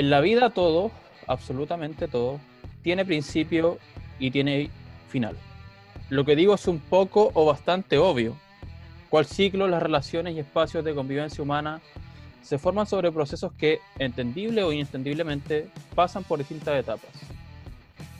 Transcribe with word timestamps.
En 0.00 0.08
la 0.08 0.22
vida 0.22 0.48
todo, 0.48 0.90
absolutamente 1.26 2.08
todo, 2.08 2.40
tiene 2.82 3.04
principio 3.04 3.76
y 4.18 4.30
tiene 4.30 4.70
final. 5.10 5.36
Lo 6.08 6.24
que 6.24 6.36
digo 6.36 6.54
es 6.54 6.66
un 6.68 6.78
poco 6.78 7.30
o 7.34 7.44
bastante 7.44 7.98
obvio. 7.98 8.34
Cual 9.10 9.26
ciclo, 9.26 9.68
las 9.68 9.82
relaciones 9.82 10.34
y 10.34 10.38
espacios 10.38 10.86
de 10.86 10.94
convivencia 10.94 11.42
humana 11.42 11.82
se 12.40 12.56
forman 12.56 12.86
sobre 12.86 13.12
procesos 13.12 13.52
que, 13.52 13.80
entendible 13.98 14.62
o 14.62 14.72
inentendiblemente, 14.72 15.68
pasan 15.94 16.24
por 16.24 16.38
distintas 16.38 16.80
etapas. 16.80 17.10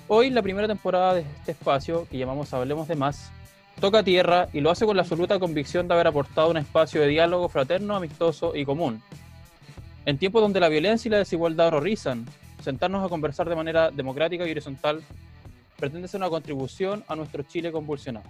Hoy, 0.06 0.28
la 0.28 0.42
primera 0.42 0.68
temporada 0.68 1.14
de 1.14 1.20
este 1.22 1.52
espacio, 1.52 2.06
que 2.10 2.18
llamamos 2.18 2.52
Hablemos 2.52 2.88
de 2.88 2.96
Más, 2.96 3.32
toca 3.80 4.02
tierra 4.02 4.48
y 4.52 4.60
lo 4.60 4.70
hace 4.70 4.84
con 4.84 4.96
la 4.96 5.02
absoluta 5.02 5.38
convicción 5.38 5.88
de 5.88 5.94
haber 5.94 6.08
aportado 6.08 6.50
un 6.50 6.58
espacio 6.58 7.00
de 7.00 7.06
diálogo 7.06 7.48
fraterno, 7.48 7.96
amistoso 7.96 8.54
y 8.54 8.66
común. 8.66 9.02
En 10.10 10.18
tiempos 10.18 10.42
donde 10.42 10.58
la 10.58 10.68
violencia 10.68 11.08
y 11.08 11.12
la 11.12 11.18
desigualdad 11.18 11.68
horrorizan, 11.68 12.26
sentarnos 12.64 13.06
a 13.06 13.08
conversar 13.08 13.48
de 13.48 13.54
manera 13.54 13.92
democrática 13.92 14.44
y 14.44 14.50
horizontal 14.50 15.02
pretende 15.76 16.08
ser 16.08 16.18
una 16.18 16.28
contribución 16.28 17.04
a 17.06 17.14
nuestro 17.14 17.44
Chile 17.44 17.70
convulsionado. 17.70 18.26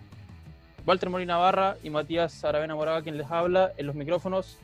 Walter 0.87 1.09
Molina 1.09 1.39
Barra 1.39 1.79
y 1.83 1.89
Matías 1.89 2.45
Aravena 2.45 2.75
Moraga 2.75 3.01
quien 3.01 3.17
les 3.17 3.31
habla 3.31 3.73
en 3.79 3.87
los 3.87 3.97
micrófonos. 3.97 4.59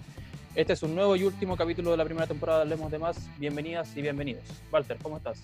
Este 0.54 0.74
es 0.74 0.82
un 0.82 0.94
nuevo 0.94 1.16
y 1.16 1.24
último 1.24 1.56
capítulo 1.56 1.90
de 1.90 1.96
la 1.96 2.04
primera 2.04 2.26
temporada 2.26 2.58
de 2.58 2.62
Hablemos 2.64 2.92
de 2.92 2.98
Más. 2.98 3.30
Bienvenidas 3.38 3.96
y 3.96 4.02
bienvenidos. 4.02 4.44
Walter, 4.70 4.98
¿cómo 5.02 5.16
estás? 5.16 5.42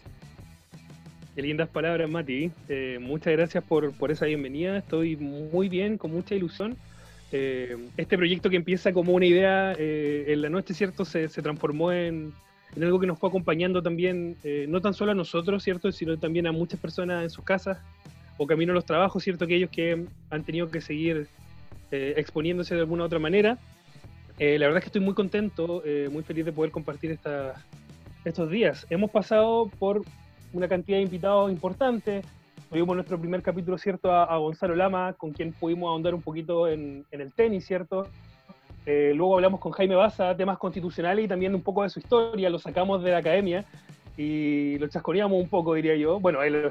Qué 1.35 1.41
lindas 1.41 1.71
palabras, 1.71 2.11
Mati. 2.11 2.51
Eh, 2.69 2.99
muchas 3.01 3.33
gracias 3.33 3.65
por, 3.65 3.93
por, 3.93 4.11
esa 4.11 4.27
bienvenida. 4.27 4.77
Estoy 4.77 5.17
muy 5.17 5.71
bien, 5.71 5.97
con 5.97 6.13
mucha 6.13 6.35
ilusión. 6.35 6.77
Eh, 7.33 7.77
este 7.97 8.17
proyecto 8.17 8.51
que 8.51 8.57
empieza 8.57 8.93
como 8.93 9.13
una 9.13 9.25
idea 9.25 9.73
eh, 9.79 10.27
en 10.29 10.43
la 10.43 10.51
noche, 10.51 10.75
¿cierto? 10.75 11.05
Se, 11.05 11.29
se 11.29 11.41
transformó 11.41 11.91
en, 11.91 12.33
en, 12.77 12.85
algo 12.85 13.01
que 13.01 13.07
nos 13.07 13.19
fue 13.19 13.31
acompañando 13.31 13.83
también, 13.83 14.37
no 14.69 14.81
tan 14.81 14.95
solo 14.95 15.13
a 15.13 15.15
nosotros, 15.15 15.63
¿cierto? 15.63 15.91
Sino 15.93 16.17
también 16.19 16.47
a 16.47 16.53
muchas 16.53 16.79
personas 16.79 17.23
en 17.23 17.31
sus 17.31 17.45
casas 17.45 17.79
o 18.37 18.47
camino 18.47 18.73
a 18.73 18.75
los 18.75 18.85
trabajos, 18.85 19.23
¿cierto? 19.23 19.47
Aquellos 19.47 19.71
que 19.71 20.07
han 20.31 20.45
tenido 20.45 20.71
que 20.71 20.81
seguir 20.81 21.27
exponiéndose 21.91 22.75
de 22.75 22.81
alguna 22.81 23.03
u 23.03 23.07
otra 23.07 23.19
manera. 23.19 23.59
la 24.39 24.67
verdad 24.67 24.79
es 24.79 24.85
que 24.85 24.89
estoy 24.89 25.03
muy 25.03 25.15
contento, 25.15 25.83
muy 26.11 26.23
feliz 26.23 26.45
de 26.45 26.53
poder 26.53 26.71
compartir 26.71 27.13
esta, 27.13 27.55
estos 28.25 28.51
días. 28.51 28.87
Hemos 28.91 29.11
pasado 29.11 29.71
por 29.79 30.03
una 30.53 30.69
cantidad 30.69 30.99
de 30.99 31.05
invitados 31.05 31.51
importantes. 31.51 32.25
Tuvimos 32.73 32.97
nuestro 32.97 33.21
primer 33.21 33.43
capítulo, 33.43 33.77
¿cierto?, 33.77 34.11
a, 34.11 34.35
Gonzalo 34.39 34.75
Lama, 34.75 35.13
con 35.19 35.33
quien 35.33 35.53
pudimos 35.53 35.91
ahondar 35.91 36.15
un 36.15 36.23
poquito 36.23 36.67
en, 36.67 37.05
el 37.11 37.31
tenis, 37.31 37.67
¿cierto? 37.67 38.07
Eh, 38.87 39.13
luego 39.15 39.35
hablamos 39.35 39.61
con 39.61 39.73
Jaime 39.73 39.95
Baza, 39.95 40.35
temas 40.39 40.57
constitucionales 40.57 41.27
y 41.27 41.29
también 41.29 41.55
un 41.55 41.61
poco 41.61 41.83
de 41.83 41.91
su 41.91 41.99
historia, 41.99 42.49
lo 42.49 42.59
sacamos 42.59 43.05
de 43.05 43.11
la 43.11 43.19
academia 43.19 43.67
y 44.17 44.79
lo 44.79 44.89
chasconeamos 44.89 45.39
un 45.39 45.51
poco, 45.51 45.75
diría 45.75 45.97
yo. 45.97 46.19
Bueno, 46.19 46.43
él, 46.43 46.71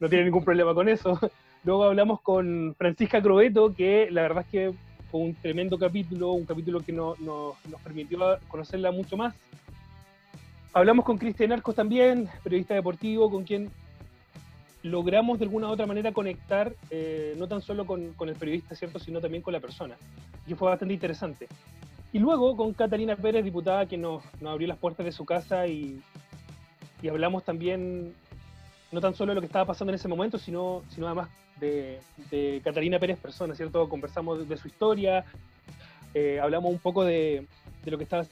no 0.00 0.08
tiene 0.10 0.26
ningún 0.26 0.44
problema 0.44 0.74
con 0.74 0.86
eso. 0.86 1.18
Luego 1.64 1.84
hablamos 1.84 2.20
con 2.20 2.74
Francisca 2.76 3.22
Crobeto, 3.22 3.74
que 3.74 4.10
la 4.10 4.20
verdad 4.20 4.44
es 4.44 4.50
que 4.50 4.74
fue 5.10 5.22
un 5.22 5.34
tremendo 5.34 5.78
capítulo, 5.78 6.32
un 6.32 6.44
capítulo 6.44 6.80
que 6.80 6.92
nos 6.92 7.56
permitió 7.82 8.18
conocerla 8.48 8.90
mucho 8.90 9.16
más. 9.16 9.34
Hablamos 10.74 11.06
con 11.06 11.16
Cristian 11.16 11.52
Arcos 11.52 11.74
también, 11.74 12.28
periodista 12.44 12.74
deportivo, 12.74 13.30
con 13.30 13.44
quien 13.44 13.70
logramos 14.82 15.38
de 15.38 15.44
alguna 15.44 15.68
u 15.68 15.70
otra 15.70 15.86
manera 15.86 16.12
conectar, 16.12 16.74
eh, 16.90 17.34
no 17.36 17.46
tan 17.46 17.60
solo 17.60 17.86
con, 17.86 18.14
el 18.18 18.36
periodista, 18.36 18.74
¿cierto?, 18.74 18.98
sino 18.98 19.20
también 19.20 19.42
con 19.42 19.52
la 19.52 19.60
persona, 19.60 19.96
y 20.46 20.54
fue 20.54 20.68
bastante 20.68 20.94
interesante. 20.94 21.48
Y 22.12 22.18
luego 22.18 22.56
con 22.56 22.72
Catalina 22.72 23.14
Pérez, 23.14 23.44
diputada, 23.44 23.86
que 23.86 23.96
nos, 23.96 24.22
abrió 24.44 24.66
las 24.66 24.78
puertas 24.78 25.06
de 25.06 25.12
su 25.12 25.24
casa 25.24 25.66
y, 25.66 26.00
hablamos 27.08 27.44
también, 27.44 28.14
no 28.90 29.00
tan 29.00 29.14
solo 29.14 29.30
de 29.30 29.36
lo 29.36 29.40
que 29.40 29.46
estaba 29.46 29.66
pasando 29.66 29.92
en 29.92 29.96
ese 29.96 30.08
momento, 30.08 30.38
sino, 30.38 30.82
sino 30.88 31.06
además 31.06 31.28
de, 31.60 32.00
de 32.30 32.60
Catalina 32.64 32.98
Pérez 32.98 33.18
persona, 33.18 33.54
¿cierto? 33.54 33.88
Conversamos 33.88 34.48
de, 34.48 34.56
su 34.56 34.68
historia, 34.68 35.24
eh, 36.14 36.40
hablamos 36.42 36.72
un 36.72 36.78
poco 36.78 37.04
de, 37.04 37.46
de, 37.84 37.90
lo 37.90 37.96
que 37.96 38.04
estaba 38.04 38.24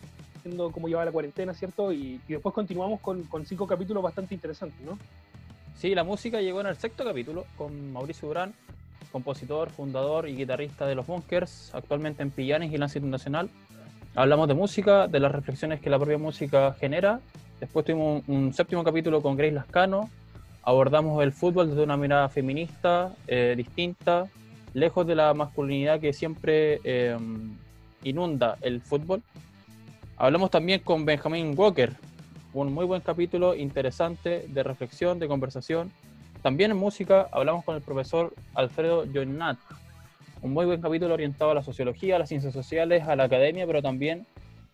cómo 0.73 0.89
lleva 0.89 1.05
la 1.05 1.13
cuarentena, 1.13 1.55
¿cierto? 1.55 1.93
Y, 1.93 2.21
después 2.29 2.55
continuamos 2.55 3.01
con, 3.01 3.27
cinco 3.47 3.67
capítulos 3.67 4.03
bastante 4.03 4.35
interesantes, 4.35 4.81
¿no? 4.81 4.99
Sí, 5.79 5.95
la 5.95 6.03
música 6.03 6.41
llegó 6.41 6.61
en 6.61 6.67
el 6.67 6.77
sexto 6.77 7.05
capítulo 7.05 7.47
con 7.57 7.93
Mauricio 7.93 8.27
Durán, 8.27 8.53
compositor, 9.13 9.71
fundador 9.71 10.29
y 10.29 10.35
guitarrista 10.35 10.87
de 10.87 10.97
Los 10.97 11.07
Bunkers, 11.07 11.73
actualmente 11.73 12.21
en 12.21 12.33
Pillanes 12.33 12.73
y 12.73 12.79
Lance 12.79 12.99
Internacional. 12.99 13.49
Hablamos 14.17 14.49
de 14.49 14.55
música, 14.55 15.07
de 15.07 15.21
las 15.21 15.31
reflexiones 15.31 15.81
que 15.81 15.89
la 15.89 15.97
propia 15.97 16.19
música 16.19 16.75
genera. 16.81 17.21
Después 17.61 17.87
tuvimos 17.87 18.25
un, 18.27 18.53
séptimo 18.53 18.83
capítulo 18.83 19.23
con 19.23 19.37
Grace 19.37 19.55
Lascano. 19.55 20.11
Abordamos 20.65 21.23
el 21.23 21.31
fútbol 21.31 21.69
desde 21.69 21.85
una 21.85 21.97
mirada 21.97 22.29
feminista, 22.29 23.15
eh, 23.29 23.55
distinta, 23.57 24.27
lejos 24.75 25.07
de 25.07 25.15
la 25.15 25.33
masculinidad 25.33 26.01
que 26.01 26.13
siempre 26.13 26.81
eh, 26.83 27.17
inunda 28.03 28.59
el 28.63 28.81
fútbol. 28.81 29.23
Hablamos 30.17 30.51
también 30.51 30.81
con 30.81 31.05
Benjamin 31.05 31.55
Walker, 31.57 31.93
un 32.61 32.75
muy 32.75 32.87
buen 32.87 33.01
capítulo 33.01 33.55
interesante 33.55 34.45
de 34.49 34.63
reflexión, 34.65 35.21
de 35.21 35.29
conversación. 35.29 35.93
También 36.43 36.73
en 36.73 36.77
música 36.77 37.29
hablamos 37.31 37.65
con 37.65 37.77
el 37.77 37.83
profesor 37.83 38.35
Alfredo 38.55 39.05
Joinat, 39.13 39.59
un 40.43 40.53
muy 40.53 40.67
buen 40.67 40.81
capítulo 40.81 41.15
orientado 41.15 41.53
a 41.53 41.55
la 41.55 41.63
sociología, 41.63 42.17
a 42.17 42.19
las 42.19 42.29
ciencias 42.29 42.53
sociales, 42.53 43.05
a 43.07 43.15
la 43.15 43.25
academia, 43.25 43.65
pero 43.65 43.81
también 43.81 44.27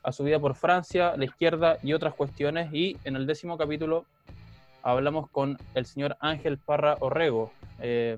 a 0.03 0.13
su 0.13 0.25
vida 0.25 0.39
por 0.39 0.55
Francia, 0.55 1.15
la 1.17 1.27
izquierda 1.27 1.77
y 1.83 1.93
otras 1.93 2.15
cuestiones. 2.15 2.73
Y 2.73 2.97
en 3.05 3.17
el 3.17 3.27
décimo 3.27 3.59
capítulo 3.59 4.07
hablamos 4.83 5.29
con 5.29 5.59
el 5.75 5.85
señor 5.85 6.17
Ángel 6.21 6.57
Parra 6.57 6.97
Orrego, 7.01 7.53
eh, 7.81 8.17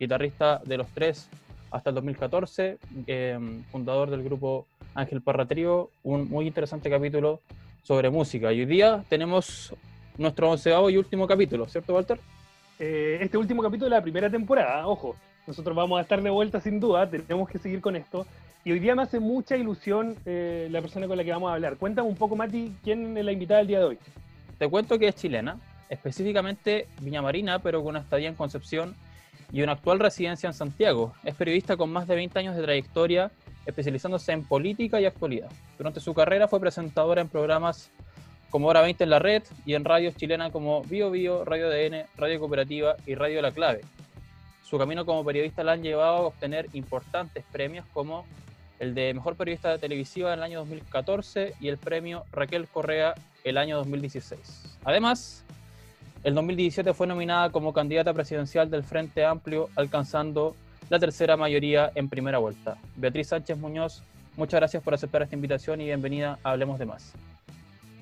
guitarrista 0.00 0.62
de 0.64 0.78
los 0.78 0.88
tres 0.88 1.28
hasta 1.70 1.90
el 1.90 1.96
2014, 1.96 2.78
eh, 3.06 3.38
fundador 3.70 4.08
del 4.08 4.22
grupo 4.22 4.66
Ángel 4.94 5.20
Parra 5.20 5.44
Trío, 5.44 5.90
un 6.04 6.30
muy 6.30 6.46
interesante 6.46 6.88
capítulo 6.88 7.40
sobre 7.84 8.10
música. 8.10 8.52
Y 8.52 8.60
hoy 8.60 8.66
día 8.66 9.04
tenemos 9.08 9.72
nuestro 10.18 10.50
onceavo 10.50 10.90
y 10.90 10.96
último 10.96 11.26
capítulo, 11.26 11.66
¿cierto, 11.68 11.94
Walter? 11.94 12.18
Eh, 12.80 13.18
este 13.20 13.38
último 13.38 13.62
capítulo 13.62 13.90
de 13.90 13.96
la 13.96 14.02
primera 14.02 14.28
temporada, 14.28 14.86
ojo, 14.88 15.14
nosotros 15.46 15.76
vamos 15.76 15.98
a 15.98 16.02
estar 16.02 16.20
de 16.20 16.30
vuelta 16.30 16.60
sin 16.60 16.80
duda, 16.80 17.08
tenemos 17.08 17.48
que 17.48 17.58
seguir 17.58 17.80
con 17.80 17.94
esto. 17.94 18.26
Y 18.64 18.72
hoy 18.72 18.78
día 18.78 18.94
me 18.94 19.02
hace 19.02 19.20
mucha 19.20 19.56
ilusión 19.56 20.16
eh, 20.24 20.68
la 20.70 20.80
persona 20.80 21.06
con 21.06 21.18
la 21.18 21.24
que 21.24 21.30
vamos 21.30 21.50
a 21.50 21.54
hablar. 21.54 21.76
Cuéntame 21.76 22.08
un 22.08 22.16
poco, 22.16 22.34
Mati, 22.34 22.74
quién 22.82 23.16
es 23.16 23.24
la 23.24 23.32
invitada 23.32 23.58
del 23.58 23.66
día 23.66 23.78
de 23.80 23.84
hoy. 23.84 23.98
Te 24.56 24.68
cuento 24.68 24.98
que 24.98 25.08
es 25.08 25.16
chilena, 25.16 25.58
específicamente 25.90 26.88
Viña 27.00 27.20
Marina, 27.20 27.58
pero 27.58 27.80
con 27.80 27.90
una 27.90 28.00
estadía 28.00 28.28
en 28.30 28.34
Concepción 28.34 28.96
y 29.52 29.62
una 29.62 29.72
actual 29.72 30.00
residencia 30.00 30.46
en 30.46 30.54
Santiago. 30.54 31.14
Es 31.24 31.34
periodista 31.34 31.76
con 31.76 31.90
más 31.90 32.06
de 32.06 32.16
20 32.16 32.38
años 32.38 32.56
de 32.56 32.62
trayectoria 32.62 33.30
especializándose 33.66 34.32
en 34.32 34.44
política 34.44 35.00
y 35.00 35.06
actualidad. 35.06 35.50
Durante 35.78 36.00
su 36.00 36.14
carrera 36.14 36.48
fue 36.48 36.60
presentadora 36.60 37.20
en 37.20 37.28
programas 37.28 37.90
como 38.50 38.68
Hora 38.68 38.82
20 38.82 39.04
en 39.04 39.10
la 39.10 39.18
red 39.18 39.42
y 39.66 39.74
en 39.74 39.84
radios 39.84 40.14
chilenas 40.14 40.52
como 40.52 40.82
Bio 40.82 41.10
Bio, 41.10 41.44
Radio 41.44 41.68
DN, 41.68 42.06
Radio 42.16 42.38
Cooperativa 42.38 42.96
y 43.06 43.14
Radio 43.14 43.42
La 43.42 43.50
Clave. 43.50 43.80
Su 44.62 44.78
camino 44.78 45.04
como 45.04 45.24
periodista 45.24 45.64
la 45.64 45.72
han 45.72 45.82
llevado 45.82 46.16
a 46.16 46.20
obtener 46.20 46.68
importantes 46.72 47.44
premios 47.50 47.84
como 47.92 48.24
el 48.78 48.94
de 48.94 49.14
Mejor 49.14 49.36
Periodista 49.36 49.78
Televisiva 49.78 50.32
en 50.32 50.38
el 50.38 50.44
año 50.44 50.58
2014 50.60 51.54
y 51.60 51.68
el 51.68 51.78
premio 51.78 52.24
Raquel 52.32 52.68
Correa 52.68 53.14
el 53.44 53.58
año 53.58 53.76
2016. 53.76 54.78
Además, 54.84 55.44
el 56.24 56.34
2017 56.34 56.94
fue 56.94 57.06
nominada 57.06 57.50
como 57.50 57.74
candidata 57.74 58.14
presidencial 58.14 58.70
del 58.70 58.82
Frente 58.82 59.24
Amplio, 59.26 59.68
alcanzando 59.76 60.56
la 60.88 60.98
tercera 60.98 61.36
mayoría 61.36 61.92
en 61.94 62.08
primera 62.08 62.38
vuelta. 62.38 62.78
Beatriz 62.96 63.28
Sánchez 63.28 63.58
Muñoz, 63.58 64.02
muchas 64.36 64.58
gracias 64.58 64.82
por 64.82 64.94
aceptar 64.94 65.22
esta 65.22 65.34
invitación 65.34 65.82
y 65.82 65.84
bienvenida 65.84 66.38
a 66.42 66.52
Hablemos 66.52 66.78
de 66.78 66.86
Más. 66.86 67.12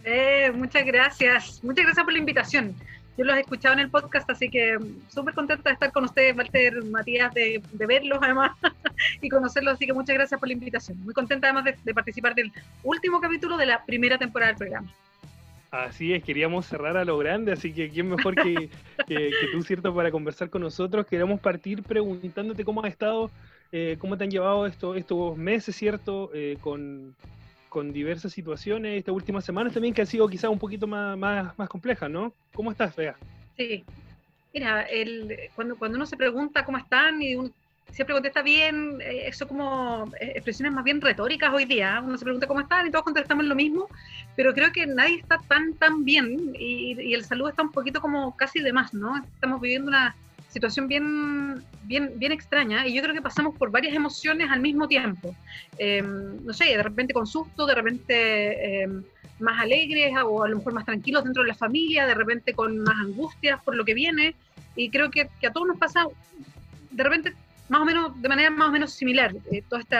Eh, 0.04 0.52
muchas 0.54 0.84
gracias, 0.86 1.62
muchas 1.64 1.84
gracias 1.84 2.04
por 2.04 2.12
la 2.12 2.20
invitación. 2.20 2.76
Yo 3.18 3.24
los 3.24 3.36
he 3.36 3.40
escuchado 3.40 3.74
en 3.74 3.80
el 3.80 3.90
podcast, 3.90 4.30
así 4.30 4.48
que 4.48 4.78
súper 5.08 5.34
contenta 5.34 5.68
de 5.68 5.74
estar 5.74 5.90
con 5.90 6.04
ustedes, 6.04 6.36
Walter, 6.36 6.82
Matías, 6.84 7.34
de, 7.34 7.60
verlos 7.72 8.20
además 8.22 8.52
y 9.20 9.28
conocerlos, 9.28 9.74
así 9.74 9.84
que 9.84 9.92
muchas 9.92 10.14
gracias 10.14 10.38
por 10.38 10.48
la 10.48 10.54
invitación. 10.54 10.96
Muy 11.00 11.12
contenta 11.12 11.48
además 11.48 11.64
de, 11.64 11.76
de 11.82 11.92
participar 11.92 12.36
del 12.36 12.52
último 12.84 13.20
capítulo 13.20 13.56
de 13.56 13.66
la 13.66 13.84
primera 13.84 14.16
temporada 14.16 14.52
del 14.52 14.58
programa. 14.58 14.88
Así 15.72 16.12
es, 16.12 16.22
queríamos 16.22 16.66
cerrar 16.66 16.98
a 16.98 17.04
lo 17.06 17.16
grande, 17.16 17.50
así 17.50 17.72
que 17.72 17.88
quién 17.88 18.06
mejor 18.06 18.34
que, 18.44 18.68
tú, 19.52 19.62
¿cierto?, 19.62 19.94
para 19.94 20.10
conversar 20.10 20.50
con 20.50 20.60
nosotros. 20.60 21.06
Queremos 21.06 21.40
partir 21.40 21.82
preguntándote 21.82 22.62
cómo 22.62 22.84
has 22.84 22.90
estado, 22.90 23.30
eh, 23.72 23.96
cómo 23.98 24.18
te 24.18 24.24
han 24.24 24.30
llevado 24.30 24.66
esto, 24.66 24.94
estos 24.94 25.34
meses, 25.38 25.74
¿cierto?, 25.74 26.30
eh, 26.34 26.58
con, 26.60 27.16
diversas 27.94 28.34
situaciones, 28.34 28.98
estas 28.98 29.14
últimas 29.14 29.46
semanas 29.46 29.72
también 29.72 29.94
que 29.94 30.02
han 30.02 30.06
sido 30.06 30.28
quizás 30.28 30.50
un 30.50 30.58
poquito 30.58 30.86
más, 30.86 31.16
más, 31.16 31.58
más 31.58 31.70
complejas, 31.70 32.10
¿no? 32.10 32.34
¿Cómo 32.52 32.70
estás, 32.70 32.94
Fea? 32.94 33.16
Sí, 33.56 33.82
mira, 34.52 34.82
el, 34.82 35.38
cuando, 35.54 35.78
cuando 35.78 35.96
uno 35.96 36.04
se 36.04 36.18
pregunta 36.18 36.66
cómo 36.66 36.76
están 36.76 37.22
y 37.22 37.34
siempre 37.90 38.14
contesta 38.14 38.42
bien, 38.42 39.00
eh, 39.00 39.24
eso 39.26 39.46
como 39.46 40.10
eh, 40.20 40.32
expresiones 40.34 40.72
más 40.72 40.84
bien 40.84 41.00
retóricas 41.00 41.52
hoy 41.52 41.64
día. 41.64 42.00
Uno 42.04 42.16
se 42.16 42.24
pregunta 42.24 42.46
cómo 42.46 42.60
están 42.60 42.86
y 42.86 42.90
todos 42.90 43.04
contestamos 43.04 43.44
lo 43.44 43.54
mismo, 43.54 43.88
pero 44.36 44.54
creo 44.54 44.72
que 44.72 44.86
nadie 44.86 45.16
está 45.16 45.38
tan, 45.48 45.74
tan 45.74 46.04
bien 46.04 46.54
y, 46.58 47.12
el 47.14 47.24
saludo 47.24 47.50
está 47.50 47.62
un 47.62 47.72
poquito 47.72 48.00
como 48.00 48.36
casi 48.36 48.60
de 48.60 48.72
más, 48.72 48.94
¿no? 48.94 49.16
Estamos 49.18 49.60
viviendo 49.60 49.88
una 49.88 50.16
situación 50.48 50.86
bien, 50.86 51.64
bien, 51.84 52.12
bien 52.16 52.32
extraña 52.32 52.86
y 52.86 52.94
yo 52.94 53.02
creo 53.02 53.14
que 53.14 53.22
pasamos 53.22 53.56
por 53.56 53.70
varias 53.70 53.94
emociones 53.94 54.50
al 54.50 54.60
mismo 54.60 54.88
tiempo. 54.88 55.34
Em, 55.78 56.44
no 56.44 56.52
sé, 56.52 56.64
de 56.64 56.82
repente 56.82 57.14
con 57.14 57.26
susto, 57.26 57.66
de 57.66 57.74
repente 57.74 58.82
em, 58.82 59.02
más 59.38 59.60
alegres 59.60 60.12
o 60.24 60.44
a 60.44 60.48
lo 60.48 60.58
mejor 60.58 60.74
más 60.74 60.84
tranquilos 60.84 61.24
dentro 61.24 61.42
de 61.42 61.48
la 61.48 61.54
familia, 61.54 62.06
de 62.06 62.14
repente 62.14 62.54
con 62.54 62.78
más 62.78 62.96
angustias 62.96 63.62
por 63.62 63.74
lo 63.76 63.84
que 63.84 63.94
viene 63.94 64.34
y 64.76 64.90
creo 64.90 65.10
que 65.10 65.28
a 65.46 65.52
todos 65.52 65.66
nos 65.66 65.78
pasa 65.78 66.06
de 66.90 67.02
repente 67.02 67.34
más 67.72 67.80
o 67.80 67.84
menos, 67.86 68.20
de 68.20 68.28
manera 68.28 68.50
más 68.50 68.68
o 68.68 68.70
menos 68.70 68.92
similar, 68.92 69.34
eh, 69.50 69.62
todo 69.66 69.80
este 69.80 69.96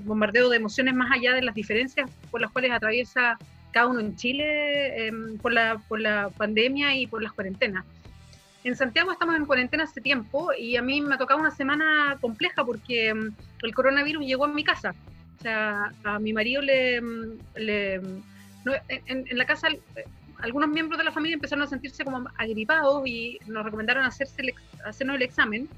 bombardeo 0.00 0.48
de 0.48 0.56
emociones 0.56 0.92
más 0.92 1.08
allá 1.12 1.32
de 1.34 1.42
las 1.42 1.54
diferencias 1.54 2.10
por 2.32 2.40
las 2.40 2.50
cuales 2.50 2.72
atraviesa 2.72 3.38
cada 3.70 3.86
uno 3.86 4.00
en 4.00 4.16
Chile 4.16 5.06
em, 5.06 5.38
por, 5.38 5.52
la, 5.52 5.78
por 5.88 6.00
la 6.00 6.30
pandemia 6.30 6.96
y 6.96 7.06
por 7.06 7.22
las 7.22 7.32
cuarentenas. 7.32 7.84
En 8.64 8.74
Santiago 8.74 9.12
estamos 9.12 9.36
en 9.36 9.46
cuarentena 9.46 9.84
hace 9.84 10.00
tiempo 10.00 10.52
y 10.52 10.74
a 10.74 10.82
mí 10.82 11.00
me 11.00 11.14
ha 11.14 11.18
tocado 11.18 11.38
una 11.38 11.52
semana 11.52 12.18
compleja 12.20 12.64
porque 12.64 13.10
el 13.10 13.74
coronavirus 13.74 14.26
llegó 14.26 14.46
a 14.46 14.48
mi 14.48 14.64
casa. 14.64 14.92
O 15.38 15.42
sea, 15.42 15.92
a 16.02 16.18
mi 16.18 16.32
marido 16.32 16.60
le... 16.60 17.00
le 17.54 17.94
en, 17.94 19.28
en, 19.28 19.38
la 19.38 19.46
casa 19.46 19.68
algunos 20.38 20.68
miembros 20.68 20.98
de 20.98 21.04
la 21.04 21.12
familia 21.12 21.34
empezaron 21.34 21.62
a 21.62 21.68
sentirse 21.68 22.04
como 22.04 22.28
agripados 22.36 23.06
y 23.06 23.38
nos 23.46 23.64
recomendaron 23.64 24.04
hacerse 24.04 24.42
el, 24.42 24.54
hacernos 24.84 25.14
el 25.14 25.22
examen 25.22 25.68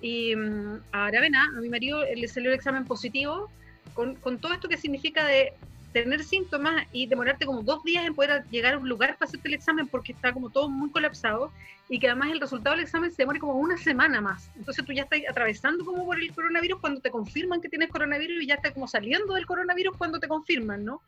y 0.00 0.34
mm, 0.34 0.80
a 0.92 1.06
Aravena, 1.06 1.52
a 1.56 1.60
mi 1.60 1.68
marido, 1.68 2.02
le 2.04 2.28
salió 2.28 2.50
el 2.50 2.56
examen 2.56 2.84
positivo, 2.84 3.50
con, 3.94 4.14
con, 4.16 4.38
todo 4.38 4.52
esto 4.52 4.68
que 4.68 4.76
significa 4.76 5.24
de 5.26 5.52
tener 5.92 6.24
síntomas 6.24 6.86
y 6.92 7.06
demorarte 7.06 7.44
como 7.44 7.62
dos 7.62 7.84
días 7.84 8.04
en 8.06 8.14
poder 8.14 8.44
llegar 8.50 8.74
a 8.74 8.78
un 8.78 8.88
lugar 8.88 9.16
para 9.18 9.28
hacerte 9.28 9.48
el 9.48 9.54
examen 9.54 9.86
porque 9.86 10.12
está 10.12 10.32
como 10.32 10.50
todo 10.50 10.68
muy 10.68 10.90
colapsado 10.90 11.52
y 11.88 11.98
que 11.98 12.08
además 12.08 12.30
el 12.32 12.40
resultado 12.40 12.74
del 12.74 12.84
examen 12.84 13.10
se 13.10 13.22
demore 13.22 13.38
como 13.38 13.54
una 13.54 13.76
semana 13.76 14.20
más. 14.20 14.50
Entonces 14.56 14.84
tú 14.84 14.92
ya 14.92 15.02
estás 15.02 15.20
atravesando 15.28 15.84
como 15.84 16.06
por 16.06 16.18
el 16.18 16.32
coronavirus 16.32 16.80
cuando 16.80 17.00
te 17.00 17.10
confirman 17.10 17.60
que 17.60 17.68
tienes 17.68 17.90
coronavirus 17.90 18.42
y 18.42 18.46
ya 18.46 18.54
estás 18.54 18.72
como 18.72 18.88
saliendo 18.88 19.34
del 19.34 19.46
coronavirus 19.46 19.96
cuando 19.98 20.18
te 20.18 20.28
confirman, 20.28 20.84
¿no? 20.84 21.02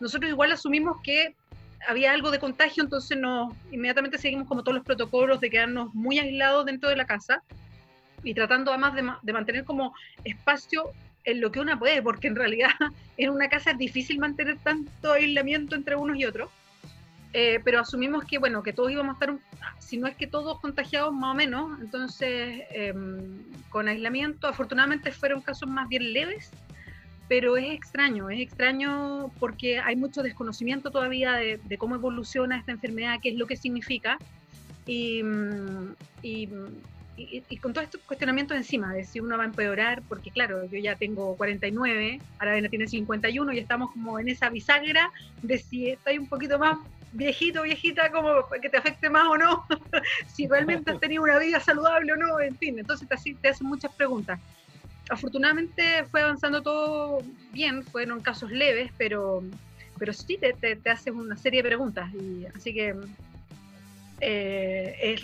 Nosotros 0.00 0.30
igual 0.30 0.52
asumimos 0.52 1.00
que 1.02 1.34
había 1.86 2.12
algo 2.12 2.30
de 2.30 2.38
contagio, 2.38 2.82
entonces 2.82 3.18
nos 3.18 3.54
inmediatamente 3.70 4.18
seguimos 4.18 4.48
como 4.48 4.62
todos 4.62 4.76
los 4.76 4.84
protocolos 4.84 5.40
de 5.40 5.50
quedarnos 5.50 5.94
muy 5.94 6.18
aislados 6.18 6.64
dentro 6.64 6.88
de 6.88 6.96
la 6.96 7.04
casa 7.04 7.42
y 8.26 8.34
tratando 8.34 8.72
además 8.72 8.94
de, 9.22 9.32
mantener 9.32 9.64
como 9.64 9.94
espacio 10.24 10.90
en 11.24 11.40
lo 11.40 11.52
que 11.52 11.60
una 11.60 11.78
puede, 11.78 12.02
porque 12.02 12.26
en 12.26 12.34
realidad 12.34 12.70
en 13.16 13.30
una 13.30 13.48
casa 13.48 13.70
es 13.70 13.78
difícil 13.78 14.18
mantener 14.18 14.58
tanto 14.58 15.12
aislamiento 15.12 15.76
entre 15.76 15.96
unos 15.96 16.18
y 16.18 16.24
otros. 16.24 16.50
Eh, 17.32 17.60
pero 17.64 17.80
asumimos 17.80 18.24
que, 18.24 18.38
bueno, 18.38 18.62
que 18.62 18.72
todos 18.72 18.90
íbamos 18.90 19.10
a 19.10 19.18
estar, 19.18 19.36
si 19.78 19.98
no 19.98 20.06
es 20.06 20.16
que 20.16 20.26
todos 20.26 20.58
contagiados 20.60 21.12
más 21.12 21.32
o 21.32 21.34
menos, 21.34 21.80
entonces 21.80 22.64
eh, 22.70 22.94
con 23.68 23.88
aislamiento, 23.88 24.48
afortunadamente 24.48 25.12
fueron 25.12 25.42
casos 25.42 25.68
más 25.68 25.88
bien 25.88 26.12
leves, 26.12 26.50
pero 27.28 27.56
es 27.56 27.72
extraño, 27.72 28.30
es 28.30 28.40
extraño 28.40 29.30
porque 29.38 29.80
hay 29.80 29.96
mucho 29.96 30.22
desconocimiento 30.22 30.90
todavía 30.90 31.32
de, 31.32 31.60
de 31.62 31.78
cómo 31.78 31.96
evoluciona 31.96 32.56
esta 32.56 32.72
enfermedad, 32.72 33.18
qué 33.22 33.30
es 33.30 33.36
lo 33.36 33.46
que 33.46 33.56
significa, 33.56 34.18
y, 34.86 35.22
y 36.22 36.48
y, 37.16 37.56
con 37.58 37.72
todos 37.72 37.86
estos 37.86 38.02
cuestionamientos 38.02 38.56
encima, 38.56 38.92
de 38.92 39.04
si 39.04 39.20
uno 39.20 39.38
va 39.38 39.44
a 39.44 39.46
empeorar, 39.46 40.02
porque 40.08 40.30
claro, 40.30 40.64
yo 40.66 40.78
ya 40.78 40.96
tengo 40.96 41.34
49, 41.36 42.20
ahora 42.38 42.68
tiene 42.68 42.86
51 42.86 43.52
y 43.52 43.58
estamos 43.58 43.90
como 43.92 44.18
en 44.18 44.28
esa 44.28 44.50
bisagra 44.50 45.10
de 45.42 45.58
si 45.58 45.90
estoy 45.90 46.18
un 46.18 46.28
poquito 46.28 46.58
más 46.58 46.78
viejito, 47.12 47.62
viejita, 47.62 48.10
como 48.10 48.46
que 48.60 48.68
te 48.68 48.76
afecte 48.76 49.08
más 49.08 49.26
o 49.28 49.38
no, 49.38 49.66
si 50.26 50.46
realmente 50.46 50.90
has 50.90 51.00
tenido 51.00 51.22
una 51.22 51.38
vida 51.38 51.58
saludable 51.60 52.12
o 52.12 52.16
no, 52.16 52.38
en 52.40 52.56
fin, 52.56 52.78
entonces 52.78 53.08
te, 53.08 53.34
te 53.34 53.48
hacen 53.48 53.66
muchas 53.66 53.94
preguntas. 53.94 54.38
Afortunadamente 55.08 56.04
fue 56.10 56.22
avanzando 56.22 56.62
todo 56.62 57.22
bien, 57.52 57.84
fueron 57.84 58.20
casos 58.20 58.50
leves, 58.50 58.90
pero, 58.98 59.42
pero 59.98 60.12
sí 60.12 60.36
te, 60.36 60.52
te, 60.52 60.76
te 60.76 60.90
haces 60.90 61.14
una 61.14 61.36
serie 61.36 61.62
de 61.62 61.68
preguntas, 61.68 62.12
y, 62.12 62.44
así 62.54 62.74
que 62.74 62.94
eh, 64.20 64.96
es, 65.00 65.22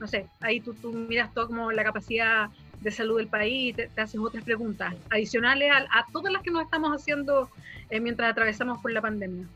no 0.00 0.06
sé, 0.06 0.26
ahí 0.40 0.60
tú, 0.60 0.74
tú, 0.74 0.92
miras 0.92 1.32
todo 1.34 1.48
como 1.48 1.72
la 1.72 1.84
capacidad 1.84 2.50
de 2.80 2.90
salud 2.90 3.18
del 3.18 3.28
país 3.28 3.70
y 3.70 3.72
te, 3.72 3.88
te 3.88 4.00
haces 4.00 4.20
otras 4.20 4.44
preguntas 4.44 4.94
adicionales 5.10 5.70
a, 5.72 5.98
a, 5.98 6.06
todas 6.12 6.32
las 6.32 6.42
que 6.42 6.50
nos 6.50 6.62
estamos 6.62 6.90
haciendo 6.90 7.48
eh, 7.90 8.00
mientras 8.00 8.30
atravesamos 8.30 8.80
por 8.80 8.92
la 8.92 9.00
pandemia. 9.00 9.46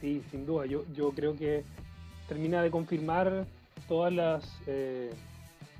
Sí, 0.00 0.22
sin 0.30 0.46
duda, 0.46 0.66
yo, 0.66 0.84
yo 0.94 1.10
creo 1.10 1.36
que 1.36 1.64
termina 2.28 2.62
de 2.62 2.70
confirmar 2.70 3.46
todas 3.88 4.12
las 4.12 4.58
eh, 4.66 5.12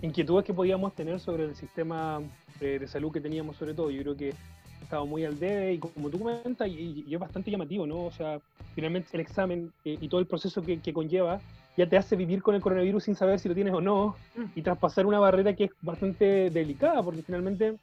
inquietudes 0.03 0.45
que 0.45 0.53
podíamos 0.53 0.95
tener 0.95 1.19
sobre 1.19 1.45
el 1.45 1.57
sistema 1.57 2.21
eh, 2.61 2.79
de 2.79 2.87
salud 2.87 3.13
que 3.13 3.21
teníamos 3.21 3.57
sobre 3.57 3.75
todo. 3.75 3.91
Yo 3.91 4.03
creo 4.03 4.17
que 4.17 4.35
estaba 4.83 5.05
muy 5.05 5.25
al 5.25 5.39
debe 5.39 5.75
y 5.75 5.79
como 5.79 6.11
tú 6.11 6.19
comentas, 6.19 6.69
y, 6.69 7.05
y, 7.07 7.15
es 7.15 7.19
bastante 7.19 7.51
llamativo, 7.51 7.87
¿no? 7.87 8.05
O 8.05 8.13
sea, 8.13 8.41
finalmente 8.75 9.09
el 9.13 9.21
examen 9.21 9.73
eh, 9.85 9.97
y 10.01 10.09
todo 10.09 10.21
el 10.21 10.27
proceso 10.27 10.63
que, 10.63 10.79
que 10.81 10.93
conlleva 10.93 11.41
ya 11.77 11.89
te 11.89 11.97
hace 11.97 12.17
vivir 12.17 12.43
con 12.43 12.55
el 12.55 12.61
coronavirus 12.61 13.05
sin 13.05 13.17
saber 13.17 13.39
si 13.39 13.49
lo 13.49 13.55
tienes 13.55 13.73
o 13.73 13.81
no 13.81 14.17
mm. 14.37 14.45
y 14.55 14.63
traspasar 14.63 15.07
una 15.07 15.19
barrera 15.19 15.55
que 15.55 15.65
es 15.65 15.71
bastante 15.81 16.51
delicada 16.51 17.03
porque 17.03 17.23
finalmente 17.23 17.77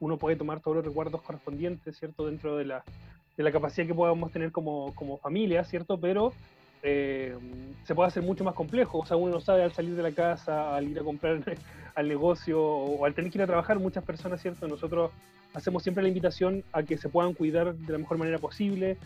uno 0.00 0.16
puede 0.16 0.36
tomar 0.36 0.60
todos 0.60 0.78
los 0.78 0.86
recuerdos 0.86 1.22
correspondientes, 1.22 1.98
¿cierto? 1.98 2.26
Dentro 2.26 2.56
de 2.56 2.64
la, 2.64 2.84
de 3.36 3.42
la 3.42 3.52
capacidad 3.52 3.86
que 3.86 3.94
podamos 3.94 4.30
tener 4.30 4.52
como, 4.52 4.94
como 4.94 5.18
familia, 5.18 5.64
¿cierto? 5.64 5.98
Pero 5.98 6.32
eh, 6.82 7.36
se 7.84 7.94
puede 7.94 8.08
hacer 8.08 8.22
mucho 8.22 8.44
más 8.44 8.54
complejo. 8.54 8.98
O 8.98 9.06
sea, 9.06 9.16
uno 9.16 9.32
no 9.32 9.40
sabe 9.40 9.64
al 9.64 9.72
salir 9.72 9.96
de 9.96 10.02
la 10.02 10.12
casa, 10.12 10.76
al 10.76 10.88
ir 10.88 10.98
a 10.98 11.02
comprar 11.02 11.40
al 11.94 12.08
negocio 12.08 12.62
o 12.62 13.04
al 13.04 13.14
tener 13.14 13.30
que 13.30 13.38
ir 13.38 13.42
a 13.42 13.46
trabajar, 13.46 13.78
muchas 13.78 14.04
personas, 14.04 14.40
¿cierto? 14.40 14.68
Nosotros 14.68 15.10
hacemos 15.54 15.82
siempre 15.82 16.02
la 16.02 16.08
invitación 16.08 16.62
a 16.72 16.82
que 16.82 16.96
se 16.96 17.08
puedan 17.08 17.34
cuidar 17.34 17.74
de 17.74 17.92
la 17.92 17.98
mejor 17.98 18.18
manera 18.18 18.38
posible, 18.38 18.98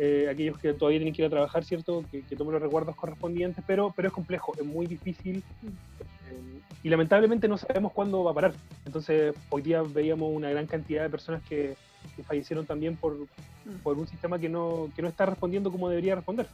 eh, 0.00 0.28
aquellos 0.30 0.56
que 0.58 0.72
todavía 0.74 1.00
tienen 1.00 1.12
que 1.12 1.22
ir 1.22 1.26
a 1.26 1.30
trabajar, 1.30 1.64
¿cierto? 1.64 2.04
Que, 2.10 2.22
que, 2.22 2.36
tomen 2.36 2.52
los 2.52 2.62
recuerdos 2.62 2.94
correspondientes, 2.94 3.64
pero, 3.66 3.92
pero 3.94 4.08
es 4.08 4.14
complejo, 4.14 4.52
es 4.56 4.64
muy 4.64 4.86
difícil 4.86 5.42
eh, 5.64 6.60
y 6.84 6.88
lamentablemente 6.88 7.48
no 7.48 7.58
sabemos 7.58 7.92
cuándo 7.92 8.22
va 8.22 8.30
a 8.30 8.34
parar. 8.34 8.52
Entonces, 8.86 9.34
hoy 9.50 9.62
día 9.62 9.82
veíamos 9.82 10.30
una 10.32 10.50
gran 10.50 10.66
cantidad 10.66 11.02
de 11.02 11.10
personas 11.10 11.42
que, 11.48 11.74
que 12.14 12.22
fallecieron 12.22 12.64
también 12.64 12.96
por, 12.96 13.16
mm. 13.16 13.78
por 13.82 13.98
un 13.98 14.06
sistema 14.06 14.38
que 14.38 14.48
no, 14.48 14.88
que 14.94 15.02
no 15.02 15.08
está 15.08 15.26
respondiendo 15.26 15.72
como 15.72 15.88
debería 15.88 16.14
responder. 16.14 16.46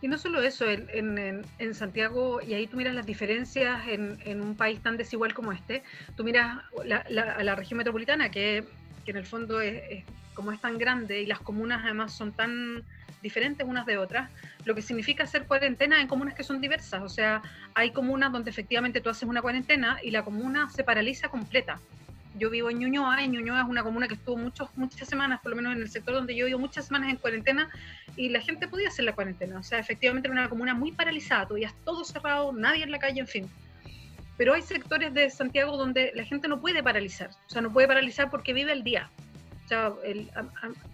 Y 0.00 0.06
no 0.06 0.16
solo 0.16 0.40
eso, 0.40 0.64
en, 0.64 0.88
en, 0.94 1.44
en, 1.58 1.74
Santiago, 1.74 2.40
y 2.40 2.54
ahí 2.54 2.66
tú 2.68 2.76
miras 2.76 2.94
las 2.94 3.04
diferencias 3.04 3.86
en, 3.88 4.16
en 4.24 4.40
un 4.40 4.54
país 4.54 4.80
tan 4.80 4.96
desigual 4.96 5.34
como 5.34 5.52
este, 5.52 5.82
tú 6.16 6.24
miras 6.24 6.58
la, 6.84 7.04
la, 7.10 7.42
la 7.42 7.54
región 7.54 7.78
metropolitana, 7.78 8.30
que, 8.30 8.64
que 9.04 9.10
en 9.10 9.16
el 9.18 9.26
fondo 9.26 9.60
es, 9.60 9.82
es, 9.90 10.04
como 10.40 10.52
es 10.52 10.60
tan 10.60 10.78
grande 10.78 11.20
y 11.20 11.26
las 11.26 11.40
comunas 11.40 11.82
además 11.84 12.14
son 12.14 12.32
tan 12.32 12.82
diferentes 13.22 13.66
unas 13.68 13.84
de 13.84 13.98
otras, 13.98 14.30
lo 14.64 14.74
que 14.74 14.80
significa 14.80 15.24
hacer 15.24 15.44
cuarentena 15.46 16.00
en 16.00 16.08
comunas 16.08 16.32
que 16.32 16.42
son 16.42 16.62
diversas. 16.62 17.02
O 17.02 17.10
sea, 17.10 17.42
hay 17.74 17.90
comunas 17.90 18.32
donde 18.32 18.48
efectivamente 18.48 19.02
tú 19.02 19.10
haces 19.10 19.28
una 19.28 19.42
cuarentena 19.42 19.98
y 20.02 20.10
la 20.10 20.24
comuna 20.24 20.70
se 20.70 20.82
paraliza 20.82 21.28
completa 21.28 21.78
yo 22.40 22.48
vivo 22.48 22.70
en 22.70 22.78
Ñuñoa, 22.78 23.22
y 23.22 23.28
Ñuñoa 23.28 23.62
es 23.62 23.68
una 23.68 23.82
comuna 23.82 24.08
que 24.08 24.14
estuvo 24.14 24.36
muchos, 24.36 24.68
muchas 24.76 25.08
semanas, 25.08 25.40
por 25.42 25.50
lo 25.50 25.56
menos 25.56 25.74
en 25.74 25.82
el 25.82 25.90
sector 25.90 26.14
donde 26.14 26.34
yo 26.34 26.46
vivo, 26.46 26.58
muchas 26.58 26.86
semanas 26.86 27.10
en 27.10 27.16
cuarentena, 27.16 27.68
y 28.16 28.28
la 28.28 28.40
gente 28.40 28.68
podía 28.68 28.88
hacer 28.88 29.04
la 29.04 29.14
cuarentena. 29.14 29.58
O 29.58 29.62
sea, 29.62 29.78
efectivamente 29.78 30.28
era 30.28 30.32
una 30.32 30.48
comuna 30.48 30.74
muy 30.74 30.92
paralizada, 30.92 31.46
todavía 31.46 31.72
todo 31.84 32.04
cerrado, 32.04 32.52
nadie 32.52 32.84
en 32.84 32.90
la 32.90 32.98
calle, 32.98 33.20
en 33.20 33.28
fin. 33.28 33.50
Pero 34.36 34.54
hay 34.54 34.62
sectores 34.62 35.12
de 35.12 35.28
Santiago 35.28 35.76
donde 35.76 36.12
la 36.14 36.24
gente 36.24 36.48
no 36.48 36.60
puede 36.60 36.82
paralizar, 36.82 37.30
o 37.46 37.50
sea, 37.50 37.60
no 37.60 37.70
puede 37.70 37.88
paralizar 37.88 38.30
porque 38.30 38.52
vive 38.52 38.72
el 38.72 38.82
día. 38.84 39.10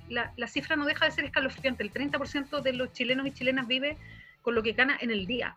La, 0.09 0.33
la 0.37 0.47
cifra 0.47 0.77
no 0.77 0.85
deja 0.85 1.07
de 1.07 1.11
ser 1.11 1.25
escalofriante, 1.25 1.83
el 1.83 1.93
30% 1.93 2.61
de 2.61 2.73
los 2.73 2.93
chilenos 2.93 3.27
y 3.27 3.33
chilenas 3.33 3.67
vive 3.67 3.97
con 4.43 4.55
lo 4.55 4.63
que 4.63 4.73
gana 4.73 4.97
en 5.01 5.11
el 5.11 5.27
día. 5.27 5.57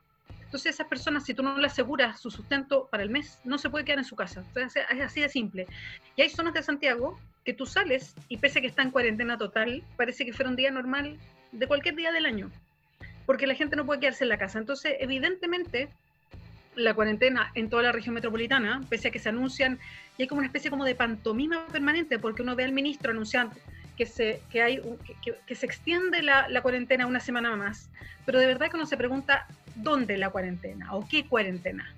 Entonces 0.49 0.73
esas 0.73 0.87
personas, 0.87 1.25
si 1.25 1.35
tú 1.35 1.43
no 1.43 1.55
le 1.57 1.67
aseguras 1.67 2.19
su 2.19 2.31
sustento 2.31 2.87
para 2.89 3.03
el 3.03 3.11
mes, 3.11 3.39
no 3.43 3.59
se 3.59 3.69
puede 3.69 3.85
quedar 3.85 3.99
en 3.99 4.05
su 4.05 4.15
casa. 4.15 4.43
Entonces 4.47 4.83
es 4.89 5.01
así 5.01 5.21
de 5.21 5.29
simple. 5.29 5.67
Y 6.15 6.23
hay 6.23 6.29
zonas 6.29 6.55
de 6.55 6.63
Santiago 6.63 7.19
que 7.45 7.53
tú 7.53 7.67
sales 7.67 8.15
y 8.29 8.37
pese 8.37 8.57
a 8.57 8.61
que 8.63 8.67
está 8.67 8.81
en 8.81 8.89
cuarentena 8.89 9.37
total, 9.37 9.83
parece 9.95 10.25
que 10.25 10.33
fuera 10.33 10.49
un 10.49 10.55
día 10.55 10.71
normal 10.71 11.19
de 11.51 11.67
cualquier 11.67 11.95
día 11.95 12.11
del 12.11 12.25
año, 12.25 12.49
porque 13.27 13.45
la 13.45 13.53
gente 13.53 13.75
no 13.75 13.85
puede 13.85 13.99
quedarse 13.99 14.23
en 14.23 14.29
la 14.29 14.39
casa. 14.39 14.57
Entonces, 14.57 14.95
evidentemente, 14.99 15.89
la 16.79 16.93
cuarentena 16.93 17.51
en 17.55 17.69
toda 17.69 17.83
la 17.83 17.91
región 17.91 18.15
metropolitana, 18.15 18.81
pese 18.89 19.09
a 19.09 19.11
que 19.11 19.19
se 19.19 19.29
anuncian, 19.29 19.79
y 20.17 20.23
hay 20.23 20.27
como 20.27 20.39
una 20.39 20.47
especie 20.47 20.69
como 20.69 20.85
de 20.85 20.95
pantomima 20.95 21.67
permanente, 21.67 22.19
porque 22.19 22.41
uno 22.41 22.55
ve 22.55 22.63
al 22.63 22.71
ministro 22.71 23.11
anunciando 23.11 23.55
que 23.97 24.05
se, 24.05 24.41
que 24.49 24.61
hay, 24.61 24.81
que, 25.21 25.35
que 25.45 25.55
se 25.55 25.65
extiende 25.65 26.21
la, 26.21 26.47
la, 26.47 26.61
cuarentena 26.61 27.05
una 27.05 27.19
semana 27.19 27.55
más, 27.55 27.89
pero 28.25 28.39
de 28.39 28.45
verdad 28.45 28.69
que 28.69 28.77
uno 28.77 28.85
se 28.85 28.97
pregunta, 28.97 29.45
¿dónde 29.75 30.17
la 30.17 30.29
cuarentena? 30.29 30.93
¿O 30.95 31.07
qué 31.07 31.25
cuarentena? 31.25 31.93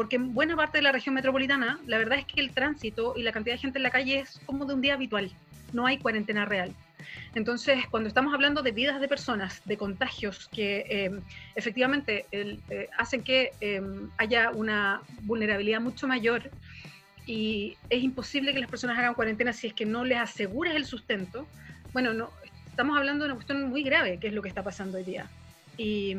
porque 0.00 0.16
en 0.16 0.32
buena 0.32 0.56
parte 0.56 0.78
de 0.78 0.82
la 0.82 0.92
región 0.92 1.14
metropolitana, 1.14 1.78
la 1.86 1.98
verdad 1.98 2.18
es 2.18 2.24
que 2.24 2.40
el 2.40 2.52
tránsito 2.52 3.14
y 3.16 3.22
la 3.22 3.32
cantidad 3.32 3.56
de 3.56 3.60
gente 3.60 3.78
en 3.78 3.82
la 3.82 3.90
calle 3.90 4.20
es 4.20 4.40
como 4.46 4.64
de 4.64 4.72
un 4.72 4.80
día 4.80 4.94
habitual, 4.94 5.30
no 5.74 5.86
hay 5.86 5.98
cuarentena 5.98 6.46
real. 6.46 6.74
Entonces, 7.34 7.86
cuando 7.90 8.08
estamos 8.08 8.34
hablando 8.34 8.62
de 8.62 8.72
vidas 8.72 9.00
de 9.00 9.08
personas, 9.08 9.62
de 9.64 9.76
contagios 9.76 10.48
que 10.48 10.84
eh, 10.88 11.10
efectivamente 11.54 12.26
eh, 12.32 12.88
hacen 12.98 13.22
que 13.22 13.52
eh, 13.60 13.82
haya 14.18 14.50
una 14.50 15.02
vulnerabilidad 15.22 15.80
mucho 15.80 16.06
mayor 16.08 16.50
y 17.26 17.76
es 17.88 18.02
imposible 18.02 18.52
que 18.52 18.60
las 18.60 18.70
personas 18.70 18.98
hagan 18.98 19.14
cuarentena 19.14 19.52
si 19.52 19.68
es 19.68 19.74
que 19.74 19.86
no 19.86 20.04
les 20.04 20.18
aseguras 20.18 20.74
el 20.74 20.84
sustento, 20.84 21.46
bueno, 21.92 22.12
no, 22.12 22.30
estamos 22.66 22.96
hablando 22.96 23.24
de 23.24 23.30
una 23.30 23.34
cuestión 23.34 23.68
muy 23.68 23.82
grave, 23.82 24.18
que 24.18 24.28
es 24.28 24.32
lo 24.32 24.42
que 24.42 24.48
está 24.48 24.62
pasando 24.62 24.98
hoy 24.98 25.04
día. 25.04 25.26
Y, 25.76 26.14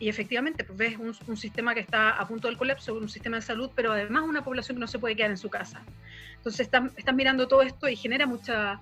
efectivamente, 0.00 0.62
pues 0.62 0.76
ves 0.76 0.98
un, 0.98 1.36
sistema 1.36 1.72
que 1.72 1.80
está 1.80 2.10
a 2.10 2.28
punto 2.28 2.48
del 2.48 2.58
colapso, 2.58 2.94
un 2.94 3.08
sistema 3.08 3.36
de 3.36 3.42
salud, 3.42 3.70
pero 3.74 3.92
además 3.92 4.24
una 4.24 4.44
población 4.44 4.76
que 4.76 4.80
no 4.80 4.86
se 4.86 4.98
puede 4.98 5.16
quedar 5.16 5.30
en 5.30 5.38
su 5.38 5.48
casa. 5.48 5.82
Entonces 6.36 6.68
están 6.96 7.16
mirando 7.16 7.48
todo 7.48 7.62
esto 7.62 7.88
y 7.88 7.96
genera 7.96 8.26
mucha, 8.26 8.78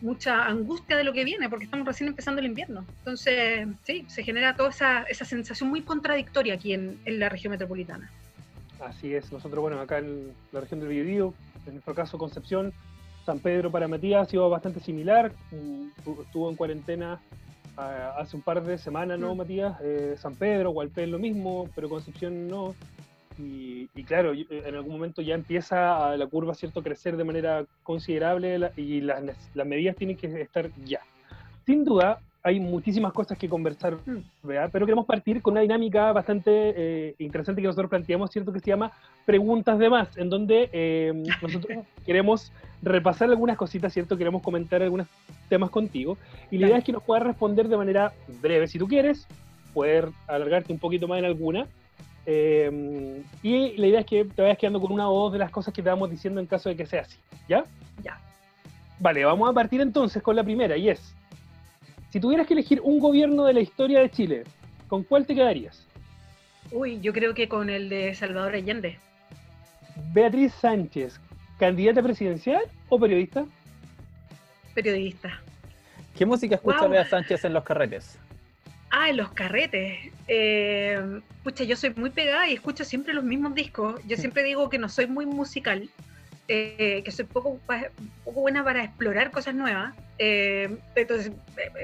mucha 0.00 0.46
angustia 0.46 0.96
de 0.96 1.04
lo 1.04 1.12
que 1.12 1.24
viene, 1.24 1.48
porque 1.48 1.64
estamos 1.64 1.86
recién 1.86 2.08
empezando 2.08 2.40
el 2.40 2.46
invierno. 2.46 2.84
Entonces, 2.98 3.66
sí, 3.84 4.04
se 4.08 4.22
genera 4.22 4.56
toda 4.56 4.70
esa, 4.70 5.02
esa 5.02 5.24
sensación 5.24 5.68
muy 5.70 5.82
contradictoria 5.82 6.54
aquí 6.54 6.72
en, 6.72 6.98
en, 7.04 7.18
la 7.18 7.28
región 7.28 7.50
metropolitana. 7.52 8.10
Así 8.80 9.14
es, 9.14 9.32
nosotros, 9.32 9.60
bueno, 9.62 9.80
acá 9.80 9.98
en 9.98 10.32
la 10.52 10.60
región 10.60 10.80
del 10.80 10.90
Biobío, 10.90 11.34
en 11.66 11.74
nuestro 11.74 11.94
caso 11.94 12.18
Concepción, 12.18 12.72
San 13.24 13.38
Pedro 13.38 13.70
para 13.70 13.88
Matías 13.88 14.26
ha 14.26 14.30
sido 14.30 14.48
bastante 14.50 14.80
similar, 14.80 15.32
estuvo 16.22 16.50
en 16.50 16.56
cuarentena 16.56 17.20
ah, 17.76 18.16
hace 18.18 18.36
un 18.36 18.42
par 18.42 18.62
de 18.62 18.76
semanas, 18.76 19.18
¿no, 19.18 19.34
mm. 19.34 19.38
Matías? 19.38 19.76
Eh, 19.82 20.16
San 20.18 20.34
Pedro, 20.34 20.70
Gualpén 20.70 21.10
lo 21.10 21.18
mismo, 21.18 21.68
pero 21.74 21.88
Concepción 21.88 22.48
no. 22.48 22.74
Y, 23.38 23.88
claro, 24.04 24.32
eh, 24.32 24.46
en 24.50 24.74
algún 24.74 24.92
momento 24.92 25.22
ya 25.22 25.34
empieza 25.34 26.16
la 26.16 26.26
curva 26.26 26.54
cierto 26.54 26.82
crecer 26.82 27.16
de 27.16 27.24
manera 27.24 27.64
considerable 27.82 28.70
y 28.76 29.00
las, 29.00 29.22
las, 29.54 29.66
medidas 29.66 29.96
tienen 29.96 30.16
que 30.16 30.40
estar 30.40 30.70
ya. 30.84 31.00
Sin 31.66 31.84
duda, 31.84 32.20
hay 32.46 32.60
muchísimas 32.60 33.14
cosas 33.14 33.38
que 33.38 33.48
conversar, 33.48 33.96
mm. 34.04 34.18
¿verdad? 34.42 34.68
pero 34.70 34.84
queremos 34.84 35.06
partir 35.06 35.40
con 35.40 35.52
una 35.52 35.62
dinámica 35.62 36.12
bastante 36.12 36.50
eh, 36.76 37.14
interesante 37.18 37.62
que 37.62 37.66
nosotros 37.66 37.88
planteamos, 37.88 38.30
¿cierto? 38.30 38.52
Que 38.52 38.60
se 38.60 38.66
llama 38.66 38.92
Preguntas 39.24 39.78
de 39.78 39.88
Más, 39.88 40.14
en 40.18 40.28
donde 40.28 40.68
eh, 40.70 41.12
nosotros 41.42 41.78
queremos 42.04 42.52
repasar 42.82 43.30
algunas 43.30 43.56
cositas, 43.56 43.94
¿cierto? 43.94 44.18
Queremos 44.18 44.42
comentar 44.42 44.82
algunos 44.82 45.06
temas 45.48 45.70
contigo 45.70 46.18
y 46.50 46.58
la 46.58 46.66
idea 46.66 46.78
es 46.78 46.84
que 46.84 46.92
nos 46.92 47.02
puedas 47.02 47.24
responder 47.24 47.66
de 47.66 47.78
manera 47.78 48.12
breve, 48.42 48.68
si 48.68 48.78
tú 48.78 48.86
quieres, 48.86 49.26
poder 49.72 50.10
alargarte 50.26 50.70
un 50.70 50.78
poquito 50.78 51.08
más 51.08 51.18
en 51.18 51.24
alguna 51.24 51.66
Em, 52.26 53.22
y 53.42 53.76
la 53.76 53.86
idea 53.86 54.00
es 54.00 54.06
que 54.06 54.24
te 54.24 54.42
vayas 54.42 54.58
quedando 54.58 54.80
con 54.80 54.92
una 54.92 55.08
o 55.10 55.24
dos 55.24 55.32
de 55.32 55.38
las 55.38 55.50
cosas 55.50 55.74
que 55.74 55.82
te 55.82 55.88
vamos 55.88 56.10
diciendo 56.10 56.40
en 56.40 56.46
caso 56.46 56.68
de 56.68 56.76
que 56.76 56.86
sea 56.86 57.02
así. 57.02 57.18
¿Ya? 57.48 57.64
Ya. 58.02 58.18
Vale, 58.98 59.24
vamos 59.24 59.50
a 59.50 59.52
partir 59.52 59.80
entonces 59.80 60.22
con 60.22 60.36
la 60.36 60.44
primera, 60.44 60.76
y 60.76 60.88
es, 60.88 61.14
si 62.10 62.20
tuvieras 62.20 62.46
que 62.46 62.54
elegir 62.54 62.80
un 62.80 63.00
gobierno 63.00 63.44
de 63.44 63.52
la 63.52 63.60
historia 63.60 64.00
de 64.00 64.10
Chile, 64.10 64.44
¿con 64.88 65.02
cuál 65.02 65.26
te 65.26 65.34
quedarías? 65.34 65.86
Uy, 66.70 67.00
yo 67.00 67.12
creo 67.12 67.34
que 67.34 67.48
con 67.48 67.68
el 67.68 67.88
de 67.88 68.14
Salvador 68.14 68.54
Allende. 68.54 68.98
Beatriz 70.12 70.54
Sánchez, 70.54 71.20
¿candidata 71.58 72.02
presidencial 72.02 72.62
o 72.88 72.98
periodista? 72.98 73.44
Periodista. 74.74 75.40
¿Qué 76.16 76.24
música 76.24 76.54
escucha 76.54 76.86
Beatriz 76.86 77.10
Sánchez 77.10 77.44
en 77.44 77.52
los 77.52 77.64
carretes? 77.64 78.18
Ah, 78.96 79.10
en 79.10 79.16
los 79.16 79.32
carretes. 79.32 79.98
Eh, 80.28 81.20
pucha, 81.42 81.64
yo 81.64 81.74
soy 81.74 81.92
muy 81.96 82.10
pegada 82.10 82.48
y 82.48 82.54
escucho 82.54 82.84
siempre 82.84 83.12
los 83.12 83.24
mismos 83.24 83.52
discos. 83.52 84.00
Yo 84.06 84.16
siempre 84.16 84.44
digo 84.44 84.70
que 84.70 84.78
no 84.78 84.88
soy 84.88 85.08
muy 85.08 85.26
musical, 85.26 85.88
eh, 86.46 87.02
que 87.04 87.10
soy 87.10 87.24
poco, 87.24 87.58
poco 88.24 88.40
buena 88.40 88.62
para 88.62 88.84
explorar 88.84 89.32
cosas 89.32 89.56
nuevas. 89.56 89.96
Eh, 90.18 90.76
entonces, 90.94 91.32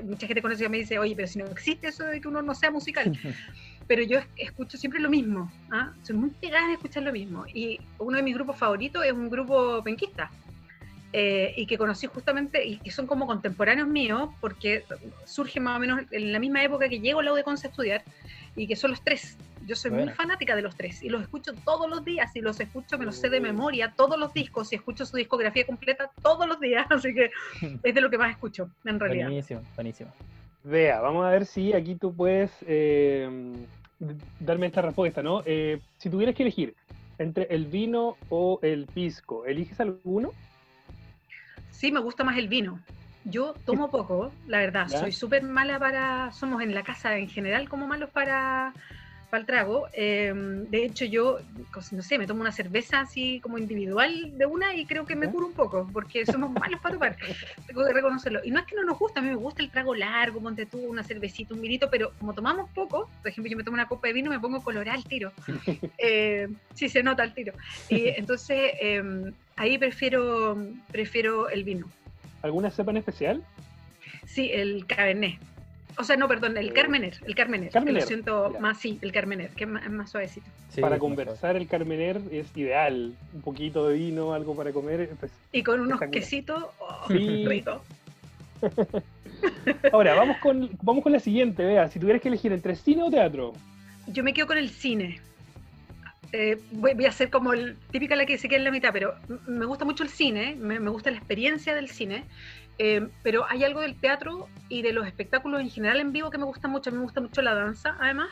mucha 0.05 0.29
gente 0.29 0.41
conocida 0.41 0.69
me 0.69 0.79
dice, 0.79 1.01
oye, 1.01 1.17
pero 1.17 1.27
si 1.27 1.41
no 1.41 1.47
existe 1.47 1.89
eso 1.89 2.05
de 2.05 2.21
que 2.21 2.29
uno 2.29 2.43
no 2.43 2.55
sea 2.55 2.71
musical. 2.71 3.13
pero 3.89 4.05
yo 4.05 4.21
escucho 4.37 4.79
siempre 4.79 5.01
lo 5.01 5.11
mismo. 5.11 5.51
¿ah? 5.73 5.93
Soy 6.05 6.15
muy 6.15 6.31
pegada 6.31 6.67
en 6.67 6.75
escuchar 6.75 7.03
lo 7.03 7.13
mismo. 7.13 7.45
Y 7.53 7.81
uno 7.99 8.19
de 8.19 8.23
mis 8.23 8.37
grupos 8.37 8.57
favoritos 8.57 9.05
es 9.05 9.11
un 9.11 9.29
grupo 9.29 9.83
penquista. 9.83 10.31
Eh, 11.13 11.55
y 11.57 11.67
que 11.67 11.77
conocí 11.77 12.07
justamente, 12.07 12.65
y 12.65 12.79
que 12.79 12.93
son 12.93 13.09
como 13.09 13.27
contemporáneos 13.27 13.89
míos, 13.89 14.31
porque 14.41 14.85
surgen 15.25 15.65
más 15.65 15.77
o 15.77 15.81
menos 15.81 16.03
en 16.13 16.33
la 16.33 16.39
misma 16.39 16.63
época 16.63 16.89
que 16.89 17.01
llego 17.01 17.19
a 17.19 17.23
la 17.25 17.33
UDECONS 17.33 17.65
a 17.65 17.69
estudiar, 17.69 18.05
y 18.55 18.69
que 18.69 18.77
son 18.77 18.93
los 18.93 19.03
tres. 19.03 19.37
Yo 19.67 19.75
soy 19.75 19.91
muy 19.91 20.09
fanática 20.11 20.55
de 20.55 20.63
los 20.63 20.77
tres, 20.77 21.03
y 21.03 21.09
los 21.09 21.23
escucho 21.23 21.53
todos 21.65 21.91
los 21.91 22.05
días, 22.05 22.35
y 22.37 22.41
los 22.41 22.61
escucho, 22.61 22.97
me 22.97 23.05
los 23.05 23.17
sé 23.17 23.29
de 23.29 23.41
memoria, 23.41 23.93
todos 23.97 24.19
los 24.19 24.33
discos, 24.33 24.73
y 24.73 24.77
escucho 24.77 25.05
su 25.05 25.17
discografía 25.17 25.67
completa 25.67 26.11
todos 26.23 26.47
los 26.47 26.61
días, 26.61 26.87
así 26.91 27.13
que 27.13 27.33
es 27.83 27.95
de 27.95 28.01
lo 28.01 28.09
que 28.09 28.19
más 28.19 28.31
escucho, 28.31 28.71
en 28.85 29.01
realidad. 29.01 29.27
Buenísimo, 29.27 29.63
buenísimo. 29.75 30.13
Vea, 30.63 31.01
vamos 31.01 31.27
a 31.27 31.31
ver 31.31 31.45
si 31.45 31.73
aquí 31.73 31.97
tú 31.97 32.15
puedes 32.15 32.53
eh, 32.69 33.29
darme 34.39 34.67
esta 34.67 34.83
respuesta, 34.83 35.23
¿no? 35.23 35.43
Eh, 35.45 35.81
si 35.99 36.09
tuvieras 36.09 36.37
que 36.37 36.45
elegir 36.45 36.75
entre 37.19 37.45
el 37.51 37.67
vino 37.67 38.17
o 38.29 38.61
el 38.63 38.87
pisco, 38.87 39.45
¿eliges 39.45 39.81
alguno? 39.81 40.33
Sí, 41.71 41.93
me 41.93 42.01
gusta 42.01 42.25
más 42.25 42.37
el 42.37 42.49
vino. 42.49 42.81
Yo 43.25 43.55
tomo 43.65 43.91
poco, 43.91 44.33
la 44.47 44.59
verdad. 44.59 44.89
Soy 44.89 45.13
súper 45.13 45.43
mala 45.43 45.79
para. 45.79 46.33
Somos 46.33 46.63
en 46.63 46.75
la 46.75 46.83
casa 46.83 47.17
en 47.17 47.29
general 47.29 47.69
como 47.69 47.87
malos 47.87 48.11
para, 48.11 48.73
para 49.31 49.41
el 49.41 49.47
trago. 49.47 49.87
Em, 49.93 50.65
de 50.69 50.85
hecho, 50.85 51.05
yo, 51.05 51.39
no 51.93 52.03
sé, 52.03 52.19
me 52.19 52.27
tomo 52.27 52.41
una 52.41 52.53
cerveza 52.53 53.01
así 53.01 53.41
como 53.41 53.59
individual 53.59 54.37
de 54.37 54.47
una 54.47 54.75
y 54.75 54.85
creo 54.87 55.07
que 55.07 55.17
me 55.17 55.31
curo 55.31 55.47
un 55.47 55.53
poco, 55.53 55.89
porque 55.93 56.27
somos 56.27 56.51
malos 56.51 56.81
para 56.81 56.95
tomar. 56.95 57.17
Tengo 57.67 57.87
que 57.87 57.93
reconocerlo. 57.93 58.41
Y 58.45 58.51
no 58.51 58.61
es 58.61 58.67
que 58.67 58.75
no 58.75 58.85
nos 58.85 58.99
guste, 58.99 59.21
a 59.21 59.23
mí 59.23 59.29
me 59.29 59.37
gusta 59.37 59.63
el 59.63 59.71
trago 59.71 59.95
largo, 59.95 60.41
monte 60.41 60.67
tú, 60.67 60.79
una 60.79 61.05
cervecita, 61.05 61.55
un 61.55 61.61
vinito, 61.61 61.89
pero 61.91 62.13
como 62.19 62.35
tomamos 62.35 62.69
poco, 62.71 63.09
por 63.23 63.31
ejemplo, 63.31 63.51
yo 63.51 63.57
me 63.57 63.65
tomo 63.65 63.75
una 63.75 63.89
copa 63.89 64.09
de 64.09 64.15
vino 64.15 64.31
y 64.31 64.35
me 64.35 64.41
pongo 64.41 64.63
colorado 64.63 64.97
al 64.97 65.05
tiro. 65.05 65.33
Eh, 66.03 66.49
sí, 66.75 66.89
se 66.89 67.03
nota 67.03 67.23
el 67.23 67.35
tiro. 67.35 67.53
Y 67.89 68.09
entonces. 68.09 68.73
Em, 68.81 69.33
ahí 69.61 69.77
prefiero, 69.77 70.57
prefiero 70.91 71.51
el 71.51 71.65
vino. 71.65 71.87
¿Alguna 72.43 72.71
cepa 72.71 72.91
en 72.93 72.97
especial? 72.97 73.45
Sí, 74.25 74.51
el 74.53 74.87
Cabernet. 74.87 75.39
O 76.01 76.05
sea, 76.05 76.17
no, 76.17 76.29
perdón, 76.29 76.57
el 76.57 76.73
Carmener, 76.73 77.15
el 77.27 77.35
Carmener, 77.35 77.71
que 77.71 77.93
lo 77.93 78.01
siento 78.01 78.57
más, 78.59 78.79
sí, 78.79 78.99
el 79.03 79.13
Carmener, 79.13 79.51
que 79.51 79.65
es 79.65 79.91
más, 79.91 80.11
suavecito. 80.11 80.47
para 80.81 80.99
conversar 80.99 81.57
el 81.57 81.69
Carmener 81.69 82.21
es 82.33 82.57
ideal, 82.57 83.15
un 83.35 83.43
poquito 83.43 83.87
de 83.87 83.99
vino, 83.99 84.33
algo 84.33 84.57
para 84.57 84.73
comer. 84.73 85.11
Pues, 85.21 85.31
y 85.53 85.63
con 85.63 85.81
unos 85.81 86.01
quesitos, 86.11 86.65
oh, 86.79 87.05
rico. 87.09 87.83
Ahora, 89.93 90.15
vamos 90.15 90.39
con, 90.39 90.71
vamos 90.83 91.03
con 91.03 91.13
la 91.13 91.21
siguiente, 91.21 91.65
vea, 91.65 91.89
si 91.89 91.99
tuvieras 91.99 92.23
que 92.23 92.29
elegir 92.29 92.53
entre 92.53 92.75
cine 92.77 93.03
o 93.03 93.11
teatro. 93.11 93.53
Yo 94.07 94.25
me 94.25 94.33
quedo 94.33 94.47
con 94.47 94.57
el 94.57 94.71
cine. 94.71 95.21
Eh, 96.33 96.59
voy, 96.71 97.05
a 97.05 97.13
ser 97.13 97.29
como 97.29 97.53
el, 97.53 97.77
típica 97.91 98.15
la 98.15 98.25
que 98.25 98.39
se 98.39 98.49
queda 98.49 98.59
en 98.59 98.65
la 98.65 98.71
mitad, 98.71 98.91
pero 98.93 99.15
me 99.49 99.67
gusta 99.67 99.85
mucho 99.85 100.05
el 100.05 100.09
cine, 100.09 100.57
me, 100.57 100.79
gusta 100.79 101.11
la 101.11 101.17
experiencia 101.17 101.75
del 101.75 101.89
cine, 101.89 102.25
eh, 102.83 103.07
pero 103.23 103.45
hay 103.47 103.63
algo 103.63 103.83
del 103.83 103.95
teatro 103.95 104.49
y 104.71 104.81
de 104.81 104.95
los 104.95 105.07
espectáculos 105.07 105.61
en 105.61 105.69
general 105.69 106.01
en 106.01 106.13
vivo 106.13 106.31
que 106.31 106.39
me 106.39 106.47
gusta 106.47 106.67
mucho, 106.67 106.89
a 106.89 106.93
mí 106.95 106.99
me 106.99 107.05
gusta 107.05 107.21
mucho 107.21 107.43
la 107.43 107.55
danza 107.55 107.95
además, 108.01 108.31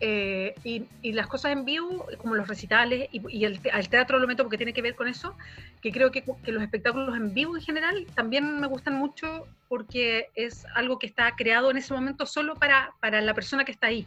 eh, 0.00 0.54
y, 0.62 1.12
las 1.12 1.26
cosas 1.26 1.52
en 1.52 1.64
vivo, 1.64 2.04
como 2.18 2.34
los 2.34 2.48
recitales, 2.48 3.08
y, 3.12 3.44
el, 3.46 3.58
al 3.72 3.88
teatro 3.88 4.18
lo 4.18 4.26
meto 4.26 4.42
porque 4.42 4.58
tiene 4.58 4.74
que 4.74 4.82
ver 4.82 4.94
con 4.94 5.08
eso, 5.08 5.38
que 5.80 5.90
creo 5.90 6.10
que, 6.12 6.22
que, 6.22 6.52
los 6.52 6.62
espectáculos 6.62 7.16
en 7.16 7.32
vivo 7.32 7.56
en 7.56 7.62
general 7.62 8.06
también 8.14 8.60
me 8.60 8.66
gustan 8.66 8.92
mucho 8.92 9.46
porque 9.70 10.28
es 10.34 10.66
algo 10.74 10.98
que 10.98 11.06
está 11.06 11.34
creado 11.34 11.70
en 11.70 11.78
ese 11.78 11.94
momento 11.94 12.26
solo 12.26 12.56
para, 12.56 12.92
para 13.00 13.22
la 13.22 13.32
persona 13.32 13.64
que 13.64 13.72
está 13.72 13.86
ahí. 13.86 14.06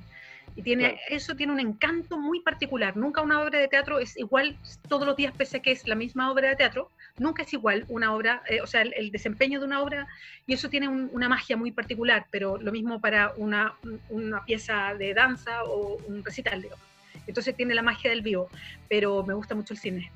Y 0.58 0.62
tiene, 0.62 1.00
eso 1.10 1.36
tiene 1.36 1.52
un 1.52 1.60
encanto 1.60 2.18
muy 2.18 2.40
particular. 2.40 2.96
Nunca 2.96 3.22
una 3.22 3.42
obra 3.42 3.60
de 3.60 3.68
teatro 3.68 4.00
es 4.00 4.16
igual 4.18 4.56
todos 4.88 5.06
los 5.06 5.18
días, 5.18 5.34
pese 5.36 5.58
a 5.58 5.62
que 5.62 5.72
es 5.72 5.86
la 5.86 5.96
misma 5.96 6.32
obra 6.32 6.50
de 6.50 6.56
teatro. 6.56 6.90
Nunca 7.18 7.44
es 7.44 7.52
igual 7.52 7.86
una 7.90 8.16
obra, 8.16 8.42
eh, 8.48 8.62
o 8.62 8.68
sea, 8.68 8.82
el, 8.82 9.12
desempeño 9.12 9.60
de 9.60 9.66
una 9.66 9.82
obra, 9.82 10.08
y 10.48 10.54
eso 10.54 10.70
tiene 10.70 10.88
una 10.88 11.28
magia 11.28 11.58
muy 11.58 11.72
particular, 11.72 12.28
pero 12.32 12.58
lo 12.58 12.72
mismo 12.72 13.02
para 13.02 13.34
una, 13.36 13.74
una 14.10 14.46
pieza 14.46 14.94
de 14.96 15.14
danza 15.14 15.64
o 15.66 15.98
un 16.08 16.24
recital, 16.24 16.62
digamos. 16.62 16.86
Entonces 17.28 17.56
tiene 17.56 17.76
la 17.76 17.82
magia 17.82 18.10
del 18.10 18.22
vivo, 18.22 18.50
pero 18.88 19.24
me 19.26 19.34
gusta 19.34 19.56
mucho 19.56 19.74
el 19.74 19.80
cine. 19.80 20.12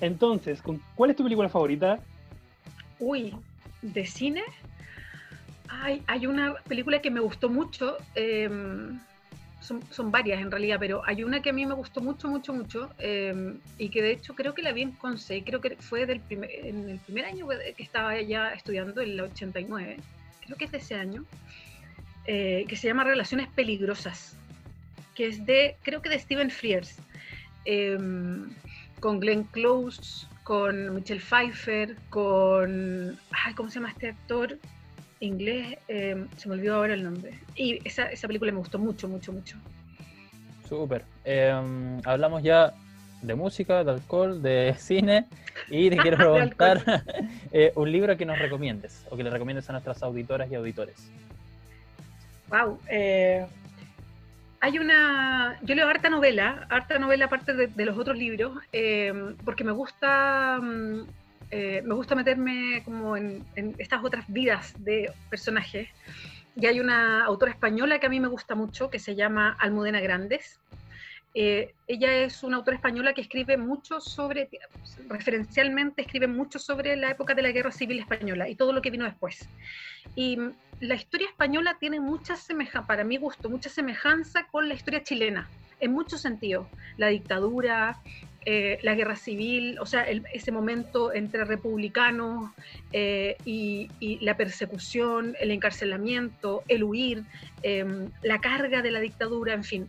Entonces, 0.00 0.62
¿cuál 0.94 1.10
es 1.10 1.16
tu 1.16 1.24
película 1.24 1.48
favorita? 1.50 1.98
Uy, 2.98 3.34
de 3.82 4.06
cine. 4.06 4.44
Hay, 5.68 6.02
hay 6.06 6.26
una 6.26 6.54
película 6.68 7.02
que 7.02 7.10
me 7.10 7.20
gustó 7.20 7.48
mucho. 7.50 7.96
Eh, 8.14 8.48
son, 9.66 10.10
varias 10.10 10.40
en 10.40 10.50
realidad, 10.50 10.78
pero 10.78 11.02
hay 11.04 11.24
una 11.24 11.42
que 11.42 11.50
a 11.50 11.52
mí 11.52 11.66
me 11.66 11.74
gustó 11.74 12.00
mucho, 12.00 12.28
mucho, 12.28 12.52
mucho, 12.52 12.90
em, 12.98 13.58
y 13.78 13.88
que 13.88 14.02
de 14.02 14.12
hecho 14.12 14.34
creo 14.34 14.54
que 14.54 14.62
la 14.62 14.72
vi 14.72 14.82
en 14.82 14.92
Conce, 14.92 15.42
creo 15.44 15.60
que 15.60 15.76
fue 15.76 16.06
del 16.06 16.20
primer, 16.20 16.50
en 16.50 16.88
el 16.90 16.98
primer 17.00 17.24
año 17.24 17.46
que 17.48 17.82
estaba 17.82 18.20
ya 18.20 18.50
estudiando, 18.50 19.00
el 19.00 19.20
89, 19.20 19.96
creo 20.44 20.56
que 20.56 20.64
es 20.66 20.72
de 20.72 20.78
ese 20.78 20.94
año, 20.94 21.24
eh, 22.26 22.64
que 22.68 22.76
se 22.76 22.88
llama 22.88 23.04
Relaciones 23.04 23.48
Peligrosas, 23.48 24.36
que 25.14 25.26
es 25.26 25.44
de, 25.46 25.76
creo 25.82 26.02
que 26.02 26.10
de 26.10 26.18
Steven 26.18 26.50
Frears. 26.50 26.96
em, 27.68 28.48
con 29.00 29.18
Glenn 29.20 29.44
Close, 29.44 30.26
con 30.44 30.94
Michelle 30.94 31.20
Pfeiffer, 31.20 31.96
con. 32.08 33.18
Ay, 33.30 33.54
¿Cómo 33.54 33.68
se 33.68 33.80
llama 33.80 33.90
este 33.90 34.10
actor? 34.10 34.58
Inglés, 35.20 35.78
em, 35.88 36.28
se 36.36 36.48
me 36.48 36.54
olvidó 36.54 36.76
ahora 36.76 36.94
el 36.94 37.02
nombre. 37.02 37.38
Y 37.54 37.80
esa, 37.86 38.04
esa 38.04 38.26
película 38.26 38.52
me 38.52 38.58
gustó 38.58 38.78
mucho, 38.78 39.08
mucho, 39.08 39.32
mucho. 39.32 39.56
Súper. 40.68 41.04
Em, 41.24 42.00
hablamos 42.04 42.42
ya 42.42 42.74
de 43.22 43.34
música, 43.34 43.84
de 43.84 43.92
alcohol, 43.92 44.42
de 44.42 44.74
cine 44.78 45.26
y 45.68 45.90
te 45.90 45.96
quiero 45.96 46.16
preguntar 46.32 47.04
eh, 47.52 47.72
un 47.74 47.90
libro 47.90 48.16
que 48.16 48.26
nos 48.26 48.38
recomiendes 48.38 49.04
o 49.10 49.16
que 49.16 49.24
le 49.24 49.30
recomiendes 49.30 49.68
a 49.68 49.72
nuestras 49.72 50.02
auditoras 50.02 50.50
y 50.50 50.54
auditores. 50.54 51.10
Wow. 52.48 52.78
Eh, 52.88 53.44
hay 54.60 54.78
una. 54.78 55.58
Yo 55.62 55.74
leo 55.74 55.88
harta 55.88 56.08
novela, 56.08 56.66
harta 56.70 56.98
novela 56.98 57.26
aparte 57.26 57.54
de, 57.54 57.84
los 57.84 57.98
otros 57.98 58.16
libros, 58.16 58.58
eh, 58.72 59.34
porque 59.44 59.64
me 59.64 59.72
gusta. 59.72 60.60
Mm, 61.52 61.86
me 61.86 61.94
gusta 61.94 62.14
meterme 62.14 62.82
como 62.84 63.16
en, 63.16 63.44
en, 63.54 63.74
estas 63.78 64.04
otras 64.04 64.24
vidas 64.28 64.74
de 64.78 65.12
personajes. 65.30 65.88
Y 66.56 66.66
hay 66.66 66.80
una 66.80 67.24
autora 67.24 67.52
española 67.52 67.98
que 67.98 68.06
a 68.06 68.10
mí 68.10 68.18
me 68.18 68.28
gusta 68.28 68.54
mucho, 68.54 68.88
que 68.88 68.98
se 68.98 69.14
llama 69.14 69.56
Almudena 69.60 70.00
Grandes, 70.00 70.58
eh, 71.38 71.74
ella 71.86 72.14
es 72.14 72.42
una 72.42 72.56
autora 72.56 72.76
española 72.76 73.12
que 73.12 73.20
escribe 73.20 73.58
mucho 73.58 74.00
sobre, 74.00 74.48
referencialmente 75.06 76.00
escribe 76.00 76.26
mucho 76.28 76.58
sobre 76.58 76.96
la 76.96 77.10
época 77.10 77.34
de 77.34 77.42
la 77.42 77.50
Guerra 77.50 77.70
Civil 77.70 77.98
Española 77.98 78.48
y 78.48 78.54
todo 78.54 78.72
lo 78.72 78.80
que 78.80 78.90
vino 78.90 79.04
después. 79.04 79.46
Y 80.14 80.38
la 80.80 80.94
historia 80.94 81.28
española 81.28 81.76
tiene 81.78 82.00
mucha 82.00 82.36
semejanza, 82.36 82.86
para 82.86 83.04
mi 83.04 83.18
gusto, 83.18 83.50
mucha 83.50 83.68
semejanza 83.68 84.46
con 84.46 84.66
la 84.66 84.72
historia 84.72 85.02
chilena, 85.02 85.46
en 85.80 85.92
muchos 85.92 86.20
sentidos. 86.20 86.66
La 86.96 87.08
dictadura, 87.08 87.98
eh, 88.44 88.78
la 88.82 88.94
guerra 88.94 89.16
civil, 89.16 89.78
o 89.78 89.86
sea, 89.86 90.02
ese 90.02 90.52
momento 90.52 91.12
entre 91.12 91.44
republicanos 91.44 92.50
eh, 92.92 93.36
y, 93.44 93.90
y, 94.00 94.18
la 94.24 94.36
persecución, 94.36 95.36
el 95.40 95.50
encarcelamiento, 95.50 96.62
el 96.68 96.84
huir, 96.84 97.24
la 98.22 98.40
carga 98.40 98.80
de 98.80 98.90
la 98.92 99.00
dictadura, 99.00 99.52
en 99.52 99.64
fin 99.64 99.88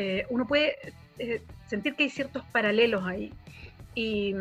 eh, 0.00 0.26
uno 0.30 0.46
puede 0.46 0.76
eh, 1.18 1.42
sentir 1.66 1.96
que 1.96 2.04
hay 2.04 2.10
ciertos 2.10 2.44
paralelos 2.52 3.04
ahí. 3.04 3.32
Y, 3.96 4.32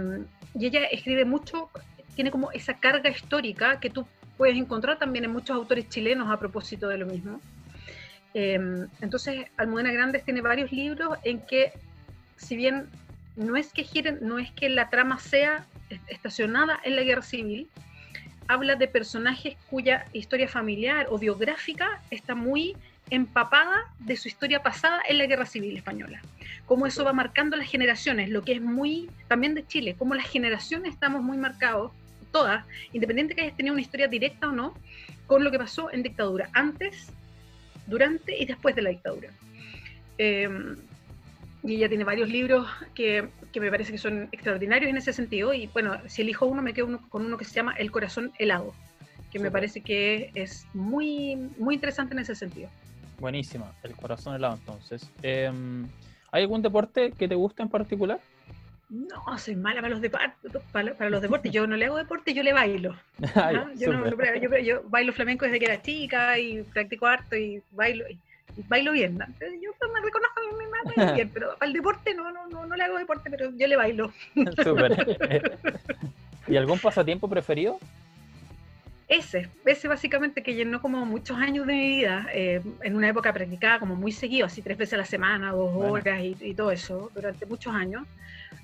ella 0.60 0.86
escribe 0.86 1.26
mucho, 1.26 1.70
tiene 2.16 2.30
como 2.30 2.52
esa 2.52 2.76
carga 2.76 3.10
histórica 3.10 3.80
que 3.80 3.90
tú 3.90 4.06
puedes 4.38 4.56
encontrar 4.56 5.00
también 5.00 5.26
en 5.26 5.32
muchos 5.32 5.56
autores 5.56 5.90
chilenos 5.90 6.30
a 6.30 6.38
propósito 6.38 6.88
de 6.88 7.00
lo 7.00 7.08
mismo. 7.08 7.40
Em, 8.40 8.88
entonces, 9.02 9.48
Almudena 9.58 9.92
Grandes 9.92 10.24
tiene 10.24 10.42
varios 10.42 10.72
libros 10.72 11.18
en 11.24 11.40
que, 11.40 11.74
si 12.36 12.56
bien 12.56 12.88
no 13.36 13.58
es 13.58 13.74
que 13.74 13.84
giren, 13.84 14.20
no 14.22 14.38
es 14.38 14.52
que 14.52 14.70
la 14.70 14.92
trama 14.92 15.18
sea 15.18 15.66
estacionada 16.08 16.80
en 16.84 16.96
la 16.96 17.02
guerra 17.02 17.24
civil, 17.24 17.68
habla 18.48 18.76
de 18.76 18.88
personajes 18.88 19.56
cuya 19.72 20.06
historia 20.14 20.48
familiar 20.48 21.08
o 21.10 21.18
biográfica 21.18 22.00
está 22.12 22.36
muy 22.36 22.78
empapada 23.10 23.86
de 23.98 24.16
su 24.16 24.28
historia 24.28 24.62
pasada 24.62 25.02
en 25.10 25.18
la 25.18 25.26
Guerra 25.26 25.48
Civil 25.48 25.76
Española. 25.76 26.22
Cómo 26.68 26.86
eso 26.86 27.04
va 27.04 27.14
marcando 27.14 27.58
las 27.58 27.72
generaciones, 27.72 28.30
lo 28.30 28.44
que 28.44 28.52
es 28.52 28.62
muy 28.62 29.10
también 29.28 29.56
de 29.56 29.66
Chile, 29.66 29.96
cómo 29.98 30.14
las 30.14 30.28
generaciones 30.28 30.94
estamos 30.94 31.24
muy 31.24 31.38
marcados, 31.38 31.92
todas, 32.32 32.64
independiente 32.94 33.34
que 33.34 33.42
hayas 33.42 33.58
tenido 33.58 33.74
una 33.74 33.82
historia 33.82 34.08
directa 34.08 34.50
o 34.50 34.52
no, 34.52 34.76
con 35.26 35.44
lo 35.44 35.50
que 35.50 35.58
pasó 35.58 35.92
en 35.92 36.04
dictadura, 36.04 36.50
antes, 36.54 37.12
durante 37.88 38.38
y 38.38 38.46
después 38.46 38.76
de 38.76 38.82
la 38.82 38.90
dictadura. 38.90 39.30
Em, 40.18 40.78
y 41.64 41.76
ella 41.76 41.90
tiene 41.90 42.04
varios 42.04 42.30
libros 42.30 42.68
que, 42.94 43.28
que, 43.52 43.60
me 43.60 43.70
parece 43.70 43.92
que 43.92 43.98
son 43.98 44.30
extraordinarios 44.32 44.90
en 44.90 44.98
ese 44.98 45.12
sentido. 45.12 45.54
Y 45.54 45.68
bueno, 45.68 45.98
si 46.08 46.22
elijo 46.22 46.46
uno, 46.46 46.62
me 46.62 46.74
quedo 46.74 47.00
con 47.10 47.26
uno 47.26 47.38
que 47.38 47.46
se 47.46 47.54
llama 47.54 47.74
El 47.74 47.92
corazón 47.92 48.32
helado, 48.38 48.74
que 49.32 49.40
me 49.40 49.52
parece 49.52 49.82
que 49.82 50.32
es 50.36 50.66
muy, 50.74 51.36
muy 51.58 51.76
interesante 51.76 52.14
en 52.14 52.20
ese 52.20 52.36
sentido. 52.36 52.70
Buenísima, 53.20 53.74
el 53.84 53.96
corazón 53.96 54.36
helado 54.36 54.56
entonces. 54.56 55.10
Em, 55.24 55.88
¿Hay 56.32 56.44
algún 56.44 56.62
deporte 56.62 57.12
que 57.12 57.28
te 57.28 57.36
guste 57.36 57.64
en 57.64 57.70
particular? 57.70 58.20
No, 58.90 59.38
soy 59.38 59.56
mala 59.56 59.82
para 59.82 59.96
los, 59.96 60.02
para, 60.72 61.10
los 61.10 61.22
deportes. 61.22 61.52
Yo 61.52 61.68
no 61.68 61.76
le 61.76 61.86
hago 61.86 61.98
deporte, 61.98 62.34
yo 62.34 62.44
le 62.44 62.54
bailo. 62.54 62.96
Ah, 63.36 63.70
yo, 63.76 63.92
yo, 64.60 64.84
bailo 64.86 65.14
flamenco 65.14 65.46
desde 65.46 65.60
que 65.60 65.66
era 65.66 65.82
chica 65.82 66.40
y 66.40 66.64
practico 66.64 67.06
harto 67.06 67.36
y 67.36 67.62
bailo, 67.72 68.08
y, 68.08 68.20
bailo 68.68 68.94
bien. 68.94 69.18
Yo 69.18 69.72
me 69.94 70.02
reconozco 70.02 70.40
a 70.40 70.58
mi 70.58 70.68
madre 70.68 71.14
bien, 71.16 71.32
pero 71.34 71.56
para 71.58 71.68
el 71.68 71.74
deporte 71.74 72.14
no, 72.14 72.32
no, 72.32 72.48
no, 72.48 72.66
no 72.66 72.76
le 72.76 72.84
hago 72.84 72.98
deporte, 72.98 73.30
pero 73.30 73.52
yo 73.56 73.68
le 73.68 73.76
bailo. 73.76 74.12
Súper. 74.64 75.58
¿Y 76.48 76.56
algún 76.56 76.80
pasatiempo 76.80 77.30
preferido? 77.30 77.80
ese, 79.08 79.50
ese 79.66 79.88
básicamente 79.88 80.44
que 80.44 80.54
llenó 80.54 80.82
como 80.82 81.06
muchos 81.06 81.38
años 81.38 81.66
de 81.66 81.74
mi 81.74 81.88
vida, 81.88 82.28
eh, 82.34 82.62
en 82.82 82.96
una 82.96 83.10
época 83.10 83.32
practicada 83.32 83.80
como 83.80 83.96
muy 83.96 84.12
seguido, 84.12 84.46
así 84.46 84.62
tres 84.62 84.78
veces 84.78 84.96
a 84.96 84.98
la 84.98 85.06
semana, 85.06 85.52
dos 85.52 85.72
horas 85.76 86.22
y, 86.22 86.54
todo 86.54 86.72
eso, 86.72 87.10
durante 87.16 87.46
muchos 87.46 87.74
años, 87.74 88.06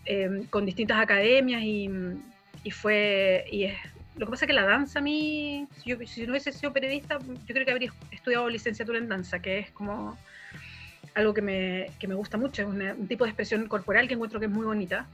eh, 0.06 0.46
con 0.50 0.66
distintas 0.66 1.00
academias 1.00 1.62
y, 1.64 1.90
y, 2.64 2.72
fue, 2.72 3.46
y 3.52 3.66
es, 3.66 3.78
lo 4.16 4.26
que 4.26 4.32
pasa 4.32 4.46
es 4.46 4.48
que 4.48 4.54
la 4.54 4.66
danza 4.66 5.00
a 5.00 5.02
mí, 5.02 5.68
si, 5.78 5.90
yo, 5.90 5.98
si 6.06 6.26
no 6.26 6.32
hubiese 6.32 6.52
sido 6.52 6.74
periodista, 6.74 7.20
yo 7.20 7.54
creo 7.54 7.66
que 7.66 7.72
habría 7.72 7.94
estudiado 8.12 8.50
licenciatura 8.50 8.98
en 8.98 9.10
danza, 9.10 9.40
que 9.40 9.60
es 9.60 9.72
como 9.72 10.18
algo 11.16 11.34
que 11.34 11.42
me, 11.42 11.92
que 12.00 12.08
me 12.08 12.16
gusta 12.16 12.38
mucho, 12.38 12.62
es 12.62 12.68
un 12.68 13.08
tipo 13.08 13.24
de 13.24 13.30
expresión 13.32 13.68
corporal 13.68 14.08
que 14.08 14.16
encuentro 14.16 14.40
que 14.40 14.48
es 14.48 14.52
muy 14.52 14.66
bonita 14.66 15.08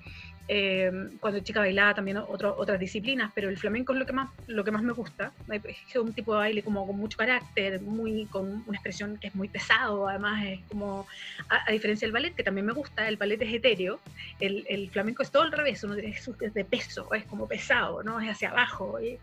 eh, 0.52 0.92
cuando 1.20 1.40
chica 1.42 1.60
bailaba 1.60 1.94
también 1.94 2.18
otras 2.18 2.80
disciplinas, 2.80 3.32
pero 3.36 3.50
el 3.50 3.58
flamenco 3.58 3.94
es 3.94 4.00
lo 4.00 4.06
que 4.08 4.14
más, 4.14 4.32
lo 4.48 4.64
que 4.64 4.72
más 4.72 4.82
me 4.82 4.94
gusta. 4.94 5.32
Es 5.48 5.96
un 5.96 6.12
tipo 6.12 6.34
de 6.34 6.40
baile 6.40 6.64
como 6.64 6.88
con 6.88 6.98
mucho 6.98 7.20
carácter, 7.20 7.80
muy, 7.82 8.26
con 8.26 8.64
una 8.66 8.78
expresión 8.78 9.18
que 9.18 9.28
es 9.28 9.36
muy 9.36 9.48
pesado, 9.48 10.10
además 10.10 10.44
es 10.48 10.60
como, 10.68 11.08
a, 11.50 11.72
diferencia 11.72 12.08
del 12.08 12.14
ballet, 12.14 12.34
que 12.34 12.44
también 12.44 12.66
me 12.66 12.74
gusta, 12.74 13.08
el 13.08 13.18
ballet 13.18 13.40
es 13.44 13.54
etéreo, 13.54 14.00
el, 14.40 14.66
el 14.68 14.90
flamenco 14.90 15.22
es 15.22 15.30
todo 15.30 15.44
al 15.44 15.52
revés, 15.52 15.84
uno 15.84 15.94
es, 15.94 16.54
de 16.54 16.66
peso, 16.66 17.14
es 17.14 17.26
como 17.26 17.48
pesado, 17.48 18.02
¿no? 18.02 18.20
es 18.20 18.30
hacia 18.30 18.50
abajo, 18.50 19.00
y, 19.00 19.20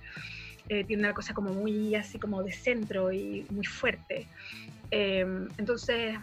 eh, 0.69 0.85
tiene 0.85 1.03
una 1.03 1.13
cosa 1.13 1.35
como 1.35 1.53
muy 1.53 1.97
así 1.97 2.21
como 2.21 2.43
de 2.45 2.53
centro 2.53 3.13
y 3.13 3.47
muy 3.51 3.67
fuerte. 3.67 4.29
Eh, 4.93 5.27
entonces, 5.59 6.17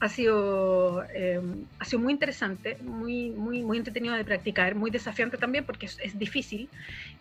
ha 0.00 0.08
sido, 0.08 1.02
eh, 1.12 1.40
ha 1.78 1.84
sido 1.84 2.00
muy 2.00 2.12
interesante, 2.12 2.78
muy, 2.82 3.30
muy, 3.30 3.62
muy 3.62 3.78
entretenido 3.78 4.14
de 4.14 4.24
practicar, 4.24 4.74
muy 4.74 4.90
desafiante 4.90 5.36
también 5.36 5.64
porque 5.64 5.86
es, 5.86 6.18
difícil. 6.18 6.68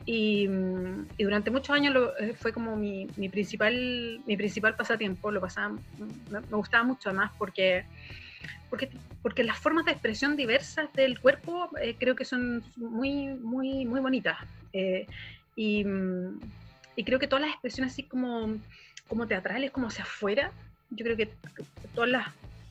Y, 0.05 0.47
durante 1.17 1.49
muchos 1.49 1.71
años 1.71 1.95
eh, 2.19 2.33
fue 2.37 2.53
como 2.53 2.75
mi, 2.75 3.07
mi, 3.17 3.29
principal, 3.29 4.21
mi 4.25 4.37
principal 4.37 4.75
pasatiempo, 4.75 5.31
lo 5.31 5.41
pasaba, 5.41 5.75
me, 6.29 6.39
gustaba 6.51 6.83
mucho 6.83 7.09
además 7.09 7.31
porque, 7.39 7.85
porque, 8.69 8.89
porque 9.23 9.43
las 9.43 9.57
formas 9.57 9.85
de 9.85 9.93
expresión 9.93 10.35
diversas 10.35 10.93
del 10.93 11.19
cuerpo 11.19 11.69
eh, 11.81 11.95
creo 11.97 12.15
que 12.15 12.25
son 12.25 12.63
muy, 12.75 13.27
muy, 13.27 13.85
muy 13.85 13.99
bonitas. 14.01 14.37
Y, 15.55 15.83
y, 16.95 17.03
creo 17.03 17.17
que 17.17 17.27
todas 17.27 17.41
las 17.41 17.53
expresiones 17.53 17.93
así 17.93 18.03
como, 18.03 18.55
como 19.07 19.25
teatrales, 19.25 19.71
como 19.71 19.87
hacia 19.87 20.03
afuera, 20.03 20.51
yo 20.91 21.03
creo 21.03 21.17
que 21.17 21.29
todas 21.95 22.11
las 22.11 22.27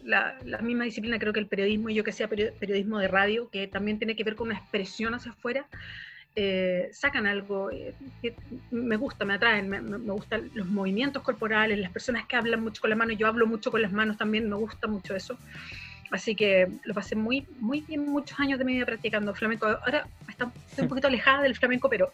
la, 0.06 0.58
misma 0.62 0.84
disciplina, 0.84 1.18
creo 1.18 1.32
que 1.32 1.40
el 1.40 1.46
periodismo, 1.46 1.90
y 1.90 1.94
yo 1.94 2.04
que 2.04 2.12
sea 2.12 2.28
periodismo 2.28 2.98
de 2.98 3.08
radio, 3.08 3.50
que 3.50 3.66
también 3.66 3.98
tiene 3.98 4.16
que 4.16 4.24
ver 4.24 4.36
con 4.36 4.48
una 4.48 4.58
expresión 4.58 5.14
hacia 5.14 5.32
afuera, 5.32 5.66
eh, 6.38 6.90
sacan 6.92 7.26
algo 7.26 7.70
eh, 7.70 7.94
que 8.20 8.36
me 8.70 8.96
gusta, 8.96 9.24
me 9.24 9.34
atraen, 9.34 9.68
me, 9.68 9.80
me, 9.80 10.12
gustan 10.12 10.50
los 10.54 10.66
movimientos 10.66 11.22
corporales, 11.22 11.78
las 11.78 11.90
personas 11.90 12.26
que 12.26 12.36
hablan 12.36 12.62
mucho 12.62 12.80
con 12.80 12.90
las 12.90 12.98
manos, 12.98 13.16
yo 13.16 13.26
hablo 13.26 13.46
mucho 13.46 13.70
con 13.70 13.80
las 13.80 13.92
manos 13.92 14.16
también, 14.18 14.48
me 14.48 14.56
gusta 14.56 14.86
mucho 14.86 15.16
eso. 15.16 15.38
Así 16.10 16.36
que 16.36 16.68
lo 16.84 16.94
pasé 16.94 17.16
muy, 17.16 17.46
muy 17.58 17.80
bien 17.80 18.06
muchos 18.06 18.38
años 18.38 18.58
de 18.58 18.64
mi 18.64 18.74
vida 18.74 18.86
practicando 18.86 19.34
flamenco. 19.34 19.66
Ahora 19.66 20.06
estoy 20.28 20.48
un 20.78 20.88
poquito 20.88 21.08
alejada 21.08 21.42
del 21.42 21.56
flamenco, 21.56 21.88
pero, 21.88 22.12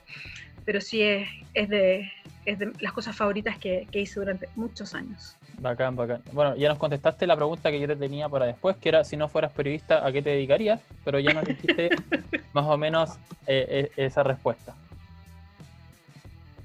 pero 0.65 0.81
sí 0.81 1.03
es, 1.03 1.29
es, 1.53 1.69
de, 1.69 2.11
es 2.47 2.59
de 2.59 2.73
las 2.81 2.93
cosas 2.93 3.15
favoritas 3.15 3.59
que, 3.59 3.87
que 3.91 4.01
hice 4.01 4.21
durante 4.21 4.49
muchos 4.55 4.95
años. 4.95 5.37
Bacán, 5.63 5.95
bacán. 5.95 6.23
Bueno, 6.33 6.57
ya 6.57 6.69
nos 6.69 6.79
contestaste 6.79 7.25
la 7.25 7.37
pregunta 7.37 7.71
que 7.71 7.79
yo 7.79 7.87
te 7.87 7.95
tenía 7.95 8.29
para 8.29 8.47
después, 8.47 8.77
que 8.79 8.89
era 8.89 9.05
si 9.05 9.17
no 9.17 9.29
fueras 9.29 9.53
periodista, 9.53 10.05
¿a 10.05 10.11
qué 10.11 10.21
te 10.21 10.31
dedicarías? 10.31 10.81
Pero 11.05 11.21
ya 11.21 11.33
nos 11.33 11.45
dijiste 11.45 11.91
más 12.53 12.67
o 12.67 12.77
menos 12.77 13.11
eh, 13.47 13.67
eh, 13.69 13.91
esa 13.97 14.25
respuesta. 14.25 14.75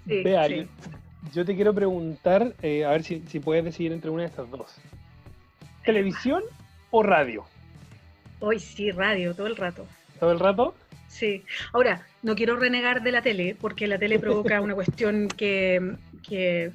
Sí, 0.07 0.23
yo 1.31 1.45
te 1.45 1.55
quiero 1.55 1.75
preguntar, 1.75 2.55
eh, 2.63 2.85
a 2.85 2.89
ver 2.89 3.03
si, 3.03 3.19
puedes 3.39 3.63
decidir 3.63 3.91
entre 3.91 4.09
una 4.09 4.23
de 4.23 4.29
estas 4.29 4.49
dos. 4.49 4.75
¿Televisión 5.85 6.41
o 6.89 7.03
radio? 7.03 7.45
Hoy 8.39 8.57
sí, 8.57 8.89
radio, 8.89 9.35
todo 9.35 9.45
el 9.45 9.57
rato. 9.57 9.85
¿Todo 10.19 10.31
el 10.31 10.39
rato? 10.39 10.73
Sí. 11.07 11.43
Ahora, 11.71 12.03
no 12.23 12.35
quiero 12.35 12.55
renegar 12.55 13.03
de 13.03 13.11
la 13.11 13.21
tele, 13.21 13.55
porque 13.59 13.85
la 13.85 13.99
tele 13.99 14.17
provoca 14.17 14.59
una 14.59 14.73
cuestión 14.73 15.27
que, 15.27 15.97
que 16.27 16.71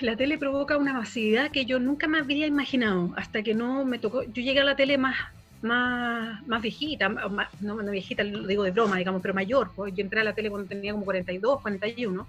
la 0.00 0.16
tele 0.16 0.38
provoca 0.38 0.76
una 0.76 0.92
masividad 0.92 1.50
que 1.50 1.64
yo 1.64 1.78
nunca 1.78 2.06
me 2.06 2.18
habría 2.18 2.46
imaginado 2.46 3.12
hasta 3.16 3.42
que 3.42 3.54
no 3.54 3.84
me 3.84 3.98
tocó. 3.98 4.22
Yo 4.22 4.42
llegué 4.42 4.60
a 4.60 4.64
la 4.64 4.76
tele 4.76 4.98
más, 4.98 5.16
más, 5.62 6.46
más 6.46 6.62
viejita, 6.62 7.08
no, 7.08 7.28
no, 7.60 7.90
viejita, 7.90 8.22
lo 8.24 8.46
digo 8.46 8.62
de 8.64 8.70
broma, 8.70 8.96
digamos, 8.96 9.22
pero 9.22 9.34
mayor. 9.34 9.70
Pues 9.74 9.94
yo 9.94 10.02
entré 10.02 10.20
a 10.20 10.24
la 10.24 10.34
tele 10.34 10.50
cuando 10.50 10.68
tenía 10.68 10.92
como 10.92 11.04
42, 11.04 11.60
41. 11.60 12.26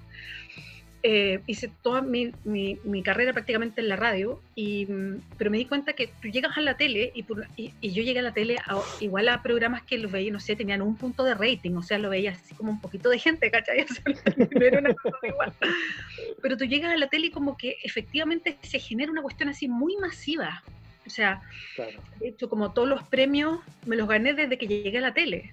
Eh, 1.03 1.39
hice 1.47 1.71
toda 1.81 2.01
mi, 2.01 2.31
mi, 2.43 2.77
mi, 2.83 3.01
carrera 3.01 3.33
prácticamente 3.33 3.81
en 3.81 3.89
la 3.89 3.95
radio, 3.95 4.39
y, 4.53 4.87
pero 5.35 5.49
me 5.49 5.57
di 5.57 5.65
cuenta 5.65 5.93
que 5.93 6.11
tú 6.21 6.27
llegas 6.27 6.55
a 6.57 6.61
la 6.61 6.77
tele 6.77 7.11
y, 7.15 7.25
y, 7.57 7.73
y 7.81 7.91
yo 7.91 8.03
llegué 8.03 8.19
a 8.19 8.23
la 8.23 8.33
tele 8.33 8.57
a, 8.57 8.79
igual 8.99 9.27
a 9.29 9.41
programas 9.41 9.81
que 9.81 9.97
los 9.97 10.11
veía, 10.11 10.31
no 10.31 10.39
sé, 10.39 10.55
tenían 10.55 10.83
un 10.83 10.95
punto 10.95 11.23
de 11.23 11.33
rating, 11.33 11.75
o 11.75 11.81
sea, 11.81 11.97
lo 11.97 12.09
veía 12.09 12.31
así 12.31 12.53
como 12.53 12.71
un 12.71 12.79
poquito 12.79 13.09
de 13.09 13.17
gente, 13.17 13.49
¿cachai? 13.49 13.83
pero 16.41 16.55
tú 16.55 16.65
llegas 16.65 16.93
a 16.93 16.97
la 16.97 17.07
tele 17.07 17.27
y 17.27 17.31
como 17.31 17.57
que 17.57 17.77
efectivamente 17.83 18.59
se 18.61 18.77
genera 18.77 19.11
una 19.11 19.23
cuestión 19.23 19.49
así 19.49 19.67
muy 19.67 19.97
masiva. 19.97 20.61
O 21.07 21.09
sea, 21.09 21.41
claro. 21.75 21.99
de 22.19 22.29
hecho, 22.29 22.47
como 22.47 22.73
todos 22.73 22.87
los 22.87 23.01
premios 23.03 23.59
me 23.87 23.95
los 23.95 24.07
gané 24.07 24.35
desde 24.35 24.59
que 24.59 24.67
llegué 24.67 24.99
a 24.99 25.01
la 25.01 25.15
tele. 25.15 25.51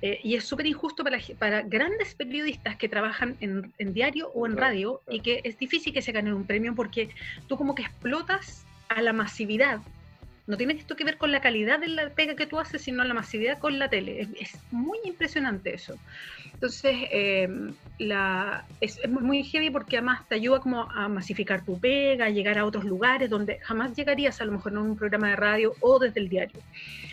Eh, 0.00 0.20
y 0.22 0.36
es 0.36 0.44
súper 0.44 0.66
injusto 0.66 1.02
para, 1.02 1.18
para, 1.38 1.62
grandes 1.62 2.14
periodistas 2.14 2.76
que 2.76 2.88
trabajan 2.88 3.36
en, 3.40 3.72
en 3.78 3.92
diario 3.92 4.28
o 4.28 4.46
en 4.46 4.56
radio 4.56 5.00
y 5.08 5.20
que 5.20 5.40
es 5.42 5.58
difícil 5.58 5.92
que 5.92 6.02
se 6.02 6.12
ganen 6.12 6.34
un 6.34 6.46
premio 6.46 6.74
porque 6.74 7.10
tú 7.48 7.56
como 7.56 7.74
que 7.74 7.82
explotas 7.82 8.64
a 8.88 9.02
la 9.02 9.12
masividad. 9.12 9.80
No 10.46 10.56
tiene 10.56 10.74
esto 10.74 10.96
que 10.96 11.04
ver 11.04 11.18
con 11.18 11.30
la 11.30 11.42
calidad 11.42 11.78
de 11.78 11.88
la 11.88 12.08
pega 12.10 12.34
que 12.34 12.46
tú 12.46 12.58
haces, 12.58 12.80
sino 12.80 13.04
la 13.04 13.12
masividad 13.12 13.58
con 13.58 13.78
la 13.78 13.90
tele. 13.90 14.22
Es, 14.22 14.28
es 14.40 14.58
muy 14.70 14.98
impresionante 15.04 15.74
eso. 15.74 15.94
Entonces, 16.54 16.96
eh, 17.12 17.48
la, 17.98 18.64
es, 18.80 18.98
es, 19.02 19.10
muy 19.10 19.44
heavy 19.44 19.70
porque 19.70 19.98
además 19.98 20.26
te 20.26 20.36
ayuda 20.36 20.60
como 20.60 20.90
a 20.90 21.06
masificar 21.08 21.64
tu 21.64 21.78
pega, 21.78 22.24
a 22.24 22.30
llegar 22.30 22.56
a 22.56 22.64
otros 22.64 22.84
lugares 22.84 23.28
donde 23.28 23.58
jamás 23.58 23.94
llegarías 23.94 24.40
a 24.40 24.44
lo 24.44 24.52
mejor 24.52 24.72
en 24.72 24.78
un 24.78 24.96
programa 24.96 25.28
de 25.28 25.36
radio 25.36 25.74
o 25.80 25.98
desde 25.98 26.20
el 26.20 26.28
diario. 26.28 26.60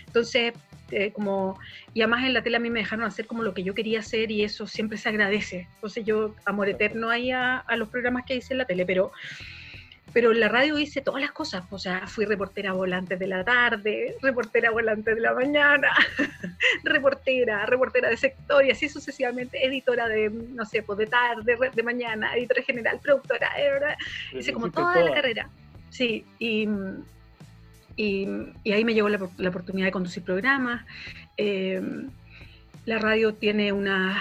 Entonces, 0.07 0.53
eh, 0.95 1.12
como, 1.12 1.60
y 1.93 2.01
además 2.01 2.23
en 2.23 2.34
la 2.34 2.41
tele 2.41 2.58
a 2.58 2.60
mí 2.60 2.69
me 2.69 2.79
dejaron 2.79 3.05
hacer 3.05 3.27
como 3.27 3.43
lo 3.43 3.53
que 3.53 3.63
yo 3.63 3.73
quería 3.73 3.99
hacer 3.99 4.31
y 4.31 4.43
eso 4.43 4.65
siempre 4.65 4.97
se 4.97 5.10
agradece. 5.10 5.67
Entonces 5.75 6.05
yo, 6.05 6.36
amor 6.45 6.69
eterno 6.69 7.10
ahí 7.10 7.31
a, 7.31 7.58
a 7.58 7.75
los 7.75 7.89
programas 7.89 8.23
que 8.25 8.36
hice 8.36 8.53
en 8.53 8.60
la 8.60 8.65
tele, 8.65 8.86
pero 8.86 9.12
pero 10.15 10.31
en 10.31 10.39
la 10.39 10.47
radio 10.47 10.79
hice 10.79 11.01
todas 11.01 11.19
las 11.19 11.34
cosas, 11.34 11.65
o 11.69 11.77
sea, 11.77 12.08
fui 12.08 12.23
reportera 12.23 12.71
volante 12.71 13.17
de 13.17 13.27
la 13.27 13.43
tarde, 13.43 14.15
reportera 14.21 14.71
volante 14.71 15.13
de 15.13 15.19
la 15.19 15.34
mañana, 15.34 15.91
reportera, 16.86 17.65
reportera 17.65 18.10
de 18.10 18.15
sector 18.15 18.63
y 18.63 18.71
así 18.71 18.88
sucesivamente, 18.88 19.65
editora 19.65 20.08
de, 20.08 20.29
no 20.29 20.63
sé, 20.63 20.84
pues 20.84 20.99
de 20.99 21.08
tarde, 21.08 21.58
de 21.73 21.84
mañana, 21.84 22.34
editora 22.34 22.63
general, 22.63 22.97
productora, 23.03 23.51
¿verdad? 23.58 23.97
hice 24.31 24.53
como 24.53 24.71
toda, 24.71 24.93
toda 24.93 25.05
la 25.05 25.15
carrera. 25.15 25.49
Sí, 25.89 26.25
y, 26.39 26.65
y, 27.95 28.27
ahí 28.71 28.84
me 28.84 28.93
llegó 28.93 29.10
la, 29.10 29.49
oportunidad 29.49 29.88
de 29.88 29.91
conducir 29.91 30.23
programas. 30.23 30.86
Eh, 31.38 31.81
la 32.86 32.99
radio 32.99 33.34
tiene 33.34 33.71
una... 33.71 34.17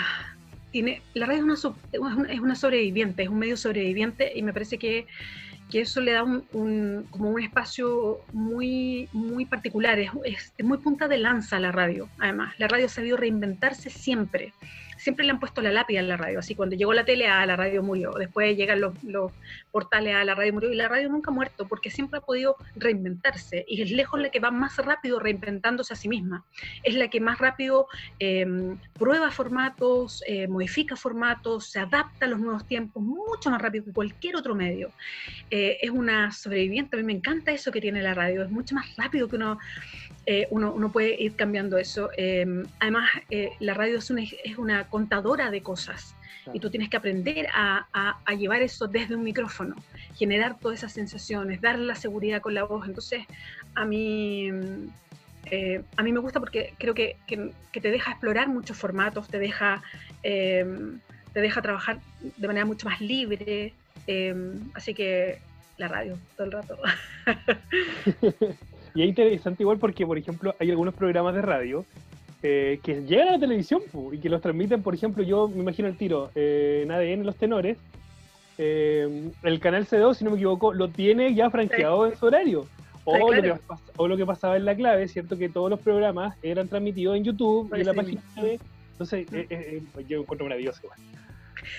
Tiene, 0.71 1.03
la 1.15 1.27
radio 1.27 1.55
es 1.55 1.65
una, 1.65 2.53
es 2.53 2.59
sobreviviente, 2.59 3.23
es 3.23 3.29
un 3.29 3.39
medio 3.39 3.57
sobreviviente 3.57 4.33
y 4.35 4.43
me 4.43 4.53
parece 4.53 4.77
que 4.77 5.07
que 5.71 5.81
eso 5.81 6.01
le 6.01 6.13
da 6.13 6.23
un, 6.23 6.45
un, 6.53 7.07
como 7.11 7.31
un 7.31 7.43
espacio 7.43 8.21
muy, 8.33 9.09
muy 9.13 9.45
particular, 9.47 9.99
es, 9.99 10.11
es, 10.57 10.65
muy 10.65 10.79
punta 10.79 11.09
de 11.09 11.19
lanza 11.19 11.59
la 11.59 11.73
radio, 11.73 12.09
además. 12.19 12.55
La 12.59 12.69
radio 12.69 12.87
ha 12.87 12.91
sabido 12.91 13.17
reinventarse 13.17 13.91
siempre. 13.91 14.53
Siempre 14.97 15.25
le 15.25 15.33
han 15.33 15.41
puesto 15.41 15.61
la 15.61 15.71
lápida 15.71 16.01
en 16.01 16.09
la 16.09 16.17
radio, 16.17 16.39
así 16.39 16.55
cuando 16.55 16.77
llegó 16.77 16.93
la 16.93 17.05
tele, 17.05 17.27
a 17.27 17.41
ah, 17.41 17.47
la 17.47 17.57
radio 17.57 17.83
murió, 17.83 18.13
después 18.13 18.57
llegan 18.57 18.81
los, 18.81 18.95
portales, 19.71 20.15
a 20.15 20.21
ah, 20.21 20.25
la 20.25 20.35
radio 20.35 20.53
murió, 20.53 20.73
y 20.73 20.77
la 20.77 20.89
radio 20.89 21.09
nunca 21.09 21.31
ha 21.31 21.35
muerto, 21.35 21.67
porque 21.67 21.91
siempre 21.91 22.19
ha 22.19 22.23
podido 22.23 22.57
reinventarse, 22.77 23.65
y 23.69 23.83
es 23.83 23.91
lejos 23.91 24.21
la 24.21 24.31
que 24.31 24.41
va 24.41 24.51
más 24.51 24.77
rápido 24.77 25.19
reinventándose 25.19 25.93
a 25.93 25.97
sí 25.97 26.09
misma, 26.09 26.45
es 26.83 26.95
la 26.95 27.09
que 27.09 27.21
más 27.21 27.39
rápido 27.39 27.89
eh, 28.19 28.47
prueba 28.95 29.31
formatos, 29.31 30.23
eh, 30.27 30.49
modifica 30.49 30.97
formatos, 30.97 31.71
se 31.71 31.81
adapta 31.81 32.27
a 32.27 32.29
los 32.29 32.41
nuevos 32.41 32.67
tiempos, 32.67 33.03
mucho 33.03 33.51
más 33.51 33.61
rápido 33.61 33.85
que 33.85 33.93
cualquier 33.93 34.37
otro 34.37 34.55
medio. 34.55 34.93
Eh, 35.51 35.79
es 35.81 35.91
una 35.91 36.31
sobreviviente, 36.31 36.97
a 36.97 36.99
mí 36.99 37.05
me 37.05 37.13
encanta 37.13 37.53
eso 37.53 37.71
que 37.73 37.81
tiene 37.81 38.03
la 38.03 38.15
radio, 38.15 38.43
es 38.43 38.51
mucho 38.51 38.75
más 38.75 38.95
rápido 38.97 39.29
que 39.29 39.37
uno 39.37 39.59
eh, 40.27 40.47
uno, 40.51 40.73
uno, 40.73 40.91
puede 40.91 41.21
ir 41.21 41.37
cambiando 41.37 41.77
eso. 41.77 42.11
Eh, 42.17 42.65
además, 42.81 43.11
eh, 43.31 43.51
la 43.61 43.75
radio 43.75 43.99
es 43.99 44.11
una, 44.11 44.23
es 44.23 44.57
una, 44.57 44.89
contadora 44.89 45.51
de 45.51 45.63
cosas 45.63 46.15
claro. 46.45 46.57
y 46.57 46.61
tú 46.61 46.71
tienes 46.71 46.89
que 46.89 46.97
aprender 46.97 47.49
a, 47.53 47.87
a, 47.93 48.19
a, 48.25 48.35
llevar 48.35 48.63
eso 48.63 48.87
desde 48.87 49.15
un 49.17 49.23
micrófono, 49.23 49.77
generar 50.15 50.59
todas 50.59 50.79
esas 50.79 50.93
sensaciones, 50.93 51.61
darle 51.61 51.85
la 51.85 51.95
seguridad 51.95 52.41
con 52.41 52.55
la 52.55 52.65
voz. 52.65 52.87
Entonces, 52.87 53.25
a 53.75 53.85
mí, 53.85 54.51
eh, 55.51 55.83
a 55.97 56.03
mí 56.03 56.13
me 56.13 56.21
gusta 56.21 56.41
porque 56.41 56.73
creo 56.79 56.95
que, 56.95 57.17
que, 57.27 57.51
que, 57.71 57.81
te 57.81 57.91
deja 57.91 58.13
explorar 58.13 58.49
muchos 58.49 58.79
formatos, 58.79 59.29
te 59.29 59.39
deja, 59.39 59.83
te 60.23 61.41
deja 61.41 61.61
trabajar 61.61 61.99
de 62.37 62.47
manera 62.47 62.65
mucho 62.65 62.89
más 62.89 63.01
libre. 63.01 63.75
así 64.73 64.95
que 64.95 65.39
la 65.77 65.89
radio, 65.89 66.17
todo 66.37 66.47
el 66.47 66.53
rato. 66.53 66.79
Y 68.95 69.03
es 69.03 69.09
interesante 69.09 69.63
igual 69.63 69.79
porque, 69.79 70.07
por 70.07 70.17
ejemplo, 70.17 70.55
hay 70.61 70.71
algunos 70.71 70.95
programas 70.95 71.35
de 71.35 71.43
radio 71.43 71.85
eh, 72.43 72.79
que 72.83 73.03
llegan 73.03 73.29
a 73.29 73.33
la 73.33 73.39
televisión 73.39 73.83
y 74.13 74.19
que 74.19 74.29
los 74.29 74.41
transmiten, 74.41 74.83
por 74.83 74.95
ejemplo, 74.95 75.23
yo 75.23 75.49
me 75.49 75.63
imagino 75.63 75.89
el 75.89 75.97
tiro 75.97 76.31
eh, 76.35 76.83
en 76.85 76.93
ADN, 76.93 77.25
los 77.25 77.37
tenores, 77.37 77.79
eh, 78.59 79.31
el 79.43 79.61
canal 79.61 79.87
C2, 79.87 80.15
si 80.15 80.25
no 80.25 80.31
me 80.31 80.37
equivoco, 80.37 80.73
lo 80.73 80.89
tiene 80.89 81.35
ya 81.35 81.51
franqueado 81.51 82.05
sí. 82.05 82.13
en 82.13 82.19
su 82.19 82.27
horario. 82.27 82.67
O, 83.05 83.15
sí, 83.15 83.21
claro. 83.21 83.37
lo 83.37 83.43
que, 83.43 83.61
o, 83.97 84.09
lo 84.09 84.17
que, 84.17 84.27
pasaba 84.27 84.57
en 84.57 84.65
la 84.65 84.77
clave, 84.77 85.09
¿cierto? 85.09 85.37
Que 85.37 85.49
todos 85.49 85.69
los 85.71 85.81
programas 85.81 86.37
eran 86.43 86.69
transmitidos 86.69 87.17
en 87.17 87.25
YouTube 87.25 87.73
y 87.77 87.81
en 87.81 87.87
la 87.87 87.95
página 87.95 88.23
web. 88.37 88.61
Entonces, 88.93 89.27
mm. 89.31 90.01
yo 90.07 90.21
encuentro 90.21 90.47
maravilloso 90.47 90.81
igual. 90.85 90.99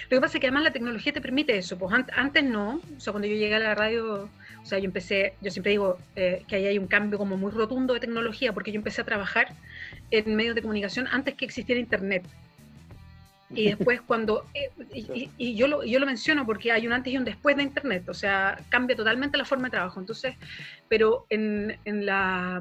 Lo 0.09 0.17
que 0.17 0.21
pasa 0.21 0.37
es 0.37 0.41
que 0.41 0.47
además 0.47 0.63
la 0.63 0.71
tecnología 0.71 1.13
te 1.13 1.21
permite 1.21 1.57
eso. 1.57 1.77
Pues 1.77 1.93
antes 1.93 2.43
no, 2.43 2.81
o 2.97 2.99
sea, 2.99 3.11
cuando 3.11 3.27
yo 3.27 3.35
llegué 3.35 3.55
a 3.55 3.59
la 3.59 3.75
radio, 3.75 4.29
o 4.61 4.65
sea, 4.65 4.79
yo 4.79 4.85
empecé, 4.85 5.33
yo 5.41 5.51
siempre 5.51 5.71
digo 5.71 5.97
eh, 6.15 6.43
que 6.47 6.55
ahí 6.55 6.65
hay 6.67 6.77
un 6.77 6.87
cambio 6.87 7.17
como 7.17 7.37
muy 7.37 7.51
rotundo 7.51 7.93
de 7.93 7.99
tecnología, 7.99 8.53
porque 8.53 8.71
yo 8.71 8.77
empecé 8.77 9.01
a 9.01 9.05
trabajar 9.05 9.53
en 10.11 10.35
medios 10.35 10.55
de 10.55 10.61
comunicación 10.61 11.07
antes 11.11 11.35
que 11.35 11.45
existiera 11.45 11.79
Internet. 11.79 12.23
Y 13.51 13.67
después 13.67 14.01
cuando, 14.01 14.47
eh, 14.55 14.71
y, 14.91 15.29
y, 15.37 15.55
yo, 15.55 15.67
lo, 15.67 15.83
yo 15.83 15.99
lo 15.99 16.07
menciono 16.07 16.47
porque 16.47 16.71
hay 16.71 16.87
un 16.87 16.93
antes 16.93 17.13
y 17.13 17.17
un 17.17 17.25
después 17.25 17.55
de 17.55 17.61
Internet, 17.61 18.09
o 18.09 18.13
sea, 18.13 18.59
cambia 18.69 18.95
totalmente 18.95 19.37
la 19.37 19.45
forma 19.45 19.65
de 19.65 19.71
trabajo. 19.71 19.99
Entonces, 19.99 20.35
pero 20.89 21.27
en, 21.29 21.77
en 21.85 22.07
la, 22.07 22.59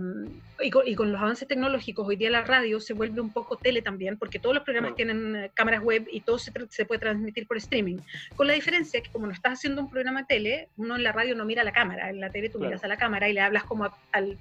y 0.60 0.70
con, 0.70 0.86
y 0.86 0.94
con, 0.94 1.10
los 1.10 1.20
avances 1.20 1.48
tecnológicos, 1.48 2.06
hoy 2.06 2.16
día 2.16 2.28
la 2.28 2.42
radio 2.42 2.80
se 2.80 2.92
vuelve 2.92 3.22
un 3.22 3.32
poco 3.32 3.56
tele 3.56 3.80
también, 3.80 4.18
porque 4.18 4.38
todos 4.38 4.54
los 4.54 4.62
programas 4.62 4.94
tienen 4.94 5.34
eh, 5.34 5.50
cámaras 5.54 5.82
web 5.82 6.06
y 6.12 6.20
todo 6.20 6.38
se, 6.38 6.52
se, 6.68 6.84
puede 6.84 7.00
transmitir 7.00 7.46
por 7.46 7.56
streaming. 7.56 7.96
Con 8.36 8.46
la 8.46 8.52
diferencia 8.52 9.02
que 9.02 9.10
como 9.10 9.26
no 9.26 9.32
estás 9.32 9.54
haciendo 9.54 9.80
un 9.80 9.90
programa 9.90 10.20
de 10.20 10.26
tele, 10.26 10.68
uno 10.76 10.96
en 10.96 11.02
la 11.02 11.12
radio 11.12 11.34
no 11.34 11.46
mira 11.46 11.62
a 11.62 11.64
la 11.64 11.72
cámara, 11.72 12.10
en 12.10 12.20
la 12.20 12.28
tele 12.28 12.50
tú 12.50 12.58
claro. 12.58 12.72
miras 12.72 12.84
a 12.84 12.88
la 12.88 12.98
cámara 12.98 13.26
y 13.28 13.32
le 13.32 13.40
hablas 13.40 13.64
como 13.64 13.86
a, 13.86 13.98
al 14.12 14.36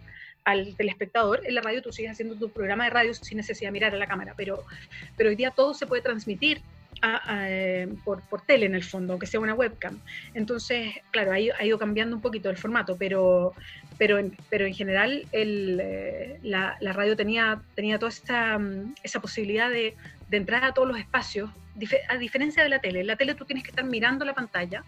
al 0.45 0.75
telespectador, 0.75 1.41
en 1.45 1.55
la 1.55 1.61
radio 1.61 1.81
tú 1.81 1.91
sigues 1.91 2.11
haciendo 2.11 2.35
tu 2.35 2.49
programa 2.49 2.85
de 2.85 2.89
radio 2.89 3.13
sin 3.13 3.37
necesidad 3.37 3.69
de 3.69 3.73
mirar 3.73 3.93
a 3.93 3.97
la 3.97 4.07
cámara, 4.07 4.33
pero, 4.35 4.63
pero 5.17 5.29
hoy 5.29 5.35
día 5.35 5.51
todo 5.51 5.73
se 5.73 5.87
puede 5.87 6.01
transmitir 6.01 6.61
eh, 7.29 7.93
por, 8.05 8.21
por, 8.29 8.41
tele 8.41 8.65
en 8.65 8.75
el 8.75 8.83
fondo, 8.83 9.13
aunque 9.13 9.27
sea 9.27 9.39
una 9.39 9.53
webcam. 9.53 9.99
Entonces, 10.33 10.93
claro, 11.11 11.33
ha 11.33 11.39
ido, 11.39 11.77
cambiando 11.77 12.15
un 12.15 12.21
poquito 12.21 12.49
el 12.49 12.57
formato, 12.57 12.95
pero, 12.97 13.53
pero, 13.97 14.19
en, 14.19 14.37
pero 14.49 14.65
en 14.65 14.73
general 14.73 15.25
el, 15.31 15.79
eh, 15.81 16.39
la, 16.43 16.77
radio 16.79 17.15
tenía, 17.15 17.61
tenía 17.75 17.99
toda 17.99 18.09
esta, 18.09 18.59
esa 19.03 19.19
posibilidad 19.19 19.69
de, 19.69 19.95
de 20.29 20.37
entrar 20.37 20.63
a 20.63 20.73
todos 20.73 20.87
los 20.87 20.97
espacios, 20.97 21.49
a 22.07 22.17
diferencia 22.17 22.63
de 22.63 22.69
la 22.69 22.79
tele. 22.79 23.01
En 23.01 23.07
la 23.07 23.15
tele 23.15 23.35
tú 23.35 23.45
tienes 23.45 23.63
que 23.63 23.71
estar 23.71 23.85
mirando 23.85 24.23
la 24.23 24.33
pantalla, 24.33 24.83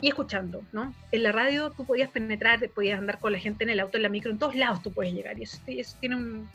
y 0.00 0.08
escuchando, 0.08 0.62
¿no? 0.72 0.94
En 1.10 1.22
la 1.22 1.32
radio 1.32 1.70
tú 1.70 1.84
podías 1.84 2.10
penetrar, 2.10 2.68
podías 2.70 2.98
andar 2.98 3.18
con 3.18 3.32
la 3.32 3.38
gente 3.38 3.64
en 3.64 3.70
el 3.70 3.80
auto, 3.80 3.96
en 3.96 4.04
la 4.04 4.08
micro, 4.08 4.30
en 4.30 4.38
todos 4.38 4.54
lados 4.54 4.82
tú 4.82 4.92
puedes 4.92 5.12
llegar 5.12 5.38
y 5.38 5.42
eso, 5.42 5.58
eso 5.66 5.96
tiene 6.00 6.16
un, 6.16 6.48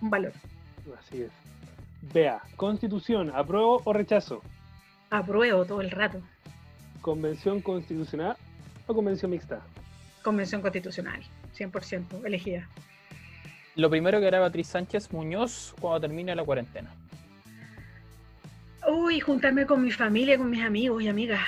un, 0.00 0.10
valor. 0.10 0.32
Así 0.98 1.22
es. 1.22 1.30
Vea, 2.12 2.42
constitución, 2.56 3.30
¿apruebo 3.34 3.80
o 3.84 3.92
rechazo? 3.92 4.42
Apruebo 5.10 5.64
todo 5.64 5.80
el 5.80 5.90
rato. 5.90 6.20
¿Convención 7.00 7.60
constitucional 7.60 8.36
o 8.86 8.94
convención 8.94 9.30
mixta? 9.30 9.62
Convención 10.22 10.60
constitucional, 10.60 11.22
100%, 11.56 12.24
elegida. 12.24 12.68
Lo 13.76 13.90
primero 13.90 14.20
que 14.20 14.26
hará 14.26 14.40
Beatriz 14.40 14.68
Sánchez 14.68 15.12
Muñoz 15.12 15.74
cuando 15.80 16.00
termine 16.00 16.34
la 16.34 16.44
cuarentena. 16.44 16.94
Uy, 18.86 19.18
juntarme 19.20 19.66
con 19.66 19.82
mi 19.82 19.90
familia, 19.90 20.36
con 20.36 20.50
mis 20.50 20.62
amigos 20.62 21.02
y 21.02 21.08
amigas. 21.08 21.40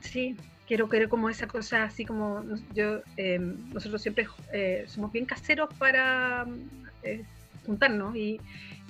Sí, 0.00 0.36
quiero 0.68 0.88
querer 0.88 1.08
como 1.08 1.30
esa 1.30 1.48
cosa 1.48 1.84
así 1.84 2.04
como 2.04 2.44
yo 2.74 3.00
eh, 3.16 3.38
nosotros 3.38 4.02
siempre 4.02 4.28
eh, 4.52 4.84
somos 4.86 5.10
bien 5.10 5.24
caseros 5.24 5.72
para 5.74 6.46
eh, 7.02 7.24
juntarnos 7.66 8.14
y, 8.14 8.38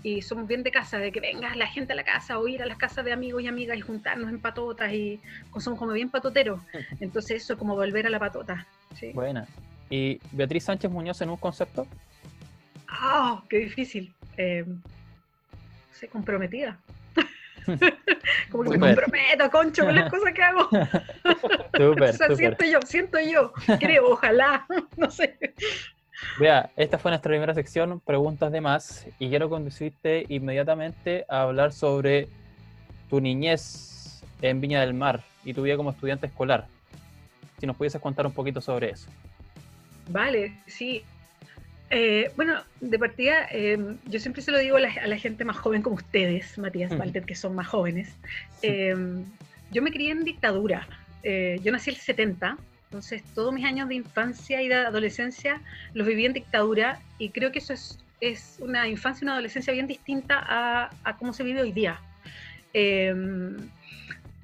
y, 0.03 0.21
somos 0.23 0.49
bien 0.49 0.65
de 0.65 0.73
casa 0.73 0.99
de 0.99 1.13
que 1.13 1.21
venga 1.21 1.55
la 1.55 1.69
gente 1.69 1.93
a 1.93 1.97
la 1.97 2.03
casa 2.03 2.39
o 2.39 2.49
ir 2.49 2.63
a 2.63 2.67
las 2.67 2.77
casas 2.77 3.05
de 3.05 3.13
amigos 3.13 3.43
y 3.43 3.47
amigas 3.47 3.79
y 3.79 3.81
juntarnos 3.81 4.29
en 4.29 4.41
patotas 4.41 4.93
y 4.93 5.21
somos 5.59 5.79
como 5.79 5.93
bien 5.93 6.11
patoteros 6.11 6.61
entonces 7.01 7.43
eso 7.43 7.53
es 7.53 7.59
como 7.59 7.77
volver 7.77 8.07
a 8.07 8.11
la 8.11 8.19
patota 8.19 8.67
sí. 8.99 9.13
buena 9.13 9.47
y 9.89 10.21
Beatriz 10.33 10.65
Sánchez 10.65 10.91
Muñoz 10.91 11.23
en 11.23 11.31
un 11.31 11.37
concepto 11.37 11.87
Ah, 12.91 13.45
qué 13.51 13.59
difícil. 13.59 14.15
Se 15.93 16.09
comprometida. 16.09 16.79
Como 18.51 18.65
que 18.65 18.79
me 18.79 18.95
comprometo, 18.95 19.51
concho, 19.51 19.85
con 19.85 19.95
las 19.95 20.11
cosas 20.11 20.33
que 20.33 20.43
hago. 20.43 20.69
O 21.79 22.13
sea, 22.13 22.35
siento 22.35 22.65
yo, 22.65 22.81
siento 22.83 23.19
yo. 23.21 23.53
Creo, 23.79 24.11
ojalá. 24.11 24.67
No 24.97 25.11
sé. 25.11 25.39
Vea, 26.41 26.71
esta 26.77 26.99
fue 26.99 27.11
nuestra 27.13 27.31
primera 27.31 27.55
sección, 27.55 28.01
preguntas 28.01 28.51
de 28.51 28.61
más, 28.61 29.07
y 29.21 29.29
quiero 29.29 29.49
conducirte 29.49 30.27
inmediatamente 30.29 31.25
a 31.29 31.43
hablar 31.43 31.73
sobre 31.73 32.29
tu 33.09 33.21
niñez 33.21 34.23
en 34.43 34.61
Viña 34.61 34.81
del 34.81 34.95
Mar 34.95 35.23
y 35.45 35.55
tu 35.55 35.63
vida 35.63 35.77
como 35.77 35.91
estudiante 35.91 36.27
escolar. 36.27 36.67
Si 37.61 37.67
nos 37.67 37.77
pudieses 37.77 38.01
contar 38.01 38.27
un 38.27 38.33
poquito 38.33 38.61
sobre 38.61 38.91
eso. 38.91 39.09
Vale, 40.09 40.55
sí. 40.67 41.05
Eh, 41.91 42.31
bueno, 42.37 42.63
de 42.81 42.99
partida, 42.99 43.49
eh, 43.51 43.79
yo 44.07 44.21
siempre 44.21 44.43
se 44.43 44.51
lo 44.51 44.59
digo 44.59 44.77
a 44.77 44.81
la, 44.81 44.93
a 44.93 45.07
la 45.07 45.17
gente 45.17 45.45
más 45.45 45.57
joven 45.57 45.83
como 45.83 45.97
ustedes, 45.97 46.59
Matías. 46.59 46.93
Walter, 46.93 47.25
que 47.25 47.35
son 47.35 47.55
más 47.55 47.67
jóvenes. 47.67 48.15
Eh, 48.63 48.95
yo 49.71 49.83
me 49.83 49.91
crié 49.91 50.13
en 50.13 50.25
dictadura. 50.25 50.87
Eh, 51.23 51.59
yo 51.63 51.73
nací 51.73 51.91
el 51.91 51.97
70, 51.97 52.57
entonces 52.85 53.23
todos 53.35 53.53
mis 53.53 53.65
años 53.65 53.89
de 53.89 53.97
infancia 53.97 54.63
y 54.63 54.69
de 54.69 54.77
adolescencia 54.77 55.61
los 55.95 56.07
viví 56.07 56.25
en 56.25 56.33
dictadura 56.33 57.01
y 57.19 57.31
creo 57.31 57.53
que 57.53 57.59
eso 57.59 57.73
es, 57.73 57.99
es 58.21 58.57
una 58.61 58.89
infancia 58.89 59.23
y 59.23 59.27
una 59.27 59.33
adolescencia 59.35 59.73
bien 59.73 59.87
distinta 59.87 60.39
a, 60.39 60.91
a 61.05 61.17
cómo 61.17 61.33
se 61.33 61.43
vive 61.43 61.61
hoy 61.61 61.73
día. 61.73 62.01
Eh, 62.73 63.15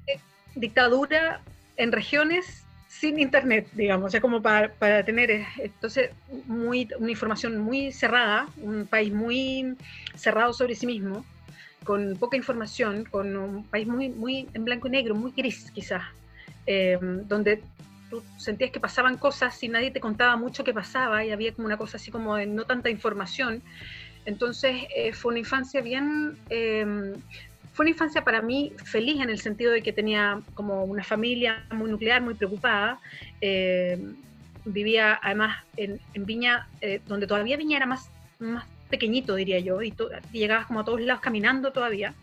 eh, 0.07 0.19
dictadura 0.55 1.41
en 1.77 1.91
regiones 1.91 2.64
sin 2.99 3.19
internet, 3.19 3.67
digamos, 3.73 4.07
o 4.07 4.09
sea, 4.09 4.21
como 4.21 4.41
para, 4.41 4.71
para 4.73 5.03
tener, 5.03 5.29
eh, 5.29 5.45
entonces, 5.57 6.11
muy, 6.47 6.87
una 6.97 7.11
información 7.11 7.57
muy 7.59 7.91
cerrada, 7.91 8.47
un 8.57 8.87
país 8.87 9.11
muy 9.11 9.75
cerrado 10.15 10.53
sobre 10.53 10.75
sí 10.75 10.87
mismo, 10.87 11.25
con 11.83 12.15
poca 12.15 12.37
información, 12.37 13.03
con 13.05 13.35
un 13.35 13.65
país 13.65 13.85
muy, 13.85 14.09
muy 14.09 14.47
en 14.53 14.63
blanco 14.63 14.87
y 14.87 14.91
negro, 14.91 15.13
muy 15.13 15.31
gris 15.31 15.71
quizás, 15.71 16.03
eh, 16.65 16.97
donde 17.01 17.61
tú 18.09 18.23
sentías 18.37 18.71
que 18.71 18.79
pasaban 18.79 19.17
cosas 19.17 19.61
y 19.61 19.67
nadie 19.67 19.91
te 19.91 19.99
contaba 19.99 20.37
mucho 20.37 20.63
qué 20.63 20.73
pasaba 20.73 21.25
y 21.25 21.31
había 21.31 21.53
como 21.53 21.65
una 21.65 21.77
cosa 21.77 21.97
así 21.97 22.11
como 22.11 22.35
de 22.35 22.45
no 22.45 22.63
tanta 22.63 22.89
información. 22.89 23.61
Entonces 24.25 24.87
eh, 24.95 25.13
fue 25.13 25.31
una 25.31 25.39
infancia 25.39 25.81
bien, 25.81 26.37
fue 27.75 27.83
una 27.83 27.89
infancia 27.89 28.23
para 28.23 28.41
mí 28.41 28.71
feliz 28.85 29.19
en 29.21 29.29
el 29.29 29.37
sentido 29.37 29.73
de 29.73 29.81
que 29.81 29.91
tenía 29.91 30.39
como 30.53 30.85
una 30.85 31.03
familia 31.03 31.65
muy 31.71 31.91
nuclear, 31.91 32.21
muy 32.21 32.33
preocupada. 32.33 33.01
Eh, 33.41 33.99
vivía 34.63 35.19
además 35.21 35.57
en, 35.75 35.99
en 36.13 36.25
Viña, 36.25 36.69
eh, 36.79 37.01
donde 37.05 37.27
todavía 37.27 37.57
Viña 37.57 37.75
era 37.75 37.85
más, 37.85 38.09
más 38.39 38.65
pequeñito, 38.89 39.35
diría 39.35 39.59
yo, 39.59 39.81
y, 39.81 39.93
y 40.31 40.39
llegabas 40.39 40.67
como 40.67 40.79
a 40.79 40.85
todos 40.85 41.01
lados 41.01 41.21
caminando 41.21 41.73
todavía. 41.73 42.13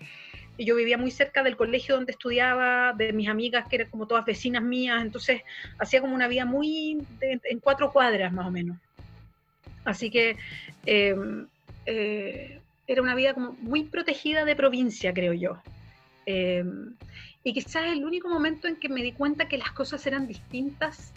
Y 0.56 0.64
yo 0.64 0.74
vivía 0.74 0.96
muy 0.96 1.10
cerca 1.10 1.42
del 1.42 1.58
colegio 1.58 1.96
donde 1.96 2.12
estudiaba, 2.12 2.94
de 2.94 3.12
mis 3.12 3.28
amigas, 3.28 3.68
que 3.68 3.76
eran 3.76 3.90
como 3.90 4.06
todas 4.06 4.24
vecinas 4.24 4.62
mías, 4.62 5.02
entonces 5.02 5.42
hacía 5.78 6.00
como 6.00 6.14
una 6.14 6.28
vida 6.28 6.46
muy 6.46 7.06
en 7.20 7.58
cuatro 7.58 7.92
cuadras 7.92 8.32
más 8.32 8.46
o 8.46 8.50
menos. 8.50 8.78
Así 9.84 10.08
que 10.10 10.38
eh, 10.86 11.14
era 12.92 13.02
una 13.02 13.14
vida 13.14 13.34
como 13.34 13.52
muy 13.60 13.84
protegida 13.84 14.44
de 14.44 14.56
provincia, 14.56 15.12
creo 15.12 15.32
yo. 15.32 15.58
Eh, 16.26 16.64
y 17.44 17.52
quizás 17.52 17.84
el 17.92 18.04
único 18.04 18.28
momento 18.28 18.68
en 18.68 18.76
que 18.76 18.88
me 18.88 19.02
di 19.02 19.12
cuenta 19.12 19.48
que 19.48 19.58
las 19.58 19.72
cosas 19.72 20.06
eran 20.06 20.26
distintas 20.28 21.12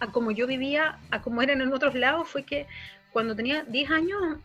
a 0.00 0.06
como 0.06 0.30
yo 0.30 0.46
vivía, 0.46 0.98
a 1.10 1.20
como 1.20 1.42
eran 1.42 1.60
en 1.60 1.72
otros 1.72 1.94
lados, 1.94 2.28
fue 2.28 2.44
que 2.44 2.66
cuando 3.10 3.36
tenía 3.36 3.64
10 3.64 3.90
años 3.90 4.38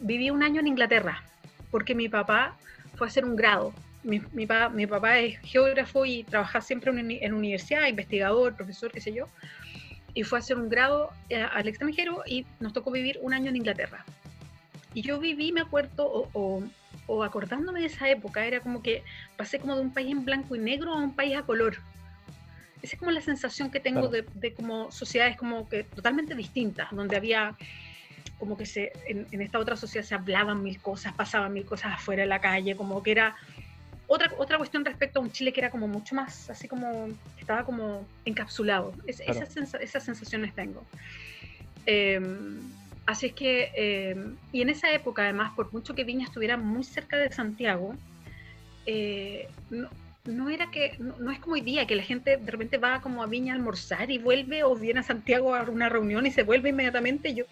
viví 0.00 0.28
un 0.30 0.42
año 0.42 0.60
en 0.60 0.66
Inglaterra, 0.66 1.22
porque 1.70 1.94
mi 1.94 2.08
papá 2.08 2.54
fue 2.96 3.06
a 3.06 3.08
hacer 3.10 3.24
un 3.24 3.34
grado. 3.36 3.72
Mi, 4.02 4.20
mi, 4.32 4.46
pa- 4.46 4.68
mi 4.68 4.86
papá 4.86 5.18
es 5.18 5.38
geógrafo 5.40 6.04
y 6.04 6.24
trabaja 6.24 6.60
siempre 6.60 6.90
en, 6.90 7.10
en 7.10 7.32
universidad, 7.32 7.86
investigador, 7.88 8.54
profesor, 8.54 8.92
qué 8.92 9.00
sé 9.00 9.14
yo, 9.14 9.26
y 10.14 10.22
fue 10.24 10.38
a 10.38 10.40
hacer 10.40 10.58
un 10.58 10.68
grado 10.68 11.10
eh, 11.30 11.40
al 11.42 11.68
extranjero 11.68 12.22
y 12.26 12.44
nos 12.60 12.72
tocó 12.74 12.90
vivir 12.90 13.18
un 13.22 13.32
año 13.32 13.48
en 13.48 13.56
Inglaterra. 13.56 14.04
Y 14.98 15.02
yo 15.02 15.20
viví, 15.20 15.52
me 15.52 15.60
acuerdo, 15.60 16.10
o, 16.10 16.28
o- 16.32 16.62
o 17.06 17.22
acordándome 17.22 17.78
de 17.78 17.86
esa 17.86 18.08
época, 18.10 18.44
era 18.44 18.58
como 18.60 18.82
que 18.82 19.04
pasé 19.36 19.60
como 19.60 19.76
de 19.76 19.82
un 19.82 19.92
país 19.94 20.10
en 20.10 20.24
blanco 20.24 20.56
y 20.56 20.58
negro 20.58 20.92
a 20.92 20.96
un 20.98 21.14
país 21.14 21.36
a 21.36 21.42
color. 21.44 21.76
Esa 22.82 22.94
es 22.94 22.98
como 22.98 23.12
la 23.12 23.20
sensación 23.20 23.70
que 23.70 23.78
tengo 23.78 24.08
Claro. 24.10 24.24
de, 24.24 24.26
de 24.34 24.54
como 24.54 24.90
sociedades 24.90 25.36
como 25.36 25.68
que 25.68 25.84
totalmente 25.84 26.34
distintas, 26.34 26.88
donde 26.90 27.14
había 27.16 27.56
como 28.38 28.56
que 28.56 28.66
se, 28.66 28.90
en, 29.06 29.24
en 29.30 29.40
esta 29.40 29.60
otra 29.60 29.76
sociedad 29.76 30.04
se 30.04 30.16
hablaban 30.16 30.64
mil 30.64 30.80
cosas, 30.82 31.12
pasaban 31.14 31.52
mil 31.52 31.64
cosas 31.64 31.94
afuera 31.94 32.22
de 32.22 32.28
la 32.28 32.40
calle, 32.40 32.74
como 32.74 33.00
que 33.00 33.12
era 33.12 33.36
otra, 34.08 34.32
otra 34.36 34.58
cuestión 34.58 34.84
respecto 34.84 35.20
a 35.20 35.22
un 35.22 35.30
Chile 35.30 35.52
que 35.52 35.60
era 35.60 35.70
como 35.70 35.86
mucho 35.86 36.16
más, 36.16 36.50
así 36.50 36.66
como, 36.66 37.06
estaba 37.38 37.64
como 37.64 38.04
encapsulado. 38.24 38.94
Es- 39.06 39.20
Claro. 39.20 39.42
esas, 39.44 39.74
esas 39.74 40.02
sensaciones 40.04 40.52
tengo. 40.56 40.84
Eh, 41.86 42.20
así 43.08 43.26
es 43.26 43.32
que, 43.32 43.72
eh, 43.74 44.14
y 44.52 44.60
en 44.60 44.68
esa 44.68 44.92
época 44.92 45.22
además, 45.22 45.52
por 45.56 45.72
mucho 45.72 45.94
que 45.94 46.04
Viña 46.04 46.26
estuviera 46.26 46.58
muy 46.58 46.84
cerca 46.84 47.16
de 47.16 47.32
Santiago, 47.32 47.94
eh, 48.84 49.48
no, 49.70 49.88
no 50.26 50.50
era 50.50 50.70
que, 50.70 50.94
no, 50.98 51.30
es 51.30 51.38
como 51.38 51.54
hoy 51.54 51.62
día, 51.62 51.86
que 51.86 51.96
la 51.96 52.02
gente 52.02 52.36
de 52.36 52.50
repente 52.50 52.76
va 52.76 53.00
como 53.00 53.22
a 53.22 53.26
Viña 53.26 53.54
a 53.54 53.56
almorzar 53.56 54.10
y 54.10 54.18
vuelve, 54.18 54.62
o 54.62 54.76
viene 54.76 55.00
a 55.00 55.02
Santiago 55.02 55.54
a 55.54 55.62
una 55.62 55.88
reunión 55.88 56.26
y 56.26 56.30
se 56.30 56.42
vuelve 56.42 56.68
inmediatamente. 56.68 57.32
Yo, 57.32 57.44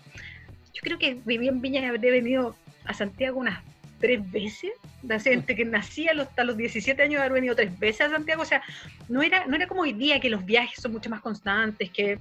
yo 0.74 0.82
creo 0.82 0.98
que 0.98 1.14
viví 1.24 1.48
en 1.48 1.62
Viña 1.62 1.80
y 1.80 1.84
habré 1.86 2.10
venido 2.10 2.54
a 2.84 2.92
Santiago 2.92 3.40
unas 3.40 3.62
tres 3.98 4.30
veces, 4.30 4.72
desde 5.00 5.42
que 5.42 5.64
nací 5.64 6.06
hasta 6.06 6.44
los 6.44 6.58
17 6.58 7.02
años 7.02 7.20
haber 7.20 7.32
venido 7.32 7.56
tres 7.56 7.78
veces 7.78 8.02
a 8.02 8.10
Santiago, 8.10 8.42
o 8.42 8.44
sea, 8.44 8.62
no 9.08 9.22
era, 9.22 9.46
no 9.46 9.56
era 9.56 9.66
como 9.66 9.80
hoy 9.80 9.94
día 9.94 10.20
que 10.20 10.28
los 10.28 10.44
viajes 10.44 10.82
son 10.82 10.92
mucho 10.92 11.08
más 11.08 11.22
constantes, 11.22 11.88
que 11.88 12.18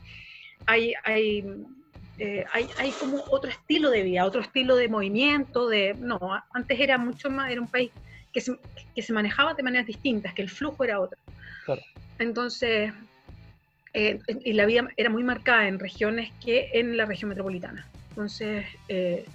hay, 0.66 0.94
hay, 1.04 1.44
eh, 2.18 2.46
hay, 2.52 2.70
hay 2.78 2.92
como 2.92 3.24
otro 3.30 3.50
estilo 3.50 3.90
de 3.90 4.04
vida, 4.04 4.26
otro 4.26 4.42
estilo 4.42 4.76
de 4.76 4.88
movimiento, 4.88 5.68
de, 5.68 5.96
no, 6.00 6.20
antes 6.54 6.80
era 6.80 6.98
mucho 6.98 7.30
más, 7.30 7.52
era 7.52 7.62
un 7.62 7.68
país 7.68 7.92
que 8.34 8.42
se, 8.42 8.58
que 8.96 9.02
se 9.02 9.14
manejaba 9.14 9.54
de 9.54 9.64
maneras 9.64 9.88
distintas, 9.88 10.34
que 10.34 10.42
el 10.42 10.50
flujo 10.50 10.84
era 10.84 11.00
otro. 11.00 11.18
Claro. 11.66 11.82
Entonces, 12.20 12.94
eh, 13.94 14.20
y 14.44 14.54
la 14.54 14.66
vida 14.66 14.88
era 14.98 15.10
muy 15.10 15.24
marcada 15.24 15.68
en 15.68 15.80
regiones 15.80 16.32
que 16.44 16.70
en 16.74 16.98
la 16.98 17.06
región 17.06 17.30
metropolitana. 17.30 17.88
Entonces, 18.10 18.66
eh, 18.88 19.26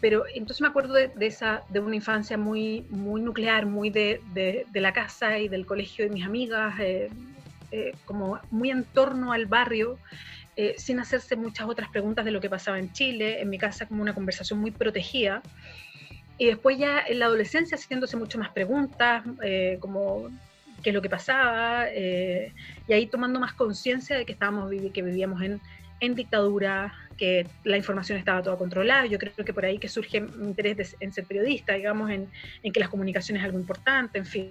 pero 0.00 0.24
entonces 0.34 0.60
me 0.62 0.68
acuerdo 0.68 0.94
de, 0.94 1.08
de 1.08 1.26
esa, 1.26 1.62
de 1.68 1.80
una 1.80 1.94
infancia 1.94 2.38
muy, 2.38 2.86
muy 2.90 3.20
nuclear, 3.20 3.66
muy 3.66 3.90
de, 3.90 4.20
de, 4.32 4.66
de 4.70 4.80
la 4.80 4.92
casa 4.92 5.38
y 5.38 5.48
del 5.48 5.66
colegio 5.66 6.06
de 6.06 6.10
mis 6.10 6.24
amigas, 6.24 6.74
eh, 6.80 7.10
eh, 7.70 7.92
como 8.04 8.40
muy 8.50 8.70
en 8.70 8.84
torno 8.84 9.32
al 9.32 9.46
barrio, 9.46 9.98
eh, 10.56 10.74
sin 10.78 11.00
hacerse 11.00 11.36
muchas 11.36 11.68
otras 11.68 11.88
preguntas 11.90 12.24
de 12.24 12.30
lo 12.30 12.40
que 12.40 12.50
pasaba 12.50 12.78
en 12.78 12.92
Chile, 12.92 13.40
en 13.40 13.48
mi 13.48 13.58
casa 13.58 13.86
como 13.86 14.02
una 14.02 14.14
conversación 14.14 14.58
muy 14.58 14.70
protegida. 14.70 15.42
Y 16.38 16.46
después 16.46 16.78
ya 16.78 17.00
en 17.06 17.18
la 17.18 17.26
adolescencia 17.26 17.76
haciéndose 17.76 18.16
mucho 18.16 18.38
más 18.38 18.50
preguntas, 18.50 19.24
eh, 19.42 19.76
como 19.80 20.30
qué 20.82 20.90
es 20.90 20.94
lo 20.94 21.02
que 21.02 21.10
pasaba, 21.10 21.86
eh, 21.90 22.52
y 22.88 22.92
ahí 22.92 23.06
tomando 23.06 23.38
más 23.38 23.52
conciencia 23.52 24.16
de 24.16 24.24
que, 24.24 24.32
estábamos 24.32 24.70
que 24.94 25.02
vivíamos 25.02 25.42
en, 25.42 25.60
en 26.00 26.14
dictadura, 26.14 26.94
que 27.18 27.46
la 27.64 27.76
información 27.76 28.16
estaba 28.16 28.42
toda 28.42 28.56
controlada. 28.56 29.04
Yo 29.04 29.18
creo 29.18 29.44
que 29.44 29.52
por 29.52 29.66
ahí 29.66 29.78
que 29.78 29.88
surge 29.88 30.22
mi 30.22 30.48
interés 30.48 30.96
en 31.00 31.12
ser 31.12 31.26
periodista, 31.26 31.74
digamos, 31.74 32.10
en, 32.10 32.28
en 32.62 32.72
que 32.72 32.80
las 32.80 32.88
comunicaciones 32.88 33.42
es 33.42 33.44
algo 33.44 33.58
importante, 33.58 34.18
en 34.18 34.24
fin. 34.24 34.50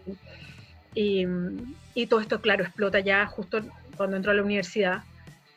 Y, 0.93 1.25
y 1.95 2.05
todo 2.05 2.19
esto, 2.19 2.39
claro, 2.39 2.63
explota 2.63 2.99
ya 2.99 3.25
justo 3.25 3.61
cuando 3.97 4.15
entro 4.15 4.31
a 4.31 4.35
la 4.35 4.43
universidad 4.43 5.01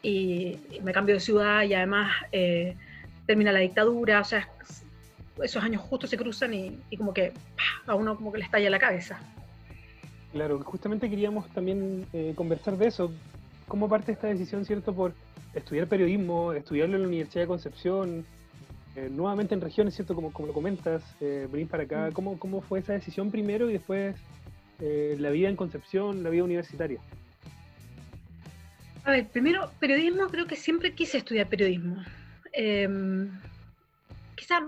y, 0.03 0.59
y 0.71 0.81
me 0.83 0.93
cambio 0.93 1.15
de 1.15 1.21
ciudad 1.21 1.63
y 1.63 1.75
además 1.75 2.13
eh, 2.33 2.77
termina 3.27 3.53
la 3.53 3.61
dictadura, 3.61 4.21
o 4.21 4.25
sea, 4.25 4.49
esos 5.43 5.63
años 5.63 5.83
justo 5.83 6.07
se 6.07 6.17
cruzan 6.17 6.53
y, 6.55 6.79
y 6.91 6.97
como 6.97 7.15
que 7.15 7.33
¡pah! 7.57 7.93
a 7.93 7.95
uno 7.95 8.17
como 8.17 8.33
que 8.33 8.39
le 8.39 8.45
estalla 8.45 8.69
la 8.69 8.79
cabeza. 8.79 9.19
Claro, 10.33 10.59
justamente 10.61 11.11
queríamos 11.11 11.49
también 11.51 12.07
eh, 12.13 12.33
conversar 12.35 12.77
de 12.79 12.89
eso. 12.89 13.13
¿Cómo 13.69 13.89
parte 13.89 14.13
esta 14.13 14.29
decisión, 14.29 14.65
cierto, 14.65 14.95
por 14.95 15.13
estudiar 15.55 15.87
periodismo, 15.87 16.53
estudiarlo 16.53 16.97
en 16.97 17.03
la 17.03 17.09
Universidad 17.09 17.43
de 17.43 17.49
Concepción, 17.49 18.25
eh, 18.97 19.09
nuevamente 19.11 19.55
en 19.55 19.61
regiones, 19.61 19.95
cierto, 19.95 20.15
como, 20.15 20.33
como 20.33 20.49
lo 20.49 20.55
comentas, 20.55 21.03
eh, 21.21 21.47
venir 21.51 21.69
para 21.69 21.83
acá? 21.83 22.09
Mm. 22.09 22.13
¿Cómo, 22.13 22.39
¿Cómo 22.39 22.61
fue 22.63 22.81
esa 22.81 22.95
decisión 22.95 23.31
primero 23.31 23.69
y 23.69 23.75
después 23.75 24.17
la 24.81 25.31
vida 25.31 25.49
en 25.49 25.55
Concepción, 25.55 26.25
la 26.25 26.31
vida 26.31 26.43
universitaria? 26.43 26.99
A 29.05 29.11
ver, 29.11 29.27
primero, 29.29 29.71
periodismo, 29.81 30.29
creo 30.29 30.47
que 30.47 30.57
siempre 30.57 30.95
quise 30.95 31.19
estudiar 31.19 31.49
periodismo. 31.49 32.03
Eh, 32.53 32.89
quizá 34.37 34.63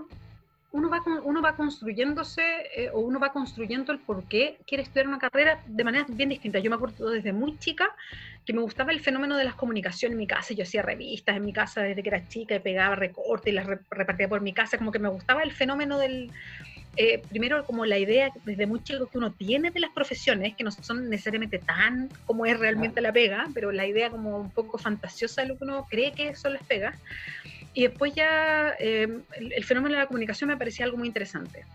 uno 0.75 0.89
va, 0.89 1.01
uno 1.23 1.41
va 1.41 1.55
construyéndose 1.55 2.41
eh, 2.75 2.89
o 2.91 2.99
uno 2.99 3.17
va 3.17 3.31
construyendo 3.31 3.93
el 3.93 3.99
por 3.99 4.25
qué 4.25 4.57
quiere 4.67 4.83
estudiar 4.83 5.07
una 5.07 5.19
carrera 5.19 5.63
de 5.65 5.83
manera 5.85 6.05
bien 6.09 6.27
distinta. 6.29 6.59
Yo 6.59 6.69
me 6.69 6.75
acuerdo 6.75 7.09
desde 7.11 7.31
muy 7.31 7.57
chica 7.59 7.95
que 8.45 8.51
me 8.51 8.61
gustaba 8.61 8.91
el 8.91 8.99
fenómeno 8.99 9.37
de 9.37 9.45
las 9.45 9.55
comunicaciones 9.55 10.15
en 10.15 10.19
mi 10.19 10.27
casa. 10.27 10.53
Yo 10.53 10.63
hacía 10.63 10.81
revistas 10.81 11.37
en 11.37 11.45
mi 11.45 11.53
casa 11.53 11.81
desde 11.81 12.03
que 12.03 12.09
era 12.09 12.27
chica 12.27 12.55
y 12.55 12.59
pegaba 12.59 12.95
recortes 12.95 13.53
y 13.53 13.55
las 13.55 13.65
repartía 13.89 14.27
por 14.27 14.41
mi 14.41 14.51
casa. 14.51 14.77
Como 14.77 14.91
que 14.91 14.99
me 14.99 15.07
gustaba 15.07 15.43
el 15.43 15.53
fenómeno 15.53 15.97
del, 15.97 16.29
eh, 16.97 17.21
primero 17.29 17.65
como 17.65 17.85
la 17.85 17.97
idea 17.97 18.31
desde 18.45 18.65
muy 18.65 18.81
chico 18.81 19.07
que 19.07 19.17
uno 19.17 19.31
tiene 19.31 19.71
de 19.71 19.79
las 19.79 19.91
profesiones, 19.91 20.55
que 20.55 20.63
no 20.63 20.71
son 20.71 21.09
necesariamente 21.09 21.59
tan 21.59 22.09
como 22.25 22.45
es 22.45 22.57
realmente 22.57 23.01
la 23.01 23.11
pega, 23.11 23.47
pero 23.53 23.71
la 23.71 23.85
idea 23.85 24.09
como 24.09 24.37
un 24.37 24.49
poco 24.49 24.77
fantasiosa 24.77 25.41
de 25.41 25.49
lo 25.49 25.57
que 25.57 25.65
uno 25.65 25.85
cree 25.89 26.13
que 26.13 26.35
son 26.35 26.53
las 26.53 26.63
pegas. 26.63 26.97
Y 27.73 27.83
después 27.83 28.13
ya 28.15 28.73
eh, 28.79 29.07
el, 29.33 29.63
fenómeno 29.65 29.95
de 29.95 30.01
la 30.01 30.07
comunicación 30.07 30.49
me 30.49 30.57
parecía 30.57 30.85
algo 30.85 30.97
muy 30.97 31.07
interesante. 31.07 31.65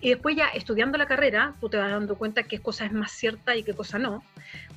Y 0.00 0.08
después 0.08 0.34
ya 0.34 0.48
estudiando 0.48 0.96
la 0.96 1.06
carrera, 1.06 1.54
tú 1.60 1.68
te 1.68 1.76
vas 1.76 1.90
dando 1.90 2.16
cuenta 2.16 2.42
qué 2.42 2.58
cosa 2.58 2.86
es 2.86 2.92
más 2.92 3.12
cierta 3.12 3.54
y 3.54 3.62
qué 3.62 3.74
cosa 3.74 3.98
no, 3.98 4.24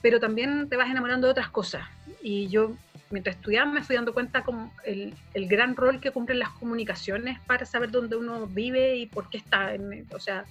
pero 0.02 0.20
también 0.20 0.68
te 0.70 0.76
vas 0.76 0.90
enamorando 0.90 1.28
de 1.28 1.32
otras 1.32 1.50
cosas. 1.50 1.88
Y 2.22 2.48
yo 2.50 2.76
mientras 3.10 3.36
estudiaba 3.36 3.72
me 3.72 3.84
fui 3.84 3.96
dando 3.96 4.14
cuenta 4.14 4.44
como 4.44 4.74
el, 4.84 5.14
el, 5.34 5.48
gran 5.48 5.76
rol 5.76 6.00
que 6.00 6.12
cumplen 6.12 6.40
las 6.40 6.50
comunicaciones 6.50 7.40
para 7.42 7.66
saber 7.66 7.92
dónde 7.92 8.16
uno 8.16 8.48
vive 8.48 8.98
y 8.98 9.06
por 9.06 9.30
qué 9.30 9.38
está, 9.38 9.74
en, 9.74 10.08
o 10.12 10.20
sea, 10.20 10.46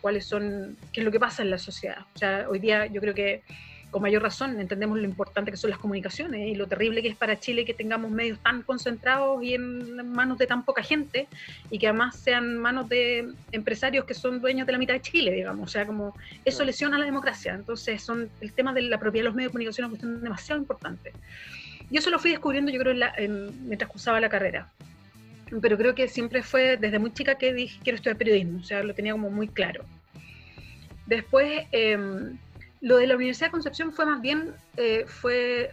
cuáles 0.00 0.26
son, 0.26 0.76
qué 0.92 1.00
es 1.00 1.04
lo 1.04 1.10
que 1.12 1.20
pasa 1.20 1.42
en 1.42 1.50
la 1.50 1.58
sociedad. 1.58 1.98
O 2.14 2.18
sea, 2.18 2.46
hoy 2.48 2.58
día 2.58 2.86
yo 2.86 3.00
creo 3.00 3.14
que 3.14 3.42
con 3.90 4.02
mayor 4.02 4.22
razón 4.22 4.60
entendemos 4.60 4.98
lo 4.98 5.04
importante 5.04 5.50
que 5.50 5.56
son 5.56 5.70
las 5.70 5.78
comunicaciones 5.78 6.48
y 6.48 6.54
lo 6.54 6.66
terrible 6.66 7.00
que 7.00 7.08
es 7.08 7.16
para 7.16 7.40
Chile 7.40 7.64
que 7.64 7.72
tengamos 7.72 8.10
medios 8.10 8.38
tan 8.40 8.62
concentrados 8.62 9.42
y 9.42 9.54
en 9.54 10.10
manos 10.12 10.36
de 10.36 10.46
tan 10.46 10.64
poca 10.64 10.82
gente 10.82 11.26
y 11.70 11.78
que 11.78 11.88
además 11.88 12.16
sean 12.16 12.58
manos 12.58 12.88
de 12.88 13.32
empresarios 13.50 14.04
que 14.04 14.12
son 14.12 14.40
dueños 14.40 14.66
de 14.66 14.72
la 14.72 14.78
mitad 14.78 14.94
de 14.94 15.00
Chile, 15.00 15.32
digamos. 15.32 15.70
O 15.70 15.72
sea, 15.72 15.86
como 15.86 16.14
eso 16.44 16.64
lesiona 16.64 16.98
la 16.98 17.06
democracia. 17.06 17.54
Entonces, 17.54 18.02
son 18.02 18.28
el 18.40 18.52
tema 18.52 18.74
de 18.74 18.82
la 18.82 18.98
propiedad 18.98 19.24
de 19.24 19.28
los 19.28 19.34
medios 19.34 19.50
de 19.50 19.52
comunicación 19.52 19.84
es 19.84 19.88
una 19.88 19.98
cuestión 19.98 20.22
demasiado 20.22 20.60
importante. 20.60 21.12
Yo 21.90 22.00
eso 22.00 22.10
lo 22.10 22.18
fui 22.18 22.30
descubriendo, 22.30 22.70
yo 22.70 22.80
creo, 22.80 22.94
mientras 23.62 23.90
cursaba 23.90 24.20
la 24.20 24.28
carrera. 24.28 24.70
Pero 25.62 25.78
creo 25.78 25.94
que 25.94 26.08
siempre 26.08 26.42
fue 26.42 26.76
desde 26.76 26.98
muy 26.98 27.12
chica 27.12 27.36
que 27.36 27.54
dije 27.54 27.80
quiero 27.82 27.96
estudiar 27.96 28.18
periodismo, 28.18 28.60
o 28.60 28.64
sea, 28.64 28.82
lo 28.82 28.94
tenía 28.94 29.12
como 29.12 29.30
muy 29.30 29.48
claro. 29.48 29.84
Después, 31.06 31.66
em, 31.72 32.36
lo 32.82 32.98
de 32.98 33.06
la 33.06 33.16
Universidad 33.16 33.46
de 33.46 33.52
Concepción 33.52 33.92
fue 33.92 34.04
más 34.04 34.20
bien, 34.20 34.52
eh, 34.76 35.04
fue, 35.06 35.70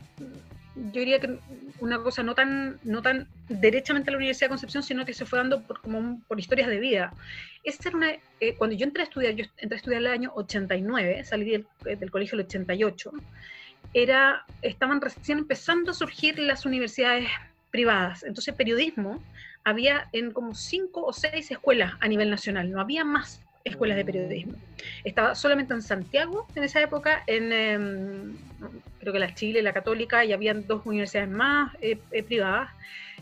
yo 0.76 1.00
diría 1.00 1.20
que 1.20 1.38
una 1.82 2.00
cosa 2.00 2.24
no 2.24 2.34
tan, 2.34 2.80
no 2.84 3.02
tan 3.02 3.28
derechamente 3.50 4.10
a 4.10 4.12
la 4.12 4.18
Universidad 4.18 4.48
de 4.48 4.52
Concepción, 4.52 4.82
sino 4.82 5.06
que 5.06 5.14
se 5.14 5.26
fue 5.26 5.40
dando 5.40 5.62
por, 5.62 5.82
como 5.82 6.22
por 6.26 6.40
historias 6.40 6.70
de 6.70 6.80
vida. 6.80 7.14
Esta 7.66 7.90
era 7.90 7.98
una, 7.98 8.12
eh, 8.40 8.56
cuando 8.58 8.78
yo 8.78 8.86
entré 8.86 9.02
a 9.04 9.06
estudiar, 9.06 9.34
yo 9.34 9.46
entré 9.58 9.76
a 9.76 9.80
estudiar 9.80 10.02
el 10.02 10.08
año 10.08 10.32
89, 10.36 11.26
salí 11.26 11.52
del, 11.52 11.68
del 11.84 12.12
colegio 12.12 12.36
el 12.36 12.46
88, 12.46 13.12
era, 13.94 14.46
estaban 14.62 15.02
recién 15.02 15.40
empezando 15.40 15.92
a 15.92 15.94
surgir 15.94 16.40
las 16.40 16.66
universidades 16.66 17.28
privadas. 17.72 18.24
Entonces, 18.24 18.54
periodismo 18.54 19.22
había 19.64 20.08
en 20.14 20.32
como 20.32 20.54
cinco 20.54 21.04
o 21.04 21.14
seis 21.14 21.50
escuelas 21.52 21.94
a 22.00 22.08
nivel 22.08 22.30
nacional, 22.30 22.72
no 22.72 22.80
había 22.80 23.04
más 23.04 23.42
escuelas 23.64 23.98
de 23.98 24.06
periodismo. 24.06 24.54
Estaba 25.04 25.34
solamente 25.34 25.74
en 25.74 25.82
Santiago 25.82 26.48
en 26.56 26.64
esa 26.64 26.82
época, 26.82 27.24
en 27.26 27.52
em, 27.52 28.38
creo 29.00 29.12
que 29.12 29.20
la 29.20 29.34
Chile, 29.34 29.64
la 29.64 29.74
Católica, 29.74 30.24
y 30.24 30.34
habían 30.34 30.68
dos 30.68 30.86
universidades 30.86 31.30
más 31.30 31.74
eh, 31.82 31.98
eh, 32.12 32.22
privadas. 32.22 32.70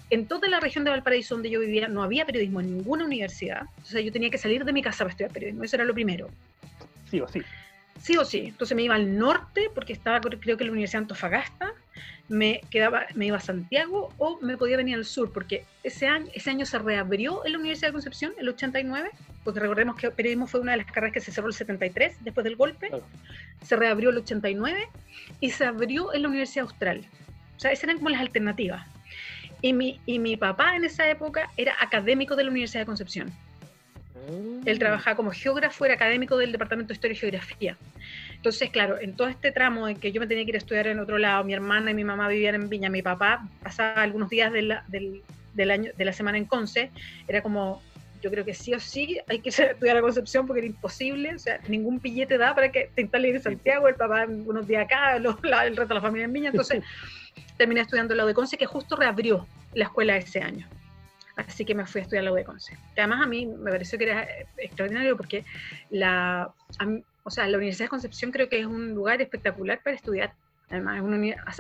En 0.10 0.28
toda 0.28 0.50
la 0.50 0.60
región 0.60 0.84
de 0.84 0.92
Valparaíso 0.92 1.36
donde 1.36 1.50
yo 1.50 1.62
vivía 1.62 1.88
no 1.88 2.04
había 2.04 2.26
periodismo 2.26 2.60
en 2.60 2.78
ninguna 2.78 3.06
universidad, 3.06 3.64
o 3.82 3.86
sea, 3.86 4.02
yo 4.02 4.12
tenía 4.12 4.30
que 4.30 4.38
salir 4.38 4.66
de 4.66 4.74
mi 4.74 4.82
casa 4.82 5.00
para 5.00 5.12
estudiar 5.12 5.32
periodismo, 5.32 5.64
eso 5.64 5.78
era 5.78 5.86
lo 5.86 5.94
primero. 5.94 6.30
Sí 7.10 7.22
o 7.22 7.28
sí 7.28 7.42
sí 8.04 8.18
o 8.18 8.26
sí. 8.26 8.40
Entonces 8.48 8.76
me 8.76 8.84
iba 8.84 8.96
al 8.96 9.18
norte, 9.18 9.72
porque 9.74 9.94
estaba 9.94 10.20
creo 10.20 10.58
que 10.58 10.64
en 10.64 10.68
la 10.68 10.74
Universidad 10.74 11.00
de 11.00 11.04
Antofagasta, 11.06 11.74
me, 12.28 12.62
quedaba, 12.70 13.06
me 13.16 13.28
iba 13.28 13.38
a 13.38 13.42
Santiago 13.42 14.14
o 14.18 14.40
me 14.42 14.58
podía 14.58 14.78
venir 14.78 14.96
al 14.96 15.06
sur, 15.06 15.32
porque 15.32 15.66
ese 15.84 16.08
año, 16.08 16.28
ese 16.34 16.50
año 16.50 16.66
se 16.66 16.80
reabrió 16.80 17.46
en 17.46 17.54
la 17.54 17.60
Universidad 17.60 17.90
de 17.90 17.94
Concepción, 17.94 18.34
el 18.38 18.50
89, 18.50 19.10
porque 19.44 19.60
recordemos 19.60 19.96
que 19.96 20.12
periodismo 20.12 20.48
fue 20.48 20.60
una 20.60 20.72
de 20.74 20.80
las 20.80 20.88
carreras 20.88 21.14
que 21.14 21.22
se 21.22 21.32
cerró 21.32 21.48
el 21.48 21.54
73, 21.54 22.18
después 22.22 22.44
del 22.44 22.56
golpe, 22.58 22.92
se 23.62 23.76
reabrió 23.76 24.10
el 24.10 24.18
89 24.18 24.88
y 25.40 25.50
se 25.52 25.66
abrió 25.66 26.14
en 26.14 26.24
la 26.24 26.28
Universidad 26.28 26.66
Austral. 26.66 27.06
O 27.56 27.60
sea, 27.60 27.72
esas 27.72 27.86
eran 27.86 27.98
como 27.98 28.10
las 28.10 28.20
alternativas. 28.20 28.86
Y 29.62 29.72
mi, 29.72 30.02
y 30.06 30.20
mi 30.20 30.36
papá 30.36 30.76
en 30.76 30.84
esa 30.84 31.10
época 31.10 31.50
era 31.56 31.74
académico 31.80 32.36
de 32.36 32.44
la 32.44 32.52
Universidad 32.52 32.82
de 32.82 32.86
Concepción. 32.86 33.32
Él 34.66 34.80
trabajaba 34.80 35.16
como 35.16 35.32
geógrafo, 35.32 35.86
era 35.86 35.96
académico 35.96 36.38
del 36.38 36.52
Departamento 36.52 36.90
de 36.90 36.94
Historia 36.94 37.14
y 37.14 37.18
Geografía. 37.18 37.78
Entonces, 38.36 38.70
claro, 38.70 39.00
en 39.00 39.16
todo 39.16 39.28
este 39.28 39.52
tramo 39.52 39.88
en 39.88 39.98
que 39.98 40.12
yo 40.12 40.20
me 40.20 40.28
tenía 40.28 40.44
que 40.44 40.52
ir 40.52 40.56
a 40.56 40.60
estudiar 40.60 40.88
en 40.88 41.00
otro 41.00 41.18
lado, 41.18 41.44
mi 41.44 41.54
hermana 41.54 41.92
y 41.92 41.94
mi 41.94 42.04
mamá 42.04 42.28
vivían 42.28 42.56
en 42.56 42.70
Viña, 42.70 42.90
mi 42.90 43.02
papá 43.02 43.48
pasaba 43.62 44.02
algunos 44.02 44.30
días 44.30 44.52
del, 44.52 44.76
del, 45.54 45.72
año, 45.72 45.92
de 45.98 46.06
la 46.06 46.14
semana 46.14 46.38
en 46.38 46.46
Conce, 46.46 46.92
era 47.28 47.42
como, 47.42 47.82
yo 48.22 48.30
creo 48.30 48.44
que 48.46 48.54
sí 48.54 48.74
o 48.74 48.80
sí 48.80 49.20
hay 49.28 49.40
que 49.40 49.50
estudiar 49.50 49.98
a 49.98 50.02
Concepción 50.02 50.46
porque 50.46 50.60
era 50.60 50.68
imposible, 50.68 51.34
o 51.36 51.40
sea, 51.40 51.60
ningún 51.68 52.00
billete 52.00 52.38
da 52.38 52.54
para 52.54 52.72
que 52.72 52.90
te 52.94 53.02
instales 53.02 53.36
en 53.36 53.42
Santiago, 53.42 53.88
el 53.88 53.96
papá 53.96 54.26
unos 54.28 54.68
días 54.68 54.86
acá, 54.86 55.16
el 55.18 55.24
resto 55.24 55.86
de 55.88 55.94
la 55.94 56.02
familia 56.02 56.26
en 56.26 56.34
Viña, 56.34 56.50
entonces 56.50 56.84
terminé 57.58 57.82
estudiando 57.82 58.14
el 58.14 58.18
lado 58.18 58.28
de 58.28 58.34
Conce, 58.34 58.58
que 58.58 58.66
justo 58.66 58.96
reabrió 58.96 59.48
la 59.74 59.86
escuela 59.86 60.18
ese 60.18 60.42
año. 60.42 60.68
Así 61.36 61.66
que 61.66 61.74
me 61.74 61.86
fui 61.86 62.00
a 62.00 62.04
estudiar 62.04 62.24
la 62.24 62.32
U 62.32 62.36
de 62.36 62.44
Conce. 62.44 62.78
Que 62.94 63.02
además 63.02 63.22
a 63.24 63.28
mí 63.28 63.46
me 63.46 63.72
pareció 63.72 63.98
que 63.98 64.06
era 64.06 64.28
extraordinario 64.58 65.18
porque 65.18 65.44
la, 65.90 66.54
o 67.24 67.32
sea, 67.32 67.48
la 67.48 67.58
Universidad 67.58 67.86
de 67.86 67.90
Concepción 67.90 68.32
creo 68.32 68.50
que 68.50 68.60
es 68.60 68.66
un 68.66 68.94
lugar 68.94 69.22
espectacular 69.22 69.82
para 69.84 69.96
estudiar. 69.96 70.34
Además, 70.70 71.04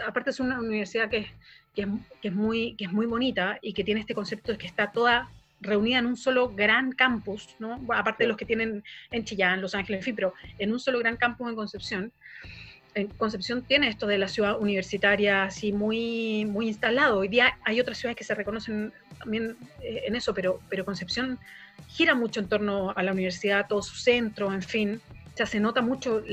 aparte 0.05 0.29
es 0.29 0.39
una 0.39 0.59
universidad 0.59 1.09
que, 1.09 1.27
que, 1.75 1.87
es, 2.21 2.33
muy, 2.33 2.75
que 2.75 2.85
es 2.85 2.91
muy 2.91 3.05
bonita 3.05 3.59
y 3.61 3.73
que 3.73 3.83
tiene 3.83 4.01
este 4.01 4.15
concepto 4.15 4.51
de 4.51 4.57
que 4.57 4.67
está 4.67 4.91
toda 4.91 5.29
reunida 5.59 5.99
en 5.99 6.05
un 6.05 6.17
solo 6.17 6.49
gran 6.49 6.91
campus, 6.91 7.55
¿no? 7.59 7.79
aparte 7.93 8.23
de 8.23 8.27
los 8.27 8.37
que 8.37 8.45
tienen 8.45 8.83
en 9.11 9.23
Chillán, 9.23 9.61
Los 9.61 9.75
Ángeles, 9.75 9.99
en 9.99 10.03
fin, 10.03 10.15
pero 10.15 10.33
en 10.59 10.71
un 10.71 10.79
solo 10.79 10.99
gran 10.99 11.15
campus 11.15 11.49
en 11.49 11.55
Concepción 11.55 12.11
en 12.95 13.07
Concepción 13.07 13.63
tiene 13.63 13.87
esto 13.87 14.07
de 14.07 14.17
la 14.17 14.27
ciudad 14.27 14.59
universitaria 14.59 15.43
así 15.43 15.71
muy, 15.71 16.45
muy 16.45 16.67
instalado. 16.67 17.19
Hoy 17.19 17.27
día 17.27 17.57
hay 17.63 17.79
otras 17.79 17.97
ciudades 17.97 18.17
que 18.17 18.23
se 18.23 18.35
reconocen 18.35 18.93
también 19.19 19.55
eh, 19.81 20.03
en 20.07 20.15
eso, 20.15 20.33
pero, 20.33 20.59
pero 20.69 20.85
Concepción 20.85 21.39
gira 21.87 22.15
mucho 22.15 22.39
en 22.39 22.47
torno 22.47 22.93
a 22.95 23.03
la 23.03 23.11
universidad, 23.11 23.67
todo 23.67 23.81
su 23.81 23.95
centro, 23.95 24.53
en 24.53 24.61
fin. 24.61 25.01
Ya 25.35 25.45
se 25.45 25.59
nota 25.59 25.81
mucho 25.81 26.23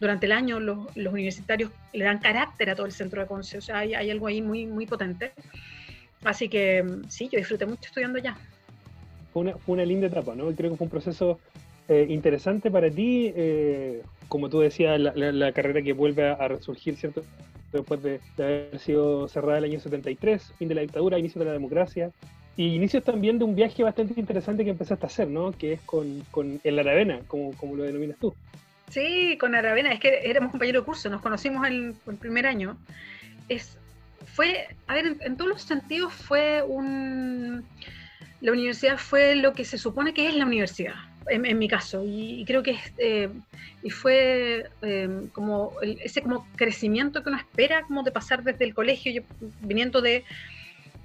durante 0.00 0.26
el 0.26 0.32
año 0.32 0.60
los, 0.60 0.96
los, 0.96 1.12
universitarios 1.12 1.70
le 1.92 2.04
dan 2.04 2.18
carácter 2.18 2.70
a 2.70 2.74
todo 2.74 2.86
el 2.86 2.92
centro 2.92 3.20
de 3.20 3.26
Conce. 3.26 3.58
O 3.58 3.60
sea, 3.60 3.78
hay, 3.78 3.94
hay, 3.94 4.10
algo 4.10 4.26
ahí 4.26 4.40
muy, 4.40 4.66
muy 4.66 4.86
potente. 4.86 5.32
Así 6.24 6.48
que 6.48 6.84
sí, 7.08 7.28
yo 7.30 7.38
disfruté 7.38 7.66
mucho 7.66 7.82
estudiando 7.84 8.18
allá. 8.18 8.36
Fue 9.32 9.42
una, 9.42 9.56
fue 9.58 9.74
una 9.74 9.84
linda 9.84 10.06
etapa, 10.06 10.34
¿no? 10.34 10.50
Creo 10.52 10.70
que 10.70 10.76
fue 10.76 10.86
un 10.86 10.90
proceso 10.90 11.38
eh, 11.88 12.06
interesante 12.08 12.70
para 12.70 12.90
ti, 12.90 13.32
eh, 13.36 14.02
como 14.28 14.48
tú 14.48 14.60
decías, 14.60 15.00
la, 15.00 15.52
carrera 15.52 15.82
que 15.82 15.92
vuelve 15.92 16.28
a, 16.28 16.48
resurgir, 16.48 16.96
¿cierto? 16.96 17.22
Después 17.72 18.02
de, 18.02 18.20
haber 18.38 18.78
sido 18.78 19.28
cerrada 19.28 19.58
el 19.58 19.64
año 19.64 19.80
73, 19.80 20.52
fin 20.58 20.68
de 20.68 20.74
la 20.74 20.80
dictadura, 20.82 21.18
inicio 21.18 21.38
de 21.40 21.46
la 21.46 21.52
democracia, 21.52 22.10
y 22.56 22.74
inicios 22.74 23.04
también 23.04 23.38
de 23.38 23.44
un 23.44 23.54
viaje 23.54 23.82
bastante 23.82 24.18
interesante 24.18 24.64
que 24.64 24.70
empezaste 24.70 25.04
a 25.04 25.08
hacer, 25.08 25.28
¿no? 25.28 25.52
Que 25.52 25.74
es 25.74 25.80
con, 25.82 26.20
con 26.30 26.60
el 26.64 26.78
Aravena, 26.78 27.20
como, 27.28 27.52
como 27.56 27.76
lo 27.76 27.82
denominas 27.82 28.16
tú. 28.18 28.34
Sí, 28.90 29.36
con 29.38 29.54
Aravena, 29.54 29.92
es 29.92 30.00
que 30.00 30.20
éramos 30.24 30.52
compañeros 30.52 30.82
de 30.82 30.86
curso, 30.86 31.10
nos 31.10 31.20
conocimos 31.20 31.66
el, 31.66 31.94
el 32.06 32.16
primer 32.16 32.46
año. 32.46 32.78
Es, 33.48 33.78
fue, 34.26 34.68
a 34.86 34.94
ver, 34.94 35.16
en 35.20 35.36
todos 35.36 35.50
los 35.50 35.62
sentidos 35.62 36.12
fue 36.12 36.62
un... 36.62 37.64
La 38.40 38.52
universidad 38.52 38.98
fue 38.98 39.34
lo 39.34 39.52
que 39.52 39.64
se 39.64 39.78
supone 39.78 40.14
que 40.14 40.28
es 40.28 40.34
la 40.34 40.44
universidad 40.44 40.94
en, 41.28 41.58
mi 41.58 41.68
caso, 41.68 42.02
y, 42.04 42.44
creo 42.46 42.62
que 42.62 42.78
eh, 42.98 43.28
y 43.82 43.90
fue 43.90 44.68
eh, 44.82 45.28
como 45.32 45.72
ese 45.82 46.22
como 46.22 46.46
crecimiento 46.56 47.22
que 47.22 47.28
uno 47.28 47.38
espera 47.38 47.82
como 47.82 48.02
de 48.02 48.10
pasar 48.10 48.42
desde 48.42 48.64
el 48.64 48.74
colegio, 48.74 49.12
yo, 49.12 49.22
viniendo 49.60 50.00
de, 50.00 50.24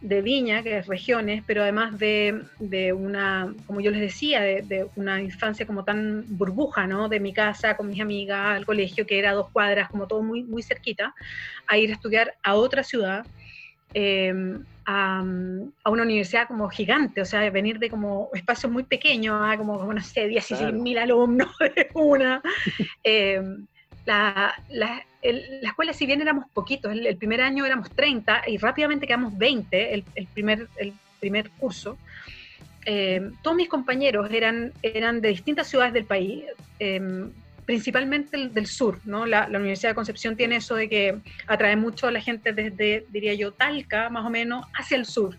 de 0.01 0.21
Viña, 0.21 0.63
que 0.63 0.77
es 0.77 0.87
regiones, 0.87 1.43
pero 1.45 1.63
además 1.63 1.97
de, 1.97 2.41
de 2.59 2.93
una, 2.93 3.53
como 3.67 3.81
yo 3.81 3.91
les 3.91 4.01
decía, 4.01 4.41
de, 4.41 4.87
una 4.95 5.21
infancia 5.21 5.65
como 5.65 5.83
tan 5.83 6.25
burbuja, 6.27 6.87
¿no? 6.87 7.09
De 7.09 7.19
mi 7.19 7.33
casa 7.33 7.77
con 7.77 7.89
mis 7.89 8.01
amigas 8.01 8.57
al 8.57 8.65
colegio, 8.65 9.05
que 9.05 9.19
era 9.19 9.33
dos 9.33 9.49
cuadras, 9.49 9.89
como 9.89 10.07
todo 10.07 10.21
muy, 10.21 10.43
muy 10.43 10.63
cerquita, 10.63 11.13
a 11.67 11.77
ir 11.77 11.91
a 11.91 11.93
estudiar 11.93 12.35
a 12.43 12.55
otra 12.55 12.83
ciudad 12.83 13.25
Em, 13.93 14.63
a, 14.85 15.21
una 15.21 16.03
universidad 16.03 16.47
como 16.47 16.69
gigante, 16.69 17.21
o 17.21 17.25
sea, 17.25 17.49
venir 17.49 17.79
de 17.79 17.89
como 17.89 18.29
espacios 18.33 18.71
muy 18.71 18.83
pequeños 18.83 19.39
a 19.41 19.57
como, 19.57 19.93
no 19.93 20.01
sé, 20.01 20.27
16 20.27 20.73
mil 20.73 20.97
alumnos 20.97 21.49
de 21.75 21.89
una. 21.93 22.41
Em, 23.03 23.65
la, 24.05 24.55
la, 24.69 25.05
escuela, 25.21 25.93
si 25.93 26.05
bien 26.05 26.21
éramos 26.21 26.45
poquitos, 26.53 26.91
el, 26.91 27.15
primer 27.17 27.41
año 27.41 27.65
éramos 27.65 27.91
30 27.91 28.43
y 28.47 28.57
rápidamente 28.57 29.05
quedamos 29.05 29.37
20, 29.37 29.93
el, 29.93 30.03
el, 30.15 30.27
primer, 30.27 30.67
el 30.77 30.93
primer 31.19 31.51
curso, 31.51 31.97
eh, 32.85 33.31
todos 33.43 33.55
mis 33.55 33.69
compañeros 33.69 34.31
eran, 34.31 34.73
eran 34.81 35.21
de 35.21 35.29
distintas 35.29 35.67
ciudades 35.67 35.93
del 35.93 36.05
país, 36.05 36.45
em, 36.79 37.31
principalmente 37.71 38.49
del, 38.49 38.67
sur, 38.67 38.99
¿no? 39.05 39.25
La, 39.25 39.47
Universidad 39.47 39.91
de 39.91 39.95
Concepción 39.95 40.35
tiene 40.35 40.57
eso 40.57 40.75
de 40.75 40.89
que 40.89 41.17
atrae 41.47 41.77
mucho 41.77 42.05
a 42.05 42.11
la 42.11 42.19
gente 42.19 42.51
desde, 42.51 43.05
diría 43.11 43.33
yo, 43.33 43.53
Talca, 43.53 44.09
más 44.09 44.25
o 44.25 44.29
menos, 44.29 44.65
hacia 44.73 44.97
el 44.97 45.05
sur. 45.05 45.37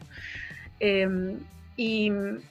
Em, 0.81 1.39
y 1.77 2.07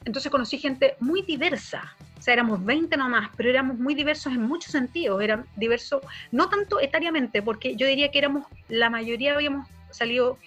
entonces 0.06 0.32
conocí 0.32 0.60
gente 0.60 0.94
muy 1.00 1.24
diversa, 1.24 1.96
o 2.16 2.22
sea, 2.22 2.36
éramos 2.36 2.64
20 2.64 2.96
nomás, 2.96 3.32
pero 3.36 3.50
éramos 3.50 3.80
muy 3.80 3.96
diversos 3.96 4.32
en 4.32 4.44
muchos 4.44 4.72
sentidos, 4.72 5.20
eran 5.20 5.46
diversos, 5.56 6.04
no 6.32 6.48
tanto 6.48 6.80
etariamente, 6.80 7.42
porque 7.42 7.76
yo 7.76 7.88
diría 7.88 8.12
que 8.12 8.20
éramos, 8.20 8.46
la 8.70 8.92
mayoría 8.92 9.34
habíamos 9.34 9.68
salido 9.90 10.38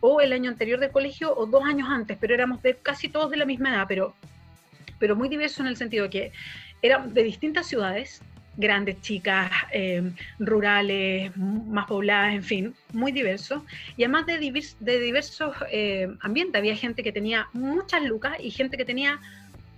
o 0.00 0.20
el 0.20 0.34
año 0.34 0.50
anterior 0.50 0.78
del 0.78 0.90
colegio 0.90 1.34
o 1.34 1.46
dos 1.46 1.64
años 1.64 1.88
antes, 1.90 2.18
pero 2.20 2.34
éramos 2.34 2.60
casi 2.82 3.08
todos 3.08 3.30
de 3.30 3.38
la 3.38 3.46
misma 3.46 3.70
edad, 3.70 3.86
pero, 3.88 4.14
pero 4.98 5.16
muy 5.16 5.30
diversos 5.30 5.60
en 5.60 5.68
el 5.68 5.76
sentido 5.78 6.10
que 6.10 6.32
eran 6.82 7.14
de 7.14 7.22
distintas 7.22 7.66
ciudades, 7.66 8.20
grandes, 8.58 9.00
chicas, 9.00 9.50
eh, 9.72 10.12
rurales, 10.38 11.34
más 11.36 11.86
pobladas, 11.86 12.34
en 12.34 12.42
fin, 12.42 12.74
muy 12.92 13.12
diversos. 13.12 13.62
Y 13.96 14.02
además 14.02 14.26
de, 14.26 14.38
de 14.80 15.00
diversos 15.00 15.56
eh, 15.70 16.08
ambientes, 16.20 16.58
había 16.58 16.76
gente 16.76 17.02
que 17.02 17.12
tenía 17.12 17.48
muchas 17.54 18.02
lucas 18.02 18.36
y 18.40 18.50
gente 18.50 18.76
que 18.76 18.84
tenía 18.84 19.20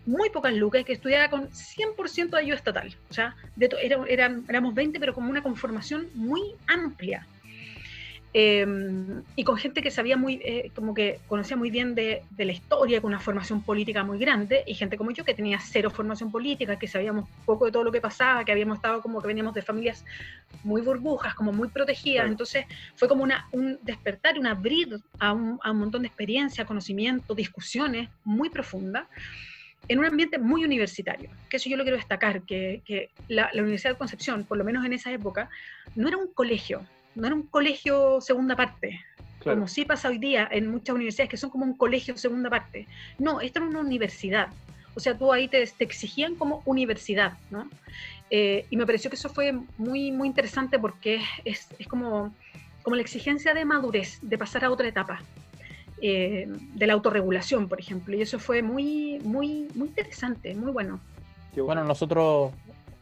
muy 0.06 0.30
pocas 0.30 0.54
lucas 0.54 0.80
y 0.80 0.84
que 0.84 0.94
estudiaba 0.94 1.28
con 1.28 1.50
100% 1.50 2.30
de 2.30 2.38
ayuda 2.38 2.56
estatal. 2.56 2.96
O 3.10 3.14
sea, 3.14 3.36
de 3.54 3.68
eran, 4.08 4.44
éramos 4.48 4.74
20, 4.74 4.98
pero 4.98 5.14
con 5.14 5.24
una 5.24 5.42
conformación 5.42 6.08
muy 6.14 6.40
amplia. 6.66 7.26
Em, 8.32 9.24
y 9.34 9.42
con 9.42 9.56
gente 9.56 9.82
que 9.82 9.90
sabía 9.90 10.16
muy, 10.16 10.34
eh, 10.44 10.70
como 10.76 10.94
que 10.94 11.18
conocía 11.26 11.56
muy 11.56 11.68
bien 11.68 11.96
de, 11.96 12.22
la 12.38 12.52
historia, 12.52 13.00
con 13.00 13.08
una 13.08 13.18
formación 13.18 13.62
política 13.62 14.04
muy 14.04 14.18
grande, 14.18 14.62
y 14.66 14.74
gente 14.74 14.96
como 14.96 15.10
yo 15.10 15.24
que 15.24 15.34
tenía 15.34 15.58
cero 15.58 15.90
formación 15.90 16.30
política, 16.30 16.78
que 16.78 16.86
sabíamos 16.86 17.28
poco 17.44 17.66
de 17.66 17.72
todo 17.72 17.82
lo 17.82 17.90
que 17.90 18.00
pasaba, 18.00 18.44
que 18.44 18.52
habíamos 18.52 18.76
estado 18.76 19.02
como 19.02 19.20
que 19.20 19.26
veníamos 19.26 19.52
de 19.54 19.62
familias 19.62 20.04
muy 20.62 20.80
burbujas, 20.80 21.34
como 21.34 21.52
muy 21.52 21.68
protegidas, 21.68 22.28
entonces 22.28 22.66
fue 22.94 23.08
como 23.08 23.24
una, 23.24 23.48
un 23.50 23.80
despertar, 23.82 24.38
un 24.38 24.46
abrir 24.46 25.00
a 25.18 25.32
un, 25.32 25.58
a 25.64 25.72
un 25.72 25.78
montón 25.78 26.02
de 26.02 26.08
experiencia, 26.08 26.64
conocimiento, 26.64 27.34
discusiones 27.34 28.10
muy 28.22 28.48
profundas 28.48 29.08
en 29.88 29.98
un 29.98 30.04
ambiente 30.04 30.38
muy 30.38 30.64
universitario, 30.64 31.30
que 31.48 31.56
eso 31.56 31.68
yo 31.68 31.76
lo 31.76 31.82
quiero 31.82 31.96
destacar, 31.96 32.42
que, 32.42 32.82
que 32.84 33.10
la, 33.26 33.50
la 33.52 33.62
Universidad 33.62 33.90
de 33.94 33.98
Concepción, 33.98 34.44
por 34.44 34.56
lo 34.56 34.62
menos 34.62 34.84
en 34.84 34.92
esa 34.92 35.10
época, 35.10 35.48
no 35.96 36.06
era 36.06 36.16
un 36.16 36.32
colegio, 36.32 36.86
no 37.14 37.26
era 37.26 37.34
un 37.34 37.42
colegio 37.42 38.20
segunda 38.20 38.56
parte, 38.56 39.00
como 39.42 39.68
sí 39.68 39.84
pasa 39.84 40.08
hoy 40.08 40.18
día 40.18 40.48
en 40.50 40.70
muchas 40.70 40.94
universidades 40.94 41.30
que 41.30 41.36
son 41.36 41.50
como 41.50 41.64
un 41.64 41.74
colegio 41.74 42.16
segunda 42.16 42.50
parte. 42.50 42.86
No, 43.18 43.40
esto 43.40 43.60
era 43.60 43.68
una 43.68 43.80
universidad. 43.80 44.48
O 44.94 45.00
sea, 45.00 45.16
tú 45.16 45.32
ahí 45.32 45.48
te, 45.48 45.62
exigían 45.78 46.34
como 46.34 46.62
universidad, 46.66 47.38
¿no? 47.50 47.68
Eh, 48.30 48.66
y 48.70 48.76
me 48.76 48.86
pareció 48.86 49.08
que 49.10 49.16
eso 49.16 49.28
fue 49.28 49.52
muy, 49.78 50.12
muy 50.12 50.28
interesante 50.28 50.78
porque 50.78 51.22
es, 51.44 51.68
es 51.78 51.88
como, 51.88 52.34
como 52.82 52.96
la 52.96 53.02
exigencia 53.02 53.54
de 53.54 53.64
madurez, 53.64 54.18
de 54.22 54.36
pasar 54.36 54.64
a 54.64 54.70
otra 54.70 54.88
etapa. 54.88 55.20
Eh, 56.02 56.46
de 56.48 56.86
la 56.86 56.94
autorregulación, 56.94 57.68
por 57.68 57.78
ejemplo, 57.78 58.16
y 58.16 58.22
eso 58.22 58.38
fue 58.38 58.62
muy, 58.62 59.18
muy, 59.22 59.68
muy 59.74 59.88
interesante, 59.88 60.54
muy 60.54 60.72
bueno. 60.72 60.98
Bueno, 61.54 61.84
nosotros 61.84 62.52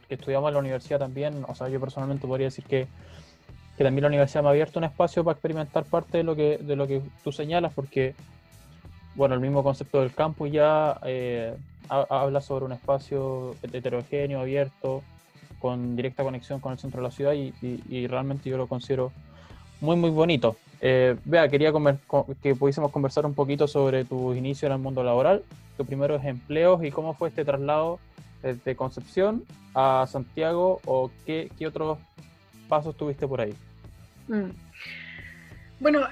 que 0.09 0.15
estudiamos 0.15 0.49
en 0.49 0.55
la 0.55 0.61
universidad 0.61 0.99
también, 0.99 1.45
o 1.47 1.55
sea, 1.55 1.69
yo 1.69 1.79
personalmente 1.79 2.27
podría 2.27 2.49
decir 2.49 2.65
que 2.65 2.89
que 3.79 3.85
también 3.85 4.03
la 4.03 4.09
universidad 4.09 4.43
me 4.43 4.49
ha 4.49 4.51
abierto 4.51 4.81
un 4.81 4.85
espacio 4.85 5.23
para 5.23 5.35
experimentar 5.35 5.85
parte 5.85 6.19
de 6.19 6.25
lo 6.25 6.35
que, 6.35 6.59
de 6.59 6.75
lo 6.75 6.89
que 6.89 7.01
tú 7.23 7.31
señalas, 7.31 7.73
porque, 7.73 8.17
bueno, 9.15 9.37
el 9.37 9.41
mismo 9.41 9.63
concepto 9.63 10.01
del 10.01 10.13
campus 10.13 10.51
ya 10.51 10.99
eh, 11.05 11.55
habla 11.89 12.41
sobre 12.41 12.65
un 12.65 12.73
espacio 12.73 13.55
heterogéneo, 13.63 14.41
abierto, 14.41 15.05
con 15.61 15.95
directa 15.95 16.25
conexión 16.25 16.59
con 16.59 16.73
el 16.73 16.79
centro 16.81 17.01
de 17.01 17.09
la 17.09 17.13
ciudad 17.13 17.35
y, 17.35 18.07
realmente 18.09 18.51
yo 18.51 18.57
lo 18.57 18.67
considero 18.67 19.13
muy, 19.81 19.95
muy 19.95 20.11
bonito. 20.11 20.57
Eh, 20.81 21.17
vea, 21.25 21.49
quería 21.49 21.73
que 22.43 22.57
pudiésemos 22.57 22.91
conversar 22.91 23.27
un 23.27 23.35
poquito 23.35 23.69
sobre 23.69 24.05
tu 24.05 24.35
inicio 24.35 24.67
en 24.67 24.73
el 24.73 24.81
mundo 24.81 25.05
laboral, 25.05 25.45
tus 25.77 25.87
primeros 25.87 26.25
empleos 26.25 26.83
y 26.83 26.91
cómo 26.91 27.15
fue 27.15 27.29
este 27.29 27.45
traslado 27.45 28.01
desde 28.43 28.75
Concepción 28.75 29.45
a 29.73 30.05
Santiago 30.09 30.81
o 30.85 31.13
qué, 31.25 31.49
qué 31.57 31.69
otros 31.69 31.99
pasos 32.69 32.97
tuviste 32.97 33.27
por 33.29 33.41
ahí. 33.41 33.55
Mm. 34.29 34.51
Bueno, 35.81 36.09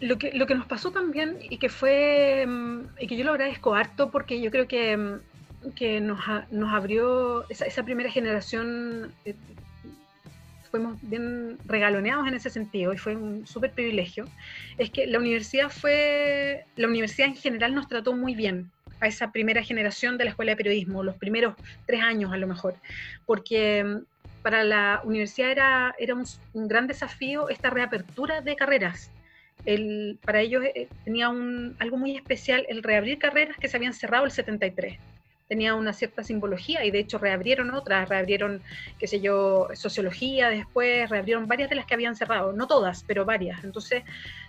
lo, 0.00 0.18
que, 0.18 0.54
nos 0.54 0.66
pasó 0.66 0.92
también 0.92 1.38
y 1.40 1.58
que 1.58 1.68
fue, 1.68 2.44
mm, 2.46 2.80
y 3.00 3.06
que 3.06 3.16
yo 3.16 3.24
lo 3.24 3.32
agradezco 3.32 3.74
harto 3.74 4.10
porque 4.10 4.40
yo 4.40 4.50
creo 4.50 4.68
que, 4.68 4.96
mm, 4.96 5.20
que 5.74 6.00
nos, 6.00 6.20
nos 6.50 6.72
abrió 6.72 7.48
esa, 7.50 7.82
primera 7.84 8.10
generación, 8.10 9.12
eh, 9.24 9.34
fuimos 10.70 10.96
bien 11.02 11.58
regaloneados 11.66 12.28
en 12.28 12.34
ese 12.34 12.50
sentido 12.50 12.92
y 12.92 12.98
fue 12.98 13.16
un 13.16 13.46
súper 13.46 13.72
privilegio, 13.72 14.26
es 14.78 14.90
que 14.90 15.08
la 15.08 15.18
universidad 15.18 15.70
fue, 15.70 16.64
la 16.76 16.86
universidad 16.86 17.28
en 17.28 17.36
general 17.36 17.74
nos 17.74 17.88
trató 17.88 18.14
muy 18.14 18.36
bien 18.36 18.70
a 19.00 19.08
esa 19.08 19.32
primera 19.32 19.62
generación 19.64 20.18
de 20.18 20.24
la 20.24 20.30
escuela 20.30 20.52
de 20.52 20.56
periodismo, 20.56 21.02
los 21.02 21.16
primeros 21.16 21.54
tres 21.86 22.00
años 22.00 22.32
a 22.32 22.36
lo 22.36 22.46
mejor, 22.46 22.76
porque 23.26 24.02
para 24.42 24.64
la 24.64 25.00
universidad 25.04 25.50
era, 25.50 25.94
era 25.98 26.14
un, 26.14 26.24
gran 26.68 26.86
desafío 26.86 27.48
esta 27.48 27.70
reapertura 27.70 28.40
de 28.40 28.56
carreras. 28.56 29.10
El, 29.66 30.18
para 30.24 30.40
ellos 30.40 30.64
eh, 30.64 30.88
tenía 31.04 31.28
un, 31.28 31.76
algo 31.78 31.98
muy 31.98 32.16
especial 32.16 32.64
el 32.68 32.82
reabrir 32.82 33.18
carreras 33.18 33.56
que 33.58 33.68
se 33.68 33.76
habían 33.76 33.92
cerrado 33.92 34.24
el 34.24 34.30
73 34.30 34.98
tenía 35.50 35.74
una 35.74 35.92
cierta 35.92 36.22
simbología 36.22 36.84
y 36.84 36.92
de 36.92 37.00
hecho 37.00 37.18
reabrieron 37.18 37.74
otras, 37.74 38.08
reabrieron, 38.08 38.62
qué 39.00 39.08
sé 39.08 39.20
yo, 39.20 39.66
sociología 39.74 40.48
después, 40.48 41.10
reabrieron 41.10 41.48
varias 41.48 41.68
de 41.68 41.74
las 41.74 41.86
que 41.86 41.94
habían 41.94 42.14
cerrado, 42.14 42.52
no 42.52 42.68
todas, 42.68 43.02
pero 43.04 43.24
varias. 43.24 43.64
Entonces 43.64 44.04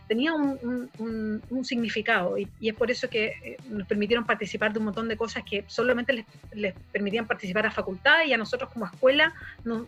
tenía 0.08 0.32
un, 0.36 1.41
significado 1.64 2.38
y, 2.38 2.47
es 2.62 2.76
por 2.76 2.91
eso 2.91 3.10
que 3.10 3.34
eh, 3.43 3.58
nos 3.68 3.88
permitieron 3.88 4.26
participar 4.28 4.74
de 4.74 4.78
un 4.78 4.86
montón 4.86 5.08
de 5.08 5.18
cosas 5.18 5.43
que 5.43 5.64
solamente 5.66 6.24
les, 6.54 6.76
permitían 6.91 7.26
participar 7.26 7.66
a 7.66 7.72
facultad 7.72 8.24
y 8.28 8.34
a 8.34 8.38
nosotros 8.38 8.70
como 8.72 8.86
escuela 8.86 9.34
nos, 9.64 9.88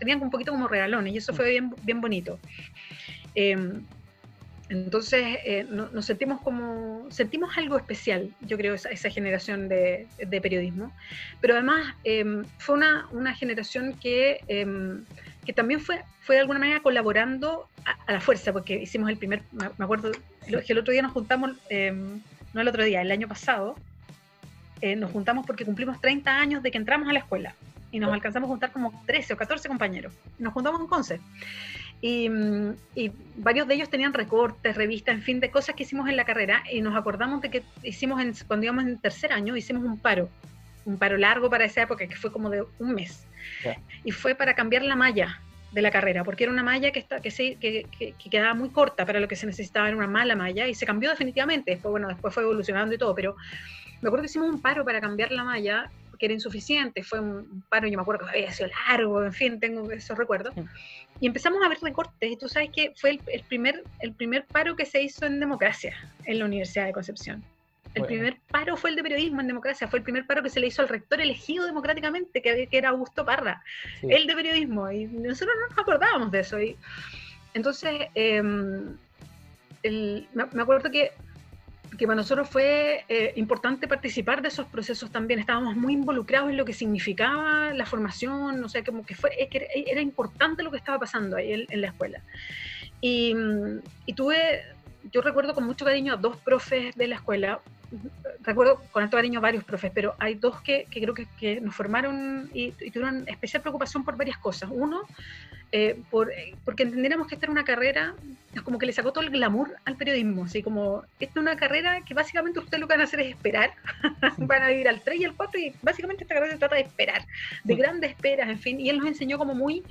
tenían 0.00 0.20
un 0.20 0.32
poquito 0.32 0.50
como 0.50 0.66
regalones 0.66 1.14
y 1.14 1.18
eso 1.18 1.32
fue 1.32 1.48
bien, 1.48 1.72
bien 1.84 2.00
bonito. 2.00 2.40
Em, 3.36 3.84
entonces 4.68 5.38
eh, 5.44 5.66
nos 5.68 6.06
sentimos 6.06 6.40
como, 6.40 7.06
sentimos 7.10 7.56
algo 7.58 7.76
especial, 7.76 8.30
yo 8.40 8.56
creo, 8.56 8.74
esa, 8.74 8.88
esa 8.88 9.10
generación 9.10 9.68
de, 9.68 10.06
periodismo. 10.42 10.92
Pero 11.40 11.54
además 11.54 11.94
em, 12.04 12.44
fue 12.58 12.76
una, 12.76 13.06
una, 13.12 13.34
generación 13.34 13.94
que, 14.00 14.40
em, 14.48 15.04
que 15.44 15.52
también 15.52 15.80
fue, 15.80 16.02
fue 16.20 16.36
de 16.36 16.40
alguna 16.40 16.58
manera 16.58 16.80
colaborando 16.80 17.68
a, 18.06 18.12
la 18.12 18.20
fuerza, 18.20 18.52
porque 18.52 18.74
hicimos 18.74 19.10
el 19.10 19.18
primer, 19.18 19.42
me 19.52 19.84
acuerdo 19.84 20.12
que 20.46 20.72
el 20.72 20.78
otro 20.78 20.92
día 20.92 21.02
nos 21.02 21.12
juntamos, 21.12 21.52
em, 21.68 22.20
no 22.54 22.60
el 22.60 22.68
otro 22.68 22.84
día, 22.84 23.02
el 23.02 23.10
año 23.10 23.28
pasado, 23.28 23.76
eh, 24.80 24.96
nos 24.96 25.10
juntamos 25.10 25.46
porque 25.46 25.64
cumplimos 25.64 26.00
30 26.00 26.38
años 26.38 26.62
de 26.62 26.70
que 26.70 26.78
entramos 26.78 27.08
a 27.08 27.12
la 27.12 27.18
escuela 27.18 27.54
y 27.90 28.00
nos 28.00 28.12
alcanzamos 28.12 28.48
a 28.48 28.50
juntar 28.50 28.72
como 28.72 29.02
13 29.06 29.34
o 29.34 29.36
14 29.36 29.68
compañeros. 29.68 30.12
Nos 30.38 30.52
juntamos 30.52 30.80
en 30.80 30.86
Conce. 30.86 31.20
Y, 32.06 32.28
varios 33.36 33.66
de 33.66 33.76
ellos 33.76 33.88
tenían 33.88 34.12
recortes, 34.12 34.76
revistas, 34.76 35.14
en 35.14 35.22
fin, 35.22 35.40
de 35.40 35.50
cosas 35.50 35.74
que 35.74 35.84
hicimos 35.84 36.06
en 36.06 36.16
la 36.16 36.26
carrera 36.26 36.62
y 36.70 36.82
nos 36.82 36.94
acordamos 36.94 37.40
de 37.40 37.48
que 37.48 37.62
hicimos 37.82 38.20
en, 38.20 38.34
cuando 38.46 38.66
íbamos 38.66 38.84
en 38.84 38.98
tercer 38.98 39.32
año, 39.32 39.56
hicimos 39.56 39.84
un 39.84 39.98
paro, 39.98 40.28
un 40.84 40.98
paro 40.98 41.16
largo 41.16 41.48
para 41.48 41.64
esa 41.64 41.80
época, 41.80 42.06
que 42.06 42.14
fue 42.14 42.30
como 42.30 42.50
de 42.50 42.62
un 42.78 42.94
mes. 42.94 43.26
Y 44.04 44.10
fue 44.10 44.34
para 44.34 44.54
cambiar 44.54 44.82
la 44.82 44.96
malla 44.96 45.40
de 45.72 45.80
la 45.80 45.90
carrera, 45.90 46.24
porque 46.24 46.44
era 46.44 46.52
una 46.52 46.62
malla 46.62 46.90
que, 46.90 46.98
está, 46.98 47.20
que, 47.20 47.30
se, 47.30 47.54
que, 47.54 47.86
que, 47.98 48.12
quedaba 48.30 48.52
muy 48.52 48.68
corta 48.68 49.06
para 49.06 49.18
lo 49.18 49.26
que 49.26 49.36
se 49.36 49.46
necesitaba, 49.46 49.88
era 49.88 49.96
una 49.96 50.06
mala 50.06 50.36
malla 50.36 50.68
y 50.68 50.74
se 50.74 50.84
cambió 50.84 51.08
definitivamente. 51.08 51.70
Después, 51.70 51.90
bueno, 51.90 52.08
después 52.08 52.34
fue 52.34 52.42
evolucionando 52.42 52.94
y 52.94 52.98
todo, 52.98 53.14
pero 53.14 53.34
me 54.02 54.08
acuerdo 54.08 54.24
que 54.24 54.30
hicimos 54.30 54.50
un 54.50 54.60
paro 54.60 54.84
para 54.84 55.00
cambiar 55.00 55.32
la 55.32 55.42
malla 55.42 55.90
que 56.24 56.26
era 56.26 56.34
insuficiente, 56.34 57.02
fue 57.02 57.20
un 57.20 57.62
paro, 57.68 57.86
yo 57.86 57.98
me 57.98 58.02
acuerdo 58.02 58.24
que 58.24 58.30
había 58.30 58.50
sido 58.50 58.70
largo, 58.88 59.22
en 59.22 59.32
fin, 59.32 59.60
tengo 59.60 59.90
esos 59.90 60.16
recuerdos. 60.16 60.54
Y 61.20 61.26
empezamos 61.26 61.62
a 61.62 61.68
ver 61.68 61.76
recortes, 61.82 62.32
y 62.32 62.36
tú 62.38 62.48
sabes 62.48 62.70
que 62.70 62.94
fue 62.96 63.20
el, 63.26 63.42
primer, 63.42 63.84
el 64.00 64.14
primer 64.14 64.46
paro 64.46 64.74
que 64.74 64.86
se 64.86 65.02
hizo 65.02 65.26
en 65.26 65.38
democracia 65.38 65.94
en 66.24 66.38
la 66.38 66.46
Universidad 66.46 66.86
de 66.86 66.92
Concepción. 66.92 67.44
El 67.94 68.06
primer 68.06 68.38
paro 68.50 68.76
fue 68.76 68.90
el 68.90 68.96
de 68.96 69.02
periodismo 69.02 69.40
en 69.42 69.46
democracia, 69.46 69.86
fue 69.86 69.98
el 69.98 70.02
primer 70.02 70.26
paro 70.26 70.42
que 70.42 70.48
se 70.48 70.58
le 70.58 70.66
hizo 70.66 70.80
al 70.80 70.88
rector 70.88 71.20
elegido 71.20 71.66
democráticamente, 71.66 72.40
que, 72.40 72.66
que 72.66 72.78
era 72.78 72.88
Augusto 72.88 73.24
Parra, 73.24 73.62
el 74.02 74.26
de 74.26 74.34
periodismo, 74.34 74.90
y 74.90 75.04
nosotros 75.04 75.54
no 75.60 75.68
nos 75.68 75.78
acordábamos 75.78 76.32
de 76.32 76.40
eso. 76.40 76.58
Y, 76.58 76.76
entonces, 77.52 78.08
em, 78.14 78.96
me 79.82 80.62
acuerdo 80.62 80.90
que 80.90 81.12
que 81.96 82.06
para 82.06 82.16
nosotros 82.16 82.48
fue 82.48 83.04
eh, 83.08 83.32
importante 83.36 83.88
participar 83.88 84.42
de 84.42 84.48
esos 84.48 84.66
procesos 84.66 85.10
también. 85.10 85.40
Estábamos 85.40 85.76
muy 85.76 85.92
involucrados 85.94 86.50
en 86.50 86.56
lo 86.56 86.64
que 86.64 86.72
significaba 86.72 87.72
la 87.72 87.86
formación, 87.86 88.62
o 88.62 88.68
sea, 88.68 88.82
como 88.84 89.04
que, 89.04 89.14
fue, 89.14 89.30
que 89.50 89.68
era, 89.86 90.00
importante 90.00 90.62
lo 90.62 90.70
que 90.70 90.78
estaba 90.78 90.98
pasando 90.98 91.36
ahí 91.36 91.66
en, 91.68 91.80
la 91.80 91.88
escuela. 91.88 92.22
Y, 93.00 93.34
y, 94.06 94.12
tuve, 94.14 94.62
yo 95.12 95.20
recuerdo 95.20 95.54
con 95.54 95.64
mucho 95.64 95.84
cariño 95.84 96.14
a 96.14 96.16
dos 96.16 96.36
profes 96.38 96.94
de 96.94 97.08
la 97.08 97.16
escuela. 97.16 97.60
Recuerdo 98.42 98.82
con 98.92 99.02
alto 99.02 99.16
cariño 99.16 99.40
varios 99.40 99.64
profes, 99.64 99.90
pero 99.94 100.14
hay 100.18 100.34
dos 100.34 100.60
que, 100.60 100.86
que 100.90 101.00
creo 101.00 101.14
que, 101.14 101.26
que, 101.38 101.60
nos 101.60 101.74
formaron 101.74 102.50
y, 102.52 102.74
y, 102.80 102.90
tuvieron 102.90 103.28
especial 103.28 103.62
preocupación 103.62 104.04
por 104.04 104.16
varias 104.16 104.38
cosas. 104.38 104.70
Uno, 104.72 105.02
eh, 105.76 106.00
por, 106.08 106.30
porque 106.64 106.84
entendiéramos 106.84 107.26
que 107.26 107.34
esta 107.34 107.46
era 107.46 107.52
una 107.52 107.64
carrera, 107.64 108.14
es 108.54 108.62
como 108.62 108.78
que 108.78 108.86
le 108.86 108.92
sacó 108.92 109.12
todo 109.12 109.24
el 109.24 109.30
glamour 109.30 109.74
al 109.84 109.96
periodismo, 109.96 110.44
así 110.44 110.62
como, 110.62 111.02
esta 111.18 111.40
es 111.40 111.42
una 111.42 111.56
carrera 111.56 112.02
que 112.02 112.14
básicamente 112.14 112.60
ustedes 112.60 112.80
lo 112.80 112.86
que 112.86 112.92
van 112.92 113.00
a 113.00 113.04
hacer 113.04 113.18
es 113.20 113.30
esperar, 113.30 113.72
van 114.38 114.62
a 114.62 114.70
ir 114.70 114.88
al 114.88 115.00
3 115.00 115.20
y 115.20 115.24
al 115.24 115.34
4 115.34 115.60
y 115.60 115.74
básicamente 115.82 116.22
esta 116.22 116.34
carrera 116.34 116.52
se 116.52 116.60
trata 116.60 116.76
de 116.76 116.82
esperar, 116.82 117.26
de 117.64 117.74
grandes 117.74 118.10
esperas, 118.10 118.48
en 118.48 118.60
fin, 118.60 118.78
y 118.78 118.88
él 118.88 118.98
nos 118.98 119.08
enseñó 119.08 119.36
como 119.36 119.56
muy 119.56 119.82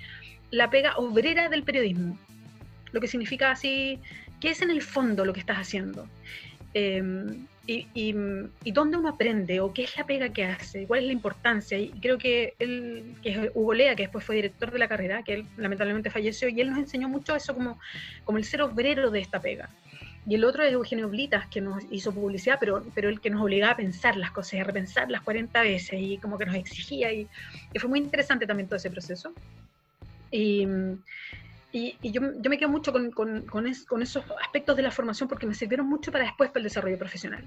la 0.51 0.69
pega 0.69 0.95
obrera 0.95 1.49
del 1.49 1.63
periodismo, 1.63 2.17
lo 2.93 3.01
que 3.01 3.07
significa 3.09 3.51
así, 3.51 3.99
¿qué 4.39 4.51
es 4.51 4.61
en 4.61 4.69
el 4.69 4.81
fondo 4.81 5.25
lo 5.25 5.33
que 5.33 5.41
estás 5.41 5.57
haciendo? 5.57 6.07
Eh, 6.73 7.03
y, 7.65 7.87
y, 7.93 8.71
dónde 8.71 8.97
uno 8.97 9.09
aprende 9.09 9.61
o 9.61 9.73
qué 9.73 9.83
es 9.83 9.95
la 9.95 10.05
pega 10.05 10.29
que 10.29 10.43
hace, 10.43 10.85
cuál 10.85 11.01
es 11.01 11.05
la 11.07 11.13
importancia. 11.13 11.77
Y 11.77 11.89
creo 11.91 12.17
que 12.17 12.55
él, 12.59 13.15
que 13.21 13.29
es 13.29 13.51
Hugo 13.53 13.73
Lea, 13.73 13.95
que 13.95 14.03
después 14.03 14.25
fue 14.25 14.35
director 14.35 14.71
de 14.71 14.79
la 14.79 14.89
carrera, 14.89 15.23
que 15.23 15.33
él 15.33 15.45
lamentablemente 15.55 16.09
falleció, 16.09 16.49
y 16.49 16.59
él 16.59 16.69
nos 16.69 16.79
enseñó 16.79 17.07
mucho 17.07 17.35
eso 17.35 17.53
como, 17.53 17.79
como 18.25 18.37
el 18.37 18.43
ser 18.43 18.61
obrero 18.61 19.11
de 19.11 19.19
esta 19.21 19.39
pega. 19.39 19.69
Y 20.25 20.35
el 20.35 20.43
otro 20.43 20.63
es 20.63 20.73
Eugenio 20.73 21.09
Blitas, 21.09 21.47
que 21.47 21.61
nos 21.61 21.83
hizo 21.89 22.13
publicidad, 22.13 22.57
pero, 22.59 22.83
pero 22.95 23.09
el 23.09 23.21
que 23.21 23.29
nos 23.29 23.41
obligaba 23.41 23.73
a 23.73 23.77
pensar 23.77 24.17
las 24.17 24.31
cosas, 24.31 24.59
a 24.59 24.63
repensar 24.63 25.09
las 25.09 25.21
40 25.21 25.61
veces 25.61 25.99
y 26.01 26.17
como 26.17 26.37
que 26.37 26.45
nos 26.45 26.55
exigía. 26.55 27.11
Y, 27.13 27.27
y 27.73 27.79
fue 27.79 27.89
muy 27.89 27.99
interesante 27.99 28.45
también 28.45 28.67
todo 28.67 28.77
ese 28.77 28.89
proceso. 28.89 29.33
Y, 30.31 30.67
y, 31.73 31.97
y 32.03 32.11
yo, 32.11 32.21
yo, 32.39 32.49
me 32.51 32.59
quedo 32.59 32.69
mucho 32.69 32.91
con, 32.91 33.09
con, 33.09 33.41
con, 33.47 33.65
es, 33.65 33.83
con, 33.83 34.03
esos 34.03 34.23
aspectos 34.43 34.77
de 34.77 34.83
la 34.83 34.91
formación 34.91 35.27
porque 35.27 35.47
me 35.47 35.55
sirvieron 35.55 35.87
mucho 35.87 36.11
para 36.11 36.25
después 36.25 36.51
para 36.51 36.59
el 36.59 36.65
desarrollo 36.65 36.99
profesional. 36.99 37.43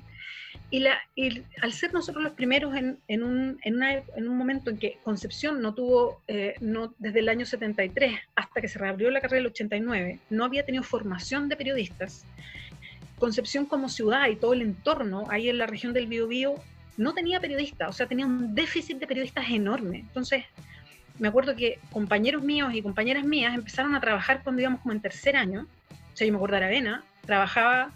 Y, 0.69 0.81
la, 0.81 0.99
y 1.15 1.45
al 1.63 1.73
ser 1.73 1.95
nosotros 1.95 2.25
los 2.25 2.33
primeros 2.33 2.75
en, 2.75 2.99
en, 3.07 3.23
un, 3.23 3.61
en, 3.63 3.77
una, 3.77 3.93
en 3.93 4.29
un, 4.29 4.37
momento 4.37 4.71
en 4.71 4.79
que 4.79 4.99
Concepción 5.05 5.63
no 5.63 5.75
tuvo, 5.75 6.23
eh, 6.27 6.55
no, 6.61 6.93
desde 6.99 7.21
el 7.21 7.29
año 7.29 7.47
73 7.47 8.19
hasta 8.35 8.61
que 8.61 8.67
se 8.67 8.81
reabrió 8.81 9.11
la 9.13 9.21
carrera 9.21 9.37
del 9.37 9.53
89, 9.53 10.19
no 10.31 10.45
había 10.45 10.67
tenido 10.67 10.83
formación 10.83 11.49
de 11.49 11.57
periodistas, 11.57 12.25
Concepción 13.21 13.65
como 13.65 13.89
ciudad 13.89 14.29
y 14.29 14.37
todo 14.37 14.55
el 14.55 14.61
entorno 14.61 15.25
ahí 15.31 15.49
en 15.49 15.59
la 15.59 15.67
región 15.67 15.93
del 15.95 16.09
Biobío 16.09 16.57
no 16.97 17.15
tenía 17.15 17.41
periodistas, 17.41 17.89
o 17.89 17.93
sea, 17.93 18.07
tenía 18.07 18.27
un 18.27 18.55
déficit 18.55 18.99
de 18.99 19.07
periodistas 19.07 19.49
enorme. 19.51 20.01
Entonces, 20.01 20.45
me 21.19 21.29
acuerdo 21.29 21.57
que 21.57 21.79
compañeros 21.91 22.43
míos 22.43 22.73
y 22.75 22.83
compañeras 22.83 23.25
mías 23.25 23.55
empezaron 23.55 23.95
a 23.95 24.01
trabajar 24.01 24.43
cuando 24.43 24.63
íbamos 24.63 24.81
como 24.81 24.93
en 24.93 25.01
tercer 25.01 25.37
año. 25.37 25.67
O 25.91 26.17
sea, 26.17 26.27
yo 26.27 26.33
me 26.33 26.37
acuerdo 26.37 26.57
de 26.57 26.65
Aravena, 26.65 27.03
trabajaba, 27.25 27.91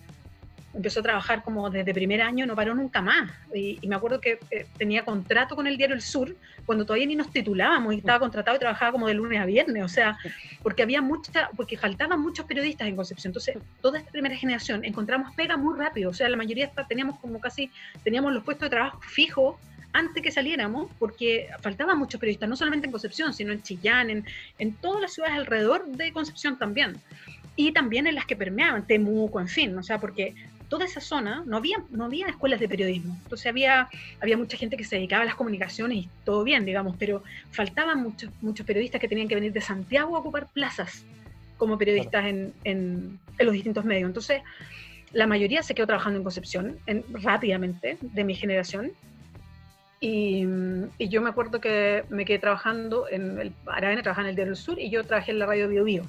empezó 0.75 1.01
a 1.01 1.03
trabajar 1.03 1.43
como 1.43 1.69
desde 1.71 1.93
primer 1.93 2.23
año, 2.23 2.47
no 2.47 2.55
paró 2.55 2.75
nunca 2.75 3.03
más. 3.03 3.31
Y, 3.55 3.79
y 3.81 3.89
me 3.89 3.97
acuerdo 3.97 4.21
que 4.21 4.39
eh, 4.51 4.67
tenía 4.79 5.05
contrato 5.05 5.57
con 5.57 5.67
el 5.67 5.77
diario 5.77 5.97
El 5.97 6.03
Sur 6.03 6.35
cuando 6.67 6.85
todavía 6.85 7.07
ni 7.07 7.17
nos 7.17 7.31
titulábamos 7.31 7.95
y 7.95 7.99
estaba 7.99 8.19
contratado 8.21 8.57
y 8.57 8.61
trabajaba 8.61 8.93
como 8.93 9.09
de 9.09 9.15
lunes 9.15 9.41
a 9.41 9.47
viernes. 9.47 9.85
O 9.85 9.89
sea, 9.89 10.19
porque 10.63 10.83
había 10.83 11.03
mucha, 11.03 11.51
porque 11.57 11.77
faltaban 11.77 12.21
muchos 12.21 12.47
periodistas 12.47 12.89
en 12.89 12.97
Concepción. 12.97 13.31
Entonces, 13.31 13.59
toda 13.81 13.99
esta 13.99 14.11
primera 14.11 14.37
generación 14.37 14.85
encontramos 14.85 15.35
pega 15.35 15.57
muy 15.57 15.79
rápido. 15.79 16.11
O 16.11 16.15
sea, 16.15 16.29
la 16.29 16.37
mayoría 16.37 16.71
teníamos 16.89 17.19
como 17.19 17.41
casi, 17.41 17.71
teníamos 18.05 18.33
los 18.33 18.45
puestos 18.45 18.67
de 18.67 18.71
trabajo 18.71 19.01
fijos 19.03 19.57
antes 19.93 20.23
que 20.23 20.31
saliéramos, 20.31 20.91
porque 20.99 21.49
faltaban 21.61 21.99
muchos 21.99 22.21
periodistas, 22.21 22.49
no 22.49 22.57
solamente 22.57 22.87
en 22.87 22.93
Concepción, 22.93 23.35
sino 23.35 23.53
en 23.53 23.63
Chillán, 23.63 24.11
en, 24.11 24.25
en 24.59 24.75
todas 24.75 25.01
las 25.01 25.13
ciudades 25.13 25.37
alrededor 25.37 25.87
de 25.87 26.13
Concepción 26.13 26.59
también. 26.59 26.97
Y 27.57 27.73
también 27.73 28.07
en 28.07 28.15
las 28.15 28.27
que 28.27 28.37
permeaban, 28.37 28.87
Temuco, 28.87 29.41
en 29.41 29.49
fin, 29.49 29.77
o 29.77 29.83
sea, 29.83 29.99
porque 29.99 30.35
toda 30.71 30.85
esa 30.85 31.01
zona 31.01 31.43
no 31.45 31.57
había, 31.57 31.83
no 31.91 32.05
había 32.05 32.29
escuelas 32.29 32.61
de 32.61 32.69
periodismo. 32.69 33.19
Entonces 33.25 33.47
había, 33.47 33.89
había 34.21 34.39
mucha 34.39 34.57
gente 34.57 34.77
que 34.77 34.85
se 34.85 34.97
dedicaba 34.97 35.23
a 35.23 35.27
las 35.27 35.35
comunicaciones 35.35 35.99
y 35.99 36.09
todo 36.25 36.45
bien, 36.45 36.65
digamos, 36.65 36.97
pero 36.99 37.23
faltaban 37.51 38.03
muchos, 38.03 38.31
muchos 38.41 38.65
periodistas 38.65 39.01
que 39.01 39.09
tenían 39.09 39.29
que 39.29 39.35
venir 39.35 39.53
de 39.53 39.61
Santiago 39.61 40.17
a 40.17 40.21
ocupar 40.21 40.47
plazas 40.47 41.05
como 41.59 41.77
periodistas 41.77 42.23
claro. 42.23 42.29
en, 42.29 42.55
en, 42.65 43.19
en, 43.37 43.47
los 43.47 43.53
distintos 43.53 43.85
medios. 43.85 44.07
Entonces, 44.07 44.43
la 45.13 45.27
mayoría 45.27 45.63
se 45.63 45.75
quedó 45.75 45.87
trabajando 45.87 46.19
en 46.19 46.23
Concepción 46.23 46.79
en, 46.87 47.05
rápidamente, 47.13 47.99
de 48.01 48.25
mi 48.25 48.37
generación, 48.37 48.93
y, 50.01 50.47
y, 50.99 51.09
yo 51.09 51.21
me 51.21 51.29
acuerdo 51.29 51.61
que 51.61 52.05
me 52.09 52.25
quedé 52.25 52.39
trabajando 52.39 53.07
en 53.09 53.39
el 53.39 53.53
Aravena, 53.67 54.03
trabajaba 54.03 54.27
en 54.27 54.31
el 54.31 54.37
Diario 54.37 54.55
del 54.55 54.63
Sur 54.63 54.79
y 54.79 54.91
yo 54.91 55.05
trabajé 55.05 55.33
en 55.33 55.39
la 55.39 55.47
radio 55.47 55.69
Bio 55.69 55.85
Bio. 55.85 56.03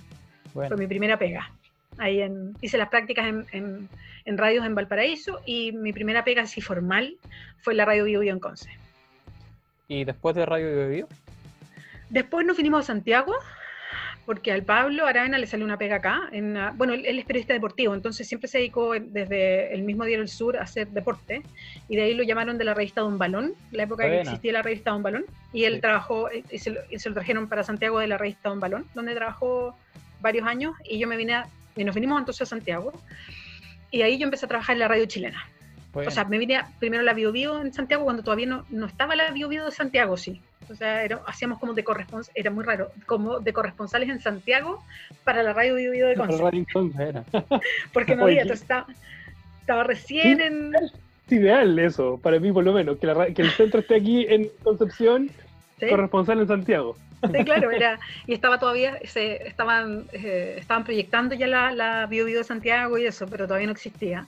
Bueno. 0.54 0.70
Fue 0.70 0.78
mi 0.78 0.88
primera 0.88 1.20
pega. 1.20 1.52
Ahí 1.98 2.22
en, 2.22 2.56
hice 2.62 2.78
las 2.78 2.90
prácticas 2.90 3.28
en, 3.28 3.46
en, 3.52 3.90
en, 4.26 4.38
radios 4.38 4.66
en 4.66 4.76
Valparaíso 4.76 5.42
y 5.46 5.74
mi 5.74 5.92
primera 5.92 6.24
pega 6.24 6.44
así 6.44 6.62
formal 6.62 7.18
fue 7.60 7.74
en 7.74 7.78
la 7.78 7.86
radio 7.86 8.06
Bio 8.06 8.22
Bio 8.22 8.32
en 8.32 8.40
Conce. 8.40 8.70
¿Y 9.90 10.06
después 10.06 10.36
de 10.36 10.46
Radio 10.46 10.74
Bio 10.74 10.90
Bio? 10.90 11.08
Después 12.10 12.46
nos 12.46 12.56
vinimos 12.56 12.86
a 12.86 12.88
Santiago 12.88 13.34
porque 14.26 14.52
al 14.52 14.64
Pablo 14.64 15.08
Aravena 15.08 15.38
le 15.38 15.48
salió 15.48 15.66
una 15.66 15.78
pega 15.78 15.98
acá. 15.98 16.30
En, 16.32 16.58
bueno, 16.76 16.94
él, 16.94 17.06
él, 17.06 17.20
es 17.20 17.26
periodista 17.26 17.54
deportivo, 17.54 17.94
entonces 17.94 18.28
siempre 18.28 18.48
se 18.48 18.60
dedicó 18.60 18.94
desde 18.94 19.74
el 19.74 19.84
mismo 19.84 20.06
Diario 20.06 20.22
del 20.22 20.30
Sur 20.30 20.58
a 20.58 20.64
hacer 20.64 20.88
deporte, 20.90 21.42
y 21.88 21.96
de 21.96 22.04
ahí 22.04 22.14
lo 22.14 22.24
llamaron 22.24 22.58
de 22.58 22.64
la 22.64 22.74
revista 22.74 23.02
Don 23.02 23.18
Balón, 23.18 23.54
la 23.72 23.84
época 23.84 24.04
Buena. 24.04 24.22
que 24.22 24.30
existía 24.30 24.54
la 24.54 24.62
revista 24.62 24.92
Don 24.92 25.04
Balón, 25.04 25.26
y 25.54 25.64
él 25.64 25.76
sí. 25.76 25.82
trabajó, 25.82 26.30
y 26.32 26.58
se, 26.60 26.70
lo, 26.72 26.82
y 26.90 27.00
se, 27.00 27.10
lo, 27.10 27.16
trajeron 27.16 27.48
para 27.48 27.64
Santiago 27.64 28.00
de 28.00 28.08
la 28.08 28.18
revista 28.18 28.50
Don 28.50 28.60
Balón, 28.60 28.86
donde 28.94 29.16
trabajó 29.16 29.76
varios 30.22 30.48
años, 30.48 30.76
y 30.86 31.00
yo 31.00 31.08
me 31.08 31.18
vine, 31.18 31.34
a, 31.34 31.48
y 31.76 31.84
nos 31.84 31.96
vinimos 31.96 32.20
entonces 32.20 32.44
a 32.44 32.46
Santiago, 32.46 32.94
y 33.90 34.04
ahí 34.04 34.18
yo 34.18 34.26
empecé 34.26 34.46
a 34.46 34.50
trabajar 34.50 34.76
en 34.76 34.80
la 34.80 34.88
radio 34.88 35.06
chilena. 35.06 35.44
Bueno. 35.94 36.08
O 36.08 36.12
sea, 36.12 36.24
me 36.26 36.38
vine 36.38 36.58
a, 36.58 36.70
primero 36.80 37.02
a 37.02 37.06
la 37.06 37.14
Bio, 37.14 37.32
Bio 37.32 37.62
en 37.62 37.74
Santiago 37.74 38.06
cuando 38.06 38.24
todavía 38.24 38.48
no, 38.48 38.66
no 38.70 38.86
estaba 38.86 39.16
la 39.16 39.32
Bio, 39.32 39.50
Bio 39.50 39.66
de 39.66 39.72
Santiago, 39.72 40.16
sí. 40.16 40.42
O 40.70 40.76
sea, 40.76 41.04
era, 41.04 41.22
hacíamos 41.28 41.60
como 41.60 41.74
de 41.74 41.84
corresponsales, 41.84 42.32
era 42.34 42.50
muy 42.50 42.64
raro, 42.64 42.92
como 43.06 43.40
de 43.40 43.52
corresponsales 43.52 44.10
en 44.10 44.22
Santiago 44.22 44.84
para 45.26 45.44
la 45.44 45.54
radio 45.54 45.76
Bio, 45.76 45.92
Bio 45.92 46.08
de 46.08 46.16
Conce. 46.16 47.04
era. 47.04 47.24
Porque 47.94 48.16
no 48.16 48.24
había, 48.24 48.44
entonces 48.44 48.62
estaba, 48.62 48.88
estaba 49.60 49.84
recién 49.84 50.38
sí, 50.38 50.44
en... 50.44 50.76
Es 50.76 50.94
ideal 51.32 51.78
eso, 51.80 52.20
para 52.22 52.40
mí 52.40 52.52
por 52.52 52.64
lo 52.64 52.74
menos, 52.74 52.98
que, 52.98 53.08
la, 53.08 53.28
que 53.28 53.42
el 53.42 53.52
centro 53.52 53.82
esté 53.82 53.96
aquí 53.96 54.26
en 54.30 54.50
Concepción, 54.64 55.30
¿Sí? 55.80 55.90
corresponsal 55.90 56.40
en 56.40 56.48
Santiago. 56.48 56.96
Sí, 57.22 57.44
claro, 57.44 57.72
era, 57.72 58.00
y 58.28 58.34
estaba 58.34 58.58
todavía, 58.58 58.98
se, 59.06 59.48
estaban, 59.48 60.06
eh, 60.14 60.56
estaban 60.58 60.84
proyectando 60.84 61.36
ya 61.36 61.48
la, 61.48 61.72
la 61.72 62.06
Bio, 62.08 62.26
Bio 62.26 62.40
de 62.40 62.44
Santiago 62.44 62.98
y 62.98 63.06
eso, 63.06 63.28
pero 63.28 63.46
todavía 63.46 63.68
no 63.68 63.74
existía. 63.74 64.26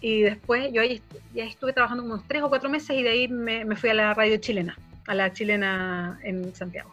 Y 0.00 0.22
después 0.22 0.72
yo 0.72 0.82
ahí 0.82 1.02
ya 1.34 1.44
estuve 1.44 1.72
trabajando 1.72 2.04
unos 2.04 2.22
tres 2.26 2.42
o 2.42 2.48
cuatro 2.48 2.68
meses 2.68 2.96
y 2.96 3.02
de 3.02 3.10
ahí 3.10 3.28
me, 3.28 3.64
me 3.64 3.76
fui 3.76 3.90
a 3.90 3.94
la 3.94 4.14
radio 4.14 4.36
chilena, 4.36 4.76
a 5.06 5.14
la 5.14 5.32
chilena 5.32 6.18
en 6.22 6.54
Santiago. 6.54 6.90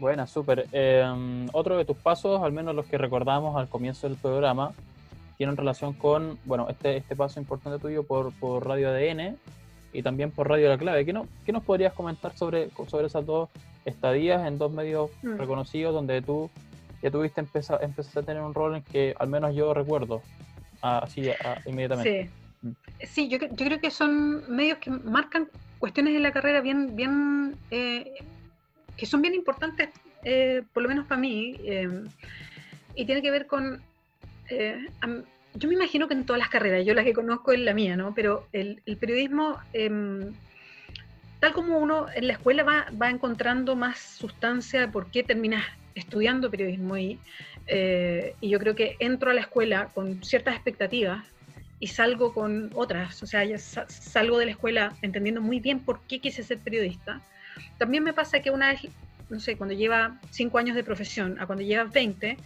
Buena, 0.00 0.26
súper. 0.26 0.66
Eh, 0.72 1.48
otro 1.52 1.76
de 1.76 1.84
tus 1.84 1.96
pasos, 1.96 2.42
al 2.42 2.52
menos 2.52 2.74
los 2.74 2.86
que 2.86 2.98
recordamos 2.98 3.56
al 3.56 3.68
comienzo 3.68 4.08
del 4.08 4.16
programa, 4.16 4.72
tienen 5.36 5.56
relación 5.56 5.94
con, 5.94 6.38
bueno, 6.44 6.68
este, 6.68 6.96
este 6.96 7.16
paso 7.16 7.40
importante 7.40 7.78
tuyo 7.78 8.02
por, 8.02 8.32
por 8.34 8.66
Radio 8.66 8.90
ADN 8.90 9.36
y 9.92 10.02
también 10.02 10.30
por 10.30 10.48
Radio 10.48 10.68
La 10.68 10.78
Clave. 10.78 11.04
¿Qué, 11.04 11.12
no, 11.12 11.26
qué 11.46 11.52
nos 11.52 11.62
podrías 11.62 11.92
comentar 11.92 12.36
sobre, 12.36 12.70
sobre 12.88 13.06
esas 13.06 13.24
dos 13.24 13.48
estadías 13.84 14.46
en 14.46 14.58
dos 14.58 14.72
medios 14.72 15.10
mm. 15.22 15.36
reconocidos 15.36 15.94
donde 15.94 16.22
tú 16.22 16.50
ya 17.02 17.10
tuviste 17.10 17.40
empezar, 17.40 17.82
empezaste 17.82 18.20
a 18.20 18.22
tener 18.22 18.42
un 18.42 18.54
rol 18.54 18.76
en 18.76 18.82
que 18.82 19.14
al 19.18 19.28
menos 19.28 19.54
yo 19.54 19.74
recuerdo 19.74 20.22
así 20.84 21.30
a, 21.30 21.60
inmediatamente. 21.66 22.30
Sí, 22.62 23.06
sí 23.06 23.28
yo, 23.28 23.38
yo, 23.38 23.66
creo 23.66 23.80
que 23.80 23.90
son 23.90 24.44
medios 24.54 24.78
que 24.78 24.90
marcan 24.90 25.48
cuestiones 25.78 26.14
de 26.14 26.20
la 26.20 26.32
carrera 26.32 26.60
bien, 26.60 26.96
bien 26.96 27.56
eh, 27.70 28.14
que 28.96 29.06
son 29.06 29.22
bien 29.22 29.34
importantes, 29.34 29.90
eh, 30.24 30.62
por 30.72 30.82
lo 30.82 30.88
menos 30.88 31.06
para 31.06 31.20
mí, 31.20 31.56
eh, 31.64 32.04
y 32.94 33.04
tiene 33.04 33.22
que 33.22 33.30
ver 33.30 33.46
con... 33.46 33.82
Eh, 34.48 34.86
yo 35.54 35.68
me 35.68 35.74
imagino 35.74 36.08
que 36.08 36.14
en 36.14 36.26
todas 36.26 36.40
las 36.40 36.48
carreras, 36.48 36.84
yo 36.84 36.94
las 36.94 37.04
que 37.04 37.12
conozco 37.12 37.52
es 37.52 37.60
la 37.60 37.74
mía, 37.74 37.96
¿no? 37.96 38.12
Pero 38.14 38.46
el, 38.52 38.82
el 38.86 38.96
periodismo, 38.96 39.58
em, 39.72 40.32
tal 41.38 41.52
como 41.52 41.78
uno 41.78 42.06
en 42.14 42.26
la 42.26 42.32
escuela 42.34 42.64
va, 42.64 42.86
va 43.00 43.10
encontrando 43.10 43.76
más 43.76 43.98
sustancia 43.98 44.80
de 44.80 44.88
por 44.88 45.10
qué 45.10 45.22
terminas 45.22 45.64
estudiando 45.94 46.50
periodismo 46.50 46.96
y, 46.96 47.18
eh, 47.66 48.34
y 48.40 48.48
yo 48.50 48.58
creo 48.58 48.74
que 48.74 48.96
entro 48.98 49.30
a 49.30 49.34
la 49.34 49.42
escuela 49.42 49.90
con 49.94 50.22
ciertas 50.24 50.54
expectativas 50.54 51.24
y 51.80 51.88
salgo 51.88 52.32
con 52.32 52.70
otras, 52.74 53.22
o 53.22 53.26
sea, 53.26 53.44
ya 53.44 53.58
salgo 53.58 54.38
de 54.38 54.46
la 54.46 54.52
escuela 54.52 54.94
entendiendo 55.02 55.40
muy 55.40 55.60
bien 55.60 55.80
por 55.80 56.00
qué 56.02 56.20
quise 56.20 56.42
ser 56.42 56.58
periodista. 56.58 57.20
También 57.78 58.02
me 58.02 58.12
pasa 58.12 58.40
que 58.40 58.50
una 58.50 58.68
vez, 58.68 58.80
no 59.28 59.40
sé, 59.40 59.56
cuando 59.56 59.74
lleva 59.74 60.18
cinco 60.30 60.58
años 60.58 60.76
de 60.76 60.84
profesión 60.84 61.36
a 61.40 61.46
cuando 61.46 61.64
llevas 61.64 61.92
20, 61.92 62.36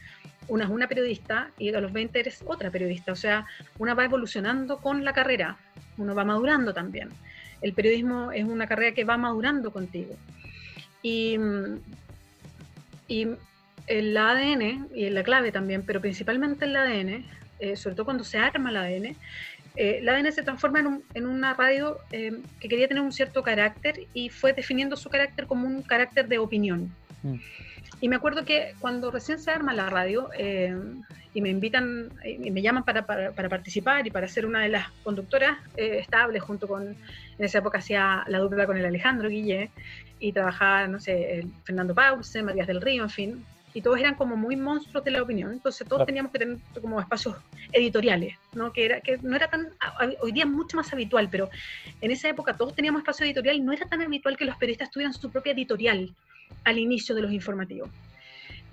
una 0.49 0.65
es 0.65 0.71
una 0.71 0.89
periodista 0.89 1.51
y 1.59 1.73
a 1.73 1.81
los 1.81 1.93
20 1.93 2.19
eres 2.19 2.43
otra 2.47 2.71
periodista, 2.71 3.13
o 3.13 3.17
sea, 3.17 3.47
una 3.79 3.95
va 3.95 4.05
evolucionando 4.05 4.79
con 4.79 5.05
la 5.05 5.13
carrera, 5.13 5.57
uno 5.99 6.15
va 6.15 6.25
madurando 6.25 6.73
también. 6.73 7.11
El 7.61 7.75
periodismo 7.75 8.33
es 8.33 8.45
una 8.45 8.67
carrera 8.67 8.95
que 8.95 9.05
va 9.05 9.17
madurando 9.17 9.71
contigo. 9.71 10.17
Y, 11.03 11.37
y 13.09 13.27
el 13.87 14.17
ADN, 14.17 14.89
y 14.95 15.07
en 15.07 15.15
la 15.15 15.23
clave 15.23 15.51
también, 15.51 15.83
pero 15.83 16.01
principalmente 16.01 16.67
el 16.67 16.77
ADN, 16.77 17.25
eh, 17.59 17.77
sobre 17.77 17.97
todo 17.97 18.05
cuando 18.05 18.23
se 18.23 18.39
arma 18.39 18.71
el 18.71 18.77
ADN, 18.77 19.17
eh, 19.77 20.01
la 20.03 20.13
ADN 20.17 20.33
se 20.33 20.43
transforma 20.43 20.81
en, 21.15 21.27
una 21.27 21.55
radio 21.55 21.99
eh, 22.13 22.33
que 22.61 22.69
quería 22.69 22.89
tener 22.89 23.03
un 23.03 23.13
cierto 23.13 23.43
carácter 23.43 24.07
y 24.13 24.29
fue 24.29 24.53
definiendo 24.53 24.97
su 24.97 25.09
carácter 25.09 25.47
como 25.47 25.67
un 25.67 25.83
carácter 25.83 26.29
de 26.29 26.39
opinión. 26.39 26.93
Mm. 27.23 27.37
Y 28.01 28.09
me 28.09 28.17
acuerdo 28.17 28.45
que 28.45 28.75
cuando 28.81 29.11
recién 29.11 29.39
se 29.39 29.51
arma 29.51 29.75
la 29.75 29.91
radio 29.91 30.31
eh, 30.37 30.77
y 31.35 31.41
me 31.41 31.49
invitan 31.49 32.11
y 32.25 32.51
me 32.51 32.63
llaman 32.63 32.85
para, 32.85 33.05
para, 33.05 33.49
participar 33.49 34.07
y 34.07 34.11
para 34.11 34.29
ser 34.29 34.47
una 34.47 34.61
de 34.61 34.69
las 34.69 34.91
conductoras 35.03 35.59
estables, 35.77 36.43
junto 36.43 36.69
con, 36.69 36.85
en 36.85 37.45
esa 37.45 37.59
época 37.59 37.79
hacía 37.79 38.25
la 38.29 38.39
dupla 38.39 38.67
con 38.67 38.77
el 38.77 38.87
Alejandro 38.87 39.29
Guille 39.29 39.71
y 40.21 40.33
trabajaba, 40.33 40.87
no 40.87 41.01
sé, 41.01 41.47
Fernando 41.65 41.95
Pause, 41.95 42.43
Marías 42.43 42.67
del 42.67 42.81
Río, 42.81 43.03
en 43.03 43.11
fin, 43.11 43.45
y 43.75 43.83
todos 43.83 43.99
eran 43.99 44.15
como 44.15 44.37
muy 44.37 44.57
monstruos 44.57 45.05
de 45.05 45.11
la 45.11 45.23
opinión, 45.23 45.53
entonces 45.53 45.87
todos 45.87 46.07
teníamos 46.07 46.33
que 46.33 46.39
tener 46.39 46.59
como 46.81 47.01
espacios 47.01 47.37
editoriales, 47.73 48.37
¿no? 48.53 48.73
Que, 48.73 48.87
era, 48.87 49.01
que 49.01 49.19
no 49.19 49.37
era 49.37 49.49
tan, 49.49 49.69
hoy 50.21 50.33
día 50.33 50.47
mucho 50.47 50.77
más 50.77 50.93
habitual, 50.93 51.29
pero 51.31 51.51
en 52.01 52.11
esa 52.11 52.29
época 52.29 52.57
todos 52.57 52.75
teníamos 52.75 53.01
espacio 53.01 53.27
editorial 53.27 53.57
y 53.57 53.61
no 53.61 53.73
era 53.73 53.87
tan 53.87 54.03
habitual 54.03 54.37
que 54.37 54.47
los 54.47 54.57
periodistas 54.57 54.91
tuvieran 54.91 55.13
su 55.13 55.31
propia 55.31 55.53
editorial 55.53 56.15
al 56.65 56.79
inicio 56.79 57.15
de 57.15 57.23
los 57.23 57.33
informativos. 57.33 57.91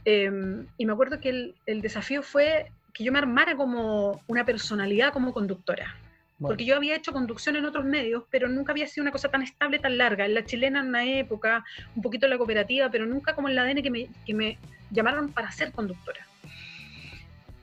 Em, 0.05 0.65
y 0.78 0.86
me 0.86 0.93
acuerdo 0.93 1.19
que 1.19 1.30
el, 1.30 1.55
el, 1.65 1.82
desafío 1.82 2.21
fue 2.21 2.71
que 2.93 3.03
yo 3.03 3.11
me 3.11 3.19
armara 3.19 3.55
como 3.55 4.21
una 4.28 4.45
personalidad 4.45 5.11
como 5.11 5.34
conductora. 5.34 5.95
Porque 6.39 6.65
yo 6.65 6.76
había 6.76 6.95
hecho 6.95 7.13
conducción 7.13 7.55
en 7.55 7.63
otros 7.63 7.86
medios, 7.86 8.23
pero 8.30 8.49
nunca 8.49 8.73
había 8.73 8.88
sido 8.88 9.03
una 9.03 9.11
cosa 9.11 9.30
tan 9.30 9.41
estable, 9.41 9.80
tan 9.80 9.97
larga. 9.97 10.26
En 10.26 10.34
la 10.34 10.43
chilena 10.43 10.82
en 10.82 10.88
una 10.88 11.05
época, 11.05 11.63
un 11.95 12.01
poquito 12.01 12.26
en 12.26 12.32
la 12.32 12.38
cooperativa, 12.38 12.89
pero 12.89 13.05
nunca 13.05 13.34
como 13.34 13.47
en 13.47 13.55
la 13.55 13.63
ADN 13.63 13.82
que 13.82 13.89
me, 13.89 14.09
que 14.26 14.34
me 14.34 14.57
llamaron 14.91 15.32
para 15.32 15.49
ser 15.51 15.71
conductora. 15.71 16.28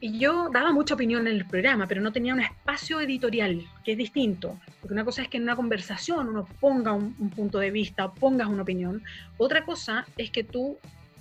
Y 0.02 0.18
yo 0.18 0.50
daba 0.52 0.72
mucha 0.72 0.94
opinión 0.94 1.28
en 1.28 1.34
el 1.34 1.44
programa, 1.44 1.86
pero 1.86 2.00
no 2.00 2.10
tenía 2.10 2.34
un 2.34 2.40
espacio 2.40 3.00
editorial, 3.00 3.64
que 3.84 3.92
es 3.92 3.98
distinto. 3.98 4.58
Porque 4.80 4.94
una 4.94 5.04
cosa 5.04 5.22
es 5.22 5.28
que 5.28 5.36
en 5.36 5.44
una 5.44 5.54
conversación 5.54 6.28
uno 6.30 6.48
ponga 6.58 6.92
un, 6.92 7.30
punto 7.30 7.60
de 7.60 7.70
vista 7.70 8.06
o 8.06 8.12
pongas 8.12 8.48
una 8.48 8.62
opinión. 8.62 9.04
Otra 9.36 9.64
cosa 9.64 10.04
es 10.16 10.32
que 10.32 10.42
tú 10.42 10.76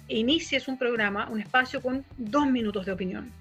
inicies 0.07 0.67
un 0.67 0.79
programa, 0.79 1.29
un 1.29 1.39
espacio 1.39 1.79
con 1.79 2.03
dos 2.17 2.47
minutos 2.47 2.87
de 2.87 2.93
opinión. 2.93 3.31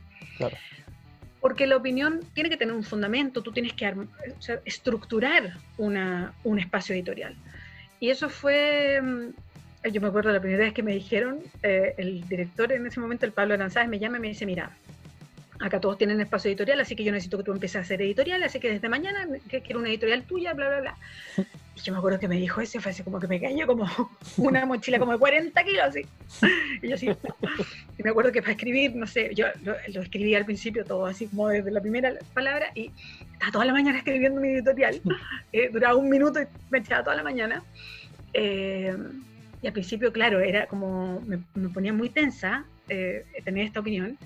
Porque 1.41 1.67
la 1.67 1.79
opinión 1.79 2.21
tiene 2.35 2.51
que 2.51 2.59
tener 2.59 2.75
un 2.75 2.85
fundamento, 2.85 3.41
tú 3.41 3.51
tienes 3.51 3.73
que 3.73 3.91
estructurar 4.67 5.55
una, 5.79 6.35
un 6.45 6.59
espacio 6.59 6.95
editorial. 6.95 7.35
Y 7.99 8.11
eso 8.11 8.29
fue 8.29 9.01
mm, 9.01 9.31
yo 9.89 10.01
me 10.01 10.09
acuerdo 10.09 10.31
la 10.31 10.41
primera 10.41 10.65
vez 10.65 10.75
que 10.75 10.83
me 10.83 10.93
dijeron, 10.93 11.39
eh, 11.63 11.95
el 11.97 12.29
director 12.29 12.71
en 12.73 12.87
ese 12.87 13.01
momento, 13.01 13.25
el 13.25 13.33
Pablo 13.33 13.55
Aranzáez, 13.55 13.89
me 13.89 13.99
llama 13.99 14.19
y 14.19 14.21
me 14.21 14.29
dice, 14.29 14.45
mira, 14.45 14.77
acá 15.61 15.81
todos 15.81 15.99
tienen 15.99 16.21
espacio 16.21 16.49
editorial, 16.49 16.81
así 16.81 16.97
que 16.97 17.05
yo 17.05 17.13
necesito 17.13 17.37
que 17.39 17.45
tú 17.45 17.53
empieces 17.53 17.77
a 17.77 17.81
hacer 17.81 18.01
editorial, 18.01 18.43
así 18.43 18.59
que 18.59 18.71
desde 18.71 18.89
mañana 18.89 19.27
quiero 19.49 19.81
una 19.81 19.91
editorial 19.91 20.23
tuya, 20.25 20.55
bla, 20.55 20.69
bla, 20.69 20.81
bla. 20.81 20.97
Y 21.77 21.83
yo 21.83 21.93
me 21.93 21.99
acuerdo 21.99 22.19
que 22.19 22.29
me 22.29 22.37
dijo 22.37 22.61
eso, 22.61 22.81
fue 22.81 22.91
así 22.91 23.03
como 23.03 23.21
que 23.21 23.29
me 23.29 23.41
cayó 23.41 23.67
como 23.67 23.87
una 24.39 24.67
mochila 24.67 24.99
como 24.99 25.13
de 25.13 25.19
40 25.19 25.65
kilos, 25.65 25.85
así. 25.85 26.03
Y 26.83 26.89
yo 26.89 26.95
así, 26.95 27.11
y 27.99 28.03
me 28.03 28.11
acuerdo 28.11 28.33
que 28.33 28.41
para 28.41 28.53
escribir, 28.53 28.97
no 28.97 29.07
sé, 29.07 29.31
yo 29.35 29.47
lo, 29.63 30.01
escribí 30.01 30.35
al 30.35 30.45
principio 30.45 30.85
todo 30.85 31.07
así 31.07 31.27
como 31.27 31.49
desde 31.49 31.71
la 31.71 31.81
primera 31.81 32.15
palabra 32.35 32.73
y 32.75 32.91
estaba 33.33 33.53
toda 33.53 33.65
la 33.67 33.73
mañana 33.73 33.99
escribiendo 33.99 34.41
mi 34.41 34.49
editorial, 34.49 35.01
eh, 35.53 35.69
duraba 35.73 35.97
un 35.97 36.09
minuto 36.09 36.41
y 36.41 36.47
me 36.71 36.79
echaba 36.79 37.05
toda 37.05 37.17
la 37.17 37.23
mañana. 37.23 37.63
Eh, 38.33 38.97
y 39.63 39.67
al 39.67 39.73
principio, 39.73 40.13
claro, 40.13 40.41
era 40.41 40.67
como, 40.67 41.21
me, 41.21 41.39
ponía 41.69 41.93
muy 41.93 42.09
tensa 42.09 42.65
eh, 42.89 43.27
tener 43.45 43.67
esta 43.67 43.81
opinión, 43.81 44.17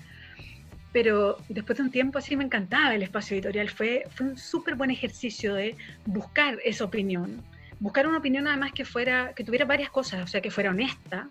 pero 0.95 1.37
después 1.49 1.77
de 1.77 1.83
un 1.83 1.91
tiempo 1.91 2.19
así 2.19 2.37
me 2.37 2.45
encantaba 2.45 2.95
el 2.95 3.03
espacio 3.03 3.35
editorial. 3.35 3.69
Fue, 3.69 4.05
fue 4.11 4.27
un 4.27 4.37
súper 4.37 4.75
buen 4.75 4.91
ejercicio 4.91 5.53
de 5.53 5.75
buscar 6.05 6.57
esa 6.63 6.85
opinión, 6.85 7.43
buscar 7.81 8.07
una 8.07 8.19
opinión 8.19 8.47
además 8.47 8.71
que, 8.71 8.85
fuera, 8.85 9.33
que 9.35 9.43
tuviera 9.43 9.65
varias 9.65 9.89
cosas, 9.89 10.23
o 10.23 10.27
sea, 10.27 10.39
que 10.39 10.51
fuera 10.51 10.69
honesta. 10.69 11.27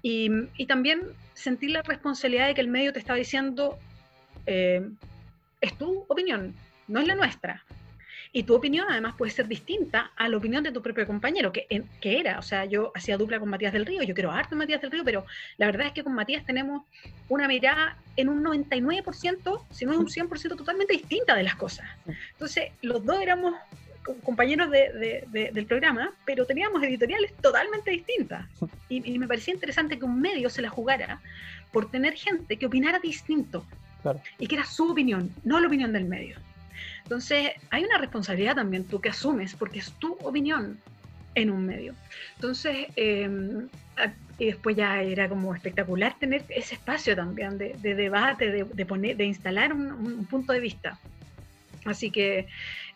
Y, 0.00 0.30
y 0.56 0.66
también 0.66 1.00
sentir 1.34 1.70
la 1.72 1.82
responsabilidad 1.82 2.46
de 2.46 2.54
que 2.54 2.60
el 2.60 2.68
medio 2.68 2.92
te 2.92 3.00
estaba 3.00 3.18
diciendo, 3.18 3.80
eh, 4.46 4.88
es 5.60 5.76
tu 5.76 6.04
opinión, 6.06 6.54
no 6.86 7.00
es 7.00 7.08
la 7.08 7.16
nuestra. 7.16 7.64
Y 8.34 8.44
tu 8.44 8.54
opinión 8.54 8.86
además 8.88 9.14
puede 9.16 9.30
ser 9.30 9.46
distinta 9.46 10.12
a 10.16 10.28
la 10.28 10.38
opinión 10.38 10.64
de 10.64 10.72
tu 10.72 10.80
propio 10.80 11.06
compañero, 11.06 11.52
que, 11.52 11.66
que 12.00 12.18
era, 12.18 12.38
o 12.38 12.42
sea, 12.42 12.64
yo 12.64 12.90
hacía 12.94 13.18
dupla 13.18 13.38
con 13.38 13.50
Matías 13.50 13.74
del 13.74 13.84
Río, 13.84 14.02
yo 14.02 14.14
quiero 14.14 14.30
harto 14.30 14.56
Matías 14.56 14.80
del 14.80 14.90
Río, 14.90 15.04
pero 15.04 15.26
la 15.58 15.66
verdad 15.66 15.88
es 15.88 15.92
que 15.92 16.02
con 16.02 16.14
Matías 16.14 16.44
tenemos 16.46 16.82
una 17.28 17.46
mirada 17.46 17.98
en 18.16 18.30
un 18.30 18.42
99%, 18.42 19.64
si 19.70 19.84
no 19.84 19.92
es 19.92 19.98
un 19.98 20.06
100% 20.06 20.56
totalmente 20.56 20.94
distinta 20.94 21.34
de 21.34 21.42
las 21.42 21.56
cosas. 21.56 21.86
Entonces, 22.32 22.70
los 22.80 23.04
dos 23.04 23.20
éramos 23.20 23.54
compañeros 24.24 24.70
de, 24.70 25.50
del 25.52 25.66
programa, 25.66 26.12
pero 26.24 26.44
teníamos 26.44 26.82
editoriales 26.82 27.32
totalmente 27.36 27.90
distintas. 27.90 28.46
Y, 28.88 29.18
me 29.18 29.28
parecía 29.28 29.54
interesante 29.54 29.98
que 29.98 30.04
un 30.04 30.20
medio 30.20 30.50
se 30.50 30.62
la 30.62 30.68
jugara 30.68 31.20
por 31.70 31.90
tener 31.90 32.14
gente 32.14 32.56
que 32.56 32.66
opinara 32.66 32.98
distinto 32.98 33.64
y 34.38 34.46
que 34.46 34.56
era 34.56 34.64
su 34.64 34.90
opinión, 34.90 35.30
no 35.44 35.60
la 35.60 35.68
opinión 35.68 35.92
del 35.92 36.04
medio. 36.04 36.36
Entonces, 37.02 37.50
hay 37.70 37.84
una 37.84 37.98
responsabilidad 37.98 38.54
también 38.54 38.84
tú 38.84 39.00
que 39.00 39.08
asumes, 39.10 39.54
porque 39.54 39.80
es 39.80 39.92
tu 39.92 40.14
opinión 40.22 40.78
en 41.34 41.50
un 41.50 41.66
medio. 41.66 41.94
Entonces, 42.36 42.88
em, 42.96 43.68
y 44.38 44.46
después 44.46 44.76
ya 44.76 45.02
era 45.02 45.28
como 45.28 45.54
espectacular 45.54 46.18
tener 46.18 46.44
ese 46.48 46.74
espacio 46.74 47.14
también 47.14 47.58
de, 47.58 47.74
debate, 47.94 48.50
de, 48.50 48.86
poner, 48.86 49.16
de 49.16 49.24
instalar 49.24 49.72
un, 49.72 50.26
punto 50.26 50.52
de 50.52 50.60
vista. 50.60 50.98
Así 51.84 52.10
que, 52.10 52.46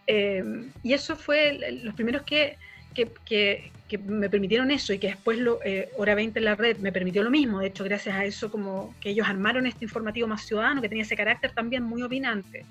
em, 0.07 0.71
y 0.83 0.93
eso 0.93 1.17
fue 1.17 1.59
los 1.83 1.95
primeros 1.95 2.23
que, 2.23 2.57
que, 2.95 3.71
me 3.99 4.29
permitieron 4.29 4.71
eso 4.71 4.93
y 4.93 4.99
que 4.99 5.09
después 5.09 5.39
lo, 5.39 5.61
eh, 5.65 5.91
Hora 5.97 6.15
20 6.15 6.39
en 6.39 6.45
la 6.45 6.57
red 6.57 6.79
me 6.79 6.91
permitió 6.93 7.23
lo 7.23 7.31
mismo. 7.31 7.61
De 7.61 7.69
hecho, 7.69 7.85
gracias 7.85 8.17
a 8.17 8.25
eso, 8.25 8.51
como 8.51 8.95
que 9.01 9.11
ellos 9.11 9.29
armaron 9.29 9.67
este 9.67 9.85
informativo 9.85 10.27
más 10.27 10.45
ciudadano, 10.45 10.83
que 10.83 10.89
tenía 10.89 11.05
ese 11.05 11.17
carácter 11.17 11.53
también 11.53 11.83
muy 11.85 12.03
opinante. 12.03 12.65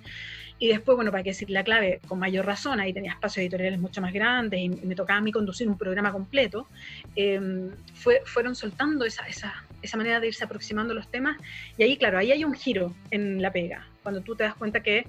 Y 0.57 0.69
después, 0.69 0.95
bueno, 0.95 1.11
para 1.11 1.23
qué 1.23 1.31
decir 1.31 1.49
la 1.49 1.63
clave, 1.63 1.99
con 2.07 2.17
mayor 2.17 2.45
razón, 2.45 2.79
ahí 2.79 2.93
tenía 2.93 3.11
espacios 3.11 3.43
editoriales 3.43 3.79
mucho 3.79 4.01
más 4.01 4.13
grandes 4.13 4.59
y 4.59 4.69
me 4.69 4.95
tocaba 4.95 5.19
a 5.19 5.21
mí 5.21 5.31
conducir 5.31 5.67
un 5.67 5.77
programa 5.77 6.13
completo, 6.13 6.67
eh, 7.15 7.69
fue, 7.93 8.21
fueron 8.25 8.55
soltando 8.55 9.03
esa, 9.03 9.27
esa, 9.27 9.65
esa 9.81 9.97
manera 9.97 10.19
de 10.21 10.27
irse 10.27 10.45
aproximando 10.45 10.93
los 10.93 11.11
temas. 11.11 11.37
Y 11.77 11.83
ahí, 11.83 11.97
claro, 11.97 12.17
ahí 12.17 12.31
hay 12.31 12.45
un 12.45 12.53
giro 12.53 12.93
en 13.11 13.41
la 13.41 13.51
pega, 13.51 13.85
cuando 14.01 14.21
tú 14.21 14.35
te 14.35 14.43
das 14.43 14.55
cuenta 14.55 14.81
que, 14.81 15.05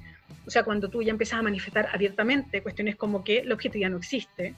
o 0.46 0.50
sea, 0.50 0.64
cuando 0.64 0.88
tú 0.88 1.02
ya 1.02 1.12
empiezas 1.12 1.38
a 1.38 1.42
manifestar 1.42 1.88
abiertamente 1.92 2.60
cuestiones 2.62 2.96
como 2.96 3.22
que 3.22 3.44
la 3.44 3.54
objetividad 3.54 3.90
no 3.90 3.98
existe, 3.98 4.54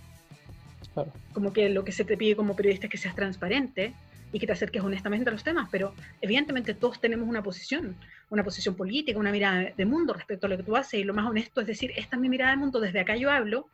como 1.33 1.53
que 1.53 1.69
lo 1.69 1.85
que 1.85 1.93
se 1.93 2.05
te 2.05 2.17
pide 2.17 2.35
como 2.35 2.57
periodista 2.57 2.87
es 2.87 2.91
que 2.91 2.99
seas 2.99 3.15
transparente, 3.15 3.93
y 4.33 4.39
que 4.39 4.47
te 4.47 4.53
acerques 4.53 4.83
honestamente 4.83 5.31
a 5.31 5.33
los 5.33 5.45
temas, 5.45 5.69
pero 5.71 5.95
evidentemente 6.21 6.75
todos 6.75 7.01
tenemos 7.01 7.29
una 7.29 7.43
posición, 7.43 7.97
una 8.31 8.45
posición 8.45 8.75
política, 8.75 9.19
una 9.19 9.33
mirada 9.33 9.73
de 9.77 9.85
mundo 9.87 10.13
respecto 10.13 10.47
a 10.47 10.51
lo 10.51 10.57
que 10.57 10.63
tú 10.63 10.77
haces 10.77 11.01
y 11.01 11.05
lo 11.05 11.15
más 11.15 11.27
honesto 11.27 11.61
es 11.61 11.67
decir, 11.67 11.93
esta 11.97 12.17
es 12.17 12.23
mi 12.23 12.29
mirada 12.29 12.51
del 12.51 12.61
mundo, 12.61 12.81
desde 12.81 13.01
acá 13.01 13.17
yo 13.17 13.31
hablo, 13.31 13.67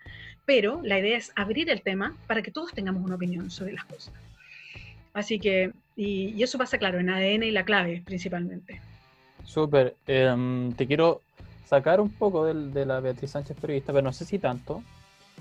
pero 0.47 0.81
la 0.83 0.99
idea 0.99 1.17
es 1.17 1.33
abrir 1.37 1.71
el 1.71 1.83
tema 1.83 2.17
para 2.27 2.43
que 2.43 2.51
todos 2.51 2.73
tengamos 2.73 3.05
una 3.05 3.17
opinión 3.17 3.51
sobre 3.51 3.73
las 3.73 3.85
cosas. 3.85 4.15
Así 5.13 5.39
que, 5.39 5.73
y, 5.97 6.43
eso 6.43 6.59
pasa 6.59 6.79
claro 6.79 6.99
en 6.99 7.09
ADN 7.09 7.45
y 7.45 7.51
la 7.51 7.65
clave 7.65 8.03
principalmente. 8.05 8.81
Súper, 9.45 9.95
em, 10.07 10.73
te 10.73 10.87
quiero 10.87 11.21
sacar 11.67 12.01
un 12.01 12.11
poco 12.11 12.45
de, 12.45 12.71
de 12.71 12.87
la 12.87 13.01
Beatriz 13.01 13.31
Sánchez 13.31 13.57
periodista, 13.61 13.93
pero 13.93 14.03
no 14.03 14.13
sé 14.13 14.25
si 14.25 14.39
tanto, 14.39 14.83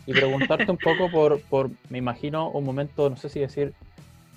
y 0.06 0.14
preguntarte 0.14 0.70
un 0.70 0.78
poco 0.78 1.10
por, 1.10 1.42
por, 1.42 1.70
me 1.90 1.98
imagino, 1.98 2.50
un 2.50 2.66
momento, 2.66 3.10
no 3.10 3.18
sé 3.18 3.30
si 3.30 3.40
decir 3.40 3.74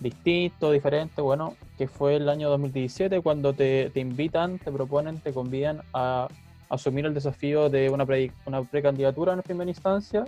distinto, 0.00 0.70
diferente, 0.70 1.20
bueno, 1.22 1.56
que 1.78 1.88
fue 1.88 2.16
el 2.16 2.28
año 2.28 2.48
2017 2.50 3.20
cuando 3.20 3.52
te, 3.52 3.90
te 3.90 4.00
invitan, 4.00 4.58
te 4.58 4.70
proponen, 4.70 5.20
te 5.20 5.32
convidan 5.32 5.80
a 5.92 6.28
asumir 6.68 7.06
el 7.06 7.14
desafío 7.14 7.68
de 7.68 7.90
una, 7.90 8.06
una 8.44 8.62
precandidatura 8.62 9.32
en 9.32 9.42
primera 9.42 9.70
instancia 9.70 10.24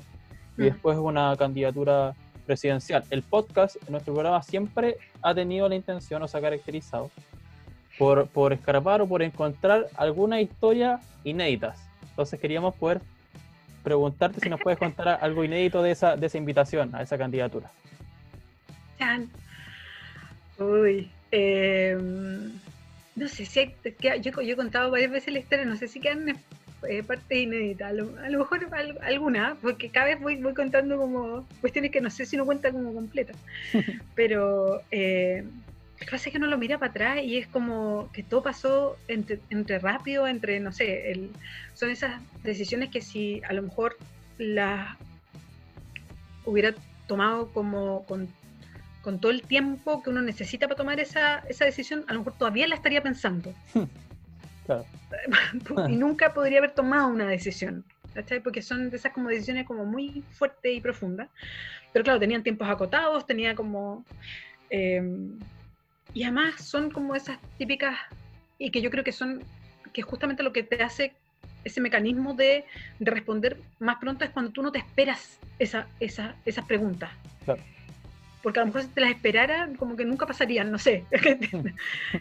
y 0.57 0.63
mm. 0.63 0.65
después 0.65 0.97
una 0.99 1.37
candidatura 1.37 2.15
presidencial. 2.47 3.05
El 3.11 3.23
podcast, 3.23 3.77
en 3.87 3.93
nuestro 3.93 4.15
programa, 4.15 4.43
siempre 4.43 4.97
ha 5.23 5.35
tenido 5.35 5.69
la 5.69 5.75
intención 5.75 6.23
o 6.23 6.29
se 6.29 6.39
ha 6.39 6.41
caracterizado 6.41 7.11
por, 7.99 8.29
por 8.29 8.53
escarpar 8.53 9.03
o 9.03 9.07
por 9.07 9.23
encontrar 9.23 9.87
alguna 9.97 10.41
historia 10.41 11.01
inéditas. 11.25 11.79
Entonces 12.09 12.41
queríamos 12.41 12.75
poder 12.75 13.01
preguntarte 13.83 14.41
si 14.41 14.49
nos 14.49 14.61
puedes 14.61 14.79
contar 14.79 15.19
algo 15.21 15.45
inédito 15.45 15.83
de 15.83 15.91
esa, 15.91 16.17
de 16.17 16.27
esa 16.27 16.39
invitación 16.39 16.95
a 16.95 17.03
esa 17.03 17.19
candidatura. 17.19 17.71
Uy, 20.59 21.11
em, 21.31 22.53
no 23.17 23.29
sé 23.29 23.47
si 23.47 23.73
yo, 24.01 24.43
yo 24.43 24.53
he 24.53 24.57
contado 24.57 24.91
varias 24.91 25.11
veces 25.11 25.33
la 25.33 25.39
historia, 25.41 25.65
no 25.65 25.77
sé 25.77 25.89
si 25.89 26.01
quedan 26.01 26.37
eh, 26.89 27.03
partes 27.03 27.39
inéditas, 27.39 27.91
a 27.91 27.93
lo, 27.93 28.39
mejor 28.39 28.69
alguna, 29.03 29.57
porque 29.61 29.91
cada 29.91 30.07
vez 30.07 30.21
voy, 30.21 30.37
voy 30.37 30.55
contando 30.55 30.97
como 30.97 31.47
cuestiones 31.61 31.91
que 31.91 32.01
no 32.01 32.11
sé 32.11 32.27
si 32.27 32.37
no 32.37 32.45
cuenta 32.45 32.73
como 32.73 32.93
completa, 32.93 33.33
pero 34.15 34.83
eh, 34.91 35.45
que 35.99 36.07
pasa 36.07 36.29
es 36.29 36.33
que 36.33 36.39
uno 36.39 36.47
lo 36.47 36.59
mira 36.59 36.79
para 36.79 36.91
atrás 36.91 37.23
y 37.25 37.39
es 37.39 37.47
como 37.49 38.11
que 38.13 38.23
todo 38.23 38.43
pasó 38.43 38.97
entre, 39.09 39.41
entre 39.51 39.79
rápido, 39.79 40.29
entre, 40.29 40.61
no 40.61 40.73
sé, 40.73 41.11
el, 41.11 41.31
son 41.75 41.91
esas 41.91 42.21
decisiones 42.45 42.91
que 42.91 43.01
si 43.01 43.43
a 43.49 43.53
lo 43.53 43.63
mejor 43.63 43.97
las 44.39 44.97
hubiera 46.45 46.75
tomado 47.07 47.49
como 47.53 48.05
con, 48.07 48.29
con 49.03 49.21
todo 49.21 49.33
el 49.33 49.43
tiempo 49.43 50.03
que 50.03 50.11
uno 50.11 50.21
necesita 50.21 50.67
para 50.67 50.77
tomar 50.77 51.01
esa, 51.01 51.39
esa 51.49 51.65
decisión, 51.65 52.05
a 52.09 52.13
lo 52.13 52.21
mejor 52.21 52.35
todavía 52.37 52.67
la 52.67 52.75
estaría 52.75 53.03
pensando. 53.03 53.55
Claro. 54.67 54.85
y 55.89 55.97
nunca 55.97 56.35
podría 56.35 56.59
haber 56.59 56.73
tomado 56.73 57.09
una 57.09 57.27
decisión. 57.27 57.85
¿cachai? 58.15 58.41
Porque 58.41 58.63
son 58.63 58.91
esas 58.93 59.13
como 59.13 59.29
decisiones 59.29 59.67
como 59.67 59.85
muy 59.85 60.25
fuertes 60.33 60.77
y 60.77 60.81
profundas. 60.81 61.29
Pero 61.93 62.05
claro, 62.05 62.19
tenían 62.19 62.43
tiempos 62.43 62.69
acotados, 62.69 63.27
tenía 63.27 63.55
como... 63.55 64.05
eh, 64.71 65.03
y 66.15 66.23
además 66.25 66.57
son 66.57 66.91
como 66.91 67.15
esas 67.15 67.39
típicas, 67.59 67.97
y 68.59 68.71
que 68.71 68.81
yo 68.81 68.91
creo 68.91 69.05
que 69.05 69.13
son, 69.13 69.45
que 69.93 70.03
justamente 70.03 70.43
lo 70.43 70.53
que 70.53 70.63
te 70.63 70.83
hace 70.83 71.15
ese 71.65 71.81
mecanismo 71.81 72.35
de, 72.35 72.65
de 72.99 73.11
responder 73.11 73.59
más 73.79 73.99
pronto 73.99 74.25
es 74.25 74.31
cuando 74.31 74.51
tú 74.51 74.63
no 74.63 74.73
te 74.73 74.79
esperas 74.79 75.39
esa, 75.59 75.87
esa, 76.01 76.35
esas 76.45 76.65
preguntas. 76.65 77.11
Claro. 77.45 77.63
Porque 78.49 78.61
a 78.61 78.63
lo 78.63 78.69
mejor 78.69 78.81
si 78.81 78.89
te 78.89 79.03
las 79.03 79.11
esperara, 79.11 79.69
como 79.79 79.95
que 79.95 80.07
nunca 80.07 80.25
pasarían, 80.25 80.73
no 80.73 80.79
sé. 80.79 81.05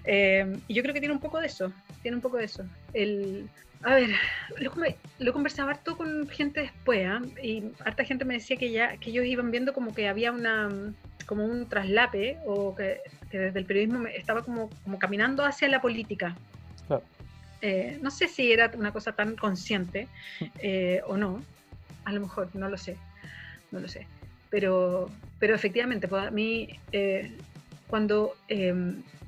Eh, 0.03 0.59
y 0.67 0.73
yo 0.73 0.81
creo 0.81 0.93
que 0.93 0.99
tiene 0.99 1.13
un 1.13 1.21
poco 1.21 1.39
de 1.39 1.47
eso, 1.47 1.71
tiene 2.01 2.17
un 2.17 2.21
poco 2.21 2.35
de 2.35 2.43
eso. 2.43 2.65
El, 2.93 3.49
a 3.81 3.95
ver, 3.95 4.09
lo, 4.59 4.73
lo 5.19 5.31
conversaba 5.31 5.71
harto 5.71 5.95
con 5.95 6.27
gente 6.27 6.59
después, 6.59 7.07
¿ah? 7.07 7.21
y 7.41 7.71
harta 7.85 8.03
gente 8.03 8.25
me 8.25 8.33
decía 8.33 8.57
que 8.57 8.71
ya 8.71 8.97
que 8.97 9.11
ellos 9.11 9.23
iban 9.23 9.51
viendo 9.51 9.71
como 9.71 9.95
que 9.95 10.09
había 10.09 10.33
una 10.33 10.67
como 11.25 11.45
un 11.45 11.69
traslape 11.69 12.39
o 12.45 12.75
que, 12.75 12.99
que 13.31 13.39
desde 13.39 13.59
el 13.59 13.65
periodismo 13.65 14.05
estaba 14.07 14.43
como, 14.43 14.69
como 14.83 14.99
caminando 14.99 15.45
hacia 15.45 15.69
la 15.69 15.79
política. 15.79 16.35
Claro. 16.87 17.03
Eh, 17.61 17.99
no 18.01 18.11
sé 18.11 18.27
si 18.27 18.51
era 18.51 18.69
una 18.75 18.91
cosa 18.91 19.13
tan 19.13 19.37
consciente 19.37 20.09
eh, 20.59 20.99
o 21.07 21.15
no, 21.15 21.41
a 22.03 22.11
lo 22.11 22.19
mejor, 22.19 22.49
no 22.53 22.67
lo 22.67 22.77
sé, 22.77 22.97
no 23.71 23.79
lo 23.79 23.87
sé. 23.87 24.07
Pero, 24.49 25.09
pero 25.39 25.55
efectivamente, 25.55 26.07
pues 26.07 26.27
a 26.27 26.31
mí, 26.31 26.69
eh, 26.91 27.31
cuando 27.87 28.35
eh, 28.47 28.73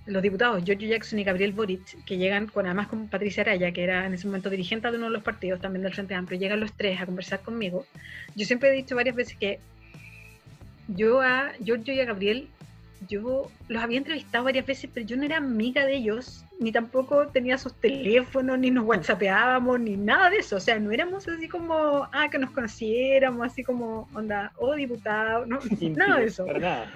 los 0.10 0.24
diputados 0.24 0.64
Giorgio 0.64 0.90
Jackson 0.90 1.20
y 1.20 1.24
Gabriel 1.24 1.54
Boric, 1.54 2.04
que 2.06 2.18
llegan 2.18 2.48
con 2.48 2.66
además 2.66 2.88
con 2.88 3.08
Patricia 3.08 3.42
Araya, 3.42 3.72
que 3.72 3.84
era 3.84 4.06
en 4.06 4.14
ese 4.14 4.28
momento 4.28 4.50
dirigente 4.50 4.90
de 4.90 4.98
uno 4.98 5.06
de 5.06 5.12
los 5.12 5.24
partidos 5.24 5.62
también 5.62 5.84
del 5.84 5.94
Frente 5.94 6.16
Amplio, 6.16 6.40
llegan 6.40 6.60
los 6.60 6.74
tres 6.74 7.00
a 7.00 7.06
conversar 7.06 7.42
conmigo, 7.42 7.86
yo 8.36 8.46
siempre 8.46 8.70
he 8.70 8.74
dicho 8.74 8.96
varias 8.96 9.16
veces 9.16 9.38
que 9.38 9.60
yo 10.88 11.22
a 11.22 11.52
Giorgio 11.64 11.94
y 11.94 12.00
a 12.02 12.06
Gabriel, 12.06 12.48
yo 13.08 13.50
los 13.68 13.84
había 13.84 13.98
entrevistado 13.98 14.44
varias 14.44 14.66
veces, 14.66 14.90
pero 14.94 15.06
yo 15.06 15.16
no 15.18 15.24
era 15.24 15.38
amiga 15.38 15.86
de 15.86 15.96
ellos, 15.96 16.46
ni 16.60 16.72
tampoco 16.72 17.28
tenía 17.28 17.58
sus 17.58 17.74
teléfonos, 17.74 18.60
ni 18.60 18.72
nos 18.72 18.86
whatsappeábamos, 18.86 19.80
ni 19.80 19.96
nada 19.96 20.30
de 20.30 20.38
eso. 20.38 20.58
O 20.58 20.60
sea, 20.60 20.80
no 20.80 20.92
éramos 20.92 21.28
así 21.28 21.48
como, 21.48 22.08
ah, 22.12 22.28
que 22.30 22.38
nos 22.38 22.52
conociéramos, 22.52 23.48
así 23.48 23.64
como, 23.64 24.10
onda, 24.14 24.52
oh, 24.58 24.76
diputado, 24.76 25.46
no, 25.46 25.60
nada 25.82 26.20
de 26.20 26.26
eso. 26.26 26.46
Para 26.46 26.60
nada. 26.60 26.94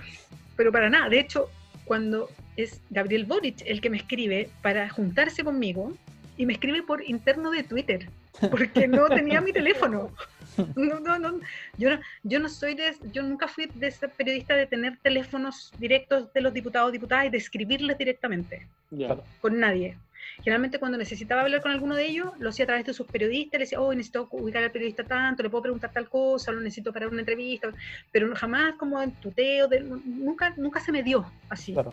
Pero 0.55 0.71
para 0.71 0.89
nada. 0.89 1.09
De 1.09 1.19
hecho, 1.19 1.49
cuando 1.85 2.29
es 2.57 2.81
Gabriel 2.89 3.25
Boric 3.25 3.63
el 3.65 3.81
que 3.81 3.89
me 3.89 3.97
escribe 3.97 4.49
para 4.61 4.89
juntarse 4.89 5.43
conmigo, 5.43 5.93
y 6.37 6.45
me 6.45 6.53
escribe 6.53 6.83
por 6.83 7.03
interno 7.07 7.51
de 7.51 7.63
Twitter, 7.63 8.09
porque 8.49 8.87
no 8.87 9.07
tenía 9.07 9.41
mi 9.41 9.51
teléfono. 9.53 10.11
No, 10.75 10.99
no, 10.99 11.17
no. 11.19 11.39
Yo, 11.77 11.89
no, 11.91 11.99
yo 12.23 12.39
no 12.39 12.49
soy 12.49 12.75
de, 12.75 12.95
yo 13.11 13.23
nunca 13.23 13.47
fui 13.47 13.67
de 13.73 13.87
ese 13.87 14.07
periodista 14.07 14.55
de 14.55 14.65
tener 14.67 14.97
teléfonos 15.01 15.71
directos 15.79 16.31
de 16.33 16.41
los 16.41 16.53
diputados 16.53 16.91
diputadas 16.91 17.25
y 17.25 17.29
de 17.29 17.37
escribirles 17.37 17.97
directamente. 17.97 18.67
Claro. 18.95 19.23
con 19.41 19.59
nadie. 19.59 19.97
Generalmente 20.43 20.77
cuando 20.79 20.97
necesitaba 20.99 21.41
hablar 21.41 21.61
con 21.61 21.71
alguno 21.71 21.95
de 21.95 22.05
ellos, 22.05 22.31
lo 22.39 22.49
hacía 22.49 22.65
a 22.65 22.67
través 22.67 22.85
de 22.85 22.93
sus 22.93 23.07
periodistas, 23.07 23.57
le 23.59 23.65
decía, 23.65 23.81
oh, 23.81 23.91
necesito 23.93 24.27
ubicar 24.31 24.63
al 24.63 24.71
periodista 24.71 25.03
tanto, 25.03 25.41
le 25.43 25.49
puedo 25.49 25.63
preguntar 25.63 25.91
tal 25.91 26.07
cosa, 26.09 26.51
lo 26.51 26.59
necesito 26.59 26.93
para 26.93 27.07
una 27.07 27.19
entrevista, 27.21 27.69
pero 28.11 28.33
jamás 28.35 28.75
como 28.75 29.01
en 29.01 29.11
tuteo, 29.13 29.67
de- 29.67 29.79
nunca, 29.81 30.53
nunca 30.57 30.79
se 30.79 30.91
me 30.91 31.01
dio 31.03 31.25
así. 31.49 31.73
Claro. 31.73 31.91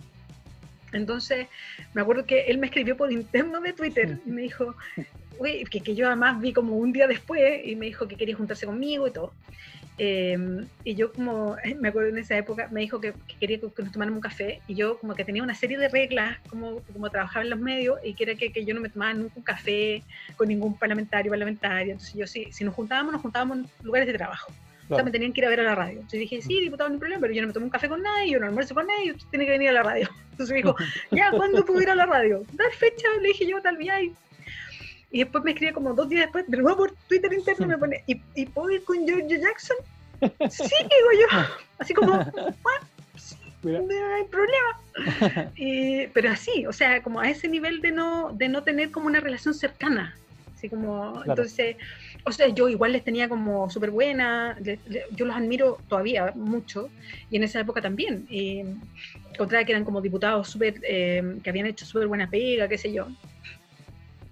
Entonces, 0.92 1.46
me 1.94 2.02
acuerdo 2.02 2.26
que 2.26 2.42
él 2.42 2.58
me 2.58 2.66
escribió 2.66 2.96
por 2.96 3.12
interno 3.12 3.60
de 3.60 3.72
Twitter 3.72 4.18
y 4.26 4.30
me 4.30 4.42
dijo, 4.42 4.74
uy, 5.38 5.64
que, 5.70 5.80
que 5.80 5.94
yo 5.94 6.06
además 6.06 6.40
vi 6.40 6.52
como 6.52 6.76
un 6.76 6.92
día 6.92 7.06
después 7.06 7.60
y 7.64 7.76
me 7.76 7.86
dijo 7.86 8.08
que 8.08 8.16
quería 8.16 8.36
juntarse 8.36 8.66
conmigo 8.66 9.06
y 9.06 9.12
todo. 9.12 9.32
Eh, 10.02 10.64
y 10.82 10.94
yo 10.94 11.12
como, 11.12 11.56
me 11.78 11.88
acuerdo 11.88 12.08
en 12.08 12.16
esa 12.16 12.34
época, 12.36 12.68
me 12.70 12.80
dijo 12.80 13.02
que, 13.02 13.12
que 13.12 13.34
quería 13.38 13.60
que, 13.60 13.70
que 13.70 13.82
nos 13.82 13.92
tomáramos 13.92 14.16
un 14.16 14.22
café 14.22 14.62
y 14.66 14.74
yo 14.74 14.98
como 14.98 15.14
que 15.14 15.26
tenía 15.26 15.42
una 15.42 15.54
serie 15.54 15.76
de 15.76 15.88
reglas, 15.88 16.38
como, 16.48 16.80
como 16.92 17.10
trabajaba 17.10 17.44
en 17.44 17.50
los 17.50 17.58
medios 17.58 17.98
y 18.02 18.14
que 18.14 18.24
era 18.24 18.34
que, 18.34 18.50
que 18.50 18.64
yo 18.64 18.72
no 18.74 18.80
me 18.80 18.88
tomaba 18.88 19.12
nunca 19.12 19.34
un 19.36 19.42
café 19.42 20.02
con 20.36 20.48
ningún 20.48 20.74
parlamentario 20.78 21.30
parlamentaria. 21.30 21.92
Entonces 21.92 22.14
yo 22.14 22.26
sí, 22.26 22.48
si 22.50 22.64
nos 22.64 22.74
juntábamos, 22.74 23.12
nos 23.12 23.20
juntábamos 23.20 23.58
en 23.58 23.66
lugares 23.82 24.06
de 24.06 24.14
trabajo. 24.14 24.50
O 24.90 24.92
sea, 24.92 24.96
Claro. 24.96 25.04
me 25.04 25.10
tenían 25.12 25.32
que 25.32 25.40
ir 25.40 25.46
a 25.46 25.50
ver 25.50 25.60
a 25.60 25.62
la 25.62 25.74
radio. 25.76 25.94
Entonces 25.94 26.18
dije, 26.20 26.42
sí, 26.42 26.60
diputado, 26.60 26.88
no 26.90 26.94
hay 26.94 26.98
problema, 26.98 27.20
pero 27.20 27.32
yo 27.32 27.42
no 27.42 27.46
me 27.46 27.54
tomo 27.54 27.66
un 27.66 27.70
café 27.70 27.88
con 27.88 28.02
nadie, 28.02 28.32
yo 28.32 28.40
no 28.40 28.46
almuerzo 28.46 28.74
con 28.74 28.88
nadie, 28.88 29.12
usted 29.12 29.26
tiene 29.30 29.44
que 29.44 29.52
venir 29.52 29.68
a 29.68 29.72
la 29.72 29.82
radio. 29.84 30.08
Entonces 30.32 30.50
me 30.50 30.56
dijo, 30.56 30.74
ya, 31.12 31.30
¿cuándo 31.30 31.64
puedo 31.64 31.80
ir 31.80 31.90
a 31.90 31.94
la 31.94 32.06
radio? 32.06 32.42
Dar 32.54 32.72
fecha, 32.72 33.06
le 33.20 33.28
dije 33.28 33.46
yo, 33.46 33.62
tal 33.62 33.78
día. 33.78 34.02
Y, 34.02 34.12
y 35.12 35.18
después 35.20 35.44
me 35.44 35.52
escribe 35.52 35.72
como 35.72 35.94
dos 35.94 36.08
días 36.08 36.22
después, 36.22 36.44
de 36.48 36.56
nuevo 36.56 36.76
por 36.78 36.92
Twitter 37.08 37.32
interno, 37.32 37.68
me 37.68 37.78
pone, 37.78 38.02
¿y, 38.08 38.20
y 38.34 38.46
puedo 38.46 38.70
ir 38.70 38.82
con 38.82 39.06
Giorgio 39.06 39.38
Jackson? 39.40 39.76
Sí, 40.50 40.74
digo 40.80 41.10
yo. 41.30 41.38
Así 41.78 41.94
como, 41.94 42.12
"Ah, 42.14 42.86
sí, 43.16 43.36
no 43.62 44.14
hay 44.14 44.24
problema. 44.24 46.10
Pero 46.12 46.30
así, 46.30 46.66
o 46.66 46.72
sea, 46.72 47.00
como 47.02 47.20
a 47.20 47.30
ese 47.30 47.46
nivel 47.48 47.80
de 47.80 47.92
no, 47.92 48.30
de 48.34 48.48
no 48.48 48.62
tener 48.64 48.90
como 48.90 49.06
una 49.06 49.20
relación 49.20 49.54
cercana. 49.54 50.16
Así 50.54 50.68
como, 50.68 51.12
Claro. 51.12 51.30
entonces, 51.30 51.76
o 52.24 52.32
sea, 52.32 52.48
yo 52.48 52.68
igual 52.68 52.92
les 52.92 53.04
tenía 53.04 53.28
como 53.28 53.68
súper 53.70 53.90
buena, 53.90 54.56
le- 54.62 54.80
le- 54.86 55.04
yo 55.12 55.24
los 55.24 55.36
admiro 55.36 55.82
todavía 55.88 56.32
mucho, 56.34 56.90
y 57.28 57.36
en 57.36 57.44
esa 57.44 57.60
época 57.60 57.80
también. 57.80 58.26
Y 58.28 58.62
encontraba 59.32 59.64
que 59.64 59.72
eran 59.72 59.84
como 59.84 60.00
diputados 60.00 60.48
súper, 60.48 60.74
eh, 60.86 61.22
que 61.42 61.50
habían 61.50 61.66
hecho 61.66 61.86
súper 61.86 62.08
buena 62.08 62.30
pega, 62.30 62.68
qué 62.68 62.78
sé 62.78 62.92
yo. 62.92 63.08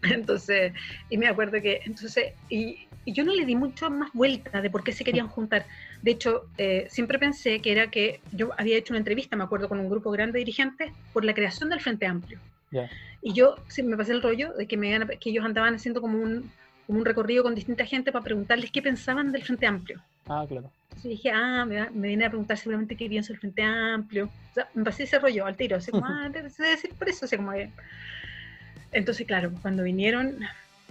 Entonces, 0.03 0.73
y 1.09 1.19
me 1.19 1.27
acuerdo 1.27 1.61
que, 1.61 1.81
entonces, 1.85 2.27
y, 2.49 2.89
y 3.05 3.13
yo 3.13 3.25
no 3.25 3.35
le 3.35 3.45
di 3.45 3.57
mucho 3.57 3.91
más 3.91 4.11
vuelta 4.13 4.61
de 4.61 4.71
por 4.71 4.85
qué 4.85 4.93
se 4.93 5.05
querían 5.05 5.29
juntar. 5.29 5.67
De 6.03 6.13
hecho, 6.13 6.45
eh, 6.57 6.87
siempre 6.89 7.19
pensé 7.19 7.61
que 7.61 7.73
era 7.73 7.91
que 7.91 8.21
yo 8.31 8.51
había 8.59 8.77
hecho 8.77 8.93
una 8.93 8.99
entrevista, 8.99 9.37
me 9.37 9.45
acuerdo, 9.45 9.69
con 9.69 9.81
un 9.81 9.89
grupo 9.91 10.11
grande 10.11 10.35
de 10.39 10.45
dirigentes 10.45 10.91
por 11.13 11.25
la 11.25 11.35
creación 11.35 11.69
del 11.71 11.81
Frente 11.81 12.07
Amplio. 12.07 12.41
Ya. 12.71 12.89
Y 13.23 13.33
yo 13.33 13.57
sí, 13.69 13.83
me 13.83 13.97
pasé 13.97 14.13
el 14.13 14.23
rollo 14.23 14.53
de 14.53 14.69
que, 14.69 14.77
me, 14.77 15.01
que 15.19 15.31
ellos 15.31 15.45
andaban 15.45 15.75
haciendo 15.75 16.01
como 16.01 16.19
un, 16.23 16.53
como 16.89 17.01
un 17.01 17.05
recorrido 17.05 17.43
con 17.45 17.55
distinta 17.55 17.85
gente 17.85 18.11
para 18.11 18.25
preguntarles 18.25 18.71
qué 18.73 18.81
pensaban 18.81 19.31
del 19.31 19.45
Frente 19.45 19.67
Amplio. 19.67 20.01
Ah, 20.27 20.45
claro. 20.49 20.73
Entonces 20.85 21.11
dije, 21.11 21.31
ah, 21.31 21.67
me, 21.67 21.81
va- 21.81 21.91
me 21.93 22.09
viene 22.09 22.25
a 22.25 22.31
preguntar 22.31 22.57
seguramente 22.57 22.97
qué 22.97 23.09
pienso 23.11 23.33
del 23.33 23.41
Frente 23.41 23.63
Amplio. 23.63 24.31
O 24.51 24.55
sea, 24.55 24.67
me 24.75 24.83
pasé 24.85 25.03
ese 25.03 25.19
rollo 25.19 25.45
al 25.45 25.55
tiro, 25.55 25.77
así 25.77 25.91
como, 25.91 26.07
ah, 26.09 26.31
debe 26.33 26.49
ser 26.49 26.79
por 26.99 27.09
eso, 27.09 27.27
así 27.27 27.37
como 27.37 27.53
que... 27.53 27.71
Entonces, 28.91 29.27
claro, 29.27 29.53
cuando 29.61 29.83
vinieron, 29.83 30.39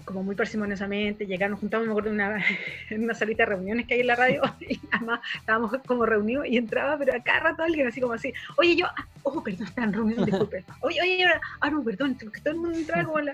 como 0.05 0.21
muy 0.21 0.35
parsimoniosamente, 0.35 1.25
llegaron, 1.25 1.57
juntamos, 1.57 1.87
me 1.87 1.91
acuerdo, 1.93 2.09
en 2.09 2.15
una, 2.15 2.43
en 2.91 3.03
una 3.03 3.15
salita 3.15 3.41
de 3.43 3.49
reuniones 3.55 3.87
que 3.87 3.95
hay 3.95 4.01
en 4.01 4.07
la 4.07 4.15
radio, 4.15 4.43
y 4.59 4.79
además 4.91 5.19
estábamos 5.33 5.73
como 5.87 6.05
reunidos 6.05 6.45
y 6.45 6.57
entraba, 6.57 6.95
pero 6.99 7.15
a 7.17 7.23
cada 7.23 7.39
rato 7.39 7.63
alguien 7.63 7.87
así 7.87 7.99
como 7.99 8.13
así, 8.13 8.31
oye, 8.57 8.75
yo, 8.75 8.85
ah, 8.85 9.07
oh, 9.23 9.43
perdón, 9.43 9.65
están 9.67 9.85
en 9.85 9.93
reunión, 9.93 10.25
disculpen. 10.25 10.63
Oye, 10.81 11.01
oye, 11.01 11.25
ahora, 11.25 11.41
ah, 11.59 11.69
no, 11.71 11.83
perdón, 11.83 12.15
porque 12.23 12.39
todo 12.39 12.53
el 12.53 12.59
mundo 12.59 12.77
entraba 12.77 13.03
como 13.03 13.19
la, 13.19 13.33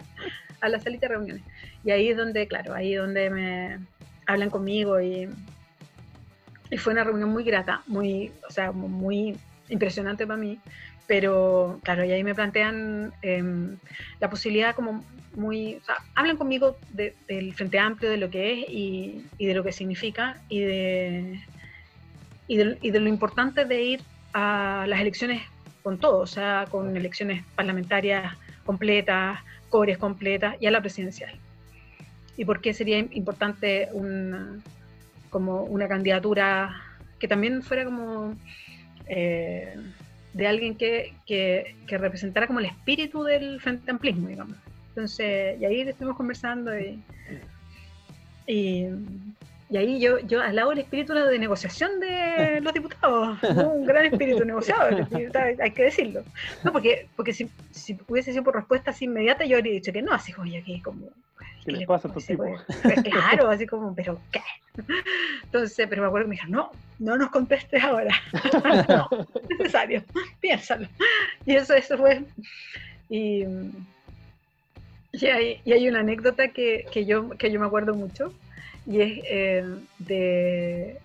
a 0.63 0.69
la 0.69 0.79
salita 0.79 1.07
de 1.07 1.13
reuniones. 1.15 1.43
Y 1.83 1.91
ahí 1.91 2.09
es 2.09 2.17
donde, 2.17 2.47
claro, 2.47 2.73
ahí 2.73 2.93
es 2.93 2.99
donde 3.01 3.29
me 3.29 3.79
hablan 4.25 4.49
conmigo 4.49 5.01
y, 5.01 5.27
y 6.71 6.77
fue 6.77 6.93
una 6.93 7.03
reunión 7.03 7.29
muy 7.29 7.43
grata, 7.43 7.81
muy, 7.87 8.31
o 8.47 8.51
sea, 8.51 8.71
muy 8.71 9.37
impresionante 9.69 10.25
para 10.25 10.37
mí, 10.37 10.59
pero 11.07 11.79
claro, 11.83 12.05
y 12.05 12.11
ahí 12.11 12.23
me 12.23 12.33
plantean 12.33 13.13
em, 13.21 13.77
la 14.19 14.29
posibilidad 14.29 14.73
como 14.73 15.03
muy, 15.35 15.75
o 15.75 15.83
sea, 15.83 15.95
hablan 16.15 16.37
conmigo 16.37 16.77
de- 16.91 17.15
del 17.27 17.53
Frente 17.53 17.77
Amplio, 17.79 18.09
de 18.09 18.17
lo 18.17 18.29
que 18.29 18.53
es 18.53 18.69
y, 18.69 19.25
y 19.37 19.45
de 19.47 19.53
lo 19.55 19.63
que 19.63 19.71
significa 19.71 20.37
y 20.47 20.61
de, 20.61 21.39
y, 22.47 22.57
de, 22.57 22.77
y 22.81 22.91
de 22.91 22.99
lo 22.99 23.09
importante 23.09 23.65
de 23.65 23.81
ir 23.81 24.01
a 24.33 24.85
las 24.87 25.01
elecciones 25.01 25.41
con 25.83 25.97
todo, 25.99 26.19
o 26.19 26.27
sea, 26.27 26.65
con 26.69 26.95
elecciones 26.95 27.43
parlamentarias 27.55 28.37
completas, 28.65 29.39
cores 29.73 29.97
completas 29.97 30.55
y 30.59 30.67
a 30.67 30.71
la 30.71 30.81
presidencial. 30.81 31.33
¿Y 32.37 32.45
por 32.45 32.61
qué 32.61 32.75
sería 32.75 32.99
im- 32.99 33.09
importante 33.11 33.89
una, 33.91 34.59
como 35.31 35.63
una 35.63 35.87
candidatura 35.87 36.79
que 37.17 37.27
también 37.27 37.63
fuera 37.63 37.83
como 37.83 38.35
eh, 39.07 39.75
de 40.33 40.47
alguien 40.47 40.77
que, 40.77 41.15
que, 41.25 41.75
representara 41.97 42.45
como 42.45 42.59
el 42.59 42.67
espíritu 42.67 43.23
del 43.23 43.59
Frente 43.61 43.89
Amplismo, 43.89 44.27
digamos? 44.27 44.57
Entonces, 44.89 45.59
y 45.59 45.65
ahí 45.65 45.81
estuvimos 45.81 46.17
conversando 46.17 46.69
y, 46.77 47.01
Y 49.73 49.77
ahí 49.77 49.99
yo, 49.99 50.19
yo 50.19 50.39
al 50.39 50.55
lado 50.55 50.69
del 50.69 50.79
espíritu 50.79 51.15
de 51.15 51.39
negociación 51.39 51.99
de 51.99 52.61
los 52.61 52.71
diputados, 52.75 53.39
un 53.41 53.87
gran 53.87 54.05
espíritu 54.05 54.45
negociador, 54.45 55.07
hay 55.59 55.71
que 55.71 55.85
decirlo. 55.85 56.21
No, 56.63 56.71
porque, 56.71 57.07
porque 57.15 57.33
si, 57.33 57.49
si 57.71 57.97
hubiese 58.07 58.31
sido 58.33 58.43
por 58.43 58.53
respuesta 58.53 58.91
así 58.91 59.05
inmediata, 59.05 59.45
yo 59.45 59.57
habría 59.57 59.73
dicho 59.73 59.91
que 59.91 60.03
no, 60.03 60.13
así, 60.13 60.31
oye, 60.37 60.59
aquí 60.59 60.79
como 60.79 61.07
¿Qué 61.65 61.71
les 61.71 61.87
pasa 61.87 62.07
a 62.07 62.09
estos 62.09 62.27
tipos? 62.27 62.47
Pues, 62.83 63.01
claro, 63.01 63.49
así 63.49 63.65
como, 63.65 63.95
¿pero 63.95 64.19
qué? 64.31 64.41
Entonces, 65.41 65.87
pero 65.89 66.03
me 66.03 66.07
acuerdo 66.07 66.25
que 66.25 66.29
me 66.29 66.35
dijeron, 66.35 66.51
no, 66.51 66.71
no 66.99 67.17
nos 67.17 67.31
contestes 67.31 67.83
ahora. 67.83 68.13
no, 68.89 69.07
es 69.41 69.57
necesario, 69.57 70.03
piénsalo. 70.39 70.87
Y 71.47 71.55
eso, 71.55 71.73
eso 71.73 71.97
fue. 71.97 72.21
Y, 73.09 73.43
y, 75.13 75.25
hay, 75.25 75.61
y 75.65 75.73
hay 75.73 75.89
una 75.89 76.01
anécdota 76.01 76.49
que, 76.49 76.85
que, 76.91 77.05
yo, 77.05 77.31
que 77.31 77.49
yo 77.49 77.59
me 77.59 77.65
acuerdo 77.65 77.95
mucho, 77.95 78.31
y 78.85 79.01
es 79.01 79.19
eh, 79.25 79.75
de, 79.99 80.97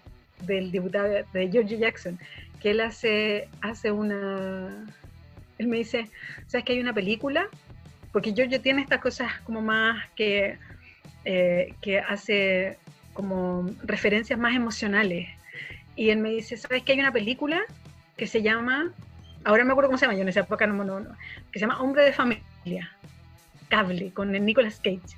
del 0.42 0.70
diputado 0.70 1.08
de 1.08 1.50
George 1.50 1.78
Jackson, 1.78 2.18
que 2.60 2.70
él 2.70 2.80
hace, 2.80 3.48
hace 3.60 3.90
una. 3.90 4.86
Él 5.58 5.68
me 5.68 5.78
dice, 5.78 6.08
¿sabes 6.46 6.64
que 6.64 6.72
hay 6.74 6.80
una 6.80 6.94
película 6.94 7.48
porque 8.12 8.32
Giorgio 8.32 8.60
tiene 8.60 8.82
estas 8.82 9.00
cosas 9.00 9.40
como 9.44 9.60
más 9.60 10.08
que, 10.16 10.58
eh, 11.24 11.74
que 11.80 12.00
hace 12.00 12.78
como 13.12 13.68
referencias 13.82 14.38
más 14.38 14.54
emocionales. 14.54 15.28
Y 15.96 16.10
él 16.10 16.18
me 16.18 16.30
dice, 16.30 16.56
¿sabes 16.56 16.82
que 16.82 16.92
hay 16.92 17.00
una 17.00 17.12
película 17.12 17.60
que 18.16 18.26
se 18.26 18.42
llama, 18.42 18.92
ahora 19.44 19.64
me 19.64 19.72
acuerdo 19.72 19.88
cómo 19.88 19.98
se 19.98 20.06
llama, 20.06 20.16
yo 20.16 20.22
en 20.22 20.28
esa 20.28 20.40
época 20.40 20.66
no, 20.66 20.84
no, 20.84 21.00
no 21.00 21.10
que 21.52 21.58
se 21.58 21.66
llama 21.66 21.80
Hombre 21.80 22.04
de 22.04 22.12
Familia, 22.12 22.90
Cable, 23.68 24.12
con 24.12 24.34
el 24.34 24.44
Nicolas 24.44 24.80
Cage 24.82 25.16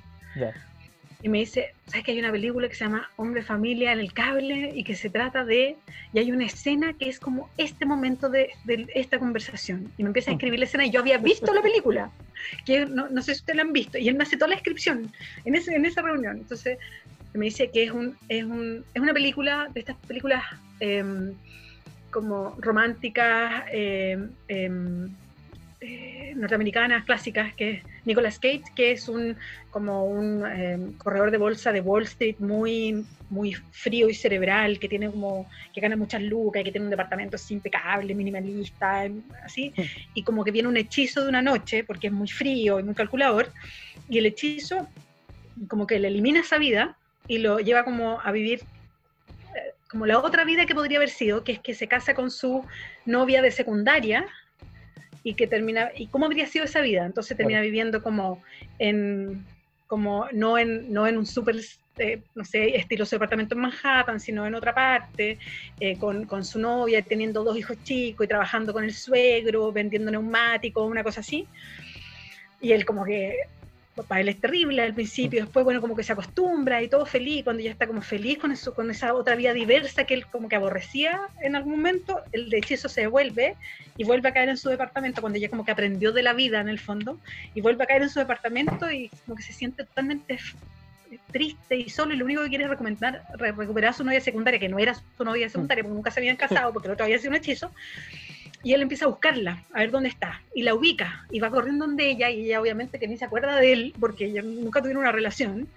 y 1.23 1.29
me 1.29 1.39
dice, 1.39 1.73
¿sabes 1.87 2.03
que 2.03 2.11
hay 2.11 2.19
una 2.19 2.31
película 2.31 2.67
que 2.67 2.75
se 2.75 2.85
llama 2.85 3.09
Hombre 3.15 3.43
Familia 3.43 3.91
en 3.91 3.99
el 3.99 4.13
cable 4.13 4.71
y 4.73 4.83
que 4.83 4.95
se 4.95 5.09
trata 5.09 5.45
de, 5.45 5.75
y 6.13 6.19
hay 6.19 6.31
una 6.31 6.45
escena 6.45 6.93
que 6.93 7.09
es 7.09 7.19
como 7.19 7.49
este 7.57 7.85
momento 7.85 8.29
de, 8.29 8.51
de 8.63 8.87
esta 8.95 9.19
conversación? 9.19 9.91
Y 9.97 10.03
me 10.03 10.09
empieza 10.09 10.31
a 10.31 10.33
escribir 10.33 10.59
la 10.59 10.65
escena 10.65 10.85
y 10.85 10.91
yo 10.91 10.99
había 10.99 11.17
visto 11.17 11.53
la 11.53 11.61
película, 11.61 12.11
que 12.65 12.85
no, 12.85 13.09
no, 13.09 13.21
sé 13.21 13.35
si 13.35 13.41
ustedes 13.41 13.57
la 13.57 13.63
han 13.63 13.73
visto, 13.73 13.97
y 13.97 14.07
él 14.07 14.15
me 14.15 14.23
hace 14.23 14.37
toda 14.37 14.49
la 14.49 14.55
descripción 14.55 15.11
en, 15.45 15.55
ese, 15.55 15.75
en 15.75 15.85
esa 15.85 16.01
reunión. 16.01 16.37
Entonces 16.37 16.77
me 17.33 17.45
dice 17.45 17.69
que 17.71 17.83
es, 17.83 17.91
un, 17.91 18.17
es, 18.27 18.43
un, 18.43 18.83
es 18.93 19.01
una 19.01 19.13
película, 19.13 19.69
de 19.73 19.79
estas 19.79 19.95
películas 20.07 20.43
eh, 20.79 21.33
como 22.11 22.55
románticas, 22.59 23.63
eh, 23.71 24.17
eh, 24.47 25.07
eh, 25.79 26.33
norteamericanas 26.35 27.05
clásicas, 27.05 27.53
que 27.55 27.71
es 27.71 27.83
Nicolas 28.05 28.39
Cage, 28.39 28.63
que 28.75 28.91
es 28.91 29.07
un 29.07 29.37
como 29.69 30.05
un 30.05 30.43
eh, 30.45 30.77
corredor 30.97 31.31
de 31.31 31.37
bolsa 31.37 31.71
de 31.71 31.81
Wall 31.81 32.03
Street 32.03 32.35
muy, 32.39 33.05
muy 33.29 33.53
frío 33.71 34.09
y 34.09 34.13
cerebral, 34.13 34.79
que 34.79 34.89
tiene 34.89 35.09
como, 35.09 35.49
que 35.73 35.79
gana 35.79 35.95
muchas 35.95 36.21
lucas 36.21 36.61
y 36.61 36.65
que 36.65 36.71
tiene 36.71 36.85
un 36.85 36.91
departamento 36.91 37.37
impecable, 37.49 38.13
minimalista, 38.13 39.07
así, 39.43 39.73
y 40.13 40.23
como 40.23 40.43
que 40.43 40.51
viene 40.51 40.67
un 40.67 40.77
hechizo 40.77 41.23
de 41.23 41.29
una 41.29 41.41
noche, 41.41 41.83
porque 41.85 42.07
es 42.07 42.13
muy 42.13 42.27
frío 42.27 42.79
y 42.79 42.83
muy 42.83 42.93
calculador, 42.93 43.51
y 44.09 44.17
el 44.17 44.25
hechizo 44.25 44.87
como 45.67 45.87
que 45.87 45.99
le 45.99 46.09
elimina 46.09 46.41
esa 46.41 46.57
vida 46.57 46.97
y 47.27 47.37
lo 47.37 47.59
lleva 47.59 47.83
como 47.83 48.19
a 48.21 48.31
vivir 48.31 48.61
eh, 49.55 49.73
como 49.89 50.05
la 50.05 50.19
otra 50.19 50.43
vida 50.43 50.65
que 50.65 50.75
podría 50.75 50.97
haber 50.97 51.09
sido, 51.09 51.43
que 51.43 51.53
es 51.53 51.59
que 51.59 51.73
se 51.73 51.87
casa 51.87 52.13
con 52.13 52.31
su 52.31 52.65
novia 53.05 53.41
de 53.41 53.51
secundaria, 53.51 54.25
y 55.23 55.35
que 55.35 55.47
termina, 55.47 55.91
¿y 55.95 56.07
cómo 56.07 56.25
habría 56.25 56.47
sido 56.47 56.65
esa 56.65 56.81
vida? 56.81 57.05
Entonces 57.05 57.37
termina 57.37 57.61
viviendo 57.61 58.01
como 58.01 58.41
en, 58.79 59.45
como 59.87 60.27
no 60.31 60.57
en, 60.57 60.91
no 60.91 61.07
en 61.07 61.17
un 61.17 61.25
súper, 61.25 61.57
eh, 61.97 62.21
no 62.35 62.43
sé, 62.45 62.75
estiloso 62.75 63.15
departamento 63.15 63.55
en 63.55 63.61
Manhattan, 63.61 64.19
sino 64.19 64.45
en 64.47 64.55
otra 64.55 64.73
parte, 64.73 65.37
eh, 65.79 65.97
con, 65.97 66.25
con, 66.25 66.43
su 66.43 66.59
novia, 66.59 67.01
teniendo 67.01 67.43
dos 67.43 67.57
hijos 67.57 67.77
chicos 67.83 68.25
y 68.25 68.27
trabajando 68.27 68.73
con 68.73 68.83
el 68.83 68.93
suegro, 68.93 69.71
vendiendo 69.71 70.11
neumáticos, 70.11 70.89
una 70.89 71.03
cosa 71.03 71.19
así. 71.19 71.47
Y 72.59 72.71
él 72.71 72.85
como 72.85 73.05
que 73.05 73.35
para 74.03 74.21
él 74.21 74.29
es 74.29 74.39
terrible 74.39 74.81
al 74.81 74.93
principio, 74.93 75.41
después, 75.41 75.63
bueno, 75.63 75.81
como 75.81 75.95
que 75.95 76.03
se 76.03 76.13
acostumbra 76.13 76.81
y 76.81 76.87
todo 76.87 77.05
feliz, 77.05 77.43
cuando 77.43 77.61
ya 77.61 77.71
está 77.71 77.87
como 77.87 78.01
feliz 78.01 78.37
con 78.39 78.51
eso, 78.51 78.73
con 78.73 78.89
esa 78.91 79.13
otra 79.13 79.35
vida 79.35 79.53
diversa 79.53 80.03
que 80.05 80.13
él 80.13 80.25
como 80.27 80.49
que 80.49 80.55
aborrecía 80.55 81.21
en 81.41 81.55
algún 81.55 81.73
momento, 81.73 82.21
el 82.31 82.53
hechizo 82.53 82.89
se 82.89 83.01
devuelve 83.01 83.55
y 83.97 84.03
vuelve 84.03 84.29
a 84.29 84.33
caer 84.33 84.49
en 84.49 84.57
su 84.57 84.69
departamento, 84.69 85.21
cuando 85.21 85.39
ya 85.39 85.49
como 85.49 85.65
que 85.65 85.71
aprendió 85.71 86.11
de 86.11 86.23
la 86.23 86.33
vida 86.33 86.59
en 86.61 86.69
el 86.69 86.79
fondo, 86.79 87.19
y 87.53 87.61
vuelve 87.61 87.83
a 87.83 87.87
caer 87.87 88.03
en 88.03 88.09
su 88.09 88.19
departamento 88.19 88.91
y 88.91 89.09
como 89.25 89.35
que 89.35 89.43
se 89.43 89.53
siente 89.53 89.83
totalmente 89.85 90.39
triste 91.31 91.75
y 91.75 91.89
solo 91.89 92.13
y 92.13 92.17
lo 92.17 92.25
único 92.25 92.43
que 92.43 92.49
quiere 92.49 92.65
es 92.65 92.69
recuperar, 92.69 93.23
recuperar 93.37 93.91
a 93.91 93.93
su 93.93 94.03
novia 94.03 94.21
secundaria, 94.21 94.59
que 94.59 94.69
no 94.69 94.79
era 94.79 94.93
su 94.93 95.23
novia 95.23 95.49
secundaria, 95.49 95.83
porque 95.83 95.95
nunca 95.95 96.11
se 96.11 96.19
habían 96.19 96.37
casado, 96.37 96.71
porque 96.73 96.87
el 96.87 96.93
otro 96.93 97.05
había 97.05 97.17
sido 97.17 97.31
un 97.31 97.37
hechizo, 97.37 97.71
y 98.63 98.73
él 98.73 98.81
empieza 98.81 99.05
a 99.05 99.09
buscarla, 99.09 99.63
a 99.73 99.79
ver 99.79 99.91
dónde 99.91 100.09
está, 100.09 100.41
y 100.53 100.61
la 100.63 100.75
ubica, 100.75 101.25
y 101.31 101.39
va 101.39 101.49
corriendo 101.49 101.85
donde 101.85 102.09
ella, 102.09 102.29
y 102.29 102.45
ella 102.45 102.61
obviamente 102.61 102.99
que 102.99 103.07
ni 103.07 103.17
se 103.17 103.25
acuerda 103.25 103.55
de 103.55 103.73
él, 103.73 103.93
porque 103.99 104.25
ella 104.25 104.41
nunca 104.43 104.81
tuvieron 104.81 105.01
una 105.01 105.11
relación, 105.11 105.67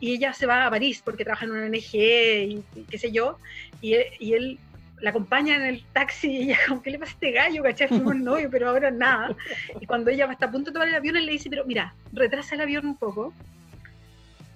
y 0.00 0.14
ella 0.14 0.32
se 0.32 0.46
va 0.46 0.66
a 0.66 0.70
París 0.70 1.02
porque 1.04 1.24
trabaja 1.24 1.46
en 1.46 1.52
una 1.52 1.66
ONG 1.66 1.94
y, 1.94 2.64
qué 2.88 2.98
sé 2.98 3.10
yo, 3.10 3.38
y, 3.80 3.96
y, 4.20 4.34
él 4.34 4.58
la 5.00 5.10
acompaña 5.10 5.56
en 5.56 5.62
el 5.62 5.84
taxi, 5.92 6.30
y 6.30 6.42
ella 6.42 6.58
como, 6.68 6.82
¿qué 6.82 6.90
le 6.90 6.98
pasa 6.98 7.12
a 7.12 7.14
este 7.14 7.32
gallo? 7.32 7.62
¿Cachai? 7.62 7.88
Fuimos 7.88 8.16
novio, 8.16 8.48
pero 8.50 8.68
ahora 8.68 8.90
nada. 8.90 9.34
Y 9.80 9.86
cuando 9.86 10.10
ella 10.10 10.26
va 10.26 10.32
hasta 10.32 10.46
a 10.46 10.50
punto 10.50 10.70
de 10.70 10.74
tomar 10.74 10.88
el 10.88 10.94
avión, 10.94 11.16
él 11.16 11.26
le 11.26 11.32
dice, 11.32 11.50
pero 11.50 11.64
mira, 11.64 11.94
retrasa 12.12 12.54
el 12.54 12.60
avión 12.60 12.86
un 12.86 12.96
poco, 12.96 13.32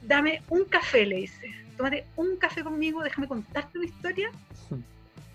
dame 0.03 0.43
un 0.49 0.65
café, 0.65 1.07
le 1.07 1.17
dice, 1.17 1.53
tómate 1.77 2.05
un 2.17 2.37
café 2.37 2.63
conmigo, 2.63 3.03
déjame 3.03 3.27
contarte 3.27 3.79
una 3.79 3.87
historia 3.87 4.31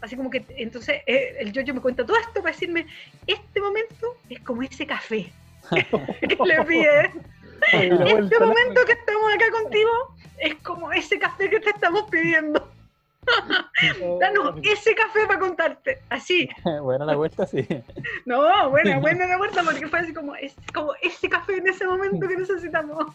Así 0.01 0.15
como 0.15 0.29
que 0.29 0.45
entonces 0.49 1.01
eh, 1.07 1.37
el 1.39 1.51
yo 1.51 1.73
me 1.73 1.81
cuenta 1.81 2.05
todo 2.05 2.17
esto 2.17 2.41
para 2.41 2.53
decirme, 2.53 2.85
este 3.25 3.59
momento 3.59 4.15
es 4.29 4.39
como 4.41 4.61
ese 4.61 4.85
café 4.85 5.31
que 6.21 6.37
le 6.45 6.63
pide. 6.65 7.11
este 7.71 8.39
momento 8.39 8.85
que 8.85 8.91
estamos 8.93 9.33
acá 9.33 9.51
contigo 9.51 10.15
es 10.37 10.55
como 10.55 10.91
ese 10.91 11.17
café 11.17 11.49
que 11.49 11.59
te 11.59 11.71
estamos 11.71 12.03
pidiendo. 12.09 12.67
Danos 14.19 14.55
ese 14.63 14.95
café 14.95 15.25
para 15.27 15.39
contarte, 15.39 15.99
así. 16.09 16.49
Buena 16.81 17.05
la 17.05 17.15
vuelta, 17.15 17.45
sí. 17.45 17.67
No, 18.25 18.69
buena, 18.69 18.99
buena 18.99 19.27
la 19.27 19.37
vuelta 19.37 19.63
porque 19.63 19.87
fue 19.87 19.99
así 19.99 20.13
como, 20.13 20.35
es 20.35 20.55
como 20.73 20.93
ese 21.01 21.29
café 21.29 21.57
en 21.57 21.67
ese 21.67 21.85
momento 21.85 22.27
que 22.27 22.37
necesitamos. 22.37 23.13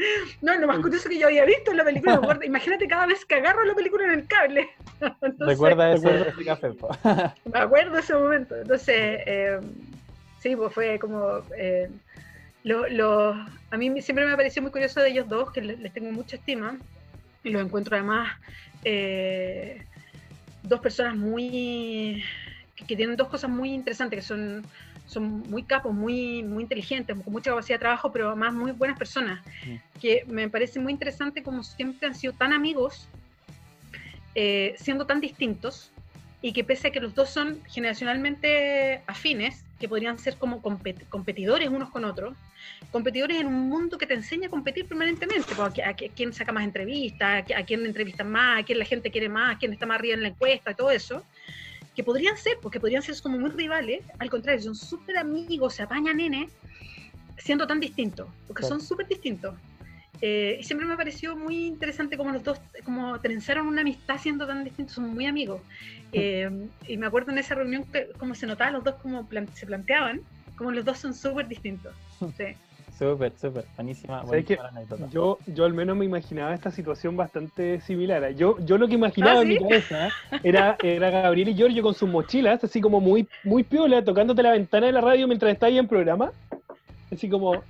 No, 0.42 0.56
lo 0.56 0.66
más 0.66 0.78
curioso 0.78 1.08
que 1.08 1.18
yo 1.18 1.26
había 1.26 1.44
visto 1.44 1.70
en 1.70 1.76
la 1.76 1.84
película, 1.84 2.20
imagínate 2.44 2.86
cada 2.86 3.06
vez 3.06 3.24
que 3.24 3.36
agarro 3.36 3.64
la 3.64 3.74
película 3.74 4.04
en 4.04 4.10
el 4.12 4.26
cable. 4.26 4.68
Recuerda 5.38 5.92
ese, 5.92 6.28
ese 6.28 6.44
café. 6.44 6.70
Me 7.52 7.58
acuerdo 7.58 7.98
ese 7.98 8.14
momento. 8.14 8.56
Entonces, 8.56 9.20
eh, 9.26 9.60
sí, 10.38 10.56
pues 10.56 10.72
fue 10.72 10.98
como... 10.98 11.42
Eh, 11.56 11.90
lo, 12.62 12.86
lo, 12.88 13.32
a 13.70 13.76
mí 13.78 14.02
siempre 14.02 14.26
me 14.26 14.36
pareció 14.36 14.60
muy 14.60 14.70
curioso 14.70 15.00
de 15.00 15.08
ellos 15.08 15.26
dos, 15.28 15.50
que 15.50 15.62
les, 15.62 15.92
tengo 15.94 16.12
mucha 16.12 16.36
estima, 16.36 16.76
y 17.42 17.48
los 17.48 17.62
encuentro 17.62 17.96
además 17.96 18.36
eh, 18.84 19.82
dos 20.62 20.80
personas 20.80 21.16
muy... 21.16 22.22
que 22.76 22.96
tienen 22.96 23.16
dos 23.16 23.28
cosas 23.28 23.48
muy 23.48 23.72
interesantes, 23.72 24.18
que 24.18 24.26
son 24.26 24.62
son 25.10 25.42
muy 25.50 25.64
capos, 25.64 25.92
muy, 25.92 26.42
muy 26.44 26.62
inteligentes, 26.62 27.16
con 27.16 27.32
mucha 27.32 27.50
capacidad 27.50 27.76
de 27.76 27.80
trabajo, 27.80 28.12
pero 28.12 28.28
además 28.28 28.54
muy 28.54 28.70
buenas 28.70 28.96
personas, 28.96 29.44
mm. 29.66 30.00
que 30.00 30.24
me 30.28 30.48
parece 30.48 30.78
muy 30.78 30.92
interesante 30.92 31.42
como 31.42 31.64
siempre 31.64 32.06
han 32.06 32.14
sido 32.14 32.32
tan 32.32 32.52
amigos, 32.52 33.08
eh, 34.36 34.74
siendo 34.78 35.06
tan 35.06 35.20
distintos, 35.20 35.90
y 36.42 36.52
que 36.52 36.64
pese 36.64 36.88
a 36.88 36.90
que 36.90 37.00
los 37.00 37.14
dos 37.14 37.28
son 37.28 37.60
generacionalmente 37.68 39.02
afines, 39.06 39.64
que 39.78 39.88
podrían 39.88 40.18
ser 40.18 40.36
como 40.36 40.62
competidores 40.62 41.68
unos 41.68 41.90
con 41.90 42.04
otros, 42.04 42.36
competidores 42.92 43.40
en 43.40 43.46
un 43.46 43.68
mundo 43.68 43.98
que 43.98 44.06
te 44.06 44.14
enseña 44.14 44.46
a 44.46 44.50
competir 44.50 44.86
permanentemente, 44.86 45.54
porque 45.54 45.82
a, 45.82 45.94
quién 45.94 46.32
saca 46.32 46.52
más 46.52 46.64
entrevistas, 46.64 47.44
a, 47.54 47.62
quién 47.64 47.84
entrevistan 47.84 48.30
más, 48.30 48.60
a 48.60 48.62
quién 48.64 48.78
la 48.78 48.84
gente 48.84 49.10
quiere 49.10 49.28
más, 49.28 49.56
a 49.56 49.58
quién 49.58 49.72
está 49.72 49.86
más 49.86 49.98
arriba 49.98 50.14
en 50.14 50.22
la 50.22 50.28
encuesta, 50.28 50.70
y 50.70 50.74
todo 50.74 50.90
eso, 50.90 51.24
que 52.00 52.04
podrían 52.04 52.34
ser, 52.38 52.56
porque 52.62 52.80
podrían 52.80 53.02
ser 53.02 53.20
como 53.20 53.38
muy 53.38 53.50
rivales, 53.50 54.00
al 54.18 54.30
contrario, 54.30 54.62
son 54.62 54.74
súper 54.74 55.18
amigos, 55.18 55.74
se 55.74 55.82
apañan 55.82 56.16
nene, 56.16 56.48
siendo 57.36 57.66
tan 57.66 57.78
distintos, 57.78 58.26
porque 58.46 58.62
son 58.62 58.80
súper 58.80 59.06
distintos. 59.06 59.54
Eh, 60.22 60.56
y 60.58 60.64
siempre 60.64 60.86
me 60.86 60.96
pareció 60.96 61.36
muy 61.36 61.66
interesante 61.66 62.16
como 62.16 62.30
los 62.32 62.42
dos, 62.42 62.58
como 62.84 63.20
trenzaron 63.20 63.66
una 63.66 63.82
amistad 63.82 64.16
siendo 64.18 64.46
tan 64.46 64.64
distintos, 64.64 64.94
son 64.94 65.12
muy 65.12 65.26
amigos. 65.26 65.60
Eh, 66.12 66.48
y 66.88 66.96
me 66.96 67.06
acuerdo 67.06 67.32
en 67.32 67.38
esa 67.38 67.54
reunión 67.54 67.84
que 67.84 68.08
como 68.18 68.34
se 68.34 68.46
notaba 68.46 68.70
los 68.70 68.82
dos 68.82 68.94
como 68.94 69.28
se 69.52 69.66
planteaban, 69.66 70.22
como 70.56 70.70
los 70.70 70.86
dos 70.86 70.98
son 70.98 71.12
súper 71.12 71.48
distintos. 71.48 71.94
Sí. 72.38 72.56
Súper, 73.00 73.32
súper, 73.40 73.64
buenísima, 73.76 74.20
anécdota. 74.20 75.08
Yo, 75.10 75.38
yo 75.46 75.64
al 75.64 75.72
menos 75.72 75.96
me 75.96 76.04
imaginaba 76.04 76.52
esta 76.52 76.70
situación 76.70 77.16
bastante 77.16 77.80
similar. 77.80 78.34
Yo, 78.34 78.58
yo 78.58 78.76
lo 78.76 78.86
que 78.86 78.92
imaginaba 78.92 79.38
¿Ah, 79.38 79.42
en 79.42 79.48
mi 79.48 79.58
cabeza 79.58 80.10
era, 80.42 80.76
era 80.82 81.08
Gabriel 81.08 81.48
y 81.48 81.54
Giorgio 81.54 81.82
con 81.82 81.94
sus 81.94 82.10
mochilas, 82.10 82.62
así 82.62 82.78
como 82.78 83.00
muy, 83.00 83.26
muy 83.42 83.64
piola, 83.64 84.04
tocándote 84.04 84.42
la 84.42 84.52
ventana 84.52 84.88
de 84.88 84.92
la 84.92 85.00
radio 85.00 85.26
mientras 85.26 85.50
está 85.50 85.64
ahí 85.64 85.78
en 85.78 85.88
programa. 85.88 86.30
Así 87.10 87.26
como, 87.30 87.64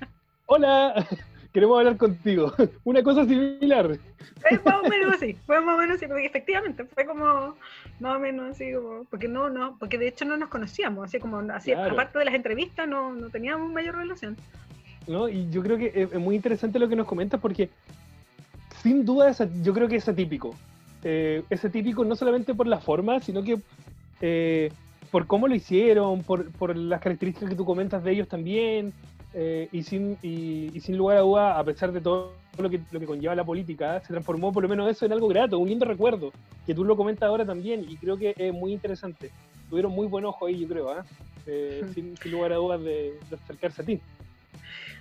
hola, 0.46 1.06
queremos 1.52 1.78
hablar 1.78 1.96
contigo. 1.96 2.52
Una 2.82 3.00
cosa 3.04 3.24
similar. 3.24 4.00
Fue 4.40 4.58
más 4.64 4.84
o 4.84 4.88
menos 4.88 5.14
así, 5.14 5.34
fue 5.46 5.60
más 5.60 5.76
o 5.76 5.78
menos 5.78 5.96
así, 5.98 6.08
porque 6.08 6.26
efectivamente 6.26 6.84
fue 6.86 7.04
como 7.04 7.54
más 8.00 8.16
o 8.16 8.18
menos 8.18 8.50
así 8.50 8.72
como, 8.72 9.04
porque 9.04 9.28
no, 9.28 9.48
no, 9.48 9.76
porque 9.78 9.96
de 9.96 10.08
hecho 10.08 10.24
no 10.24 10.36
nos 10.36 10.48
conocíamos, 10.48 11.04
así 11.04 11.20
como, 11.20 11.38
así, 11.52 11.70
aparte 11.70 12.18
de 12.18 12.24
las 12.24 12.34
entrevistas 12.34 12.88
no, 12.88 13.12
no 13.12 13.30
teníamos 13.30 13.70
mayor 13.70 13.94
relación. 13.94 14.36
No, 15.06 15.28
y 15.28 15.48
yo 15.50 15.62
creo 15.62 15.76
que 15.76 15.92
es, 15.94 16.20
muy 16.20 16.36
interesante 16.36 16.78
lo 16.78 16.88
que 16.88 16.96
nos 16.96 17.06
comentas 17.06 17.40
porque 17.40 17.70
sin 18.82 19.04
duda 19.04 19.34
yo 19.62 19.72
creo 19.72 19.88
que 19.88 19.96
es 19.96 20.08
atípico. 20.08 20.54
Eh, 21.02 21.42
es 21.48 21.64
atípico 21.64 22.04
no 22.04 22.14
solamente 22.16 22.54
por 22.54 22.66
la 22.66 22.78
forma, 22.78 23.20
sino 23.20 23.42
que 23.42 23.60
eh, 24.20 24.70
por 25.10 25.26
cómo 25.26 25.48
lo 25.48 25.54
hicieron, 25.54 26.22
por, 26.22 26.50
por, 26.52 26.76
las 26.76 27.00
características 27.00 27.50
que 27.50 27.56
tú 27.56 27.64
comentas 27.64 28.04
de 28.04 28.12
ellos 28.12 28.28
también, 28.28 28.92
eh, 29.32 29.68
y, 29.70 29.82
sin, 29.82 30.18
y, 30.22 30.78
sin 30.80 30.96
lugar 30.96 31.18
a 31.18 31.20
duda, 31.20 31.58
a 31.58 31.64
pesar 31.64 31.92
de 31.92 32.00
todo 32.00 32.32
lo 32.58 32.68
que, 32.68 32.80
lo 32.90 32.98
que 32.98 33.06
conlleva 33.06 33.34
la 33.34 33.44
política, 33.44 34.00
se 34.00 34.08
transformó 34.08 34.52
por 34.52 34.62
lo 34.62 34.68
menos 34.68 34.90
eso 34.90 35.06
en 35.06 35.12
algo 35.12 35.28
grato, 35.28 35.58
un 35.58 35.68
lindo 35.68 35.84
recuerdo, 35.84 36.32
que 36.66 36.74
tú 36.74 36.84
lo 36.84 36.96
comentas 36.96 37.28
ahora 37.28 37.44
también, 37.44 37.84
y 37.88 37.96
creo 37.96 38.16
que 38.16 38.34
es 38.36 38.52
muy 38.52 38.72
interesante. 38.72 39.30
Tuvieron 39.68 39.92
muy 39.92 40.08
buen 40.08 40.24
ojo 40.24 40.46
ahí, 40.46 40.60
yo 40.60 40.68
creo, 40.68 40.90
¿ah? 40.90 41.04
eh, 41.46 41.84
sin, 41.94 42.16
sin, 42.16 42.32
lugar 42.32 42.52
a 42.52 42.56
dudas 42.56 42.80
de, 42.80 43.14
de, 43.30 43.36
acercarse 43.36 43.82
a 43.82 43.84
ti. 43.84 44.00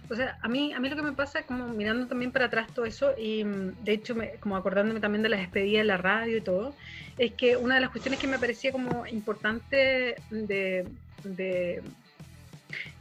O 0.10 0.16
sea, 0.16 0.40
a 0.42 0.48
mí, 0.48 0.74
a 0.74 0.80
mí 0.80 0.90
lo 0.90 0.96
que 0.96 1.04
me 1.04 1.12
pasa, 1.12 1.44
como 1.44 1.68
mirando 1.68 2.08
también 2.08 2.32
para 2.32 2.46
atrás 2.46 2.68
todo 2.74 2.86
eso, 2.86 3.14
y 3.18 3.44
mm, 3.44 3.84
de 3.84 3.92
hecho, 3.94 4.16
me, 4.16 4.32
como 4.40 4.58
acordándome 4.58 5.00
también 5.00 5.22
de 5.22 5.30
las 5.30 5.40
despedidas 5.40 5.82
de 5.82 5.88
la 5.88 5.98
radio 5.98 6.38
y 6.38 6.42
todo, 6.42 6.74
es 7.18 7.34
que 7.34 7.58
una 7.58 7.76
de 7.76 7.82
las 7.82 7.92
cuestiones 7.92 8.20
que 8.20 8.28
me 8.28 8.40
parecía 8.40 8.72
como 8.72 9.06
importante 9.06 10.16
de, 10.32 10.88
de 11.24 11.84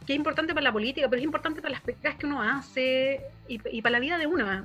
que 0.09 0.15
es 0.15 0.17
importante 0.17 0.55
para 0.55 0.65
la 0.65 0.73
política, 0.73 1.07
pero 1.09 1.21
es 1.21 1.25
importante 1.25 1.61
para 1.61 1.73
las 1.73 1.83
pegas 1.83 2.17
que 2.17 2.25
uno 2.25 2.43
hace 2.43 3.21
y, 3.47 3.83
para 3.83 3.93
la 3.93 4.01
vida 4.01 4.17
de 4.17 4.27
uno, 4.27 4.65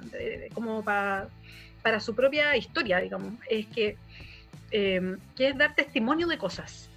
como 0.53 0.83
para, 0.83 1.27
para, 1.81 1.99
su 1.99 2.15
propia 2.15 2.55
historia, 2.55 2.99
digamos, 2.99 3.33
es 3.49 3.65
que, 3.67 3.97
em, 4.71 5.17
que 5.35 5.49
es 5.49 5.57
dar 5.57 5.75
testimonio 5.75 6.27
de 6.27 6.37
cosas. 6.37 6.89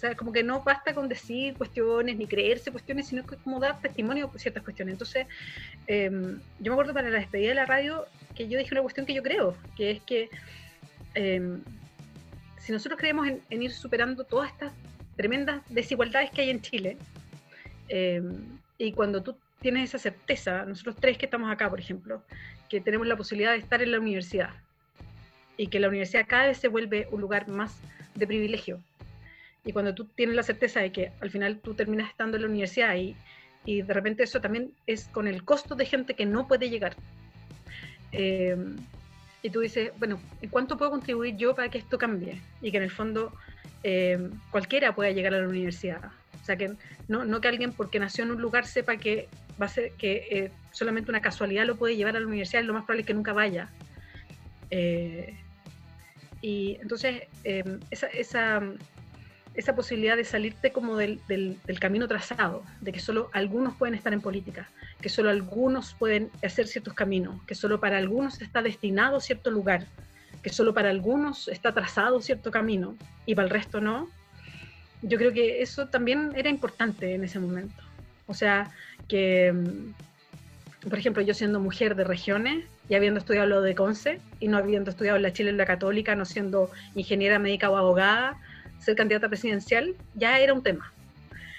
O 0.00 0.06
sea, 0.06 0.14
como 0.14 0.32
que 0.32 0.42
no 0.42 0.62
basta 0.62 0.94
con 0.94 1.08
decir 1.08 1.54
cuestiones 1.54 2.16
ni 2.16 2.26
creerse 2.26 2.72
cuestiones, 2.72 3.08
sino 3.08 3.26
que 3.26 3.34
es 3.34 3.40
como 3.42 3.60
dar 3.60 3.80
testimonio 3.80 4.30
de 4.32 4.38
ciertas 4.38 4.62
cuestiones. 4.62 4.94
Entonces, 4.94 5.26
em, 5.86 6.40
yo 6.58 6.70
me 6.70 6.72
acuerdo 6.72 6.94
para 6.94 7.10
la 7.10 7.18
despedida 7.18 7.50
de 7.50 7.54
la 7.54 7.66
radio 7.66 8.06
que 8.34 8.48
yo 8.48 8.58
dije 8.58 8.72
una 8.72 8.82
cuestión 8.82 9.04
que 9.04 9.12
yo 9.12 9.22
creo, 9.22 9.54
que 9.76 9.90
es 9.90 10.00
que 10.02 10.30
em, 11.14 11.60
si 12.58 12.72
nosotros 12.72 12.98
creemos 12.98 13.28
en 13.28 13.62
ir 13.62 13.72
superando 13.72 14.24
todas 14.24 14.50
estas 14.50 14.72
tremendas 15.16 15.60
desigualdades 15.68 16.30
que 16.30 16.40
hay 16.40 16.50
en 16.50 16.62
Chile, 16.62 16.96
Em, 17.90 18.60
y 18.78 18.92
cuando 18.92 19.20
tú 19.22 19.36
tienes 19.60 19.90
esa 19.90 19.98
certeza, 19.98 20.64
nosotros 20.64 20.96
tres 20.98 21.18
que 21.18 21.26
estamos 21.26 21.50
acá, 21.50 21.68
por 21.68 21.80
ejemplo, 21.80 22.22
que 22.68 22.80
tenemos 22.80 23.06
la 23.06 23.16
posibilidad 23.16 23.50
de 23.52 23.58
estar 23.58 23.82
en 23.82 23.90
la 23.90 23.98
universidad 23.98 24.50
y 25.56 25.66
que 25.66 25.80
la 25.80 25.88
universidad 25.88 26.24
cada 26.26 26.46
vez 26.46 26.58
se 26.58 26.68
vuelve 26.68 27.08
un 27.10 27.20
lugar 27.20 27.48
más 27.48 27.76
de 28.14 28.26
privilegio. 28.28 28.80
Y 29.64 29.72
cuando 29.72 29.94
tú 29.94 30.06
tienes 30.06 30.36
la 30.36 30.42
certeza 30.42 30.80
de 30.80 30.90
que 30.92 31.12
al 31.20 31.30
final 31.30 31.60
tú 31.60 31.74
terminas 31.74 32.08
estando 32.10 32.36
en 32.36 32.42
la 32.42 32.48
universidad 32.48 32.94
y, 32.96 33.14
y 33.64 33.82
de 33.82 33.92
repente 33.92 34.22
eso 34.22 34.40
también 34.40 34.72
es 34.86 35.04
con 35.08 35.28
el 35.28 35.44
costo 35.44 35.74
de 35.74 35.86
gente 35.86 36.14
que 36.14 36.26
no 36.26 36.48
puede 36.48 36.70
llegar. 36.70 36.96
Em, 38.12 38.76
y 39.42 39.50
tú 39.50 39.60
dices, 39.60 39.92
bueno, 39.98 40.20
¿en 40.42 40.50
cuánto 40.50 40.76
puedo 40.76 40.90
contribuir 40.90 41.36
yo 41.36 41.54
para 41.54 41.68
que 41.68 41.78
esto 41.78 41.98
cambie? 41.98 42.40
Y 42.60 42.70
que 42.70 42.76
en 42.78 42.82
el 42.82 42.90
fondo 42.90 43.32
em, 43.82 44.30
cualquiera 44.50 44.94
pueda 44.94 45.10
llegar 45.10 45.34
a 45.34 45.40
la 45.40 45.48
universidad. 45.48 46.10
O 46.40 46.44
sea, 46.44 46.56
que 46.56 46.74
no, 47.08 47.24
no 47.24 47.40
que 47.40 47.48
alguien 47.48 47.72
porque 47.72 47.98
nació 47.98 48.24
en 48.24 48.32
un 48.32 48.40
lugar 48.40 48.66
sepa 48.66 48.96
que 48.96 49.28
va 49.60 49.66
a 49.66 49.68
ser 49.68 49.92
que 49.92 50.26
eh, 50.30 50.50
solamente 50.70 51.10
una 51.10 51.20
casualidad 51.20 51.66
lo 51.66 51.76
puede 51.76 51.96
llevar 51.96 52.16
a 52.16 52.20
la 52.20 52.26
universidad, 52.26 52.62
lo 52.62 52.72
más 52.72 52.84
probable 52.84 53.02
es 53.02 53.06
que 53.06 53.14
nunca 53.14 53.32
vaya. 53.32 53.68
Eh, 54.70 55.34
y 56.42 56.78
entonces, 56.80 57.22
em, 57.44 57.80
esa, 57.90 58.06
esa, 58.08 58.62
esa, 59.54 59.74
posibilidad 59.74 60.16
de 60.16 60.24
salirte 60.24 60.72
como 60.72 60.96
del, 60.96 61.20
camino 61.78 62.08
trazado, 62.08 62.62
de 62.80 62.92
que 62.92 63.00
solo 63.00 63.30
algunos 63.32 63.74
pueden 63.76 63.94
estar 63.94 64.12
en 64.12 64.20
política, 64.20 64.68
que 65.00 65.08
solo 65.08 65.30
algunos 65.30 65.94
pueden 65.94 66.30
hacer 66.44 66.66
ciertos 66.66 66.94
caminos, 66.94 67.42
que 67.46 67.54
solo 67.54 67.80
para 67.80 67.98
algunos 67.98 68.40
está 68.40 68.62
destinado 68.62 69.20
cierto 69.20 69.50
lugar, 69.50 69.86
que 70.42 70.50
solo 70.50 70.72
para 70.72 70.90
algunos 70.90 71.48
está 71.48 71.72
trazado 71.72 72.20
cierto 72.20 72.50
camino 72.50 72.96
y 73.26 73.34
para 73.34 73.46
el 73.46 73.50
resto 73.50 73.80
no, 73.80 74.08
yo 75.02 75.18
creo 75.18 75.32
que 75.32 75.62
eso 75.62 75.88
también 75.88 76.32
era 76.36 76.48
importante 76.48 77.14
en 77.14 77.24
ese 77.24 77.38
momento. 77.38 77.82
O 78.26 78.34
sea, 78.34 78.70
que, 79.08 79.52
mm, 79.52 80.88
por 80.88 80.98
ejemplo, 80.98 81.22
yo 81.22 81.34
siendo 81.34 81.60
mujer 81.60 81.94
de 81.94 82.04
regiones 82.04 82.64
y 82.88 82.94
habiendo 82.94 83.18
estudiado 83.18 83.46
lo 83.46 83.62
de 83.62 83.74
Conce 83.74 84.20
y 84.40 84.48
no 84.48 84.58
habiendo 84.58 84.90
estudiado 84.90 85.18
la 85.18 85.32
Chile 85.32 85.50
en 85.50 85.56
la 85.56 85.66
Católica, 85.66 86.14
no 86.14 86.24
siendo 86.24 86.70
ingeniera 86.94 87.38
médica 87.38 87.70
o 87.70 87.76
abogada, 87.76 88.38
ser 88.80 88.96
candidata 88.96 89.28
presidencial, 89.28 89.94
ya 90.14 90.38
era 90.38 90.52
un 90.52 90.62
tema. 90.62 90.92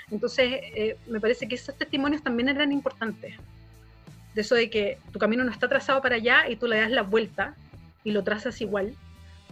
Entonces, 0.09 0.59
eh, 0.75 0.97
me 1.07 1.19
parece 1.19 1.47
que 1.47 1.55
esos 1.55 1.75
testimonios 1.77 2.21
también 2.21 2.49
eran 2.49 2.71
importantes. 2.71 3.35
De 4.35 4.41
eso 4.41 4.55
de 4.55 4.69
que 4.69 4.97
tu 5.11 5.19
camino 5.19 5.43
no 5.43 5.51
está 5.51 5.67
trazado 5.67 6.01
para 6.01 6.15
allá 6.15 6.49
y 6.49 6.55
tú 6.55 6.67
le 6.67 6.79
das 6.79 6.91
la 6.91 7.03
vuelta 7.03 7.55
y 8.03 8.11
lo 8.11 8.23
trazas 8.23 8.59
igual. 8.61 8.95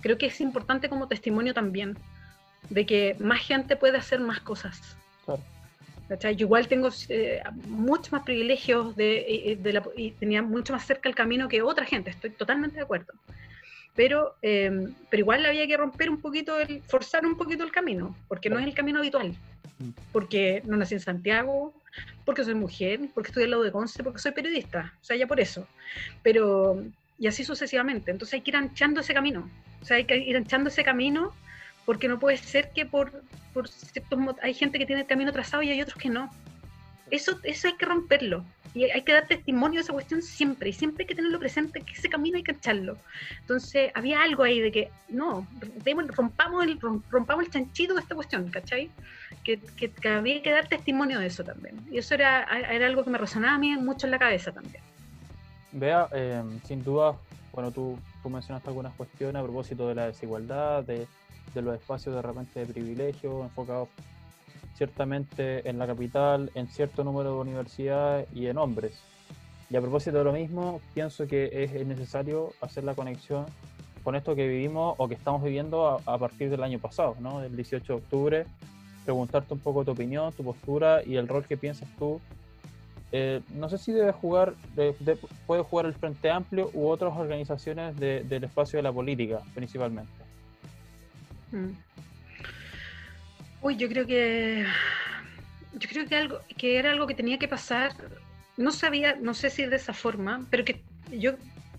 Creo 0.01 0.17
que 0.17 0.27
es 0.27 0.41
importante 0.41 0.89
como 0.89 1.07
testimonio 1.07 1.53
también 1.53 1.97
de 2.69 2.85
que 2.85 3.15
más 3.19 3.41
gente 3.41 3.75
puede 3.75 3.97
hacer 3.97 4.19
más 4.19 4.39
cosas. 4.41 4.95
Yo 6.09 6.29
igual 6.31 6.67
tengo 6.67 6.89
eh, 7.09 7.41
muchos 7.67 8.11
más 8.11 8.23
privilegios 8.23 8.95
de, 8.95 9.57
y 9.95 10.11
tenía 10.11 10.41
mucho 10.41 10.73
más 10.73 10.85
cerca 10.85 11.07
el 11.07 11.13
camino 11.13 11.47
que 11.47 11.61
otra 11.61 11.85
gente, 11.85 12.09
estoy 12.09 12.31
totalmente 12.31 12.77
de 12.77 12.81
acuerdo. 12.81 13.13
Pero, 13.95 14.35
em, 14.41 14.93
pero 15.09 15.21
igual 15.21 15.45
había 15.45 15.67
que 15.67 15.77
romper 15.77 16.09
un 16.09 16.21
poquito, 16.21 16.59
el, 16.59 16.81
forzar 16.83 17.25
un 17.25 17.35
poquito 17.35 17.63
el 17.63 17.71
camino, 17.71 18.15
porque 18.27 18.49
no 18.49 18.59
es 18.59 18.65
el 18.65 18.73
camino 18.73 18.99
habitual. 18.99 19.35
Mm. 19.79 19.89
Porque 20.11 20.61
no 20.65 20.77
nací 20.77 20.95
en 20.95 20.99
Santiago, 21.01 21.73
porque 22.25 22.43
soy 22.43 22.55
mujer, 22.55 23.01
porque 23.13 23.29
estoy 23.29 23.43
al 23.43 23.51
lado 23.51 23.63
de 23.63 23.71
Conce, 23.71 24.03
porque 24.03 24.19
soy 24.19 24.31
periodista, 24.31 24.93
o 25.01 25.03
sea, 25.03 25.17
ya 25.17 25.27
por 25.27 25.39
eso. 25.39 25.67
Pero, 26.23 26.83
y 27.17 27.27
así 27.27 27.43
sucesivamente. 27.43 28.11
Entonces 28.11 28.35
hay 28.35 28.41
que 28.41 28.51
ir 28.51 28.57
anchando 28.57 29.01
ese 29.01 29.13
camino. 29.13 29.49
O 29.81 29.85
sea, 29.85 29.97
hay 29.97 30.05
que 30.05 30.17
ir 30.17 30.37
anchando 30.37 30.69
ese 30.69 30.83
camino 30.83 31.33
porque 31.85 32.07
no 32.07 32.19
puede 32.19 32.37
ser 32.37 32.69
que 32.69 32.85
por, 32.85 33.23
por 33.53 33.67
ciertos 33.67 34.19
hay 34.41 34.53
gente 34.53 34.77
que 34.77 34.85
tiene 34.85 35.01
el 35.01 35.07
camino 35.07 35.31
trazado 35.31 35.63
y 35.63 35.71
hay 35.71 35.81
otros 35.81 35.97
que 35.97 36.09
no. 36.09 36.29
Eso, 37.11 37.39
eso 37.43 37.67
hay 37.67 37.75
que 37.75 37.85
romperlo 37.85 38.43
y 38.73 38.83
hay 38.83 39.01
que 39.01 39.13
dar 39.13 39.27
testimonio 39.27 39.79
de 39.79 39.83
esa 39.83 39.93
cuestión 39.93 40.21
siempre 40.21 40.69
y 40.69 40.73
siempre 40.73 41.03
hay 41.03 41.07
que 41.07 41.15
tenerlo 41.15 41.39
presente 41.39 41.81
que 41.81 41.93
ese 41.93 42.09
camino 42.09 42.37
hay 42.37 42.43
que 42.43 42.51
echarlo. 42.51 42.97
Entonces 43.41 43.91
había 43.95 44.21
algo 44.21 44.43
ahí 44.43 44.59
de 44.59 44.71
que 44.71 44.91
no, 45.09 45.47
rompamos 46.15 46.63
el, 46.65 46.79
rompamos 47.09 47.45
el 47.45 47.51
chanchito 47.51 47.95
de 47.95 48.01
esta 48.01 48.15
cuestión, 48.15 48.49
¿cachai? 48.49 48.91
Que, 49.43 49.59
que, 49.59 50.09
había 50.09 50.41
que 50.41 50.51
dar 50.51 50.67
testimonio 50.67 51.19
de 51.19 51.27
eso 51.27 51.43
también. 51.43 51.75
Y 51.91 51.97
eso 51.97 52.13
era, 52.13 52.43
era 52.43 52.85
algo 52.85 53.03
que 53.03 53.09
me 53.09 53.17
resonaba 53.17 53.55
a 53.55 53.59
mí 53.59 53.75
mucho 53.77 54.07
en 54.07 54.11
la 54.11 54.19
cabeza 54.19 54.51
también. 54.51 54.83
Vea, 55.71 56.07
eh, 56.13 56.43
sin 56.65 56.83
duda, 56.83 57.15
bueno, 57.53 57.71
tú, 57.71 57.97
tú 58.21 58.29
mencionaste 58.29 58.69
algunas 58.69 58.93
cuestiones 58.93 59.39
a 59.39 59.43
propósito 59.43 59.87
de 59.87 59.95
la 59.95 60.07
desigualdad, 60.07 60.83
de 60.83 61.07
de 61.53 61.61
los 61.61 61.75
espacios 61.75 62.15
de 62.15 62.21
repente 62.21 62.59
de 62.59 62.65
privilegio, 62.65 63.43
enfocados 63.43 63.89
ciertamente 64.79 65.69
en 65.69 65.77
la 65.77 65.85
capital, 65.85 66.51
en 66.55 66.67
cierto 66.67 67.03
número 67.03 67.33
de 67.33 67.41
universidades 67.41 68.27
y 68.33 68.47
en 68.47 68.57
hombres. 68.57 68.93
Y 69.69 69.75
a 69.75 69.81
propósito 69.81 70.19
de 70.19 70.23
lo 70.23 70.31
mismo, 70.31 70.79
pienso 70.93 71.27
que 71.27 71.49
es 71.51 71.85
necesario 71.85 72.53
hacer 72.61 72.85
la 72.85 72.95
conexión 72.95 73.45
con 74.05 74.15
esto 74.15 74.35
que 74.35 74.47
vivimos 74.47 74.95
o 74.97 75.09
que 75.09 75.15
estamos 75.15 75.43
viviendo 75.43 76.01
a, 76.05 76.17
partir 76.17 76.49
del 76.49 76.63
año 76.63 76.79
pasado, 76.79 77.17
¿no? 77.19 77.41
del 77.41 77.57
18 77.57 77.93
de 77.93 77.99
octubre, 77.99 78.45
preguntarte 79.03 79.53
un 79.53 79.59
poco 79.59 79.83
tu 79.83 79.91
opinión, 79.91 80.31
tu 80.31 80.45
postura 80.45 81.03
y 81.05 81.17
el 81.17 81.27
rol 81.27 81.43
que 81.43 81.57
piensas 81.57 81.89
tú. 81.99 82.21
Eh, 83.11 83.41
no 83.55 83.67
sé 83.67 83.77
si 83.77 83.91
debe 83.91 84.13
jugar, 84.13 84.53
puede 85.45 85.63
jugar 85.63 85.87
el 85.87 85.93
Frente 85.93 86.31
Amplio 86.31 86.71
u 86.73 86.87
otras 86.87 87.17
organizaciones 87.17 87.97
del 87.99 88.43
espacio 88.45 88.77
de 88.77 88.83
la 88.83 88.93
política, 88.93 89.41
principalmente. 89.53 90.13
Mm. 91.51 91.71
Uy, 93.61 93.75
yo 93.75 93.87
creo 93.89 94.05
que 94.05 94.65
yo 95.73 95.89
creo 95.89 96.07
que 96.07 96.15
algo 96.15 96.39
que 96.57 96.77
era 96.77 96.91
algo 96.91 97.07
que 97.07 97.15
tenía 97.15 97.37
que 97.37 97.47
pasar. 97.47 97.93
No 98.57 98.71
sabía, 98.71 99.15
no 99.15 99.33
sé 99.33 99.49
si 99.49 99.65
de 99.65 99.75
esa 99.75 99.93
forma, 99.93 100.45
pero 100.49 100.65
que 100.65 100.81
yo 101.11 101.33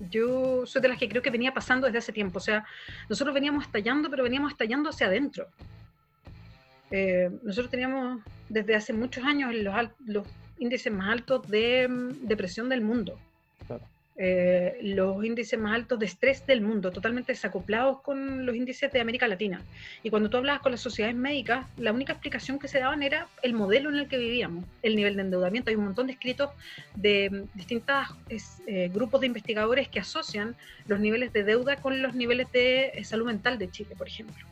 yo 0.08 0.64
soy 0.66 0.80
de 0.80 0.88
las 0.88 0.98
que 0.98 1.08
creo 1.08 1.22
que 1.22 1.30
venía 1.30 1.52
pasando 1.52 1.86
desde 1.86 1.98
hace 1.98 2.12
tiempo. 2.12 2.38
O 2.38 2.42
sea, 2.42 2.64
nosotros 3.08 3.34
veníamos 3.34 3.64
estallando, 3.64 4.08
pero 4.08 4.22
veníamos 4.22 4.52
estallando 4.52 4.90
hacia 4.90 5.08
adentro. 5.08 5.48
Eh, 6.90 7.30
nosotros 7.42 7.70
teníamos 7.70 8.22
desde 8.48 8.74
hace 8.74 8.92
muchos 8.92 9.24
años 9.24 9.54
los, 9.54 9.74
los 10.06 10.26
índices 10.58 10.92
más 10.92 11.10
altos 11.10 11.46
de 11.48 11.86
mm, 11.88 12.26
depresión 12.26 12.68
del 12.68 12.80
mundo. 12.80 13.18
Eh, 14.22 14.76
los 14.82 15.24
índices 15.24 15.58
más 15.58 15.74
altos 15.74 15.98
de 15.98 16.04
estrés 16.04 16.46
del 16.46 16.60
mundo, 16.60 16.90
totalmente 16.90 17.32
desacoplados 17.32 18.02
con 18.02 18.44
los 18.44 18.54
índices 18.54 18.92
de 18.92 19.00
América 19.00 19.26
Latina. 19.26 19.62
Y 20.02 20.10
cuando 20.10 20.28
tú 20.28 20.36
hablabas 20.36 20.60
con 20.60 20.72
las 20.72 20.82
sociedades 20.82 21.16
médicas, 21.16 21.66
la 21.78 21.90
única 21.90 22.12
explicación 22.12 22.58
que 22.58 22.68
se 22.68 22.80
daban 22.80 23.02
era 23.02 23.28
el 23.42 23.54
modelo 23.54 23.88
en 23.88 23.96
el 23.96 24.08
que 24.08 24.18
vivíamos, 24.18 24.66
el 24.82 24.94
nivel 24.94 25.16
de 25.16 25.22
endeudamiento. 25.22 25.70
Hay 25.70 25.76
un 25.76 25.84
montón 25.84 26.08
de 26.08 26.12
escritos 26.12 26.50
de 26.94 27.46
distintos 27.54 27.94
eh, 28.66 28.90
grupos 28.92 29.22
de 29.22 29.28
investigadores 29.28 29.88
que 29.88 30.00
asocian 30.00 30.54
los 30.86 31.00
niveles 31.00 31.32
de 31.32 31.42
deuda 31.42 31.76
con 31.76 32.02
los 32.02 32.14
niveles 32.14 32.52
de 32.52 32.90
eh, 32.92 33.04
salud 33.04 33.24
mental 33.24 33.56
de 33.56 33.70
Chile, 33.70 33.94
por 33.96 34.06
ejemplo. 34.06 34.49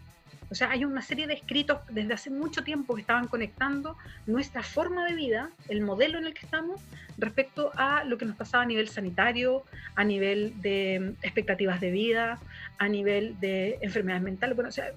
O 0.51 0.55
sea, 0.55 0.71
hay 0.71 0.85
una 0.85 1.03
serie 1.03 1.27
de 1.27 1.35
escritos 1.35 1.79
desde 1.91 2.15
hace 2.15 2.31
mucho 2.31 2.65
tiempo 2.65 2.95
que 2.95 3.03
estaban 3.03 3.29
conectando 3.29 3.97
nuestra 4.27 4.63
forma 4.63 5.05
de 5.07 5.15
vida, 5.15 5.51
el 5.69 5.83
modelo 5.83 6.19
en 6.19 6.27
el 6.27 6.33
que 6.33 6.47
estamos, 6.47 6.81
respecto 7.19 7.71
a 7.77 8.05
lo 8.05 8.17
que 8.17 8.25
nos 8.25 8.37
pasaba 8.37 8.63
a 8.63 8.67
nivel 8.67 8.89
sanitario, 8.89 9.65
a 9.95 10.05
nivel 10.05 10.59
de 10.63 11.01
mm, 11.01 11.25
expectativas 11.25 11.81
de 11.81 11.91
vida, 11.91 12.39
a 12.79 12.89
nivel 12.89 13.39
de 13.41 13.79
enfermedades 13.83 14.23
mentales. 14.23 14.57
Bueno, 14.57 14.71
o 14.71 14.73
sea, 14.73 14.91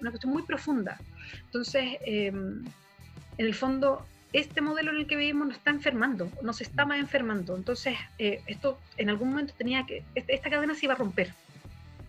una 0.00 0.10
cuestión 0.10 0.32
muy 0.32 0.42
profunda. 0.42 0.98
Entonces, 1.44 1.98
em, 2.04 2.64
en 3.38 3.46
el 3.46 3.54
fondo, 3.54 4.04
este 4.32 4.60
modelo 4.60 4.90
en 4.90 4.98
el 4.98 5.06
que 5.06 5.16
vivimos 5.16 5.46
nos 5.46 5.56
está 5.56 5.70
enfermando, 5.70 6.30
nos 6.42 6.60
está 6.60 6.84
más 6.84 6.98
enfermando. 6.98 7.56
Entonces, 7.56 7.96
eh, 8.18 8.40
esto 8.46 8.78
en 8.96 9.08
algún 9.10 9.30
momento 9.30 9.54
tenía 9.56 9.86
que, 9.86 10.02
este, 10.16 10.34
esta 10.34 10.50
cadena 10.50 10.74
se 10.74 10.86
iba 10.86 10.94
a 10.94 10.96
romper. 10.96 11.32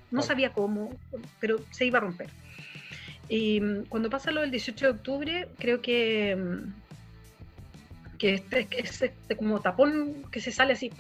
No 0.10 0.22
sabía 0.22 0.52
cómo, 0.52 0.98
pero 1.40 1.60
se 1.72 1.86
iba 1.86 2.00
a 2.00 2.02
romper. 2.02 2.30
Y 3.30 3.60
mm, 3.62 3.86
cuando 3.86 4.10
pasa 4.10 4.32
lo 4.32 4.42
del 4.42 4.52
18 4.52 4.86
de 4.86 4.92
octubre, 4.92 5.48
creo 5.58 5.82
que, 5.82 6.36
mm, 6.36 8.18
que 8.18 8.34
este, 8.36 8.68
este, 8.72 9.36
como 9.36 9.60
tapón 9.62 10.24
que 10.32 10.40
se 10.42 10.52
sale 10.52 10.74
así 10.74 10.92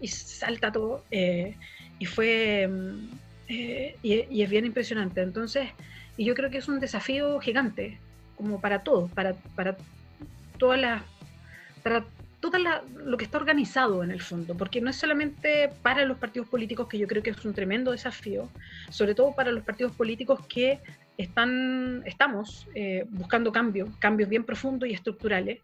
y 0.00 0.08
salta 0.08 0.70
todo, 0.70 1.04
eh, 1.10 1.56
y 1.98 2.06
fue 2.06 2.68
mm, 2.68 3.08
eh, 3.48 3.96
y, 4.02 4.42
es 4.42 4.50
bien 4.50 4.66
impresionante. 4.66 5.22
Entonces, 5.22 5.70
y 6.16 6.24
yo 6.24 6.34
creo 6.34 6.50
que 6.50 6.58
es 6.58 6.68
un 6.68 6.80
desafío 6.80 7.40
gigante, 7.40 7.98
como 8.36 8.60
para 8.60 8.82
todos, 8.82 9.10
para, 9.12 9.34
para 9.56 9.76
todas 10.58 10.80
las 10.80 11.02
para 11.82 12.04
todo 12.40 12.58
lo 13.04 13.16
que 13.16 13.24
está 13.24 13.38
organizado 13.38 14.04
en 14.04 14.10
el 14.10 14.20
fondo, 14.20 14.56
porque 14.56 14.80
no 14.80 14.90
es 14.90 14.96
solamente 14.96 15.70
para 15.82 16.04
los 16.04 16.18
partidos 16.18 16.48
políticos, 16.48 16.86
que 16.88 16.98
yo 16.98 17.08
creo 17.08 17.22
que 17.22 17.30
es 17.30 17.44
un 17.44 17.54
tremendo 17.54 17.92
desafío, 17.92 18.48
sobre 18.90 19.14
todo 19.14 19.34
para 19.34 19.50
los 19.50 19.64
partidos 19.64 19.92
políticos 19.92 20.40
que 20.48 20.80
están, 21.18 22.02
estamos 22.06 22.66
eh, 22.74 23.04
buscando 23.10 23.50
cambios, 23.52 23.90
cambios 23.98 24.28
bien 24.28 24.44
profundos 24.44 24.88
y 24.88 24.92
estructurales, 24.92 25.58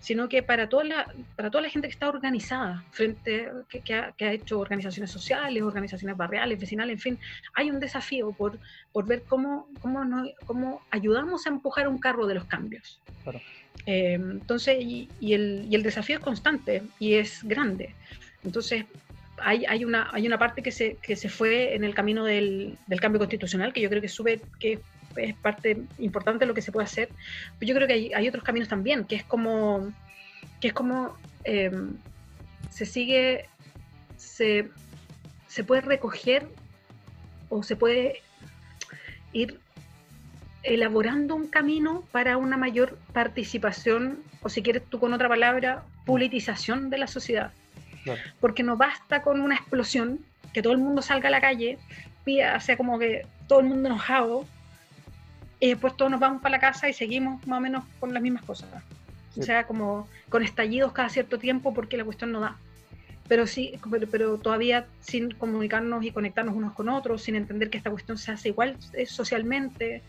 sino 0.00 0.28
que 0.28 0.42
para 0.42 0.68
toda 0.68 0.84
la, 0.84 1.14
para 1.36 1.48
toda 1.50 1.62
la 1.62 1.70
gente 1.70 1.86
que 1.86 1.92
está 1.92 2.08
organizada, 2.08 2.84
frente, 2.90 3.48
que, 3.68 3.94
ha, 3.94 4.32
hecho 4.32 4.58
organizaciones 4.58 5.10
sociales, 5.12 5.62
organizaciones 5.62 6.16
barriales, 6.16 6.58
vecinales, 6.58 6.94
en 6.94 7.00
fin, 7.00 7.18
hay 7.54 7.70
un 7.70 7.78
desafío 7.78 8.32
por, 8.32 8.58
por 8.92 9.06
ver 9.06 9.22
cómo, 9.22 9.68
cómo, 9.80 10.02
cómo 10.44 10.82
ayudamos 10.90 11.46
a 11.46 11.50
empujar 11.50 11.86
un 11.86 11.98
carro 11.98 12.26
de 12.26 12.34
los 12.34 12.44
cambios. 12.44 13.00
Eh, 13.86 14.14
entonces, 14.14 14.78
y, 14.80 15.08
el, 15.20 15.66
y 15.70 15.74
el 15.76 15.84
desafío 15.84 16.16
es 16.16 16.22
constante 16.22 16.82
y 16.98 17.14
es 17.14 17.44
grande. 17.44 17.94
Entonces, 18.42 18.86
hay, 19.38 19.66
hay, 19.66 19.84
una, 19.84 20.08
hay 20.12 20.26
una 20.26 20.38
parte 20.38 20.62
que 20.62 20.72
se, 20.72 20.96
que 20.96 21.14
se 21.14 21.28
fue 21.28 21.74
en 21.74 21.84
el 21.84 21.94
camino 21.94 22.24
del, 22.24 22.78
del, 22.86 23.00
cambio 23.00 23.18
constitucional, 23.18 23.72
que 23.72 23.82
yo 23.82 23.90
creo 23.90 24.00
que 24.00 24.08
sube, 24.08 24.40
que 24.58 24.80
es 25.16 25.34
parte 25.34 25.82
importante 25.98 26.40
de 26.40 26.46
lo 26.46 26.54
que 26.54 26.62
se 26.62 26.72
puede 26.72 26.84
hacer. 26.84 27.08
Pero 27.58 27.68
yo 27.68 27.74
creo 27.74 27.88
que 27.88 27.94
hay, 27.94 28.12
hay 28.12 28.28
otros 28.28 28.44
caminos 28.44 28.68
también, 28.68 29.04
que 29.04 29.16
es 29.16 29.24
como, 29.24 29.92
que 30.60 30.68
es 30.68 30.74
como 30.74 31.16
eh, 31.44 31.70
se 32.70 32.86
sigue, 32.86 33.48
se, 34.16 34.68
se 35.46 35.64
puede 35.64 35.80
recoger 35.80 36.48
o 37.48 37.62
se 37.62 37.76
puede 37.76 38.22
ir 39.32 39.60
elaborando 40.62 41.36
un 41.36 41.46
camino 41.46 42.02
para 42.10 42.36
una 42.36 42.56
mayor 42.56 42.98
participación, 43.12 44.18
o 44.42 44.48
si 44.48 44.62
quieres 44.62 44.84
tú 44.84 44.98
con 44.98 45.12
otra 45.12 45.28
palabra, 45.28 45.84
politización 46.04 46.90
de 46.90 46.98
la 46.98 47.06
sociedad. 47.06 47.52
Porque 48.40 48.62
no 48.62 48.76
basta 48.76 49.22
con 49.22 49.40
una 49.40 49.56
explosión, 49.56 50.20
que 50.52 50.62
todo 50.62 50.72
el 50.72 50.78
mundo 50.78 51.02
salga 51.02 51.28
a 51.28 51.30
la 51.30 51.40
calle, 51.40 51.78
pida, 52.24 52.58
sea 52.60 52.76
como 52.76 52.98
que 52.98 53.26
todo 53.46 53.60
el 53.60 53.66
mundo 53.66 53.88
enojado, 53.88 54.46
y 55.60 55.68
después 55.68 55.96
todos 55.96 56.10
nos 56.10 56.20
vamos 56.20 56.42
para 56.42 56.56
la 56.56 56.60
casa 56.60 56.88
y 56.88 56.92
seguimos 56.92 57.46
más 57.46 57.58
o 57.58 57.60
menos 57.60 57.84
con 57.98 58.12
las 58.12 58.22
mismas 58.22 58.44
cosas. 58.44 58.68
O 59.38 59.42
sea, 59.42 59.66
como 59.66 60.08
con 60.28 60.42
estallidos 60.42 60.92
cada 60.92 61.08
cierto 61.08 61.38
tiempo 61.38 61.74
porque 61.74 61.96
la 61.96 62.04
cuestión 62.04 62.32
no 62.32 62.40
da. 62.40 62.56
Pero 63.28 63.46
sí, 63.46 63.74
pero, 64.10 64.38
todavía 64.38 64.86
sin 65.00 65.32
comunicarnos 65.32 66.04
y 66.04 66.12
conectarnos 66.12 66.54
unos 66.54 66.74
con 66.74 66.88
otros, 66.88 67.22
sin 67.22 67.34
entender 67.34 67.70
que 67.70 67.78
esta 67.78 67.90
cuestión 67.90 68.18
se 68.18 68.30
hace 68.30 68.50
igual 68.50 68.76
socialmente, 69.06 70.02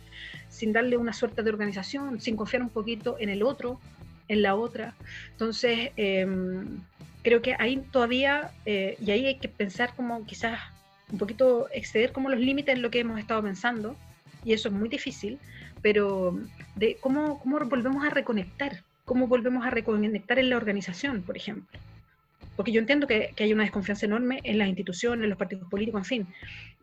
sin 0.49 0.71
darle 0.71 0.97
una 0.97 1.13
suerte 1.13 1.41
de 1.41 1.49
organización, 1.49 2.21
sin 2.21 2.35
confiar 2.35 2.61
un 2.61 2.69
poquito 2.69 3.17
en 3.19 3.29
el 3.29 3.41
otro, 3.41 3.79
en 4.27 4.43
la 4.43 4.55
otra. 4.55 4.93
Entonces, 5.31 5.91
em, 5.95 6.79
creo 7.23 7.41
que 7.41 7.55
ahí 7.57 7.77
todavía, 7.91 8.51
eh, 8.65 8.97
y 9.03 9.11
ahí 9.11 9.25
hay 9.25 9.39
que 9.39 9.47
pensar 9.47 9.93
como 9.95 10.23
quizás 10.25 10.59
un 11.11 11.17
poquito 11.17 11.69
exceder 11.71 12.11
como 12.11 12.29
los 12.29 12.39
límites 12.39 12.75
en 12.75 12.81
lo 12.81 12.91
que 12.91 12.99
hemos 12.99 13.19
estado 13.19 13.41
pensando, 13.41 13.95
y 14.47 14.53
eso 14.53 14.69
es 14.69 14.73
muy 14.73 14.87
difícil, 14.87 15.39
pero 15.81 16.39
de 16.75 16.95
cómo, 17.01 17.37
cómo 17.39 17.59
volvemos 17.59 18.05
a 18.05 18.09
reconectar, 18.09 18.81
cómo 19.03 19.27
volvemos 19.27 19.65
a 19.65 19.69
reconectar 19.71 20.39
en 20.39 20.49
la 20.49 20.55
organización, 20.55 21.21
por 21.21 21.35
ejemplo. 21.35 21.77
Porque 22.55 22.71
yo 22.71 22.79
entiendo 22.79 23.07
que, 23.07 23.33
que 23.35 23.43
hay 23.43 23.51
una 23.51 23.63
desconfianza 23.63 24.05
enorme 24.05 24.39
en 24.45 24.57
las 24.57 24.69
instituciones, 24.69 25.25
en 25.25 25.29
los 25.31 25.37
partidos 25.37 25.69
políticos, 25.69 25.99
en 25.99 26.05
fin, 26.05 26.27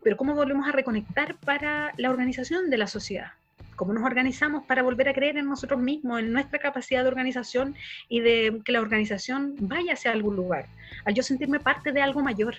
pero 0.02 0.18
cómo 0.18 0.34
volvemos 0.34 0.68
a 0.68 0.72
reconectar 0.72 1.36
para 1.36 1.94
la 1.96 2.10
organización 2.10 2.68
de 2.68 2.76
la 2.76 2.86
sociedad, 2.86 3.32
cómo 3.76 3.94
nos 3.94 4.04
organizamos 4.04 4.66
para 4.66 4.82
volver 4.82 5.08
a 5.08 5.14
creer 5.14 5.38
en 5.38 5.46
nosotros 5.46 5.80
mismos, 5.80 6.20
en 6.20 6.34
nuestra 6.34 6.58
capacidad 6.58 7.00
de 7.00 7.08
organización 7.08 7.76
y 8.10 8.20
de 8.20 8.60
que 8.62 8.72
la 8.72 8.82
organización 8.82 9.54
vaya 9.58 9.94
hacia 9.94 10.12
algún 10.12 10.36
lugar, 10.36 10.66
al 11.06 11.14
yo 11.14 11.22
sentirme 11.22 11.60
parte 11.60 11.92
de 11.92 12.02
algo 12.02 12.20
mayor, 12.20 12.56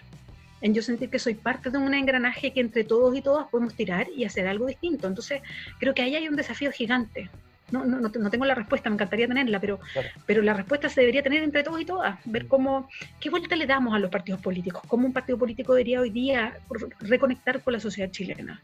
en 0.61 0.73
yo 0.73 0.81
sentir 0.81 1.09
que 1.09 1.19
soy 1.19 1.35
parte 1.35 1.69
de 1.69 1.77
un 1.77 1.93
engranaje 1.93 2.51
que 2.51 2.61
entre 2.61 2.83
todos 2.83 3.15
y 3.15 3.21
todas 3.21 3.47
podemos 3.49 3.73
tirar 3.75 4.07
y 4.15 4.25
hacer 4.25 4.47
algo 4.47 4.67
distinto. 4.67 5.07
Entonces, 5.07 5.41
creo 5.79 5.93
que 5.93 6.01
ahí 6.01 6.15
hay 6.15 6.27
un 6.27 6.35
desafío 6.35 6.71
gigante. 6.71 7.29
No, 7.71 7.83
no, 7.83 7.99
no, 7.99 8.29
tengo 8.29 8.45
la 8.45 8.53
respuesta, 8.53 8.89
me 8.89 8.93
encantaría 8.93 9.27
tenerla, 9.27 9.59
pero, 9.59 9.79
pero 10.27 10.43
la 10.43 10.53
respuesta 10.53 10.87
se 10.87 11.01
debería 11.01 11.23
tener 11.23 11.41
entre 11.41 11.63
todos 11.63 11.81
y 11.81 11.85
todas, 11.85 12.19
ver 12.25 12.47
cómo, 12.47 12.87
qué 13.19 13.31
vuelta 13.31 13.55
le 13.55 13.65
damos 13.65 13.95
a 13.95 13.99
los 13.99 14.11
partidos 14.11 14.39
políticos, 14.39 14.83
cómo 14.87 15.07
un 15.07 15.13
partido 15.13 15.39
político 15.39 15.73
debería 15.73 15.99
hoy 15.99 16.11
día 16.11 16.59
reconectar 16.99 17.61
con 17.61 17.73
la 17.73 17.79
sociedad 17.79 18.11
chilena 18.11 18.61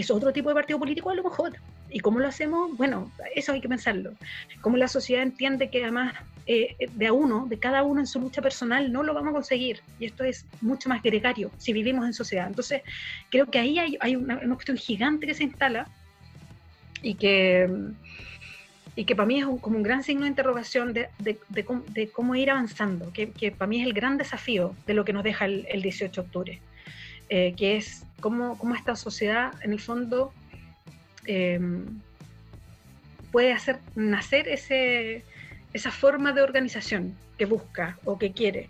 es 0.00 0.10
otro 0.12 0.32
tipo 0.32 0.48
de 0.48 0.54
partido 0.54 0.78
político 0.78 1.10
a 1.10 1.14
lo 1.14 1.24
mejor. 1.24 1.54
¿Y 1.90 2.00
cómo 2.00 2.20
lo 2.20 2.28
hacemos? 2.28 2.76
Bueno, 2.76 3.10
eso 3.34 3.52
hay 3.52 3.60
que 3.60 3.68
pensarlo. 3.68 4.12
Cómo 4.60 4.76
la 4.76 4.86
sociedad 4.86 5.22
entiende 5.22 5.70
que 5.70 5.82
además 5.82 6.14
eh, 6.50 6.88
de 6.94 7.06
a 7.06 7.12
uno, 7.12 7.46
de 7.46 7.58
cada 7.58 7.82
uno 7.82 8.00
en 8.00 8.06
su 8.06 8.18
lucha 8.18 8.40
personal, 8.40 8.90
no 8.90 9.02
lo 9.02 9.12
vamos 9.12 9.30
a 9.30 9.34
conseguir. 9.34 9.82
Y 10.00 10.06
esto 10.06 10.24
es 10.24 10.46
mucho 10.62 10.88
más 10.88 11.02
gregario 11.02 11.50
si 11.58 11.74
vivimos 11.74 12.06
en 12.06 12.14
sociedad. 12.14 12.46
Entonces, 12.46 12.80
creo 13.30 13.50
que 13.50 13.58
ahí 13.58 13.78
hay, 13.78 14.16
una, 14.16 14.40
cuestión 14.54 14.78
gigante 14.78 15.26
que 15.26 15.34
se 15.34 15.44
instala 15.44 15.86
y 17.02 17.16
que, 17.16 17.68
y 18.96 19.04
que 19.04 19.14
para 19.14 19.26
mí 19.26 19.40
es 19.40 19.46
como 19.60 19.76
un 19.76 19.82
gran 19.82 20.02
signo 20.02 20.22
de 20.22 20.28
interrogación 20.28 20.94
de, 20.94 22.10
cómo, 22.12 22.34
ir 22.34 22.50
avanzando, 22.50 23.12
que, 23.12 23.26
para 23.52 23.68
mí 23.68 23.82
es 23.82 23.86
el 23.86 23.92
gran 23.92 24.16
desafío 24.16 24.74
de 24.86 24.94
lo 24.94 25.04
que 25.04 25.12
nos 25.12 25.24
deja 25.24 25.44
el, 25.44 25.66
el 25.68 25.82
18 25.82 26.22
de 26.22 26.26
octubre. 26.26 26.60
Eh, 27.28 27.52
que 27.58 27.76
es 27.76 28.06
cómo, 28.20 28.56
cómo, 28.56 28.74
esta 28.74 28.96
sociedad, 28.96 29.52
en 29.62 29.72
el 29.72 29.80
fondo, 29.80 30.32
em, 31.26 32.00
puede 33.30 33.52
hacer 33.52 33.80
nacer 33.94 34.48
ese, 34.48 35.24
esa 35.78 35.90
forma 35.90 36.32
de 36.32 36.42
organización 36.42 37.16
que 37.38 37.46
busca 37.46 37.98
o 38.04 38.18
que 38.18 38.32
quiere. 38.32 38.68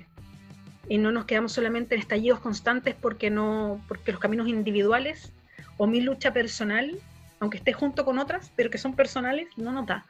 Y 0.88 0.98
no 0.98 1.10
nos 1.10 1.24
quedamos 1.24 1.52
solamente 1.52 1.94
en 1.94 2.00
estallidos 2.00 2.40
constantes 2.40 2.94
porque, 2.94 3.30
no, 3.30 3.82
porque 3.88 4.12
los 4.12 4.20
caminos 4.20 4.48
individuales 4.48 5.32
o 5.76 5.86
mi 5.86 6.00
lucha 6.00 6.32
personal, 6.32 6.98
aunque 7.40 7.58
esté 7.58 7.72
junto 7.72 8.04
con 8.04 8.18
otras, 8.18 8.52
pero 8.56 8.70
que 8.70 8.78
son 8.78 8.94
personales, 8.94 9.48
no 9.56 9.72
nos 9.72 9.86
da. 9.86 10.06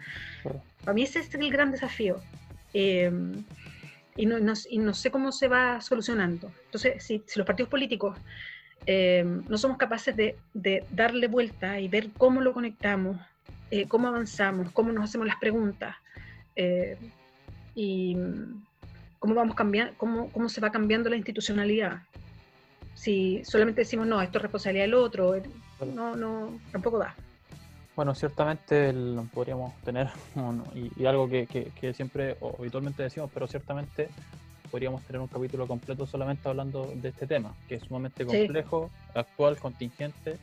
Para 0.80 0.92
mí 0.94 1.02
ese 1.02 1.20
es 1.20 1.34
el 1.34 1.50
gran 1.50 1.70
desafío. 1.72 2.20
Em, 2.72 3.44
y 4.16 4.26
no, 4.26 4.94
sé 4.94 5.10
cómo 5.12 5.30
se 5.30 5.46
va 5.46 5.80
solucionando. 5.80 6.50
Entonces, 6.64 7.04
si, 7.04 7.22
los 7.36 7.46
partidos 7.46 7.70
políticos 7.70 8.18
eh, 8.86 9.24
no 9.48 9.56
somos 9.58 9.76
capaces 9.78 10.16
de, 10.16 10.36
darle 10.90 11.28
vuelta 11.28 11.78
y 11.78 11.86
ver 11.86 12.10
cómo 12.18 12.40
lo 12.40 12.52
conectamos, 12.52 13.16
eh, 13.70 13.86
cómo 13.86 14.08
avanzamos, 14.08 14.72
cómo 14.72 14.90
nos 14.90 15.04
hacemos 15.04 15.28
las 15.28 15.36
preguntas 15.36 15.94
eh, 16.58 16.98
y 17.76 18.16
cómo 19.20 19.34
vamos 19.34 19.54
cambiando, 19.54 19.94
cómo, 19.96 20.28
cómo 20.32 20.48
se 20.48 20.60
va 20.60 20.70
cambiando 20.70 21.08
la 21.08 21.16
institucionalidad. 21.16 22.02
Si 22.94 23.44
solamente 23.44 23.82
decimos 23.82 24.08
no, 24.08 24.20
esto 24.20 24.38
es 24.38 24.42
responsabilidad 24.42 24.84
del 24.84 24.94
otro, 24.94 25.36
no, 25.94 26.16
no, 26.16 26.58
tampoco 26.72 26.98
da. 26.98 27.14
Bueno, 27.94 28.12
ciertamente 28.14 28.92
podríamos 29.32 29.72
tener, 29.82 30.08
y, 30.74 31.06
algo 31.06 31.28
que, 31.28 31.92
siempre 31.94 32.36
o 32.40 32.56
habitualmente 32.58 33.04
decimos, 33.04 33.30
pero 33.32 33.46
ciertamente 33.46 34.08
podríamos 34.68 35.02
tener 35.04 35.22
un 35.22 35.28
capítulo 35.28 35.68
completo 35.68 36.06
solamente 36.06 36.48
hablando 36.48 36.92
de 36.92 37.08
este 37.08 37.28
tema, 37.28 37.54
que 37.68 37.76
es 37.76 37.84
sumamente 37.84 38.26
complejo, 38.26 38.90
actual, 39.14 39.56
contingente, 39.58 40.38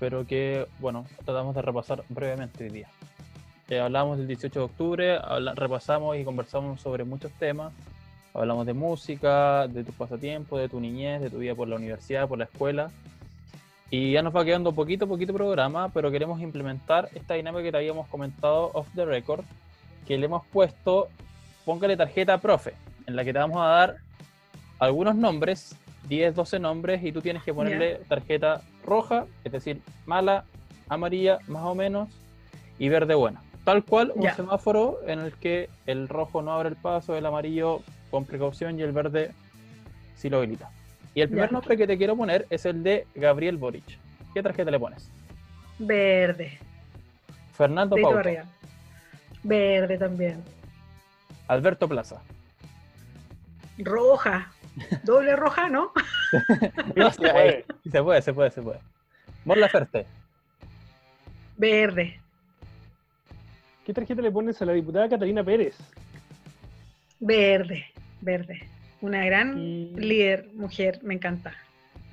pero 0.00 0.26
que, 0.26 0.66
bueno, 0.78 1.04
tratamos 1.26 1.54
de 1.54 1.60
repasar 1.60 2.02
brevemente 2.08 2.64
hoy 2.64 2.70
día. 2.70 2.88
Eh, 3.68 3.80
hablamos 3.80 4.16
del 4.16 4.28
18 4.28 4.60
de 4.60 4.64
octubre, 4.64 5.18
repasamos 5.56 6.16
y 6.16 6.22
conversamos 6.22 6.80
sobre 6.80 7.02
muchos 7.02 7.32
temas. 7.32 7.72
Hablamos 8.32 8.64
de 8.64 8.74
música, 8.74 9.66
de 9.66 9.82
tus 9.82 9.94
pasatiempos, 9.94 10.60
de 10.60 10.68
tu 10.68 10.78
niñez, 10.78 11.20
de 11.20 11.30
tu 11.30 11.38
vida 11.38 11.54
por 11.56 11.66
la 11.66 11.74
universidad, 11.74 12.28
por 12.28 12.38
la 12.38 12.44
escuela. 12.44 12.90
Y 13.90 14.12
ya 14.12 14.22
nos 14.22 14.34
va 14.36 14.44
quedando 14.44 14.72
poquito, 14.72 15.08
poquito 15.08 15.34
programa, 15.34 15.88
pero 15.88 16.12
queremos 16.12 16.40
implementar 16.40 17.08
esta 17.14 17.34
dinámica 17.34 17.64
que 17.64 17.72
te 17.72 17.78
habíamos 17.78 18.06
comentado 18.06 18.70
off 18.72 18.86
the 18.94 19.04
record, 19.04 19.44
que 20.06 20.16
le 20.16 20.26
hemos 20.26 20.46
puesto, 20.46 21.08
póngale 21.64 21.96
tarjeta 21.96 22.38
profe, 22.38 22.74
en 23.06 23.16
la 23.16 23.24
que 23.24 23.32
te 23.32 23.38
vamos 23.40 23.60
a 23.60 23.66
dar 23.66 23.96
algunos 24.78 25.16
nombres, 25.16 25.74
10, 26.08 26.36
12 26.36 26.60
nombres, 26.60 27.02
y 27.02 27.10
tú 27.10 27.20
tienes 27.20 27.42
que 27.42 27.52
ponerle 27.52 27.96
tarjeta 28.08 28.62
roja, 28.84 29.26
es 29.42 29.50
decir, 29.50 29.80
mala, 30.04 30.44
amarilla, 30.88 31.38
más 31.48 31.64
o 31.64 31.74
menos, 31.74 32.08
y 32.78 32.88
verde 32.88 33.14
buena. 33.14 33.42
Tal 33.66 33.82
cual 33.82 34.12
un 34.14 34.30
semáforo 34.30 35.00
en 35.08 35.18
el 35.18 35.32
que 35.32 35.68
el 35.86 36.08
rojo 36.08 36.40
no 36.40 36.52
abre 36.52 36.68
el 36.68 36.76
paso, 36.76 37.16
el 37.16 37.26
amarillo 37.26 37.82
con 38.12 38.24
precaución 38.24 38.78
y 38.78 38.82
el 38.84 38.92
verde 38.92 39.32
sí 40.14 40.30
lo 40.30 40.36
habilita. 40.36 40.70
Y 41.16 41.22
el 41.22 41.28
primer 41.28 41.50
nombre 41.50 41.76
que 41.76 41.84
te 41.84 41.98
quiero 41.98 42.16
poner 42.16 42.46
es 42.48 42.64
el 42.64 42.84
de 42.84 43.08
Gabriel 43.16 43.56
Boric. 43.56 43.82
¿Qué 44.32 44.40
tarjeta 44.40 44.70
le 44.70 44.78
pones? 44.78 45.10
Verde. 45.80 46.60
Fernando 47.54 47.96
Pauta. 48.00 48.44
Verde 49.42 49.98
también. 49.98 50.44
Alberto 51.48 51.88
Plaza. 51.88 52.22
Roja. 53.78 54.52
Doble 55.02 55.34
roja, 55.34 55.68
¿no? 55.68 55.90
no 56.94 57.10
se 57.10 57.18
puede. 57.18 57.64
se 57.90 58.02
puede, 58.04 58.22
se 58.22 58.32
puede, 58.32 58.50
se 58.52 58.62
puede. 58.62 58.78
Morla 59.44 59.68
Ferte. 59.68 60.06
Verde. 61.56 62.20
¿Qué 63.86 63.94
tarjeta 63.94 64.20
le 64.20 64.32
pones 64.32 64.60
a 64.60 64.64
la 64.64 64.72
diputada 64.72 65.08
Catalina 65.08 65.44
Pérez? 65.44 65.76
Verde, 67.20 67.84
verde. 68.20 68.68
Una 69.00 69.24
gran 69.24 69.94
líder, 69.94 70.50
mujer, 70.54 70.98
me 71.04 71.14
encanta. 71.14 71.54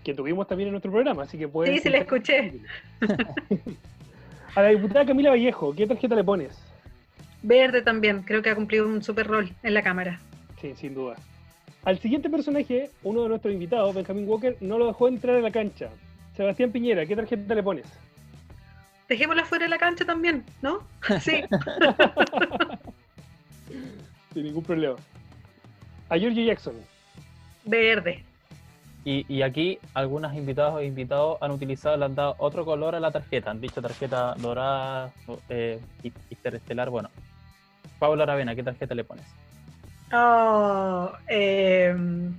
Que 0.04 0.14
tuvimos 0.14 0.48
también 0.48 0.68
en 0.68 0.74
nuestro 0.74 0.92
programa, 0.92 1.24
así 1.24 1.36
que 1.36 1.48
puede. 1.48 1.74
Sí, 1.74 1.80
sí, 1.80 1.90
la 1.90 1.98
escuché. 1.98 2.54
a 4.56 4.62
la 4.62 4.68
diputada 4.68 5.04
Camila 5.04 5.32
Vallejo, 5.32 5.74
¿qué 5.74 5.88
tarjeta 5.88 6.14
le 6.14 6.24
pones? 6.24 6.64
Verde 7.42 7.82
también, 7.82 8.22
creo 8.22 8.44
que 8.44 8.52
ha 8.52 8.56
cumplido 8.56 8.88
un 8.88 9.02
super 9.02 9.26
rol 9.26 9.50
en 9.64 9.74
la 9.74 9.82
cámara. 9.82 10.20
Sí, 10.62 10.74
sin 10.76 10.94
duda. 10.94 11.16
Al 11.86 11.98
siguiente 11.98 12.30
personaje, 12.30 12.92
uno 13.02 13.24
de 13.24 13.30
nuestros 13.30 13.52
invitados, 13.52 13.96
Benjamin 13.96 14.30
Walker, 14.30 14.58
no 14.62 14.78
lo 14.78 14.86
dejó 14.86 15.08
entrar 15.08 15.38
a 15.38 15.42
la 15.42 15.50
cancha. 15.50 15.90
Sebastián 16.38 16.72
Piñera, 16.72 17.08
¿qué 17.08 17.16
tarjeta 17.16 17.56
le 17.56 17.64
pones? 17.64 17.88
Dejémosla 19.08 19.46
fuera 19.46 19.66
de 19.66 19.70
la 19.70 19.78
cancha 19.78 20.06
también, 20.06 20.44
¿no? 20.62 20.80
Sí. 21.22 21.44
Sin 24.34 24.44
ningún 24.44 24.64
problema. 24.64 24.96
A 26.10 26.18
George 26.18 26.46
Jackson. 26.46 26.76
Verde. 27.66 28.24
Y, 29.06 29.42
aquí 29.42 29.80
algunos 29.94 30.34
invitados 30.34 30.82
e 30.82 30.86
invitados 30.86 31.38
han 31.42 31.52
utilizado, 31.52 31.98
le 31.98 32.06
han 32.06 32.16
dado 32.16 32.36
otro 32.38 32.64
color 32.64 32.96
a 32.96 33.02
la 33.02 33.12
tarjeta. 33.12 33.52
Han 33.52 33.60
dicho 33.60 33.82
tarjeta 33.82 34.34
dorada, 34.38 35.12
eh, 35.50 35.82
interestelar. 36.30 36.90
Bueno, 36.90 37.10
Paula 38.00 38.24
Aravena, 38.24 38.56
¿qué 38.56 38.64
tarjeta 38.64 38.96
le 38.96 39.04
pones? 39.04 39.26
Oh, 40.14 41.12
em, 41.28 42.34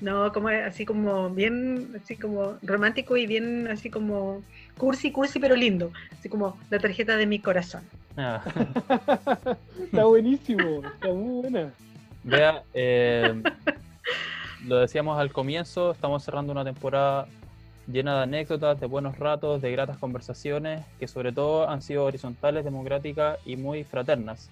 no, 0.00 0.32
como 0.32 0.48
así 0.48 0.84
como 0.84 1.30
bien, 1.30 1.92
así 2.02 2.16
como 2.16 2.58
romántico 2.62 3.16
y 3.16 3.26
bien 3.26 3.68
así 3.68 3.88
como 3.88 4.42
cursi, 4.80 5.12
cursi, 5.12 5.38
pero 5.38 5.54
lindo. 5.54 5.92
Así 6.18 6.30
como 6.30 6.56
la 6.70 6.78
tarjeta 6.78 7.18
de 7.18 7.26
mi 7.26 7.38
corazón. 7.38 7.82
Ah. 8.16 8.42
está 9.84 10.04
buenísimo, 10.04 10.82
está 10.82 11.08
muy 11.08 11.42
buena. 11.42 11.70
Vea, 12.24 12.62
eh, 12.72 13.42
lo 14.66 14.78
decíamos 14.78 15.18
al 15.20 15.32
comienzo, 15.32 15.92
estamos 15.92 16.24
cerrando 16.24 16.52
una 16.52 16.64
temporada 16.64 17.26
llena 17.86 18.16
de 18.16 18.22
anécdotas, 18.22 18.80
de 18.80 18.86
buenos 18.86 19.18
ratos, 19.18 19.60
de 19.60 19.70
gratas 19.70 19.98
conversaciones, 19.98 20.84
que 20.98 21.06
sobre 21.06 21.32
todo 21.32 21.68
han 21.68 21.82
sido 21.82 22.04
horizontales, 22.04 22.64
democráticas 22.64 23.38
y 23.44 23.56
muy 23.56 23.84
fraternas. 23.84 24.48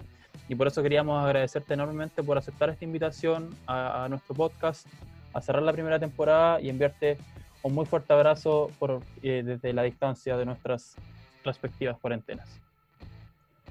Y 0.47 0.55
por 0.55 0.67
eso 0.67 0.83
queríamos 0.83 1.23
agradecerte 1.23 1.73
enormemente 1.73 2.21
por 2.21 2.37
aceptar 2.37 2.69
esta 2.69 2.85
invitación 2.85 3.55
a, 3.65 4.07
nuestro 4.09 4.35
podcast, 4.35 4.87
a 5.33 5.41
cerrar 5.41 5.63
la 5.63 5.73
primera 5.73 5.99
temporada 5.99 6.61
y 6.61 6.69
enviarte 6.69 7.17
un 7.63 7.73
muy 7.73 7.85
fuerte 7.85 8.13
abrazo 8.13 8.71
por, 8.79 9.01
eh, 9.21 9.43
desde 9.45 9.73
la 9.73 9.83
distancia 9.83 10.37
de 10.37 10.45
nuestras 10.45 10.95
respectivas 11.43 11.97
cuarentenas. 11.99 12.59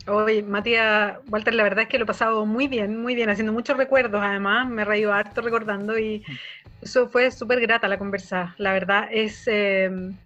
Oye, 0.07 0.43
Matías, 0.43 1.19
Walter, 1.29 1.55
la 1.55 1.63
verdad 1.63 1.83
es 1.83 1.89
que 1.89 1.99
lo 1.99 2.05
he 2.05 2.07
pasado 2.07 2.47
muy 2.47 2.67
bien, 2.67 3.03
muy 3.03 3.15
bien, 3.15 3.29
haciendo 3.29 3.53
muchos 3.53 3.77
recuerdos, 3.77 4.23
además, 4.23 4.69
me 4.69 4.83
he 4.83 4.85
reído 4.85 5.13
harto 5.13 5.41
recordando 5.43 5.99
y 5.99 6.25
eso 6.81 7.09
fue 7.09 7.31
súper 7.31 7.61
grata 7.61 7.89
la 7.89 7.99
conversa. 7.99 8.55
La 8.59 8.73
verdad 8.73 9.09
es, 9.11 9.47
em, 9.47 10.17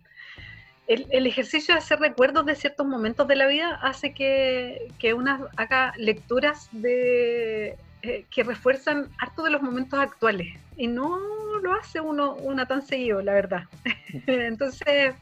el, 0.87 1.27
ejercicio 1.27 1.75
de 1.75 1.79
hacer 1.79 1.99
recuerdos 1.99 2.45
de 2.47 2.55
ciertos 2.55 2.87
momentos 2.87 3.27
de 3.27 3.37
la 3.37 3.47
vida 3.47 3.79
hace 3.83 4.13
que, 4.13 4.89
que 4.99 5.15
uno 5.15 5.49
haga 5.57 5.95
lecturas 5.97 6.69
de, 6.73 7.77
eh, 8.03 8.25
que 8.31 8.43
refuerzan 8.43 9.09
harto 9.19 9.43
de 9.43 9.51
los 9.51 9.63
momentos 9.63 9.99
actuales 9.99 10.49
y 10.77 10.87
no 10.87 11.19
lo 11.63 11.75
hace 11.75 12.01
uno 12.01 12.35
una 12.35 12.67
tan 12.67 12.83
seguido, 12.83 13.23
la 13.23 13.33
verdad. 13.33 13.65
Entonces 14.27 15.15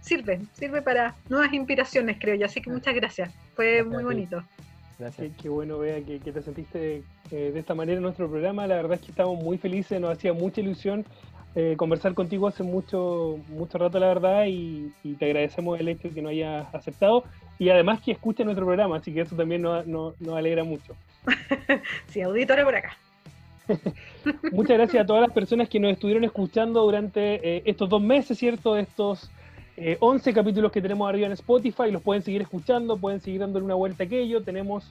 sirve, 0.00 0.40
sirve 0.52 0.82
para 0.82 1.14
nuevas 1.28 1.52
inspiraciones, 1.52 2.16
creo 2.20 2.34
yo. 2.34 2.46
Así 2.46 2.60
que 2.60 2.70
muchas 2.70 2.94
gracias. 2.94 3.32
Fue 3.54 3.82
muy 3.82 4.04
bonito. 4.04 4.42
Gracias. 4.98 5.32
Qué, 5.40 5.48
bueno, 5.48 5.78
Bea, 5.78 6.00
que, 6.04 6.18
te 6.18 6.42
sentiste 6.42 7.02
eh, 7.30 7.50
de 7.52 7.58
esta 7.58 7.74
manera 7.74 7.96
en 7.96 8.02
nuestro 8.02 8.28
programa. 8.28 8.66
La 8.66 8.76
verdad 8.76 8.94
es 8.94 9.00
que 9.00 9.10
estamos 9.10 9.42
muy 9.42 9.58
felices, 9.58 10.00
nos 10.00 10.16
hacía 10.16 10.32
mucha 10.32 10.60
ilusión 10.60 11.04
eh, 11.54 11.74
conversar 11.76 12.14
contigo 12.14 12.48
hace 12.48 12.62
mucho, 12.62 13.38
mucho 13.48 13.76
rato, 13.76 13.98
la 13.98 14.06
verdad, 14.06 14.46
y, 14.46 14.90
te 15.18 15.26
agradecemos 15.26 15.78
el 15.78 15.88
hecho 15.88 16.08
de 16.08 16.14
que 16.14 16.22
nos 16.22 16.30
hayas 16.30 16.74
aceptado 16.74 17.24
y 17.58 17.68
además 17.68 18.00
que 18.00 18.12
escuches 18.12 18.46
nuestro 18.46 18.64
programa, 18.64 18.96
así 18.96 19.12
que 19.12 19.20
eso 19.20 19.36
también 19.36 19.60
nos, 19.60 20.14
alegra 20.32 20.64
mucho. 20.64 20.96
sí, 22.08 22.20
auditora 22.20 22.64
por 22.64 22.74
acá. 22.74 22.96
Muchas 24.52 24.76
gracias 24.76 25.02
a 25.02 25.06
todas 25.06 25.22
las 25.22 25.32
personas 25.32 25.68
que 25.68 25.78
nos 25.78 25.92
estuvieron 25.92 26.24
escuchando 26.24 26.82
durante 26.82 27.56
eh, 27.56 27.62
estos 27.64 27.88
dos 27.88 28.02
meses, 28.02 28.38
¿cierto? 28.38 28.76
Estos 28.76 29.30
11 30.00 30.30
eh, 30.30 30.34
capítulos 30.34 30.70
que 30.70 30.82
tenemos 30.82 31.08
arriba 31.08 31.26
en 31.26 31.32
Spotify, 31.32 31.90
los 31.90 32.02
pueden 32.02 32.22
seguir 32.22 32.42
escuchando, 32.42 32.96
pueden 32.96 33.20
seguir 33.20 33.40
dándole 33.40 33.64
una 33.64 33.74
vuelta 33.74 34.02
a 34.02 34.06
aquello. 34.06 34.42
Tenemos 34.42 34.90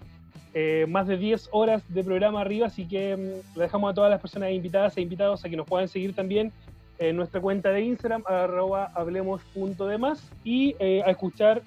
eh, 0.53 0.85
más 0.89 1.07
de 1.07 1.17
10 1.17 1.49
horas 1.51 1.81
de 1.87 2.03
programa 2.03 2.41
arriba, 2.41 2.67
así 2.67 2.85
que 2.87 3.15
mm, 3.15 3.57
le 3.57 3.63
dejamos 3.63 3.91
a 3.91 3.93
todas 3.93 4.09
las 4.09 4.19
personas 4.19 4.51
invitadas 4.51 4.97
e 4.97 5.01
invitados 5.01 5.45
a 5.45 5.49
que 5.49 5.55
nos 5.55 5.67
puedan 5.67 5.87
seguir 5.87 6.13
también 6.13 6.51
en 6.99 7.15
nuestra 7.15 7.41
cuenta 7.41 7.69
de 7.71 7.81
Instagram, 7.81 8.23
arroba 8.27 8.91
hablemos.demás, 8.93 10.29
y 10.43 10.75
eh, 10.79 11.01
a 11.05 11.11
escuchar 11.11 11.61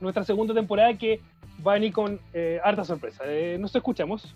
nuestra 0.00 0.24
segunda 0.24 0.54
temporada 0.54 0.96
que 0.96 1.20
va 1.66 1.72
a 1.72 1.74
venir 1.74 1.92
con 1.92 2.20
harta 2.62 2.84
sorpresa. 2.84 3.24
nos 3.58 3.74
escuchamos. 3.74 4.34